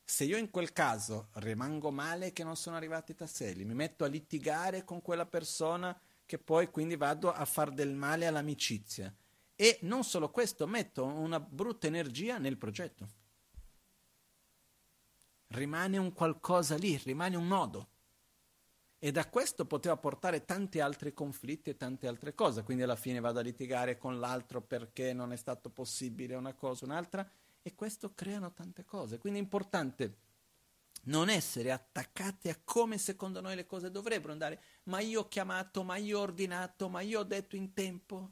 se 0.10 0.24
io 0.24 0.38
in 0.38 0.50
quel 0.50 0.72
caso 0.72 1.28
rimango 1.34 1.92
male 1.92 2.32
che 2.32 2.46
non 2.46 2.56
sono 2.56 2.78
arrivati 2.78 3.12
i 3.12 3.16
tasselli, 3.16 3.66
mi 3.66 3.74
metto 3.74 4.06
a 4.06 4.08
litigare 4.08 4.86
con 4.86 5.02
quella 5.02 5.26
persona 5.26 6.00
che 6.26 6.40
poi 6.40 6.72
quindi 6.72 6.96
vado 6.96 7.30
a 7.30 7.44
far 7.44 7.72
del 7.72 7.94
male 7.94 8.26
all'amicizia. 8.26 9.14
E 9.54 9.80
non 9.82 10.06
solo 10.06 10.32
questo, 10.32 10.66
metto 10.66 11.04
una 11.04 11.42
brutta 11.42 11.88
energia 11.88 12.38
nel 12.38 12.58
progetto. 12.58 13.08
Rimane 15.48 15.98
un 15.98 16.14
qualcosa 16.14 16.78
lì, 16.78 16.96
rimane 17.04 17.36
un 17.36 17.48
nodo. 17.48 17.90
E 19.00 19.12
da 19.12 19.28
questo 19.28 19.66
poteva 19.66 19.98
portare 19.98 20.46
tanti 20.46 20.80
altri 20.80 21.14
conflitti 21.14 21.70
e 21.70 21.76
tante 21.76 22.08
altre 22.08 22.34
cose. 22.34 22.64
Quindi 22.64 22.84
alla 22.84 22.96
fine 22.96 23.20
vado 23.20 23.40
a 23.40 23.44
litigare 23.44 23.98
con 23.98 24.22
l'altro 24.22 24.62
perché 24.62 25.12
non 25.12 25.34
è 25.34 25.36
stato 25.36 25.70
possibile 25.70 26.36
una 26.36 26.54
cosa 26.54 26.86
o 26.86 26.88
un'altra 26.88 27.30
e 27.68 27.76
questo 27.76 28.14
creano 28.14 28.54
tante 28.54 28.86
cose. 28.86 29.18
Quindi 29.18 29.40
è 29.40 29.42
importante 29.42 30.26
non 31.04 31.30
essere 31.30 31.72
attaccati 31.72 32.50
a 32.50 32.60
come 32.64 32.98
secondo 32.98 33.42
noi 33.42 33.56
le 33.56 33.66
cose 33.66 33.92
dovrebbero 33.92 34.32
andare. 34.32 34.62
Ma 34.84 35.00
io 35.00 35.22
ho 35.22 35.28
chiamato, 35.28 35.84
ma 35.84 35.98
io 35.98 36.20
ho 36.20 36.22
ordinato, 36.22 36.88
ma 36.90 37.02
io 37.02 37.20
ho 37.20 37.24
detto 37.24 37.56
in 37.56 37.74
tempo. 37.74 38.32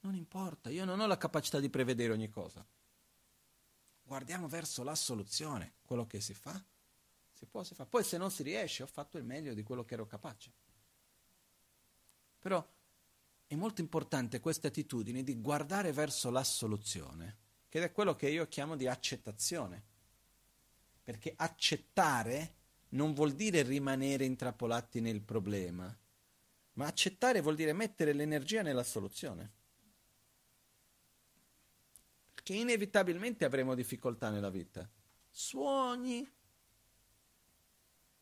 Non 0.00 0.14
importa, 0.14 0.70
io 0.70 0.84
non 0.84 1.00
ho 1.00 1.06
la 1.06 1.16
capacità 1.16 1.58
di 1.58 1.70
prevedere 1.70 2.12
ogni 2.12 2.28
cosa. 2.28 2.64
Guardiamo 4.02 4.46
verso 4.46 4.82
la 4.82 4.94
soluzione, 4.94 5.74
quello 5.82 6.06
che 6.06 6.20
si 6.20 6.34
fa, 6.34 6.62
si 7.32 7.46
può, 7.46 7.62
si 7.62 7.74
fa. 7.74 7.84
Poi 7.84 8.04
se 8.04 8.16
non 8.16 8.30
si 8.30 8.42
riesce, 8.42 8.82
ho 8.82 8.86
fatto 8.86 9.18
il 9.18 9.24
meglio 9.24 9.54
di 9.54 9.62
quello 9.62 9.84
che 9.84 9.94
ero 9.94 10.06
capace. 10.06 10.52
Però 12.38 12.66
è 13.46 13.54
molto 13.54 13.80
importante 13.80 14.40
questa 14.40 14.68
attitudine 14.68 15.22
di 15.22 15.40
guardare 15.40 15.92
verso 15.92 16.30
la 16.30 16.44
soluzione 16.44 17.46
che 17.68 17.82
è 17.82 17.92
quello 17.92 18.16
che 18.16 18.28
io 18.28 18.46
chiamo 18.48 18.76
di 18.76 18.86
accettazione. 18.86 19.84
Perché 21.02 21.32
accettare 21.36 22.54
non 22.90 23.12
vuol 23.12 23.32
dire 23.32 23.62
rimanere 23.62 24.24
intrappolati 24.24 25.00
nel 25.00 25.20
problema, 25.20 25.96
ma 26.74 26.86
accettare 26.86 27.40
vuol 27.40 27.56
dire 27.56 27.72
mettere 27.72 28.12
l'energia 28.12 28.62
nella 28.62 28.82
soluzione. 28.82 29.52
Perché 32.34 32.54
inevitabilmente 32.54 33.44
avremo 33.44 33.74
difficoltà 33.74 34.30
nella 34.30 34.50
vita. 34.50 34.88
Suoni. 35.30 36.26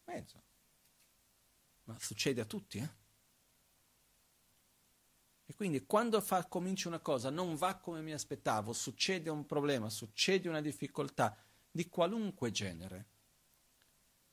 Mezzo. 0.05 0.43
Ma 1.85 1.97
succede 1.99 2.41
a 2.41 2.45
tutti, 2.45 2.79
eh? 2.79 3.05
E 5.49 5.55
quindi 5.55 5.87
quando 5.87 6.21
fa, 6.21 6.45
cominci 6.47 6.89
una 6.89 6.99
cosa, 6.99 7.31
non 7.31 7.55
va 7.55 7.77
come 7.77 8.03
mi 8.03 8.13
aspettavo, 8.13 8.73
succede 8.73 9.31
un 9.31 9.47
problema, 9.47 9.89
succede 9.89 10.49
una 10.49 10.61
difficoltà 10.61 11.37
di 11.71 11.89
qualunque 11.89 12.51
genere, 12.51 13.07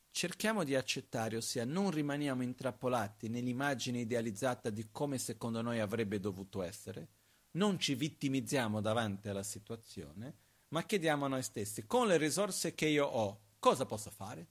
cerchiamo 0.10 0.64
di 0.64 0.76
accettare, 0.76 1.38
ossia 1.38 1.65
non 1.65 1.91
rimaniamo 1.91 2.41
intrappolati 2.41 3.30
nell'immagine 3.30 3.99
idealizzata 3.99 4.72
di 4.72 4.90
come 4.91 5.19
secondo 5.19 5.61
noi 5.61 5.80
avrebbe 5.80 6.19
dovuto 6.19 6.64
essere, 6.64 7.10
non 7.52 7.77
ci 7.80 7.94
vittimizziamo 7.94 8.81
davanti 8.81 9.30
alla 9.30 9.44
situazione, 9.44 10.35
ma 10.69 10.84
chiediamo 10.84 11.26
a 11.26 11.30
noi 11.30 11.44
stessi, 11.44 11.85
con 11.85 12.07
le 12.07 12.18
risorse 12.18 12.73
che 12.73 12.88
io 12.88 13.06
ho, 13.06 13.40
cosa 13.60 13.85
posso 13.85 14.10
fare? 14.10 14.48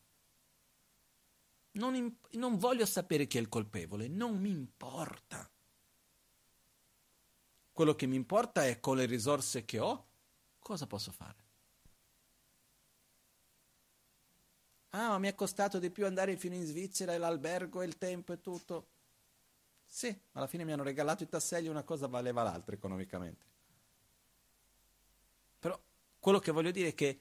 Non, 1.73 1.97
imp- 1.97 2.35
non 2.35 2.57
voglio 2.59 2.87
sapere 2.87 3.27
chi 3.27 3.39
è 3.39 3.41
il 3.41 3.49
colpevole, 3.49 4.07
non 4.07 4.39
mi 4.39 4.51
importa. 4.51 5.51
Quello 7.73 7.95
che 7.95 8.07
mi 8.07 8.17
importa 8.17 8.67
è 8.67 8.81
con 8.81 8.97
le 8.97 9.07
risorse 9.07 9.65
che 9.65 9.79
ho, 9.79 10.07
cosa 10.59 10.87
posso 10.87 11.11
fare? 11.11 11.41
Ah, 14.91 15.09
ma 15.09 15.19
mi 15.19 15.29
è 15.29 15.35
costato 15.35 15.79
di 15.79 15.91
più 15.91 16.05
andare 16.05 16.37
fino 16.37 16.55
in 16.55 16.67
Svizzera 16.67 17.15
e 17.15 17.19
l'albergo 17.19 17.81
e 17.81 17.87
il 17.87 17.97
tempo 17.97 18.35
e 18.35 18.43
tutto. 18.43 18.89
Sì, 19.87 20.15
alla 20.33 20.47
fine 20.47 20.65
mi 20.65 20.73
hanno 20.73 20.83
regalato 20.83 21.23
i 21.23 21.29
tasselli, 21.29 21.69
una 21.69 21.83
cosa 21.83 22.07
valeva 22.09 22.43
l'altra 22.43 22.75
economicamente. 22.75 23.45
Però 25.59 25.81
quello 26.19 26.41
che 26.41 26.53
voglio 26.53 26.71
dire 26.71 26.89
è 26.89 26.95
che 26.95 27.21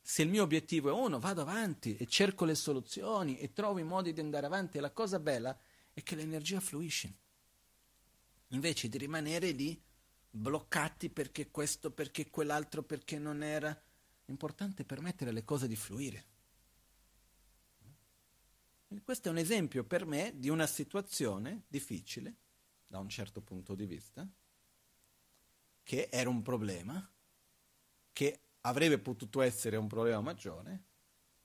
se 0.00 0.22
il 0.22 0.28
mio 0.28 0.44
obiettivo 0.44 0.90
è 0.90 0.92
uno, 0.92 1.18
vado 1.18 1.40
avanti 1.40 1.96
e 1.96 2.06
cerco 2.06 2.44
le 2.44 2.54
soluzioni 2.54 3.38
e 3.38 3.52
trovo 3.52 3.80
i 3.80 3.84
modi 3.84 4.12
di 4.12 4.20
andare 4.20 4.46
avanti, 4.46 4.78
la 4.78 4.92
cosa 4.92 5.18
bella 5.18 5.58
è 5.92 6.02
che 6.04 6.14
l'energia 6.14 6.60
fluisce. 6.60 7.12
Invece 8.48 8.88
di 8.88 8.96
rimanere 8.96 9.50
lì 9.50 9.80
bloccati 10.30 11.10
perché 11.10 11.50
questo, 11.50 11.90
perché 11.90 12.30
quell'altro, 12.30 12.82
perché 12.82 13.18
non 13.18 13.42
era. 13.42 13.76
L'importante 14.26 14.82
è 14.82 14.86
permettere 14.86 15.30
alle 15.30 15.44
cose 15.44 15.66
di 15.66 15.76
fluire. 15.76 16.26
Quindi 18.86 19.04
questo 19.04 19.28
è 19.28 19.30
un 19.30 19.38
esempio 19.38 19.84
per 19.84 20.06
me 20.06 20.32
di 20.36 20.48
una 20.48 20.66
situazione 20.66 21.64
difficile, 21.68 22.36
da 22.86 22.98
un 22.98 23.08
certo 23.08 23.42
punto 23.42 23.74
di 23.74 23.86
vista, 23.86 24.26
che 25.82 26.08
era 26.10 26.30
un 26.30 26.42
problema, 26.42 27.10
che 28.12 28.40
avrebbe 28.62 28.98
potuto 28.98 29.40
essere 29.42 29.76
un 29.76 29.88
problema 29.88 30.20
maggiore, 30.20 30.84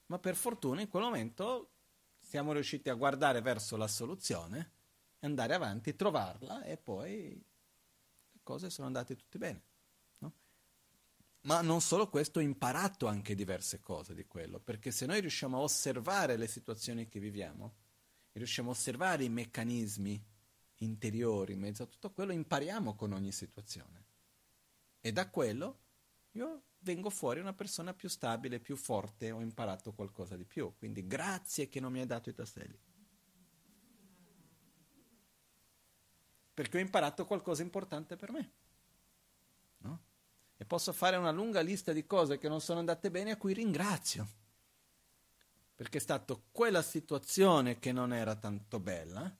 ma 0.07 0.19
per 0.19 0.35
fortuna 0.35 0.81
in 0.81 0.88
quel 0.88 1.03
momento 1.03 1.72
siamo 2.18 2.53
riusciti 2.53 2.89
a 2.89 2.93
guardare 2.93 3.41
verso 3.41 3.76
la 3.76 3.88
soluzione, 3.88 4.72
andare 5.19 5.53
avanti, 5.53 5.95
trovarla 5.95 6.64
e 6.64 6.77
poi 6.77 7.41
cose 8.44 8.70
sono 8.70 8.88
andate 8.88 9.15
tutte 9.15 9.38
bene. 9.38 9.64
No? 10.20 10.34
Ma 11.41 11.61
non 11.61 11.82
solo 11.82 12.10
questo, 12.10 12.40
ho 12.40 12.41
imparato 12.41 13.07
anche 13.07 13.36
diverse 13.36 13.80
cose 13.80 14.14
di 14.14 14.26
quello, 14.26 14.60
perché 14.60 14.91
se 14.91 15.06
noi 15.06 15.22
riusciamo 15.22 15.57
a 15.57 15.61
osservare 15.61 16.38
le 16.38 16.48
situazioni 16.48 17.07
che 17.07 17.20
viviamo, 17.20 17.76
riusciamo 18.34 18.70
a 18.70 18.74
osservare 18.74 19.24
i 19.24 19.30
meccanismi 19.30 20.24
interiori 20.78 21.53
in 21.53 21.60
mezzo 21.60 21.84
a 21.84 21.88
tutto 21.88 22.11
quello, 22.11 22.32
impariamo 22.32 22.95
con 22.95 23.14
ogni 23.14 23.32
situazione. 23.32 24.06
E 24.99 25.11
da 25.11 25.30
quello 25.30 25.80
io 26.32 26.64
vengo 26.80 27.10
fuori 27.10 27.40
una 27.40 27.53
persona 27.53 27.94
più 27.94 28.10
stabile, 28.10 28.60
più 28.60 28.76
forte, 28.76 29.32
ho 29.32 29.41
imparato 29.41 29.94
qualcosa 29.94 30.36
di 30.36 30.45
più. 30.45 30.74
Quindi 30.78 31.06
grazie 31.06 31.68
che 31.68 31.80
non 31.80 31.91
mi 31.91 31.99
hai 31.99 32.06
dato 32.06 32.30
i 32.30 32.34
tasselli. 32.34 32.78
Perché 36.54 36.78
ho 36.78 36.82
imparato 36.82 37.26
qualcosa 37.26 37.62
importante 37.62 38.16
per 38.16 38.32
me. 38.32 38.52
No? 39.80 40.02
E 40.58 40.66
posso 40.66 40.94
fare 40.94 41.18
una 41.18 41.32
lunga 41.32 41.62
lista 41.62 41.92
di 41.92 42.06
cose 42.06 42.38
che 42.38 42.48
non 42.48 42.62
sono 42.62 42.80
andate 42.80 43.10
bene 43.10 43.32
a 43.32 43.38
cui 43.38 43.54
ringrazio. 43.54 44.28
Perché 45.76 45.98
è 45.98 46.02
stata 46.02 46.40
quella 46.52 46.82
situazione 46.82 47.80
che 47.80 47.92
non 47.92 48.14
era 48.14 48.36
tanto 48.36 48.80
bella, 48.80 49.36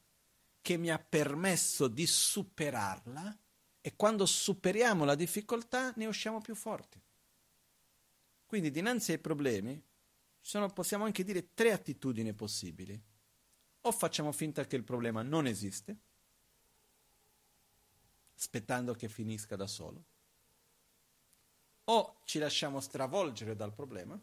che 0.62 0.78
mi 0.78 0.90
ha 0.90 0.98
permesso 0.98 1.88
di 1.88 2.08
superarla 2.08 3.38
e 3.82 3.96
quando 3.96 4.26
superiamo 4.26 5.06
la 5.06 5.16
difficoltà 5.16 5.92
ne 5.98 6.06
usciamo 6.06 6.40
più 6.40 6.56
forti. 6.56 7.00
Quindi 8.46 8.72
dinanzi 8.72 9.12
ai 9.12 9.20
problemi 9.20 9.82
sono, 10.40 10.70
possiamo 10.70 11.06
anche 11.06 11.24
dire 11.24 11.54
tre 11.54 11.72
attitudini 11.72 12.34
possibili. 12.34 13.00
O 13.82 13.92
facciamo 13.92 14.32
finta 14.32 14.66
che 14.66 14.76
il 14.76 14.84
problema 14.84 15.22
non 15.22 15.48
esiste, 15.48 15.98
aspettando 18.44 18.94
che 18.94 19.08
finisca 19.08 19.56
da 19.56 19.68
solo, 19.68 20.04
o 21.86 22.20
ci 22.26 22.40
lasciamo 22.40 22.82
stravolgere 22.82 23.56
dal 23.56 23.74
problema, 23.74 24.22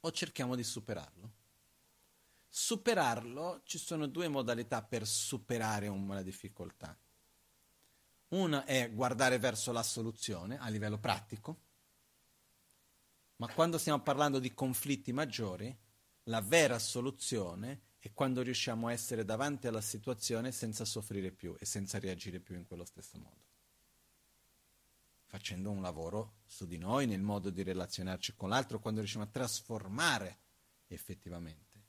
o 0.00 0.10
cerchiamo 0.10 0.56
di 0.56 0.64
superarlo. 0.64 1.30
Superarlo, 2.48 3.62
ci 3.64 3.78
sono 3.78 4.06
due 4.06 4.26
modalità 4.26 4.82
per 4.82 5.06
superare 5.06 5.86
una 5.86 6.22
difficoltà. 6.22 6.98
Una 8.30 8.64
è 8.64 8.92
guardare 8.92 9.38
verso 9.38 9.70
la 9.70 9.82
soluzione 9.82 10.58
a 10.58 10.68
livello 10.68 10.98
pratico, 10.98 11.60
ma 13.36 13.52
quando 13.52 13.78
stiamo 13.78 14.02
parlando 14.02 14.40
di 14.40 14.52
conflitti 14.52 15.12
maggiori, 15.12 15.74
la 16.24 16.40
vera 16.40 16.78
soluzione 16.78 17.80
è 18.04 18.12
quando 18.12 18.42
riusciamo 18.42 18.88
a 18.88 18.92
essere 18.92 19.24
davanti 19.24 19.68
alla 19.68 19.80
situazione 19.80 20.50
senza 20.50 20.84
soffrire 20.84 21.30
più 21.30 21.54
e 21.56 21.64
senza 21.64 22.00
reagire 22.00 22.40
più 22.40 22.56
in 22.56 22.66
quello 22.66 22.84
stesso 22.84 23.16
modo. 23.16 23.40
Facendo 25.26 25.70
un 25.70 25.80
lavoro 25.80 26.38
su 26.44 26.66
di 26.66 26.78
noi, 26.78 27.06
nel 27.06 27.22
modo 27.22 27.48
di 27.50 27.62
relazionarci 27.62 28.34
con 28.34 28.48
l'altro, 28.48 28.80
quando 28.80 28.98
riusciamo 28.98 29.24
a 29.24 29.28
trasformare 29.28 30.38
effettivamente. 30.88 31.80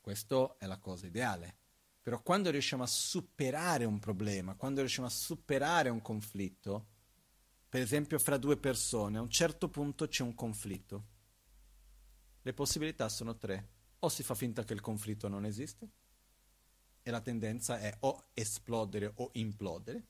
Questa 0.00 0.56
è 0.56 0.64
la 0.64 0.78
cosa 0.78 1.06
ideale. 1.06 1.56
Però 2.00 2.22
quando 2.22 2.50
riusciamo 2.50 2.82
a 2.82 2.86
superare 2.86 3.84
un 3.84 3.98
problema, 3.98 4.54
quando 4.54 4.80
riusciamo 4.80 5.06
a 5.06 5.10
superare 5.10 5.90
un 5.90 6.00
conflitto, 6.00 6.86
per 7.68 7.82
esempio 7.82 8.18
fra 8.18 8.38
due 8.38 8.56
persone, 8.56 9.18
a 9.18 9.20
un 9.20 9.28
certo 9.28 9.68
punto 9.68 10.08
c'è 10.08 10.22
un 10.22 10.34
conflitto. 10.34 11.06
Le 12.40 12.54
possibilità 12.54 13.10
sono 13.10 13.36
tre. 13.36 13.71
O 14.04 14.08
si 14.08 14.24
fa 14.24 14.34
finta 14.34 14.64
che 14.64 14.72
il 14.72 14.80
conflitto 14.80 15.28
non 15.28 15.44
esiste, 15.44 15.88
e 17.02 17.10
la 17.10 17.20
tendenza 17.20 17.78
è 17.78 17.96
o 18.00 18.30
esplodere 18.34 19.12
o 19.16 19.30
implodere, 19.34 20.06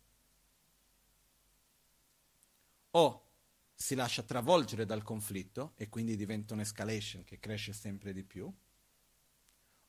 o 2.92 3.26
si 3.74 3.94
lascia 3.94 4.22
travolgere 4.22 4.86
dal 4.86 5.02
conflitto 5.02 5.72
e 5.76 5.88
quindi 5.88 6.16
diventa 6.16 6.54
un'escalation 6.54 7.24
che 7.24 7.38
cresce 7.38 7.74
sempre 7.74 8.14
di 8.14 8.24
più, 8.24 8.50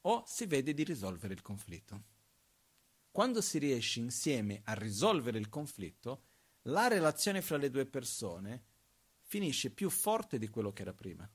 o 0.02 0.24
si 0.26 0.46
vede 0.48 0.74
di 0.74 0.84
risolvere 0.84 1.34
il 1.34 1.42
conflitto. 1.42 2.04
Quando 3.10 3.42
si 3.42 3.58
riesce 3.58 4.00
insieme 4.00 4.62
a 4.66 4.74
risolvere 4.74 5.38
il 5.38 5.48
conflitto, 5.48 6.24
la 6.64 6.88
relazione 6.88 7.42
fra 7.42 7.56
le 7.56 7.70
due 7.70 7.86
persone 7.86 8.66
finisce 9.22 9.70
più 9.70 9.90
forte 9.90 10.38
di 10.38 10.50
quello 10.50 10.74
che 10.74 10.82
era 10.82 10.94
prima, 10.94 11.30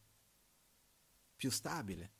più 1.35 1.51
stabile. 1.51 2.17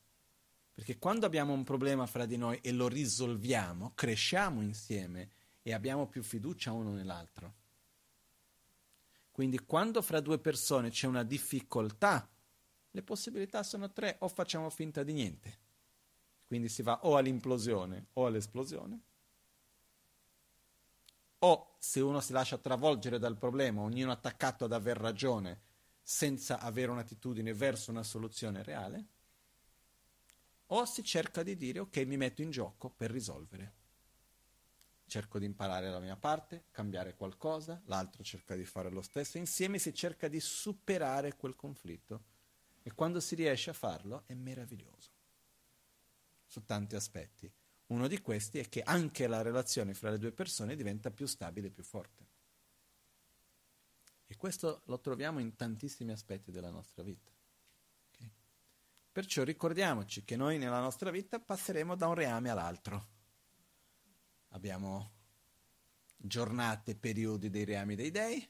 Perché 0.79 0.97
quando 0.97 1.25
abbiamo 1.25 1.51
un 1.51 1.65
problema 1.65 2.05
fra 2.05 2.25
di 2.25 2.37
noi 2.37 2.57
e 2.61 2.71
lo 2.71 2.87
risolviamo, 2.87 3.91
cresciamo 3.95 4.61
insieme 4.61 5.29
e 5.61 5.73
abbiamo 5.73 6.07
più 6.07 6.23
fiducia 6.23 6.71
uno 6.71 6.93
nell'altro. 6.93 7.53
Quindi 9.29 9.59
quando 9.59 10.01
fra 10.01 10.21
due 10.21 10.39
persone 10.39 10.89
c'è 10.89 11.05
una 11.05 11.23
difficoltà, 11.23 12.25
le 12.91 13.03
possibilità 13.03 13.61
sono 13.61 13.91
tre, 13.91 14.15
o 14.19 14.29
facciamo 14.29 14.69
finta 14.69 15.03
di 15.03 15.11
niente. 15.11 15.59
Quindi 16.47 16.69
si 16.69 16.81
va 16.81 17.01
o 17.03 17.17
all'implosione 17.17 18.05
o 18.13 18.27
all'esplosione, 18.27 19.01
o 21.39 21.75
se 21.77 21.99
uno 21.99 22.21
si 22.21 22.31
lascia 22.31 22.57
travolgere 22.57 23.19
dal 23.19 23.35
problema, 23.35 23.81
ognuno 23.81 24.13
attaccato 24.13 24.63
ad 24.63 24.71
aver 24.71 24.95
ragione, 24.95 25.59
senza 26.01 26.61
avere 26.61 26.89
un'attitudine 26.89 27.53
verso 27.53 27.91
una 27.91 28.03
soluzione 28.03 28.63
reale, 28.63 29.07
o 30.71 30.85
si 30.85 31.03
cerca 31.03 31.43
di 31.43 31.55
dire 31.55 31.79
ok, 31.79 31.97
mi 32.05 32.17
metto 32.17 32.41
in 32.41 32.51
gioco 32.51 32.89
per 32.89 33.11
risolvere. 33.11 33.77
Cerco 35.05 35.39
di 35.39 35.45
imparare 35.45 35.89
la 35.89 35.99
mia 35.99 36.15
parte, 36.15 36.65
cambiare 36.71 37.15
qualcosa, 37.15 37.81
l'altro 37.85 38.23
cerca 38.23 38.55
di 38.55 38.65
fare 38.65 38.89
lo 38.91 39.01
stesso, 39.01 39.37
insieme 39.37 39.79
si 39.79 39.93
cerca 39.93 40.27
di 40.27 40.39
superare 40.39 41.35
quel 41.35 41.55
conflitto 41.55 42.23
e 42.83 42.93
quando 42.93 43.19
si 43.19 43.35
riesce 43.35 43.71
a 43.71 43.73
farlo 43.73 44.23
è 44.27 44.33
meraviglioso, 44.35 45.09
su 46.45 46.63
tanti 46.63 46.95
aspetti. 46.95 47.51
Uno 47.87 48.07
di 48.07 48.21
questi 48.21 48.59
è 48.59 48.69
che 48.69 48.83
anche 48.83 49.25
la 49.25 49.41
relazione 49.41 49.95
fra 49.95 50.11
le 50.11 50.19
due 50.19 50.31
persone 50.31 50.75
diventa 50.75 51.09
più 51.09 51.25
stabile 51.25 51.67
e 51.67 51.71
più 51.71 51.83
forte. 51.83 52.27
E 54.27 54.35
questo 54.37 54.83
lo 54.85 54.99
troviamo 54.99 55.39
in 55.39 55.55
tantissimi 55.55 56.11
aspetti 56.11 56.51
della 56.51 56.69
nostra 56.69 57.01
vita. 57.01 57.31
Perciò 59.11 59.43
ricordiamoci 59.43 60.23
che 60.23 60.35
noi 60.35 60.59
nella 60.59 60.79
nostra 60.79 61.09
vita 61.09 61.39
passeremo 61.39 61.95
da 61.95 62.07
un 62.07 62.13
reame 62.13 62.49
all'altro. 62.49 63.07
Abbiamo 64.49 65.13
giornate 66.15 66.91
e 66.91 66.95
periodi 66.95 67.49
dei 67.49 67.65
reami 67.65 67.95
dei 67.95 68.11
dei, 68.11 68.47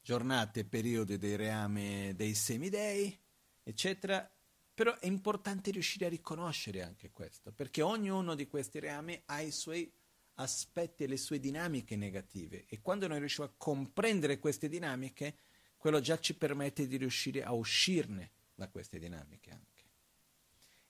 giornate 0.00 0.60
e 0.60 0.64
periodi 0.64 1.18
dei 1.18 1.34
reami 1.34 2.14
dei 2.14 2.34
semidei, 2.34 3.18
eccetera, 3.64 4.30
però 4.74 4.96
è 4.96 5.06
importante 5.06 5.72
riuscire 5.72 6.06
a 6.06 6.10
riconoscere 6.10 6.82
anche 6.82 7.10
questo, 7.10 7.52
perché 7.52 7.82
ognuno 7.82 8.36
di 8.36 8.46
questi 8.46 8.78
reami 8.78 9.20
ha, 9.26 9.50
suoi, 9.50 9.92
aspetti 10.34 11.02
e 11.02 11.08
le 11.08 11.16
sue 11.16 11.40
dinamiche 11.40 11.96
negative. 11.96 12.64
E 12.68 12.80
quando 12.80 13.08
noi 13.08 13.18
riusciamo 13.18 13.48
a 13.48 13.54
comprendere 13.56 14.38
queste 14.38 14.68
dinamiche, 14.68 15.36
quello 15.76 15.98
già 15.98 16.16
ci 16.20 16.36
permette 16.36 16.86
di 16.86 16.96
riuscire 16.96 17.42
a 17.42 17.52
uscirne 17.52 18.36
da 18.58 18.68
queste 18.68 18.98
dinamiche 18.98 19.50
anche. 19.52 19.84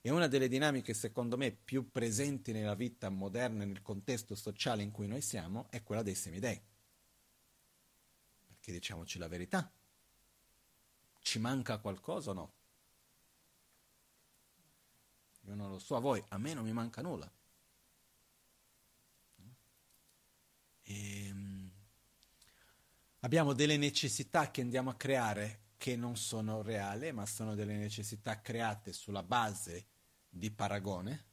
E 0.01 0.09
una 0.09 0.27
delle 0.27 0.47
dinamiche, 0.47 0.95
secondo 0.95 1.37
me, 1.37 1.51
più 1.51 1.91
presenti 1.91 2.51
nella 2.51 2.73
vita 2.73 3.09
moderna, 3.09 3.63
nel 3.63 3.83
contesto 3.83 4.33
sociale 4.33 4.81
in 4.81 4.89
cui 4.89 5.07
noi 5.07 5.21
siamo, 5.21 5.69
è 5.69 5.83
quella 5.83 6.01
dei 6.01 6.15
semidei. 6.15 6.59
Perché 8.47 8.71
diciamoci 8.71 9.19
la 9.19 9.27
verità, 9.27 9.71
ci 11.19 11.37
manca 11.37 11.77
qualcosa 11.77 12.31
o 12.31 12.33
no? 12.33 12.53
Io 15.41 15.53
non 15.53 15.69
lo 15.69 15.77
so 15.77 15.95
a 15.95 15.99
voi, 15.99 16.23
a 16.29 16.37
me 16.39 16.53
non 16.55 16.63
mi 16.63 16.73
manca 16.73 17.03
nulla. 17.03 17.31
E, 20.81 21.25
ehm, 21.27 21.71
abbiamo 23.19 23.53
delle 23.53 23.77
necessità 23.77 24.49
che 24.49 24.61
andiamo 24.61 24.89
a 24.89 24.95
creare 24.95 25.67
che 25.79 25.95
non 25.95 26.17
sono 26.17 26.61
reali, 26.61 27.13
ma 27.13 27.25
sono 27.25 27.55
delle 27.55 27.77
necessità 27.77 28.41
create 28.41 28.91
sulla 28.91 29.23
base 29.23 29.85
di 30.27 30.51
paragone, 30.51 31.25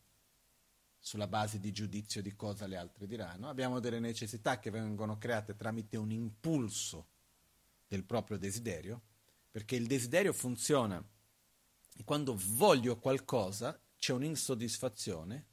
sulla 1.00 1.26
base 1.26 1.58
di 1.58 1.72
giudizio 1.72 2.22
di 2.22 2.32
cosa 2.36 2.68
le 2.68 2.76
altre 2.76 3.08
diranno. 3.08 3.48
Abbiamo 3.48 3.80
delle 3.80 3.98
necessità 3.98 4.60
che 4.60 4.70
vengono 4.70 5.18
create 5.18 5.56
tramite 5.56 5.96
un 5.96 6.12
impulso 6.12 7.08
del 7.88 8.04
proprio 8.04 8.38
desiderio, 8.38 9.02
perché 9.50 9.74
il 9.74 9.88
desiderio 9.88 10.32
funziona 10.32 11.04
quando 12.04 12.36
voglio 12.36 12.98
qualcosa 13.00 13.76
c'è 13.96 14.12
un'insoddisfazione, 14.12 15.46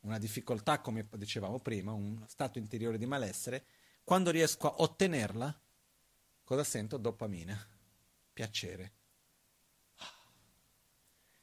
una 0.00 0.18
difficoltà, 0.18 0.80
come 0.80 1.08
dicevamo 1.16 1.58
prima, 1.60 1.92
un 1.92 2.22
stato 2.28 2.58
interiore 2.58 2.98
di 2.98 3.06
malessere, 3.06 3.64
quando 4.04 4.30
riesco 4.30 4.68
a 4.70 4.82
ottenerla, 4.82 5.58
cosa 6.44 6.64
sento? 6.64 6.98
Dopamina, 6.98 7.66
piacere. 8.32 8.92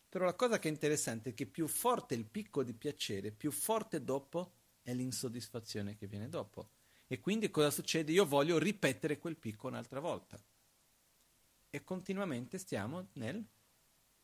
Però 0.09 0.25
la 0.25 0.35
cosa 0.35 0.57
che 0.57 0.67
è 0.67 0.71
interessante 0.71 1.31
è 1.31 1.33
che 1.33 1.45
più 1.45 1.67
forte 1.67 2.15
il 2.15 2.25
picco 2.25 2.63
di 2.63 2.73
piacere, 2.73 3.31
più 3.31 3.51
forte 3.51 4.03
dopo 4.03 4.53
è 4.81 4.93
l'insoddisfazione 4.93 5.95
che 5.95 6.07
viene 6.07 6.29
dopo. 6.29 6.69
E 7.07 7.19
quindi 7.19 7.49
cosa 7.49 7.69
succede? 7.69 8.11
Io 8.11 8.25
voglio 8.25 8.57
ripetere 8.57 9.17
quel 9.17 9.37
picco 9.37 9.67
un'altra 9.67 9.99
volta. 9.99 10.39
E 11.69 11.83
continuamente 11.83 12.57
stiamo 12.57 13.09
nel 13.13 13.45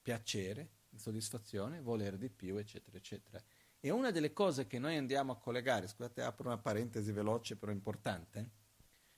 piacere, 0.02 0.70
insoddisfazione, 0.90 1.82
voler 1.82 2.18
di 2.18 2.30
più, 2.30 2.56
eccetera, 2.58 2.98
eccetera. 2.98 3.44
E 3.80 3.90
una 3.90 4.12
delle 4.12 4.32
cose 4.32 4.66
che 4.66 4.80
noi 4.80 4.96
andiamo 4.96 5.34
a 5.34 5.38
collegare, 5.38 5.88
scusate, 5.88 6.22
apro 6.22 6.48
una 6.48 6.58
parentesi 6.58 7.12
veloce 7.12 7.58
però 7.58 7.72
importante, 7.72 8.50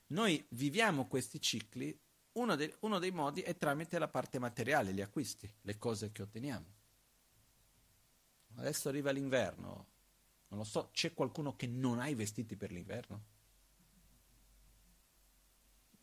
noi 0.08 0.44
viviamo 0.50 1.06
questi 1.06 1.40
cicli, 1.40 1.96
uno, 2.36 2.56
de- 2.56 2.76
uno 2.80 2.98
dei 2.98 3.10
modi 3.10 3.42
è 3.42 3.56
tramite 3.56 3.98
la 3.98 4.08
parte 4.08 4.38
materiale, 4.38 4.92
gli 4.92 5.00
acquisti, 5.00 5.50
le 5.62 5.78
cose 5.78 6.12
che 6.12 6.22
otteniamo. 6.22 6.74
Adesso 8.56 8.88
arriva 8.88 9.10
l'inverno, 9.10 9.86
non 10.48 10.58
lo 10.60 10.64
so, 10.64 10.88
c'è 10.92 11.12
qualcuno 11.12 11.56
che 11.56 11.66
non 11.66 11.98
ha 11.98 12.08
i 12.08 12.14
vestiti 12.14 12.56
per 12.56 12.70
l'inverno? 12.70 13.24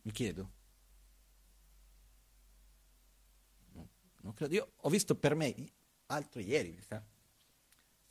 Mi 0.03 0.11
chiedo. 0.11 0.51
No, 3.71 3.87
non 4.21 4.33
credo. 4.33 4.53
Io 4.53 4.73
ho 4.75 4.89
visto 4.89 5.15
per 5.15 5.33
me, 5.33 5.55
altro 6.07 6.41
ieri, 6.41 6.73
mi 6.73 6.81
sa, 6.81 7.03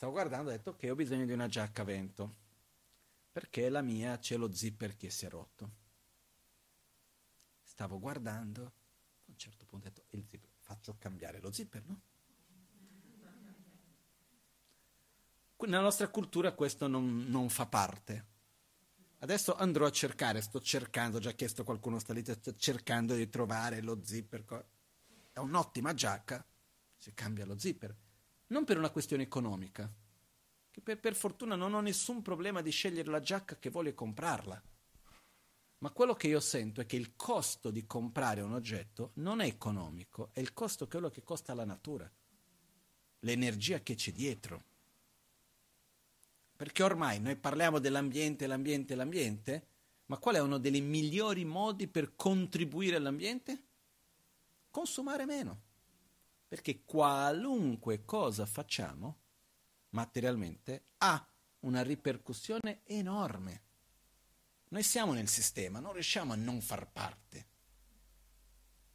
Stavo 0.02 0.16
guardando 0.16 0.50
e 0.50 0.54
ho 0.54 0.56
detto 0.56 0.74
che 0.74 0.90
ho 0.90 0.96
bisogno 0.96 1.24
di 1.24 1.32
una 1.32 1.46
giacca 1.46 1.82
a 1.82 1.84
vento, 1.84 2.34
perché 3.30 3.68
la 3.68 3.82
mia 3.82 4.18
c'è 4.18 4.36
lo 4.36 4.52
zipper 4.52 4.96
che 4.96 5.10
si 5.10 5.26
è 5.26 5.28
rotto. 5.28 5.81
Stavo 7.72 7.98
guardando, 7.98 8.64
a 8.64 8.72
un 9.30 9.36
certo 9.36 9.64
punto 9.64 9.88
ho 9.88 9.90
detto, 9.90 10.04
il 10.10 10.26
zipper, 10.28 10.50
faccio 10.58 10.94
cambiare 10.98 11.40
lo 11.40 11.50
zipper, 11.50 11.82
no? 11.86 12.00
Nella 15.62 15.80
nostra 15.80 16.08
cultura 16.08 16.52
questo 16.52 16.86
non, 16.86 17.24
non 17.28 17.48
fa 17.48 17.66
parte. 17.66 18.26
Adesso 19.20 19.54
andrò 19.54 19.86
a 19.86 19.90
cercare, 19.90 20.42
sto 20.42 20.60
cercando, 20.60 21.16
ho 21.16 21.20
già 21.20 21.32
chiesto 21.32 21.62
a 21.62 21.64
qualcuno, 21.64 21.98
sta 21.98 22.12
lì, 22.12 22.22
sto 22.22 22.54
cercando 22.56 23.14
di 23.14 23.28
trovare 23.28 23.80
lo 23.80 24.04
zipper. 24.04 24.68
È 25.32 25.38
un'ottima 25.38 25.94
giacca, 25.94 26.44
si 26.98 27.14
cambia 27.14 27.46
lo 27.46 27.58
zipper 27.58 27.96
non 28.52 28.64
per 28.64 28.76
una 28.76 28.90
questione 28.90 29.22
economica, 29.22 29.90
che 30.70 30.80
per, 30.82 31.00
per 31.00 31.14
fortuna 31.14 31.56
non 31.56 31.72
ho 31.72 31.80
nessun 31.80 32.20
problema 32.20 32.60
di 32.60 32.70
scegliere 32.70 33.10
la 33.10 33.20
giacca 33.20 33.58
che 33.58 33.70
voglio 33.70 33.94
comprarla. 33.94 34.62
Ma 35.82 35.90
quello 35.90 36.14
che 36.14 36.28
io 36.28 36.38
sento 36.38 36.80
è 36.80 36.86
che 36.86 36.94
il 36.94 37.16
costo 37.16 37.72
di 37.72 37.86
comprare 37.86 38.40
un 38.40 38.52
oggetto 38.52 39.10
non 39.14 39.40
è 39.40 39.46
economico, 39.46 40.30
è 40.32 40.38
il 40.38 40.52
costo 40.52 40.86
quello 40.86 41.10
che 41.10 41.24
costa 41.24 41.54
la 41.54 41.64
natura, 41.64 42.08
l'energia 43.18 43.80
che 43.80 43.96
c'è 43.96 44.12
dietro. 44.12 44.64
Perché 46.54 46.84
ormai 46.84 47.18
noi 47.18 47.34
parliamo 47.34 47.80
dell'ambiente, 47.80 48.46
l'ambiente, 48.46 48.94
l'ambiente, 48.94 49.66
ma 50.06 50.18
qual 50.18 50.36
è 50.36 50.40
uno 50.40 50.58
dei 50.58 50.80
migliori 50.80 51.44
modi 51.44 51.88
per 51.88 52.14
contribuire 52.14 52.94
all'ambiente? 52.94 53.64
Consumare 54.70 55.24
meno. 55.24 55.62
Perché 56.46 56.84
qualunque 56.84 58.04
cosa 58.04 58.46
facciamo 58.46 59.18
materialmente 59.88 60.84
ha 60.98 61.28
una 61.60 61.82
ripercussione 61.82 62.82
enorme. 62.84 63.62
Noi 64.72 64.82
siamo 64.82 65.12
nel 65.12 65.28
sistema, 65.28 65.80
non 65.80 65.92
riusciamo 65.92 66.32
a 66.32 66.36
non 66.36 66.62
far 66.62 66.90
parte. 66.90 67.46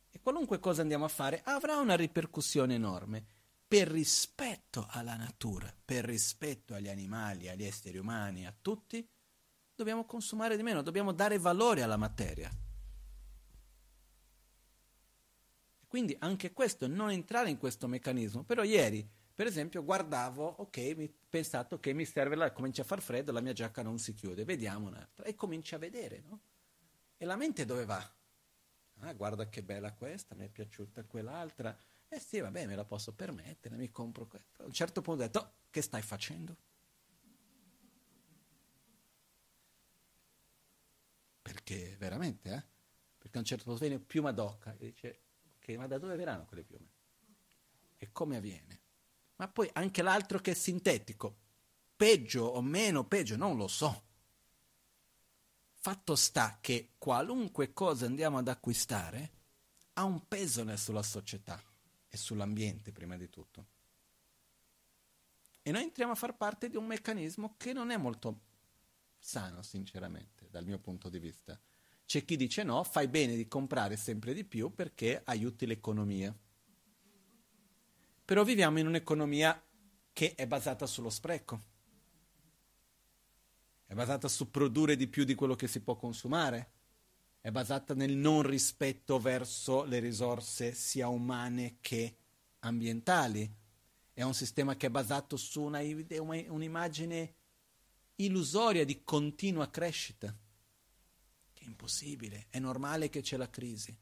E 0.10 0.20
qualunque 0.20 0.60
cosa 0.60 0.82
andiamo 0.82 1.06
a 1.06 1.08
fare 1.08 1.42
avrà 1.44 1.78
una 1.78 1.96
ripercussione 1.96 2.74
enorme 2.74 3.24
per 3.68 3.88
rispetto 3.88 4.88
alla 4.90 5.16
natura, 5.16 5.72
per 5.86 6.04
rispetto 6.04 6.74
agli 6.74 6.90
animali, 6.90 7.48
agli 7.48 7.64
esseri 7.64 8.00
umani, 8.00 8.48
a 8.48 8.56
tutti, 8.60 9.08
dobbiamo 9.76 10.06
consumare 10.06 10.58
di 10.58 10.64
meno, 10.64 10.82
dobbiamo 10.82 11.12
dare 11.12 11.38
valore 11.38 11.84
alla 11.84 11.98
materia. 11.98 12.52
Quindi 15.86 16.16
anche 16.20 16.54
questo, 16.54 16.88
non 16.88 17.12
entrare 17.12 17.52
in 17.52 17.60
questo 17.60 17.88
meccanismo. 17.88 18.44
Però 18.44 18.64
ieri, 18.64 19.08
per 19.38 19.46
esempio, 19.46 19.84
guardavo, 19.84 20.48
ok, 20.48 20.78
mi 20.96 21.08
pensato 21.30 21.80
che 21.80 21.94
mi 21.94 22.06
serve, 22.06 22.34
la, 22.36 22.52
comincia 22.52 22.82
a 22.82 22.86
far 22.86 23.04
freddo, 23.04 23.32
la 23.32 23.40
mia 23.40 23.54
giacca 23.54 23.84
non 23.84 24.00
si 24.00 24.16
chiude, 24.16 24.44
vediamo 24.46 24.88
un'altra. 24.88 25.26
E 25.26 25.36
comincia 25.36 25.76
a 25.76 25.80
vedere, 25.80 26.24
no? 26.26 26.42
E 27.16 27.24
la 27.24 27.36
mente 27.36 27.64
dove 27.64 27.86
va? 27.86 28.16
Ah, 29.02 29.14
guarda 29.14 29.48
che 29.48 29.62
bella 29.62 29.94
questa, 29.94 30.34
mi 30.34 30.46
è 30.46 30.50
piaciuta 30.50 31.04
quell'altra. 31.04 31.78
Eh 32.08 32.20
sì, 32.20 32.40
vabbè, 32.40 32.66
me 32.66 32.74
la 32.74 32.84
posso 32.84 33.14
permettere, 33.14 33.76
mi 33.76 33.92
compro 33.92 34.26
questa. 34.26 34.64
A 34.64 34.66
un 34.66 34.74
certo 34.74 35.04
punto 35.04 35.22
ho 35.22 35.26
detto, 35.28 35.40
oh, 35.40 35.54
che 35.70 35.84
stai 35.84 36.02
facendo? 36.02 36.58
Perché 41.44 41.96
veramente, 42.00 42.52
eh? 42.52 42.64
Perché 43.20 43.38
a 43.38 43.42
un 43.42 43.46
certo 43.46 43.66
punto 43.66 43.82
viene 43.82 44.00
più 44.00 44.24
Madocca 44.24 44.74
e 44.74 44.78
dice, 44.78 45.22
che, 45.60 45.78
ma 45.78 45.86
da 45.86 46.00
dove 46.00 46.16
verranno 46.16 46.46
quelle 46.46 46.64
piume? 46.64 46.90
E 47.98 48.12
come 48.12 48.38
avviene? 48.38 48.86
Ma 49.38 49.48
poi 49.48 49.70
anche 49.74 50.02
l'altro 50.02 50.40
che 50.40 50.52
è 50.52 50.54
sintetico, 50.54 51.38
peggio 51.96 52.44
o 52.44 52.62
meno 52.62 53.06
peggio, 53.06 53.36
non 53.36 53.58
lo 53.58 53.68
so. 53.68 54.04
Fatto 55.74 56.16
sta 56.16 56.58
che 56.62 56.94
qualunque 56.98 57.74
cosa 57.74 58.06
andiamo 58.06 58.38
ad 58.38 58.48
acquistare 58.48 59.32
ha 59.94 60.04
un 60.04 60.28
peso 60.28 60.76
sulla 60.78 61.04
società 61.04 61.62
e 62.08 62.18
sull'ambiente 62.18 62.92
prima 62.92 63.18
di 63.18 63.30
tutto. 63.30 63.66
E 65.62 65.72
noi 65.72 65.84
entriamo 65.84 66.14
a 66.14 66.16
far 66.16 66.36
parte 66.36 66.70
di 66.70 66.78
un 66.78 66.86
meccanismo 66.86 67.56
che 67.58 67.74
non 67.74 67.90
è 67.90 67.98
molto 67.98 68.42
sano, 69.18 69.62
sinceramente, 69.62 70.48
dal 70.50 70.66
mio 70.66 70.80
punto 70.80 71.10
di 71.10 71.20
vista. 71.20 71.60
C'è 72.06 72.24
chi 72.24 72.38
dice 72.38 72.64
no, 72.64 72.84
fai 72.84 73.10
bene 73.10 73.36
di 73.36 73.48
comprare 73.50 73.98
sempre 73.98 74.34
di 74.34 74.46
più 74.46 74.74
perché 74.74 75.22
aiuti 75.26 75.66
l'economia. 75.66 76.34
Però 78.28 78.44
viviamo 78.44 78.80
in 78.80 78.88
un'economia 78.88 79.64
che 80.12 80.36
è 80.36 80.46
basata 80.46 80.86
sullo 80.86 81.10
spreco. 81.10 81.62
È 83.86 83.94
basata 83.94 84.28
su 84.28 84.52
produrre 84.52 84.98
di 84.98 85.08
più 85.08 85.24
di 85.24 85.34
quello 85.34 85.56
che 85.56 85.70
si 85.70 85.80
può 85.80 85.96
consumare. 85.96 86.72
È 87.40 87.50
basata 87.52 87.94
nel 87.94 88.18
non 88.18 88.42
rispetto 88.42 89.18
verso 89.18 89.86
le 89.86 90.00
risorse 90.00 90.74
sia 90.74 91.08
umane 91.08 91.78
che 91.80 92.18
ambientali. 92.60 93.50
È 94.12 94.24
un 94.24 94.34
sistema 94.34 94.76
che 94.76 94.88
è 94.88 94.90
basato 94.90 95.38
su 95.38 95.62
una, 95.62 95.80
un'immagine 95.80 97.36
illusoria 98.16 98.84
di 98.84 99.06
continua 99.06 99.70
crescita 99.70 100.36
impossibile, 101.68 102.48
è 102.50 102.60
normale 102.60 103.10
che 103.10 103.22
c'è 103.22 103.38
la 103.38 103.50
crisi. 103.50 103.96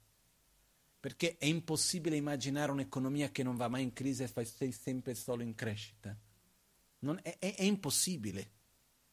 Perché 1.06 1.38
è 1.38 1.46
impossibile 1.46 2.16
immaginare 2.16 2.72
un'economia 2.72 3.30
che 3.30 3.44
non 3.44 3.56
va 3.56 3.68
mai 3.68 3.84
in 3.84 3.94
crisi 3.94 4.24
e 4.24 4.46
sei 4.46 4.72
sempre 4.72 5.14
solo 5.14 5.44
in 5.44 5.54
crescita. 5.54 6.18
È, 7.22 7.38
è, 7.38 7.54
è, 7.54 7.62
impossibile. 7.62 8.52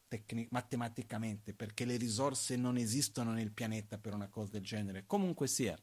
tecnic- 0.07 0.49
matematicamente, 0.49 1.53
perché 1.53 1.85
le 1.85 1.97
risorse 1.97 2.55
non 2.55 2.77
esistono 2.77 3.31
nel 3.31 3.51
pianeta 3.51 3.99
per 3.99 4.15
una 4.15 4.27
cosa 4.27 4.53
del 4.53 4.63
genere. 4.63 5.05
Comunque 5.05 5.45
sia, 5.45 5.79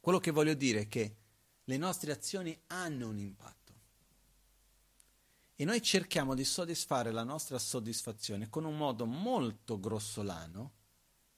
quello 0.00 0.20
che 0.20 0.30
voglio 0.30 0.54
dire 0.54 0.80
è 0.80 0.88
che 0.88 1.16
le 1.62 1.76
nostre 1.76 2.10
azioni 2.10 2.58
hanno 2.68 3.10
un 3.10 3.18
impatto. 3.18 3.74
E 5.54 5.66
noi 5.66 5.82
cerchiamo 5.82 6.34
di 6.34 6.44
soddisfare 6.44 7.10
la 7.10 7.24
nostra 7.24 7.58
soddisfazione 7.58 8.48
con 8.48 8.64
un 8.64 8.74
modo 8.74 9.04
molto 9.04 9.78
grossolano, 9.78 10.72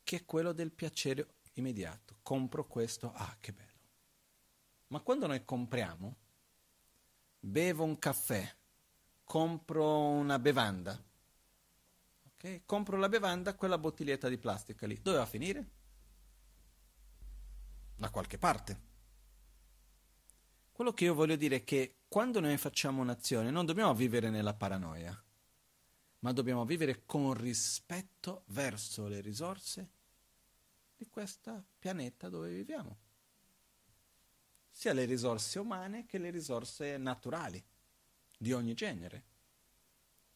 che 0.04 0.18
è 0.18 0.24
quello 0.24 0.52
del 0.52 0.70
piacere 0.70 1.34
immediato. 1.56 2.18
Compro 2.22 2.66
questo, 2.66 3.12
ah 3.12 3.36
che 3.40 3.52
bello. 3.52 3.74
Ma 4.88 5.00
quando 5.00 5.26
noi 5.26 5.44
compriamo, 5.44 6.16
bevo 7.40 7.84
un 7.84 7.98
caffè, 7.98 8.54
compro 9.24 10.08
una 10.08 10.38
bevanda, 10.38 11.02
okay? 12.32 12.62
compro 12.64 12.96
la 12.96 13.08
bevanda, 13.08 13.54
quella 13.54 13.78
bottiglietta 13.78 14.28
di 14.28 14.38
plastica 14.38 14.86
lì, 14.86 15.00
dove 15.02 15.16
va 15.16 15.22
a 15.24 15.26
finire? 15.26 15.70
Da 17.96 18.10
qualche 18.10 18.38
parte. 18.38 18.84
Quello 20.70 20.92
che 20.92 21.04
io 21.04 21.14
voglio 21.14 21.36
dire 21.36 21.56
è 21.56 21.64
che 21.64 22.00
quando 22.06 22.38
noi 22.38 22.56
facciamo 22.58 23.00
un'azione 23.00 23.50
non 23.50 23.64
dobbiamo 23.64 23.94
vivere 23.94 24.30
nella 24.30 24.54
paranoia, 24.54 25.20
ma 26.20 26.32
dobbiamo 26.32 26.64
vivere 26.64 27.04
con 27.06 27.32
rispetto 27.34 28.44
verso 28.48 29.08
le 29.08 29.20
risorse 29.20 29.95
di 30.96 31.06
questo 31.08 31.66
pianeta 31.78 32.28
dove 32.28 32.50
viviamo, 32.50 32.98
sia 34.70 34.92
le 34.92 35.04
risorse 35.04 35.58
umane 35.58 36.06
che 36.06 36.18
le 36.18 36.30
risorse 36.30 36.96
naturali 36.96 37.62
di 38.36 38.52
ogni 38.52 38.74
genere. 38.74 39.24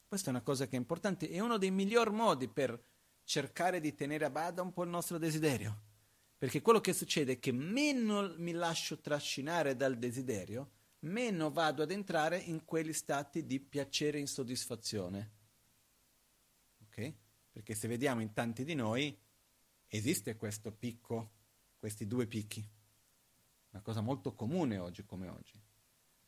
Questa 0.06 0.28
è 0.28 0.30
una 0.30 0.42
cosa 0.42 0.66
che 0.66 0.76
è 0.76 0.78
importante 0.78 1.30
e 1.30 1.40
uno 1.40 1.56
dei 1.56 1.70
miglior 1.70 2.10
modi 2.10 2.48
per 2.48 2.82
cercare 3.24 3.80
di 3.80 3.94
tenere 3.94 4.24
a 4.24 4.30
bada 4.30 4.62
un 4.62 4.72
po' 4.72 4.82
il 4.82 4.88
nostro 4.88 5.18
desiderio. 5.18 5.88
Perché 6.36 6.62
quello 6.62 6.80
che 6.80 6.94
succede 6.94 7.32
è 7.32 7.38
che 7.38 7.52
meno 7.52 8.34
mi 8.38 8.52
lascio 8.52 8.98
trascinare 8.98 9.76
dal 9.76 9.98
desiderio, 9.98 10.70
meno 11.00 11.50
vado 11.50 11.82
ad 11.82 11.90
entrare 11.90 12.38
in 12.38 12.64
quegli 12.64 12.94
stati 12.94 13.44
di 13.44 13.60
piacere 13.60 14.16
e 14.16 14.22
insoddisfazione. 14.22 15.30
Ok? 16.86 17.14
Perché 17.52 17.74
se 17.74 17.88
vediamo 17.88 18.22
in 18.22 18.32
tanti 18.32 18.64
di 18.64 18.74
noi, 18.74 19.16
esiste 19.90 20.36
questo 20.36 20.70
picco, 20.70 21.30
questi 21.78 22.06
due 22.06 22.26
picchi. 22.26 22.66
Una 23.70 23.82
cosa 23.82 24.00
molto 24.00 24.34
comune 24.34 24.78
oggi 24.78 25.04
come 25.04 25.28
oggi. 25.28 25.60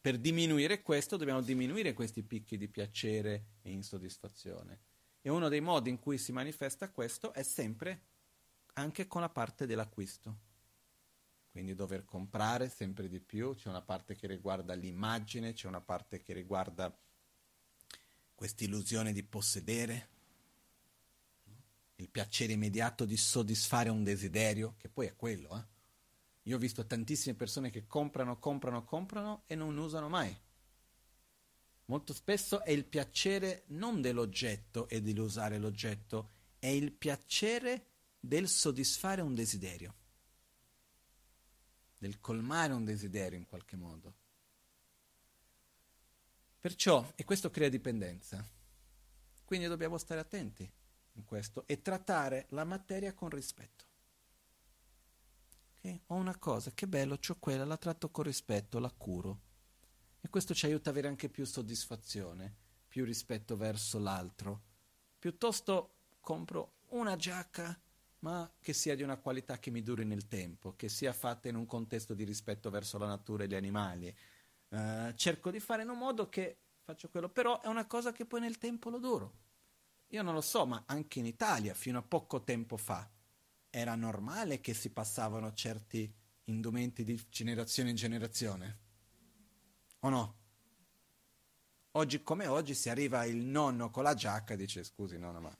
Per 0.00 0.18
diminuire 0.18 0.82
questo 0.82 1.16
dobbiamo 1.16 1.42
diminuire 1.42 1.92
questi 1.92 2.22
picchi 2.22 2.56
di 2.56 2.68
piacere 2.68 3.44
e 3.62 3.70
insoddisfazione. 3.70 4.80
E 5.22 5.30
uno 5.30 5.48
dei 5.48 5.60
modi 5.60 5.90
in 5.90 6.00
cui 6.00 6.18
si 6.18 6.32
manifesta 6.32 6.90
questo 6.90 7.32
è 7.32 7.44
sempre 7.44 8.02
anche 8.74 9.06
con 9.06 9.20
la 9.20 9.28
parte 9.28 9.66
dell'acquisto. 9.66 10.50
Quindi 11.52 11.74
dover 11.74 12.04
comprare 12.04 12.68
sempre 12.68 13.08
di 13.08 13.20
più, 13.20 13.54
c'è 13.54 13.68
una 13.68 13.82
parte 13.82 14.16
che 14.16 14.26
riguarda 14.26 14.74
l'immagine, 14.74 15.52
c'è 15.52 15.68
una 15.68 15.82
parte 15.82 16.20
che 16.20 16.32
riguarda 16.32 16.92
questa 18.34 18.64
illusione 18.64 19.12
di 19.12 19.22
possedere, 19.22 20.08
il 22.02 22.10
piacere 22.10 22.52
immediato 22.52 23.04
di 23.04 23.16
soddisfare 23.16 23.88
un 23.88 24.02
desiderio, 24.02 24.74
che 24.76 24.88
poi 24.88 25.06
è 25.06 25.14
quello. 25.14 25.56
Eh? 25.56 25.64
Io 26.42 26.56
ho 26.56 26.58
visto 26.58 26.84
tantissime 26.84 27.36
persone 27.36 27.70
che 27.70 27.86
comprano, 27.86 28.38
comprano, 28.38 28.84
comprano 28.84 29.44
e 29.46 29.54
non 29.54 29.76
usano 29.78 30.08
mai. 30.08 30.36
Molto 31.86 32.12
spesso 32.12 32.64
è 32.64 32.70
il 32.70 32.84
piacere 32.84 33.64
non 33.68 34.00
dell'oggetto 34.00 34.88
e 34.88 35.00
di 35.00 35.16
usare 35.16 35.58
l'oggetto, 35.58 36.30
è 36.58 36.66
il 36.66 36.92
piacere 36.92 37.86
del 38.18 38.48
soddisfare 38.48 39.20
un 39.20 39.34
desiderio, 39.34 39.94
del 41.98 42.18
colmare 42.20 42.72
un 42.72 42.84
desiderio 42.84 43.38
in 43.38 43.46
qualche 43.46 43.76
modo. 43.76 44.14
Perciò, 46.58 47.12
e 47.14 47.24
questo 47.24 47.50
crea 47.50 47.68
dipendenza, 47.68 48.44
quindi 49.44 49.66
dobbiamo 49.66 49.98
stare 49.98 50.20
attenti 50.20 50.70
in 51.14 51.24
questo 51.24 51.64
e 51.66 51.82
trattare 51.82 52.46
la 52.50 52.64
materia 52.64 53.12
con 53.14 53.28
rispetto. 53.28 53.84
Okay? 55.78 56.02
Ho 56.06 56.14
una 56.14 56.38
cosa, 56.38 56.70
che 56.72 56.86
bello, 56.86 57.14
ho 57.14 57.36
quella, 57.38 57.64
la 57.64 57.76
tratto 57.76 58.10
con 58.10 58.24
rispetto, 58.24 58.78
la 58.78 58.90
curo. 58.90 59.40
E 60.20 60.28
questo 60.28 60.54
ci 60.54 60.66
aiuta 60.66 60.90
ad 60.90 60.96
avere 60.96 61.08
anche 61.08 61.28
più 61.28 61.44
soddisfazione, 61.44 62.54
più 62.86 63.04
rispetto 63.04 63.56
verso 63.56 63.98
l'altro. 63.98 64.62
Piuttosto 65.18 65.94
compro 66.20 66.74
una 66.90 67.16
giacca, 67.16 67.78
ma 68.20 68.48
che 68.60 68.72
sia 68.72 68.94
di 68.94 69.02
una 69.02 69.16
qualità 69.16 69.58
che 69.58 69.70
mi 69.70 69.82
duri 69.82 70.04
nel 70.04 70.28
tempo, 70.28 70.76
che 70.76 70.88
sia 70.88 71.12
fatta 71.12 71.48
in 71.48 71.56
un 71.56 71.66
contesto 71.66 72.14
di 72.14 72.22
rispetto 72.22 72.70
verso 72.70 72.98
la 72.98 73.06
natura 73.06 73.42
e 73.42 73.48
gli 73.48 73.54
animali. 73.54 74.14
Uh, 74.68 75.12
cerco 75.14 75.50
di 75.50 75.58
fare 75.58 75.82
in 75.82 75.88
un 75.88 75.98
modo 75.98 76.28
che 76.28 76.58
faccio 76.82 77.08
quello, 77.08 77.28
però 77.28 77.60
è 77.60 77.66
una 77.66 77.86
cosa 77.86 78.12
che 78.12 78.24
poi 78.24 78.40
nel 78.40 78.58
tempo 78.58 78.90
lo 78.90 78.98
duro. 78.98 79.40
Io 80.12 80.22
non 80.22 80.34
lo 80.34 80.42
so, 80.42 80.66
ma 80.66 80.82
anche 80.86 81.20
in 81.20 81.26
Italia, 81.26 81.72
fino 81.72 81.98
a 81.98 82.02
poco 82.02 82.42
tempo 82.42 82.76
fa, 82.76 83.08
era 83.70 83.94
normale 83.94 84.60
che 84.60 84.74
si 84.74 84.90
passavano 84.90 85.54
certi 85.54 86.12
indumenti 86.44 87.02
di 87.02 87.18
generazione 87.30 87.90
in 87.90 87.96
generazione. 87.96 88.78
O 90.00 90.08
no? 90.10 90.36
Oggi 91.92 92.22
come 92.22 92.46
oggi 92.46 92.74
si 92.74 92.90
arriva 92.90 93.24
il 93.24 93.38
nonno 93.38 93.90
con 93.90 94.02
la 94.02 94.12
giacca 94.12 94.52
e 94.52 94.56
dice 94.58 94.84
scusi 94.84 95.16
nonno 95.16 95.40
ma, 95.40 95.58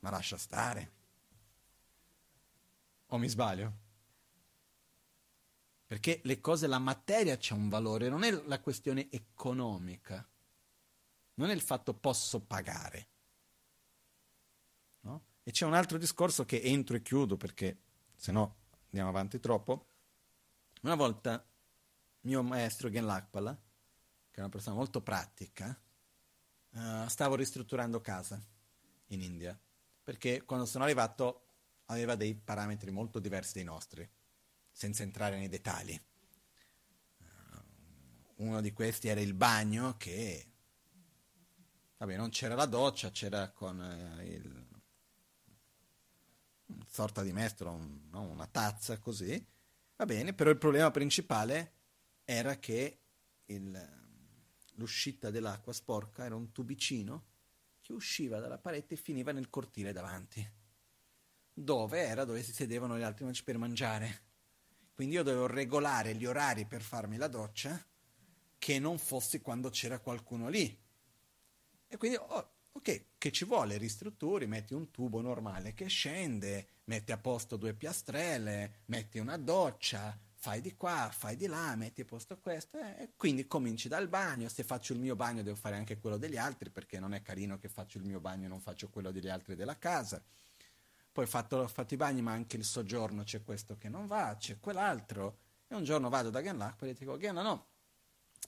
ma 0.00 0.10
lascia 0.10 0.36
stare. 0.36 0.92
O 3.06 3.16
mi 3.16 3.28
sbaglio? 3.28 3.72
Perché 5.86 6.20
le 6.24 6.40
cose, 6.42 6.66
la 6.66 6.78
materia 6.78 7.38
c'è 7.38 7.54
un 7.54 7.70
valore, 7.70 8.10
non 8.10 8.22
è 8.22 8.30
la 8.30 8.60
questione 8.60 9.10
economica, 9.10 10.28
non 11.34 11.48
è 11.48 11.54
il 11.54 11.62
fatto 11.62 11.94
posso 11.94 12.40
pagare. 12.40 13.12
No? 15.04 15.24
E 15.42 15.50
c'è 15.50 15.64
un 15.64 15.74
altro 15.74 15.98
discorso 15.98 16.44
che 16.44 16.60
entro 16.60 16.96
e 16.96 17.02
chiudo 17.02 17.36
perché 17.36 17.78
se 18.16 18.32
no 18.32 18.56
andiamo 18.86 19.08
avanti 19.08 19.40
troppo. 19.40 19.88
Una 20.82 20.94
volta 20.94 21.46
mio 22.22 22.42
maestro 22.42 22.90
Gen 22.90 23.06
Lakpala, 23.06 23.54
che 23.54 24.36
è 24.36 24.40
una 24.40 24.48
persona 24.48 24.76
molto 24.76 25.02
pratica, 25.02 25.78
uh, 26.70 27.06
stavo 27.08 27.34
ristrutturando 27.34 28.00
casa 28.00 28.42
in 29.08 29.22
India 29.22 29.58
perché 30.04 30.44
quando 30.44 30.66
sono 30.66 30.84
arrivato 30.84 31.46
aveva 31.86 32.14
dei 32.14 32.34
parametri 32.34 32.90
molto 32.90 33.18
diversi 33.18 33.54
dai 33.54 33.64
nostri, 33.64 34.08
senza 34.70 35.02
entrare 35.02 35.36
nei 35.36 35.48
dettagli. 35.48 35.98
Uh, 37.18 38.44
uno 38.44 38.60
di 38.60 38.72
questi 38.72 39.08
era 39.08 39.20
il 39.20 39.32
bagno 39.32 39.96
che, 39.96 40.52
vabbè, 41.96 42.16
non 42.16 42.28
c'era 42.28 42.54
la 42.54 42.66
doccia, 42.66 43.10
c'era 43.10 43.50
con 43.50 43.78
uh, 43.78 44.20
il 46.76 46.86
sorta 46.88 47.22
di 47.22 47.32
mestolo, 47.32 47.72
un, 47.72 48.08
no? 48.10 48.22
una 48.22 48.46
tazza 48.46 48.98
così, 48.98 49.44
va 49.96 50.04
bene, 50.04 50.32
però 50.32 50.50
il 50.50 50.58
problema 50.58 50.90
principale 50.90 51.72
era 52.24 52.58
che 52.58 52.98
il, 53.46 53.88
l'uscita 54.74 55.30
dell'acqua 55.30 55.72
sporca 55.72 56.24
era 56.24 56.34
un 56.34 56.52
tubicino 56.52 57.32
che 57.80 57.92
usciva 57.92 58.38
dalla 58.40 58.58
parete 58.58 58.94
e 58.94 58.96
finiva 58.96 59.32
nel 59.32 59.50
cortile 59.50 59.92
davanti, 59.92 60.50
dove 61.52 62.00
era 62.00 62.24
dove 62.24 62.42
si 62.42 62.52
sedevano 62.52 62.98
gli 62.98 63.02
altri 63.02 63.30
per 63.44 63.58
mangiare. 63.58 64.22
Quindi 64.94 65.16
io 65.16 65.22
dovevo 65.22 65.46
regolare 65.46 66.14
gli 66.14 66.24
orari 66.24 66.66
per 66.66 66.80
farmi 66.80 67.16
la 67.16 67.28
doccia 67.28 67.84
che 68.58 68.78
non 68.78 68.96
fosse 68.98 69.42
quando 69.42 69.68
c'era 69.68 69.98
qualcuno 69.98 70.48
lì. 70.48 70.82
E 71.86 71.96
quindi 71.96 72.16
oh, 72.16 72.53
Ok, 72.76 73.04
che 73.18 73.30
ci 73.30 73.44
vuole? 73.44 73.78
Ristrutturi, 73.78 74.46
metti 74.46 74.74
un 74.74 74.90
tubo 74.90 75.20
normale 75.20 75.74
che 75.74 75.86
scende, 75.86 76.66
metti 76.84 77.12
a 77.12 77.16
posto 77.16 77.56
due 77.56 77.72
piastrelle, 77.72 78.82
metti 78.86 79.18
una 79.20 79.36
doccia, 79.36 80.18
fai 80.34 80.60
di 80.60 80.74
qua, 80.74 81.08
fai 81.10 81.36
di 81.36 81.46
là, 81.46 81.76
metti 81.76 82.00
a 82.00 82.04
posto 82.04 82.36
questo, 82.36 82.78
eh, 82.78 83.02
e 83.02 83.10
quindi 83.16 83.46
cominci 83.46 83.88
dal 83.88 84.08
bagno. 84.08 84.48
Se 84.48 84.64
faccio 84.64 84.92
il 84.92 84.98
mio 84.98 85.14
bagno 85.14 85.42
devo 85.42 85.56
fare 85.56 85.76
anche 85.76 85.98
quello 85.98 86.18
degli 86.18 86.36
altri, 86.36 86.68
perché 86.68 86.98
non 86.98 87.14
è 87.14 87.22
carino 87.22 87.58
che 87.58 87.68
faccio 87.68 87.98
il 87.98 88.04
mio 88.04 88.18
bagno 88.18 88.46
e 88.46 88.48
non 88.48 88.60
faccio 88.60 88.90
quello 88.90 89.12
degli 89.12 89.28
altri 89.28 89.54
della 89.54 89.78
casa. 89.78 90.22
Poi 91.12 91.26
fatto, 91.26 91.66
fatto 91.68 91.94
i 91.94 91.96
bagni, 91.96 92.22
ma 92.22 92.32
anche 92.32 92.56
il 92.56 92.64
soggiorno 92.64 93.22
c'è 93.22 93.44
questo 93.44 93.78
che 93.78 93.88
non 93.88 94.08
va, 94.08 94.36
c'è 94.36 94.58
quell'altro. 94.58 95.38
E 95.68 95.76
un 95.76 95.84
giorno 95.84 96.08
vado 96.08 96.28
da 96.28 96.40
Ganlac 96.40 96.82
e 96.82 96.92
dico, 96.92 97.16
Ganla 97.16 97.40
no, 97.40 97.66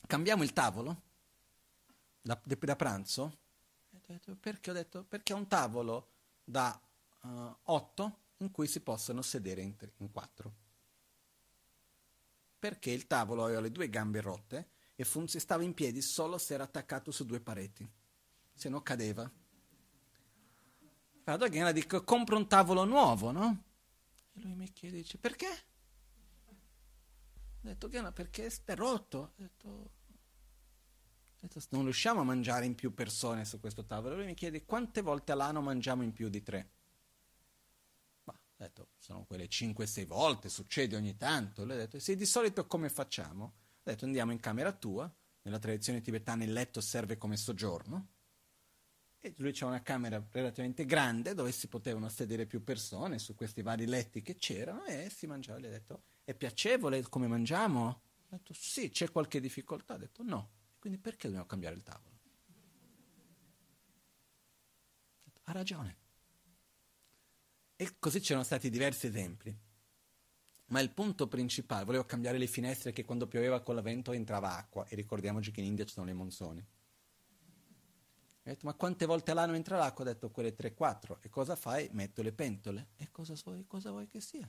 cambiamo 0.09 0.43
il 0.43 0.53
tavolo 0.53 1.03
da, 2.21 2.39
da 2.45 2.77
pranzo 2.77 3.45
perché 4.39 4.71
ho 4.71 4.75
detto? 4.75 5.05
Perché 5.05 5.33
è 5.33 5.37
un 5.37 5.49
tavolo 5.49 6.11
da 6.45 6.81
uh, 7.23 7.29
eh, 7.29 7.57
8 7.65 8.19
in 8.39 8.51
cui 8.51 8.67
si 8.67 8.81
possono 8.81 9.23
sedere 9.23 9.63
in, 9.63 9.77
tre, 9.77 9.93
in 9.99 10.11
4. 10.11 10.55
Perché 12.59 12.91
il 12.91 13.07
tavolo 13.07 13.45
aveva 13.45 13.61
le 13.61 13.73
due 13.73 13.89
gambe 13.89 14.21
rotte 14.21 14.71
e 14.95 15.05
fun- 15.05 15.29
stava 15.29 15.63
in 15.63 15.75
piedi 15.75 16.01
solo 16.01 16.39
se 16.39 16.55
era 16.55 16.65
attaccato 16.65 17.11
su 17.11 17.25
due 17.25 17.41
pareti. 17.41 17.89
se 18.53 18.69
no 18.69 18.83
cadeva. 18.83 19.31
Vado 21.25 21.45
a 21.45 21.49
Ghena 21.49 21.71
e 21.71 21.73
dico, 21.73 22.05
compro 22.05 22.37
un 22.37 22.47
tavolo 22.47 22.85
nuovo, 22.85 23.33
no? 23.33 23.65
E 24.33 24.41
lui 24.41 24.55
mi 24.55 24.73
chiede, 24.73 24.99
dice, 24.99 25.19
perché? 25.19 25.49
Ho 26.47 26.55
detto, 27.61 27.89
Ghena, 27.89 28.13
perché 28.13 28.47
è 28.47 28.75
rotto. 28.77 29.33
Detto, 29.35 29.69
ho 29.69 29.73
detto, 29.73 29.96
non 31.71 31.85
riusciamo 31.85 32.21
a 32.21 32.25
mangiare 32.25 32.65
in 32.65 32.75
più 32.75 32.95
persone 32.95 33.45
su 33.45 33.61
questo 33.61 33.85
tavolo. 33.85 34.17
Lui 34.17 34.27
mi 34.27 34.35
chiede, 34.35 34.65
quante 34.65 35.03
volte 35.03 35.33
all'anno 35.33 35.61
mangiamo 35.61 36.03
in 36.03 36.13
più 36.13 36.29
di 36.29 36.43
tre? 36.43 36.71
Ma, 38.25 38.33
ho 38.33 38.55
detto, 38.57 38.89
sono 38.99 39.25
quelle 39.25 39.47
5-6 39.47 40.07
volte, 40.07 40.49
succede 40.49 40.97
ogni 40.97 41.17
tanto. 41.17 41.65
Lui 41.65 41.75
ha 41.75 41.79
detto, 41.79 41.99
sì, 41.99 42.17
di 42.17 42.27
solito 42.27 42.67
come 42.67 42.89
facciamo? 42.89 43.45
Ho 43.45 43.81
detto, 43.83 44.05
andiamo 44.05 44.33
in 44.33 44.41
camera 44.41 44.73
tua, 44.73 45.13
nella 45.43 45.59
tradizione 45.59 46.01
tibetana 46.01 46.45
il 46.45 46.53
letto 46.53 46.81
serve 46.81 47.17
come 47.17 47.37
soggiorno, 47.37 48.09
e 49.21 49.35
lui 49.39 49.53
c'è 49.53 49.65
una 49.65 49.83
camera 49.83 50.25
relativamente 50.31 50.85
grande 50.85 51.35
dove 51.35 51.51
si 51.51 51.67
potevano 51.67 52.09
sedere 52.09 52.47
più 52.47 52.63
persone 52.63 53.19
su 53.19 53.35
questi 53.35 53.63
vari 53.63 53.87
letti 53.87 54.23
che 54.23 54.37
c'erano 54.37 54.85
e 54.85 55.11
si 55.11 55.27
mangiava. 55.27 55.59
Gli 55.59 55.67
ha 55.67 55.71
detto, 55.71 56.03
è 56.23 56.35
piacevole 56.35 57.03
come 57.03 57.27
mangiamo? 57.27 57.87
Ho 57.87 58.27
detto, 58.29 58.53
sì, 58.55 58.89
c'è 58.91 59.11
qualche 59.11 59.41
difficoltà? 59.41 59.95
Ha 59.95 59.99
detto, 59.99 60.23
no. 60.23 60.51
Quindi 60.87 61.03
perché 61.03 61.27
dobbiamo 61.27 61.49
cambiare 61.49 61.75
il 61.75 61.83
tavolo? 61.83 62.15
Ha 65.43 65.51
ragione. 65.51 65.97
E 67.75 67.97
così 67.99 68.21
c'erano 68.21 68.45
stati 68.45 68.71
diversi 68.71 69.09
esempi. 69.09 69.53
Ma 70.67 70.79
il 70.79 70.93
punto 70.93 71.27
principale, 71.27 71.85
volevo 71.85 72.05
cambiare 72.05 72.39
le 72.39 72.47
finestre 72.47 72.93
che 72.93 73.05
quando 73.05 73.27
pioveva 73.27 73.63
con 73.63 73.75
la 73.75 73.81
vento 73.81 74.13
entrava 74.13 74.57
acqua 74.57 74.87
e 74.87 74.95
ricordiamoci 74.95 75.51
che 75.51 75.59
in 75.59 75.67
India 75.67 75.85
ci 75.85 75.95
sono 75.95 76.07
le 76.07 76.13
monsoni. 76.13 76.61
Ho 76.61 76.65
detto, 78.45 78.65
ma 78.67 78.75
quante 78.75 79.07
volte 79.07 79.33
all'anno 79.33 79.57
entra 79.57 79.77
l'acqua? 79.77 80.05
Ho 80.05 80.07
detto, 80.07 80.31
quelle 80.31 80.55
3-4. 80.55 81.17
E 81.21 81.29
cosa 81.29 81.57
fai? 81.57 81.89
Metto 81.91 82.23
le 82.23 82.33
pentole. 82.33 82.91
E 82.95 83.11
cosa 83.11 83.35
vuoi, 83.45 83.67
cosa 83.67 83.91
vuoi 83.91 84.07
che 84.07 84.21
sia? 84.21 84.49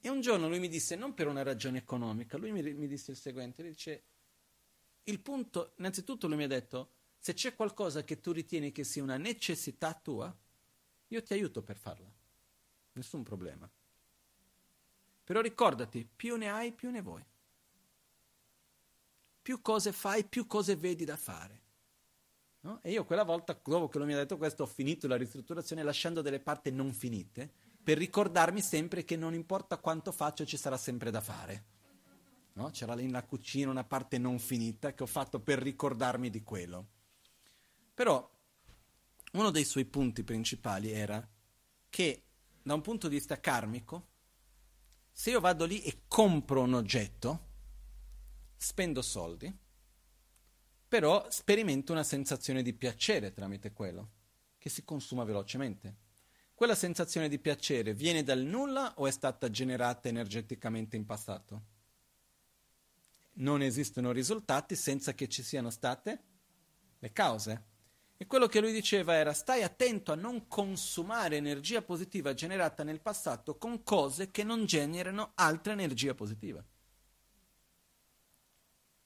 E 0.00 0.08
un 0.08 0.20
giorno 0.20 0.46
lui 0.46 0.60
mi 0.60 0.68
disse, 0.68 0.94
non 0.94 1.12
per 1.12 1.26
una 1.26 1.42
ragione 1.42 1.78
economica, 1.78 2.38
lui 2.38 2.52
mi, 2.52 2.62
mi 2.74 2.86
disse 2.86 3.10
il 3.10 3.16
seguente, 3.16 3.62
lui 3.62 3.72
dice, 3.72 4.04
il 5.10 5.20
punto, 5.20 5.72
innanzitutto 5.76 6.26
lui 6.26 6.36
mi 6.36 6.44
ha 6.44 6.48
detto, 6.48 6.92
se 7.18 7.34
c'è 7.34 7.54
qualcosa 7.54 8.04
che 8.04 8.20
tu 8.20 8.32
ritieni 8.32 8.72
che 8.72 8.84
sia 8.84 9.02
una 9.02 9.16
necessità 9.16 9.92
tua, 9.94 10.34
io 11.08 11.22
ti 11.22 11.32
aiuto 11.32 11.62
per 11.62 11.76
farla. 11.76 12.10
Nessun 12.92 13.22
problema. 13.22 13.68
Però 15.24 15.40
ricordati, 15.40 16.08
più 16.14 16.36
ne 16.36 16.50
hai, 16.50 16.72
più 16.72 16.90
ne 16.90 17.02
vuoi. 17.02 17.24
Più 19.42 19.60
cose 19.60 19.92
fai, 19.92 20.24
più 20.24 20.46
cose 20.46 20.76
vedi 20.76 21.04
da 21.04 21.16
fare. 21.16 21.62
No? 22.60 22.80
E 22.82 22.90
io 22.90 23.04
quella 23.04 23.24
volta, 23.24 23.58
dopo 23.62 23.88
che 23.88 23.98
lui 23.98 24.08
mi 24.08 24.14
ha 24.14 24.18
detto 24.18 24.36
questo, 24.36 24.64
ho 24.64 24.66
finito 24.66 25.06
la 25.06 25.16
ristrutturazione 25.16 25.82
lasciando 25.82 26.22
delle 26.22 26.40
parti 26.40 26.70
non 26.70 26.92
finite 26.92 27.50
per 27.82 27.96
ricordarmi 27.96 28.60
sempre 28.60 29.04
che 29.04 29.16
non 29.16 29.32
importa 29.32 29.78
quanto 29.78 30.12
faccio 30.12 30.44
ci 30.44 30.58
sarà 30.58 30.76
sempre 30.76 31.10
da 31.10 31.22
fare. 31.22 31.64
No? 32.58 32.70
C'era 32.70 32.94
lì 32.94 33.04
nella 33.04 33.24
cucina 33.24 33.70
una 33.70 33.84
parte 33.84 34.18
non 34.18 34.40
finita 34.40 34.92
che 34.92 35.04
ho 35.04 35.06
fatto 35.06 35.38
per 35.38 35.60
ricordarmi 35.60 36.28
di 36.28 36.42
quello. 36.42 36.88
Però 37.94 38.28
uno 39.32 39.50
dei 39.50 39.64
suoi 39.64 39.84
punti 39.84 40.24
principali 40.24 40.90
era 40.90 41.26
che 41.88 42.24
da 42.60 42.74
un 42.74 42.80
punto 42.80 43.06
di 43.06 43.14
vista 43.14 43.38
karmico, 43.38 44.08
se 45.12 45.30
io 45.30 45.38
vado 45.38 45.66
lì 45.66 45.82
e 45.82 46.02
compro 46.08 46.62
un 46.62 46.74
oggetto, 46.74 47.46
spendo 48.56 49.02
soldi, 49.02 49.56
però 50.88 51.30
sperimento 51.30 51.92
una 51.92 52.02
sensazione 52.02 52.62
di 52.62 52.72
piacere 52.72 53.32
tramite 53.32 53.72
quello, 53.72 54.10
che 54.58 54.68
si 54.68 54.84
consuma 54.84 55.22
velocemente. 55.22 55.96
Quella 56.54 56.74
sensazione 56.74 57.28
di 57.28 57.38
piacere 57.38 57.94
viene 57.94 58.24
dal 58.24 58.40
nulla 58.40 58.94
o 58.96 59.06
è 59.06 59.12
stata 59.12 59.48
generata 59.48 60.08
energeticamente 60.08 60.96
in 60.96 61.06
passato? 61.06 61.76
Non 63.38 63.62
esistono 63.62 64.10
risultati 64.10 64.74
senza 64.74 65.14
che 65.14 65.28
ci 65.28 65.42
siano 65.42 65.70
state 65.70 66.22
le 66.98 67.12
cause. 67.12 67.64
E 68.16 68.26
quello 68.26 68.48
che 68.48 68.60
lui 68.60 68.72
diceva 68.72 69.14
era 69.14 69.32
stai 69.32 69.62
attento 69.62 70.10
a 70.10 70.16
non 70.16 70.48
consumare 70.48 71.36
energia 71.36 71.82
positiva 71.82 72.34
generata 72.34 72.82
nel 72.82 73.00
passato 73.00 73.56
con 73.56 73.84
cose 73.84 74.32
che 74.32 74.42
non 74.42 74.64
generano 74.64 75.32
altra 75.36 75.72
energia 75.72 76.14
positiva. 76.14 76.64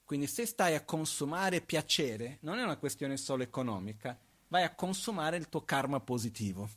Quindi 0.03 0.27
se 0.27 0.47
stai 0.47 0.75
a 0.75 0.85
consumare 0.85 1.61
piacere, 1.61 2.39
non 2.41 2.59
è 2.59 2.63
una 2.63 2.79
questione 2.79 3.19
solo 3.19 3.43
economica, 3.43 4.19
vai 4.49 4.63
a 4.63 4.75
consumare 4.75 5.37
il 5.37 5.51
tuo 5.51 5.65
karma 5.65 6.01
positivo, 6.01 6.69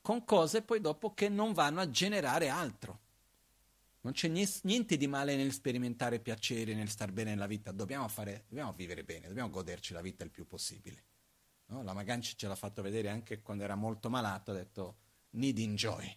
con 0.00 0.24
cose 0.24 0.62
poi 0.62 0.80
dopo 0.80 1.14
che 1.14 1.28
non 1.28 1.52
vanno 1.52 1.80
a 1.80 1.88
generare 1.88 2.48
altro. 2.48 3.01
Non 4.02 4.12
c'è 4.14 4.28
niente 4.28 4.96
di 4.96 5.06
male 5.06 5.36
nel 5.36 5.52
sperimentare 5.52 6.18
piacere, 6.18 6.74
nel 6.74 6.88
star 6.88 7.12
bene 7.12 7.30
nella 7.30 7.46
vita, 7.46 7.70
dobbiamo, 7.70 8.08
fare, 8.08 8.46
dobbiamo 8.48 8.72
vivere 8.72 9.04
bene, 9.04 9.28
dobbiamo 9.28 9.50
goderci 9.50 9.92
la 9.92 10.00
vita 10.00 10.24
il 10.24 10.30
più 10.30 10.44
possibile. 10.46 11.04
No? 11.66 11.84
La 11.84 11.92
Maganci 11.92 12.36
ce 12.36 12.48
l'ha 12.48 12.56
fatto 12.56 12.82
vedere 12.82 13.10
anche 13.10 13.40
quando 13.40 13.62
era 13.62 13.76
molto 13.76 14.10
malato, 14.10 14.50
ha 14.50 14.54
detto 14.54 14.96
need 15.30 15.56
enjoy. 15.58 16.16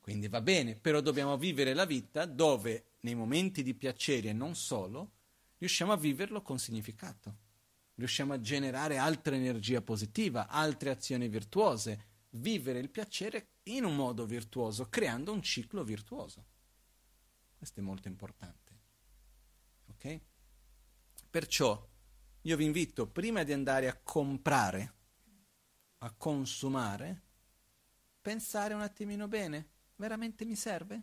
Quindi 0.00 0.28
va 0.28 0.40
bene, 0.40 0.76
però 0.76 1.00
dobbiamo 1.00 1.36
vivere 1.36 1.74
la 1.74 1.84
vita 1.84 2.24
dove 2.26 2.92
nei 3.00 3.16
momenti 3.16 3.64
di 3.64 3.74
piacere 3.74 4.28
e 4.28 4.32
non 4.32 4.54
solo, 4.54 5.10
riusciamo 5.58 5.92
a 5.92 5.96
viverlo 5.96 6.42
con 6.42 6.60
significato. 6.60 7.46
Riusciamo 7.96 8.34
a 8.34 8.40
generare 8.40 8.98
altra 8.98 9.34
energia 9.34 9.82
positiva, 9.82 10.46
altre 10.46 10.90
azioni 10.90 11.28
virtuose, 11.28 12.04
vivere 12.30 12.78
il 12.78 12.88
piacere 12.88 13.48
in 13.64 13.84
un 13.84 13.96
modo 13.96 14.24
virtuoso, 14.24 14.88
creando 14.88 15.32
un 15.32 15.42
ciclo 15.42 15.82
virtuoso. 15.82 16.44
Questo 17.58 17.80
è 17.80 17.82
molto 17.82 18.06
importante. 18.06 18.78
Ok? 19.88 20.20
Perciò 21.28 21.86
io 22.42 22.56
vi 22.56 22.64
invito 22.64 23.08
prima 23.08 23.42
di 23.42 23.52
andare 23.52 23.88
a 23.88 23.98
comprare, 24.00 24.94
a 25.98 26.12
consumare, 26.12 27.22
pensare 28.22 28.74
un 28.74 28.80
attimino 28.80 29.26
bene, 29.26 29.70
veramente 29.96 30.44
mi 30.44 30.54
serve? 30.54 31.02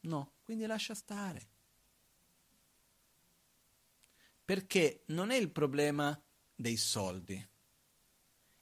No, 0.00 0.32
quindi 0.42 0.66
lascia 0.66 0.94
stare. 0.94 1.48
Perché 4.44 5.04
non 5.06 5.30
è 5.30 5.36
il 5.36 5.50
problema 5.52 6.20
dei 6.56 6.76
soldi, 6.76 7.48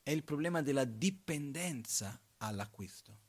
è 0.03 0.11
il 0.11 0.23
problema 0.23 0.61
della 0.61 0.85
dipendenza 0.85 2.21
all'acquisto. 2.37 3.25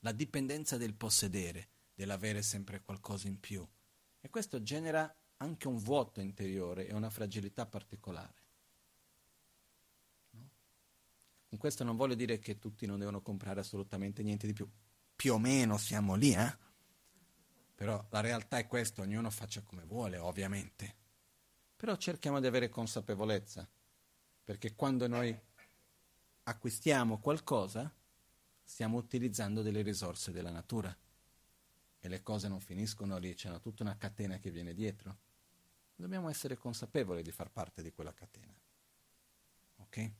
La 0.00 0.12
dipendenza 0.12 0.76
del 0.76 0.94
possedere, 0.94 1.68
dell'avere 1.94 2.42
sempre 2.42 2.82
qualcosa 2.82 3.28
in 3.28 3.38
più. 3.40 3.66
E 4.20 4.28
questo 4.28 4.62
genera 4.62 5.14
anche 5.38 5.68
un 5.68 5.78
vuoto 5.78 6.20
interiore 6.20 6.86
e 6.86 6.92
una 6.92 7.10
fragilità 7.10 7.66
particolare. 7.66 8.42
No? 10.30 10.50
Con 11.48 11.58
questo 11.58 11.84
non 11.84 11.96
voglio 11.96 12.14
dire 12.14 12.38
che 12.38 12.58
tutti 12.58 12.86
non 12.86 12.98
devono 12.98 13.22
comprare 13.22 13.60
assolutamente 13.60 14.22
niente 14.22 14.46
di 14.46 14.52
più 14.52 14.68
più 15.20 15.34
o 15.34 15.38
meno 15.38 15.76
siamo 15.76 16.14
lì, 16.14 16.32
eh? 16.32 16.56
Però 17.74 18.02
la 18.08 18.20
realtà 18.20 18.56
è 18.56 18.66
questa, 18.66 19.02
ognuno 19.02 19.28
faccia 19.28 19.60
come 19.60 19.84
vuole, 19.84 20.16
ovviamente. 20.16 20.96
Però 21.76 21.94
cerchiamo 21.96 22.40
di 22.40 22.46
avere 22.46 22.70
consapevolezza, 22.70 23.68
perché 24.42 24.74
quando 24.74 25.06
noi 25.08 25.38
acquistiamo 26.44 27.18
qualcosa, 27.18 27.94
stiamo 28.70 28.98
utilizzando 28.98 29.62
delle 29.62 29.82
risorse 29.82 30.30
della 30.30 30.52
natura 30.52 30.96
e 31.98 32.08
le 32.08 32.22
cose 32.22 32.46
non 32.46 32.60
finiscono 32.60 33.18
lì, 33.18 33.34
c'è 33.34 33.60
tutta 33.60 33.82
una 33.82 33.96
catena 33.96 34.38
che 34.38 34.52
viene 34.52 34.74
dietro. 34.74 35.18
Dobbiamo 35.96 36.30
essere 36.30 36.56
consapevoli 36.56 37.22
di 37.22 37.32
far 37.32 37.50
parte 37.50 37.82
di 37.82 37.90
quella 37.90 38.14
catena. 38.14 38.54
Ok? 39.78 40.10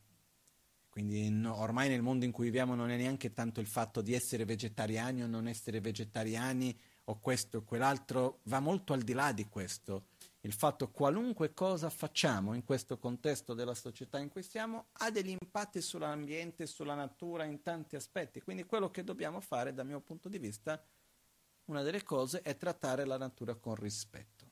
Quindi 0.91 1.31
no, 1.31 1.59
ormai 1.59 1.89
nel 1.89 2.03
mondo 2.03 2.25
in 2.25 2.33
cui 2.33 2.47
viviamo 2.47 2.75
non 2.75 2.91
è 2.91 2.97
neanche 2.97 3.33
tanto 3.33 3.61
il 3.61 3.69
fatto 3.69 4.03
di 4.03 4.15
essere 4.15 4.45
vegetariani 4.45 5.23
o 5.23 5.29
non 5.29 5.47
essere 5.47 5.81
vegetariani 5.81 6.77
o 7.05 7.21
questo 7.21 7.59
o 7.59 7.63
quell'altro, 7.63 8.41
va 8.45 8.59
molto 8.59 8.93
al 8.93 9.03
di 9.03 9.13
là 9.13 9.31
di 9.33 9.47
questo. 9.47 10.09
Il 10.41 10.53
fatto 10.53 10.91
qualunque 10.91 11.53
cosa 11.53 11.91
facciamo 11.91 12.55
in 12.55 12.65
questo 12.65 12.99
contesto 12.99 13.53
della 13.53 13.75
società 13.75 14.19
in 14.19 14.31
cui 14.31 14.43
siamo 14.43 14.87
ha 14.93 15.11
degli 15.11 15.31
impatti 15.31 15.83
sull'ambiente, 15.83 16.67
sulla 16.67 16.95
natura, 16.95 17.45
in 17.45 17.63
tanti 17.63 17.97
aspetti. 17.97 18.41
Quindi 18.41 18.65
quello 18.65 18.91
che 18.91 19.05
dobbiamo 19.05 19.41
fare, 19.41 19.75
dal 19.75 19.87
mio 19.87 20.01
punto 20.01 20.29
di 20.29 20.39
vista, 20.39 20.83
una 21.67 21.83
delle 21.83 22.03
cose 22.03 22.41
è 22.41 22.57
trattare 22.57 23.05
la 23.05 23.19
natura 23.19 23.55
con 23.55 23.75
rispetto. 23.75 24.49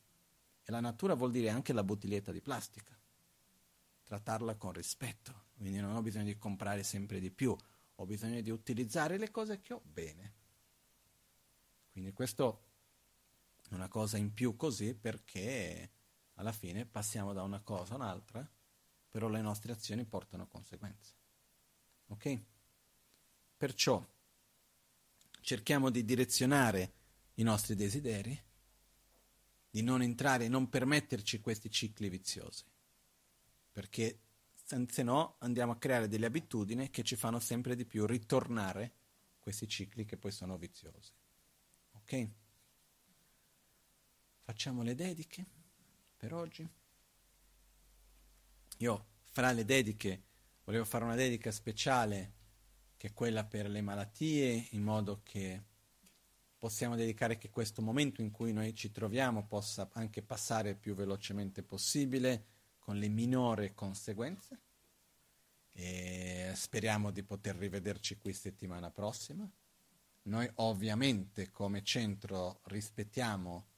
E 0.63 0.71
la 0.71 0.81
natura 0.81 1.15
vuol 1.15 1.31
dire 1.31 1.49
anche 1.49 1.73
la 1.73 1.83
bottiglietta 1.83 2.33
di 2.33 2.43
plastica. 2.43 2.95
Trattarla 4.05 4.57
con 4.57 4.73
rispetto 4.73 5.47
quindi 5.59 5.81
non 5.81 5.97
ho 5.97 6.03
bisogno 6.03 6.27
di 6.27 6.39
comprare 6.39 6.85
sempre 6.85 7.19
di 7.19 7.33
più, 7.33 7.55
ho 7.97 8.07
bisogno 8.07 8.41
di 8.41 8.51
utilizzare 8.51 9.19
le 9.19 9.33
cose 9.33 9.61
che 9.61 9.73
ho 9.73 9.83
bene. 9.83 10.35
Quindi 11.91 12.13
questo 12.13 12.68
una 13.75 13.89
cosa 13.89 14.17
in 14.17 14.33
più 14.33 14.57
così 14.57 14.95
perché 14.95 15.91
alla 16.35 16.53
fine 16.53 16.87
passiamo 16.87 17.33
da 17.33 17.43
una 17.43 17.61
cosa 17.61 17.95
a 17.95 17.97
un'altra, 17.97 18.49
però 19.11 19.29
le 19.29 19.41
nostre 19.41 19.73
azioni 19.73 20.05
portano 20.05 20.47
conseguenze. 20.47 21.15
Ok? 22.09 22.43
Perciò 23.57 24.07
cerchiamo 25.41 25.91
di 25.91 26.05
direzionare 26.05 26.93
i 27.35 27.43
nostri 27.43 27.75
desideri, 27.75 28.41
di 29.71 29.83
non 29.83 30.03
entrare, 30.03 30.49
non 30.49 30.69
permetterci 30.69 31.41
questi 31.41 31.71
cicli 31.71 32.09
viziosi, 32.09 32.65
perché 33.73 34.21
se 34.55 35.03
no 35.03 35.37
andiamo 35.39 35.73
a 35.73 35.79
creare 35.79 36.09
delle 36.09 36.27
abitudini 36.27 36.91
che 36.91 37.03
ci 37.03 37.17
fanno 37.17 37.41
sempre 37.41 37.75
di 37.75 37.85
più 37.85 38.07
ritornare 38.07 38.93
questi 39.41 39.67
cicli 39.67 40.05
che 40.05 40.17
poi 40.17 40.31
sono 40.31 40.59
viziosi. 40.59 41.13
Ok? 41.93 42.29
Facciamo 44.49 44.81
le 44.83 44.95
dediche 44.95 45.45
per 46.17 46.33
oggi. 46.33 46.67
Io 48.79 49.07
fra 49.25 49.53
le 49.53 49.67
dediche 49.67 50.23
volevo 50.65 50.87
fare 50.87 51.05
una 51.05 51.15
dedica 51.15 51.53
speciale 51.53 52.33
che 52.97 53.09
è 53.09 53.13
quella 53.13 53.45
per 53.45 53.69
le 53.69 53.83
malattie, 53.83 54.69
in 54.71 54.83
modo 54.83 55.21
che 55.23 55.63
possiamo 56.57 56.97
dedicare 56.97 57.37
che 57.37 57.51
questo 57.51 57.83
momento 57.83 58.23
in 58.23 58.31
cui 58.31 58.55
noi 58.55 58.75
ci 58.75 58.91
troviamo 58.91 59.47
possa 59.47 59.87
anche 59.93 60.23
passare 60.23 60.71
il 60.71 60.77
più 60.79 60.95
velocemente 60.95 61.63
possibile 61.63 62.47
con 62.79 62.97
le 62.97 63.09
minori 63.09 63.75
conseguenze 63.75 64.61
e 65.73 66.53
speriamo 66.55 67.11
di 67.11 67.23
poter 67.23 67.55
rivederci 67.55 68.17
qui 68.17 68.33
settimana 68.33 68.91
prossima. 68.91 69.47
Noi 70.23 70.51
ovviamente 70.55 71.51
come 71.51 71.85
centro 71.85 72.61
rispettiamo 72.63 73.77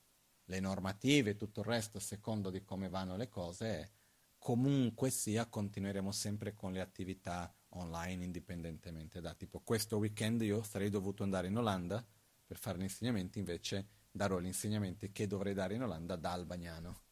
le 0.51 0.60
normative 0.60 1.31
e 1.31 1.36
tutto 1.36 1.60
il 1.60 1.66
resto 1.66 2.01
secondo 2.01 2.51
di 2.51 2.62
come 2.64 2.89
vanno 2.89 3.16
le 3.16 3.28
cose, 3.28 3.93
comunque 4.36 5.09
sia 5.10 5.47
continueremo 5.47 6.10
sempre 6.10 6.55
con 6.55 6.72
le 6.72 6.81
attività 6.81 7.55
online 7.74 8.24
indipendentemente 8.24 9.20
da 9.20 9.32
tipo 9.35 9.60
questo 9.60 9.98
weekend 9.98 10.43
io 10.43 10.62
sarei 10.62 10.90
dovuto 10.90 11.22
andare 11.22 11.47
in 11.47 11.56
Olanda 11.56 12.05
per 12.44 12.59
fare 12.59 12.78
gli 12.78 12.82
insegnamenti, 12.82 13.39
invece 13.39 13.89
darò 14.10 14.40
gli 14.40 14.47
insegnamenti 14.47 15.12
che 15.12 15.28
dovrei 15.28 15.55
dare 15.55 15.74
in 15.74 15.85
Olanda 15.85 16.16
da 16.16 16.32
albagnano. 16.32 17.02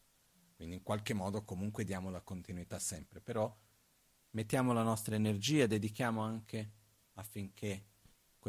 Quindi 0.57 0.75
in 0.75 0.83
qualche 0.83 1.15
modo 1.15 1.45
comunque 1.45 1.85
diamo 1.85 2.11
la 2.11 2.23
continuità 2.23 2.81
sempre, 2.81 3.21
però 3.21 3.57
mettiamo 4.31 4.73
la 4.73 4.83
nostra 4.83 5.15
energia, 5.15 5.69
dedichiamo 5.69 6.21
anche 6.21 6.73
affinché 7.13 7.88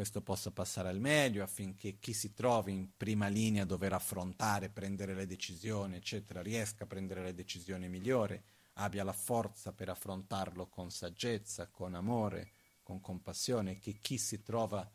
questo 0.00 0.22
possa 0.22 0.50
passare 0.50 0.88
al 0.88 0.98
meglio, 0.98 1.42
affinché 1.42 1.98
chi 1.98 2.14
si 2.14 2.32
trovi 2.32 2.72
in 2.72 2.96
prima 2.96 3.28
linea 3.28 3.64
a 3.64 3.66
dover 3.66 3.92
affrontare, 3.92 4.70
prendere 4.70 5.12
le 5.12 5.26
decisioni, 5.26 5.96
eccetera, 5.96 6.40
riesca 6.40 6.84
a 6.84 6.86
prendere 6.86 7.22
le 7.22 7.34
decisioni 7.34 7.86
migliori, 7.86 8.42
abbia 8.76 9.04
la 9.04 9.12
forza 9.12 9.74
per 9.74 9.90
affrontarlo 9.90 10.68
con 10.68 10.90
saggezza, 10.90 11.68
con 11.68 11.94
amore, 11.94 12.52
con 12.82 13.02
compassione, 13.02 13.78
che 13.78 13.98
chi 14.00 14.16
si 14.16 14.42
trova 14.42 14.90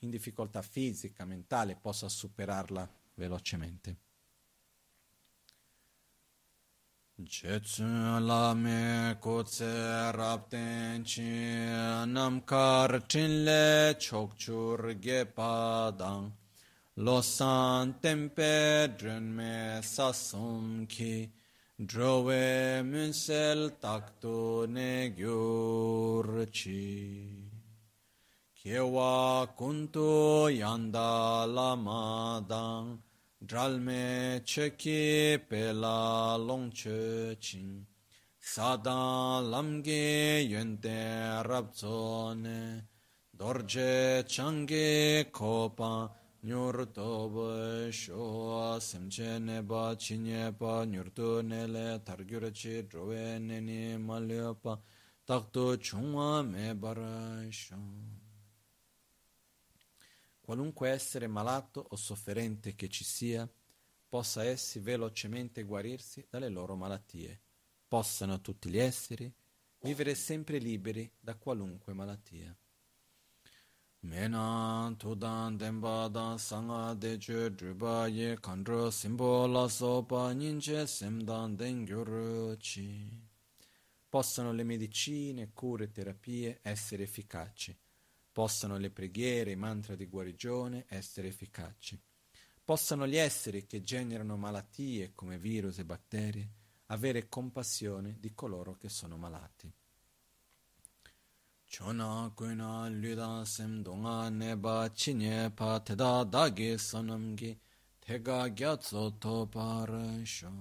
in 0.00 0.10
difficoltà 0.10 0.60
fisica, 0.60 1.24
mentale, 1.24 1.74
possa 1.74 2.10
superarla 2.10 2.86
velocemente. 3.14 4.05
Jetsun 7.24 8.26
lame 8.26 9.16
kotse 9.22 10.12
rapten 10.14 11.02
chi 11.02 11.22
namkar 12.12 13.08
chinle 13.08 13.94
chokchur 13.98 15.00
ge 15.00 15.24
padang 15.24 16.32
losan 16.98 17.94
tempe 18.02 18.88
drenme 18.98 19.80
sasum 19.80 20.86
ki 20.86 21.30
drove 21.86 22.82
munsel 22.84 23.70
takto 23.80 24.66
ne 24.68 25.08
gyurchi 25.16 26.84
kewa 28.62 29.48
kuntu 29.56 30.52
yanda 30.52 31.46
lamadang 31.46 32.98
dralme 33.44 34.40
cheki 34.44 35.38
pela 35.48 36.36
longche 36.38 37.36
ching 37.38 37.86
sadan 38.40 39.50
lamge 39.50 40.48
yente 40.48 41.44
rabzone 41.44 42.86
dorje 43.36 44.24
change 44.26 45.26
kopa 45.30 46.10
nyur 46.42 46.86
toba 46.94 47.92
sho 47.92 48.78
semche 48.80 49.38
ne 49.38 49.60
ba 49.60 49.94
chinye 49.98 50.56
pa 50.58 50.84
nyur 50.86 51.12
to 51.14 51.42
ne 51.42 51.66
le 51.66 52.00
targyur 52.06 52.50
chi 52.54 52.86
drove 52.88 53.38
ne 53.38 53.60
ni 53.60 53.98
malya 53.98 54.54
pa 54.54 54.78
takto 55.26 55.76
chungwa 55.76 56.42
me 56.42 56.72
bara 56.72 57.44
shon 57.50 58.15
qualunque 60.46 60.90
essere 60.90 61.26
malato 61.26 61.84
o 61.90 61.96
sofferente 61.96 62.76
che 62.76 62.88
ci 62.88 63.02
sia, 63.02 63.50
possa 64.08 64.44
essi 64.44 64.78
velocemente 64.78 65.64
guarirsi 65.64 66.24
dalle 66.30 66.48
loro 66.48 66.76
malattie, 66.76 67.40
possano 67.88 68.40
tutti 68.40 68.70
gli 68.70 68.78
esseri 68.78 69.34
vivere 69.80 70.14
sempre 70.14 70.58
liberi 70.58 71.10
da 71.18 71.34
qualunque 71.34 71.94
malattia. 71.94 72.56
Mena 74.02 74.94
tudan 74.96 75.56
denpa 75.56 76.06
dan 76.06 76.38
sanga 76.38 76.94
de 76.94 77.18
chu 77.18 77.48
drupa 77.48 78.06
ye 78.06 78.38
kandro 78.38 78.90
simbo 78.90 79.48
la 79.48 79.66
sopa 79.68 80.30
ninche 80.32 80.86
semdan 80.86 81.56
den 81.56 81.84
chi. 82.58 83.20
Possano 84.08 84.52
le 84.52 84.62
medicine, 84.62 85.50
cure 85.52 85.84
e 85.84 85.90
terapie 85.90 86.60
essere 86.62 87.02
efficaci 87.02 87.76
Possano 88.36 88.76
le 88.76 88.90
preghiere, 88.90 89.52
i 89.52 89.56
mantra 89.56 89.94
di 89.94 90.04
guarigione 90.04 90.84
essere 90.88 91.28
efficaci. 91.28 91.98
Possano 92.62 93.06
gli 93.06 93.16
esseri 93.16 93.64
che 93.64 93.80
generano 93.80 94.36
malattie 94.36 95.14
come 95.14 95.38
virus 95.38 95.78
e 95.78 95.86
batteri 95.86 96.46
avere 96.88 97.30
compassione 97.30 98.18
di 98.20 98.34
coloro 98.34 98.76
che 98.76 98.90
sono 98.90 99.16
malati. 99.16 99.72
Chona 101.64 102.30
kuina 102.34 102.86
lida 102.88 103.42
sem 103.46 103.80
donga 103.80 104.28
neba 104.28 104.90
chinye 104.92 105.50
pa 105.50 105.80
teda 105.80 106.22
dagi 106.24 106.76
sonamgi 106.76 107.58
tega 107.98 108.50
gyatso 108.50 109.16
to 109.16 109.46
parasho. 109.46 110.52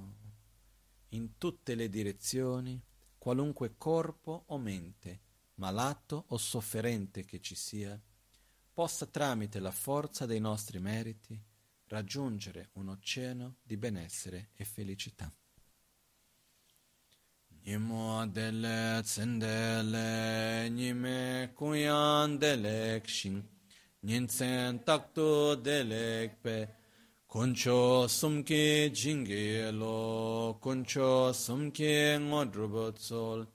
In 1.10 1.38
tutte 1.38 1.76
le 1.76 1.90
direzioni, 1.90 2.82
qualunque 3.18 3.76
corpo 3.78 4.46
o 4.48 4.58
mente 4.58 5.24
malato 5.56 6.26
o 6.30 6.38
sofferente 6.38 7.26
che 7.26 7.40
ci 7.40 7.56
sia, 7.56 8.00
possa 8.74 9.06
tramite 9.06 9.60
la 9.60 9.72
forza 9.72 10.26
dei 10.26 10.40
nostri 10.40 10.80
meriti 10.80 11.42
raggiungere 11.88 12.70
un 12.74 12.90
oceano 12.90 13.58
di 13.64 13.78
benessere 13.78 14.50
e 14.56 14.66
felicità. 14.66 15.32
Nimo 17.64 18.28
dele 18.28 19.02
tsendele 19.02 20.70
nime 20.70 21.52
kuyan 21.56 22.38
delek 22.38 23.08
shin 23.08 23.44
ninsen 24.02 24.84
takto 24.84 25.56
delek 25.56 26.36
pe 26.42 26.76
kuncho 27.26 28.08
sumke 28.08 28.92
jinge 28.92 29.72
lo 29.72 30.60
kuncho 30.62 31.34
sumke 31.34 32.18
ngodrubot 32.20 33.00
sol 33.00 33.55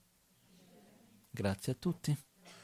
Grazie 1.33 1.71
a 1.71 1.75
tutti. 1.75 2.30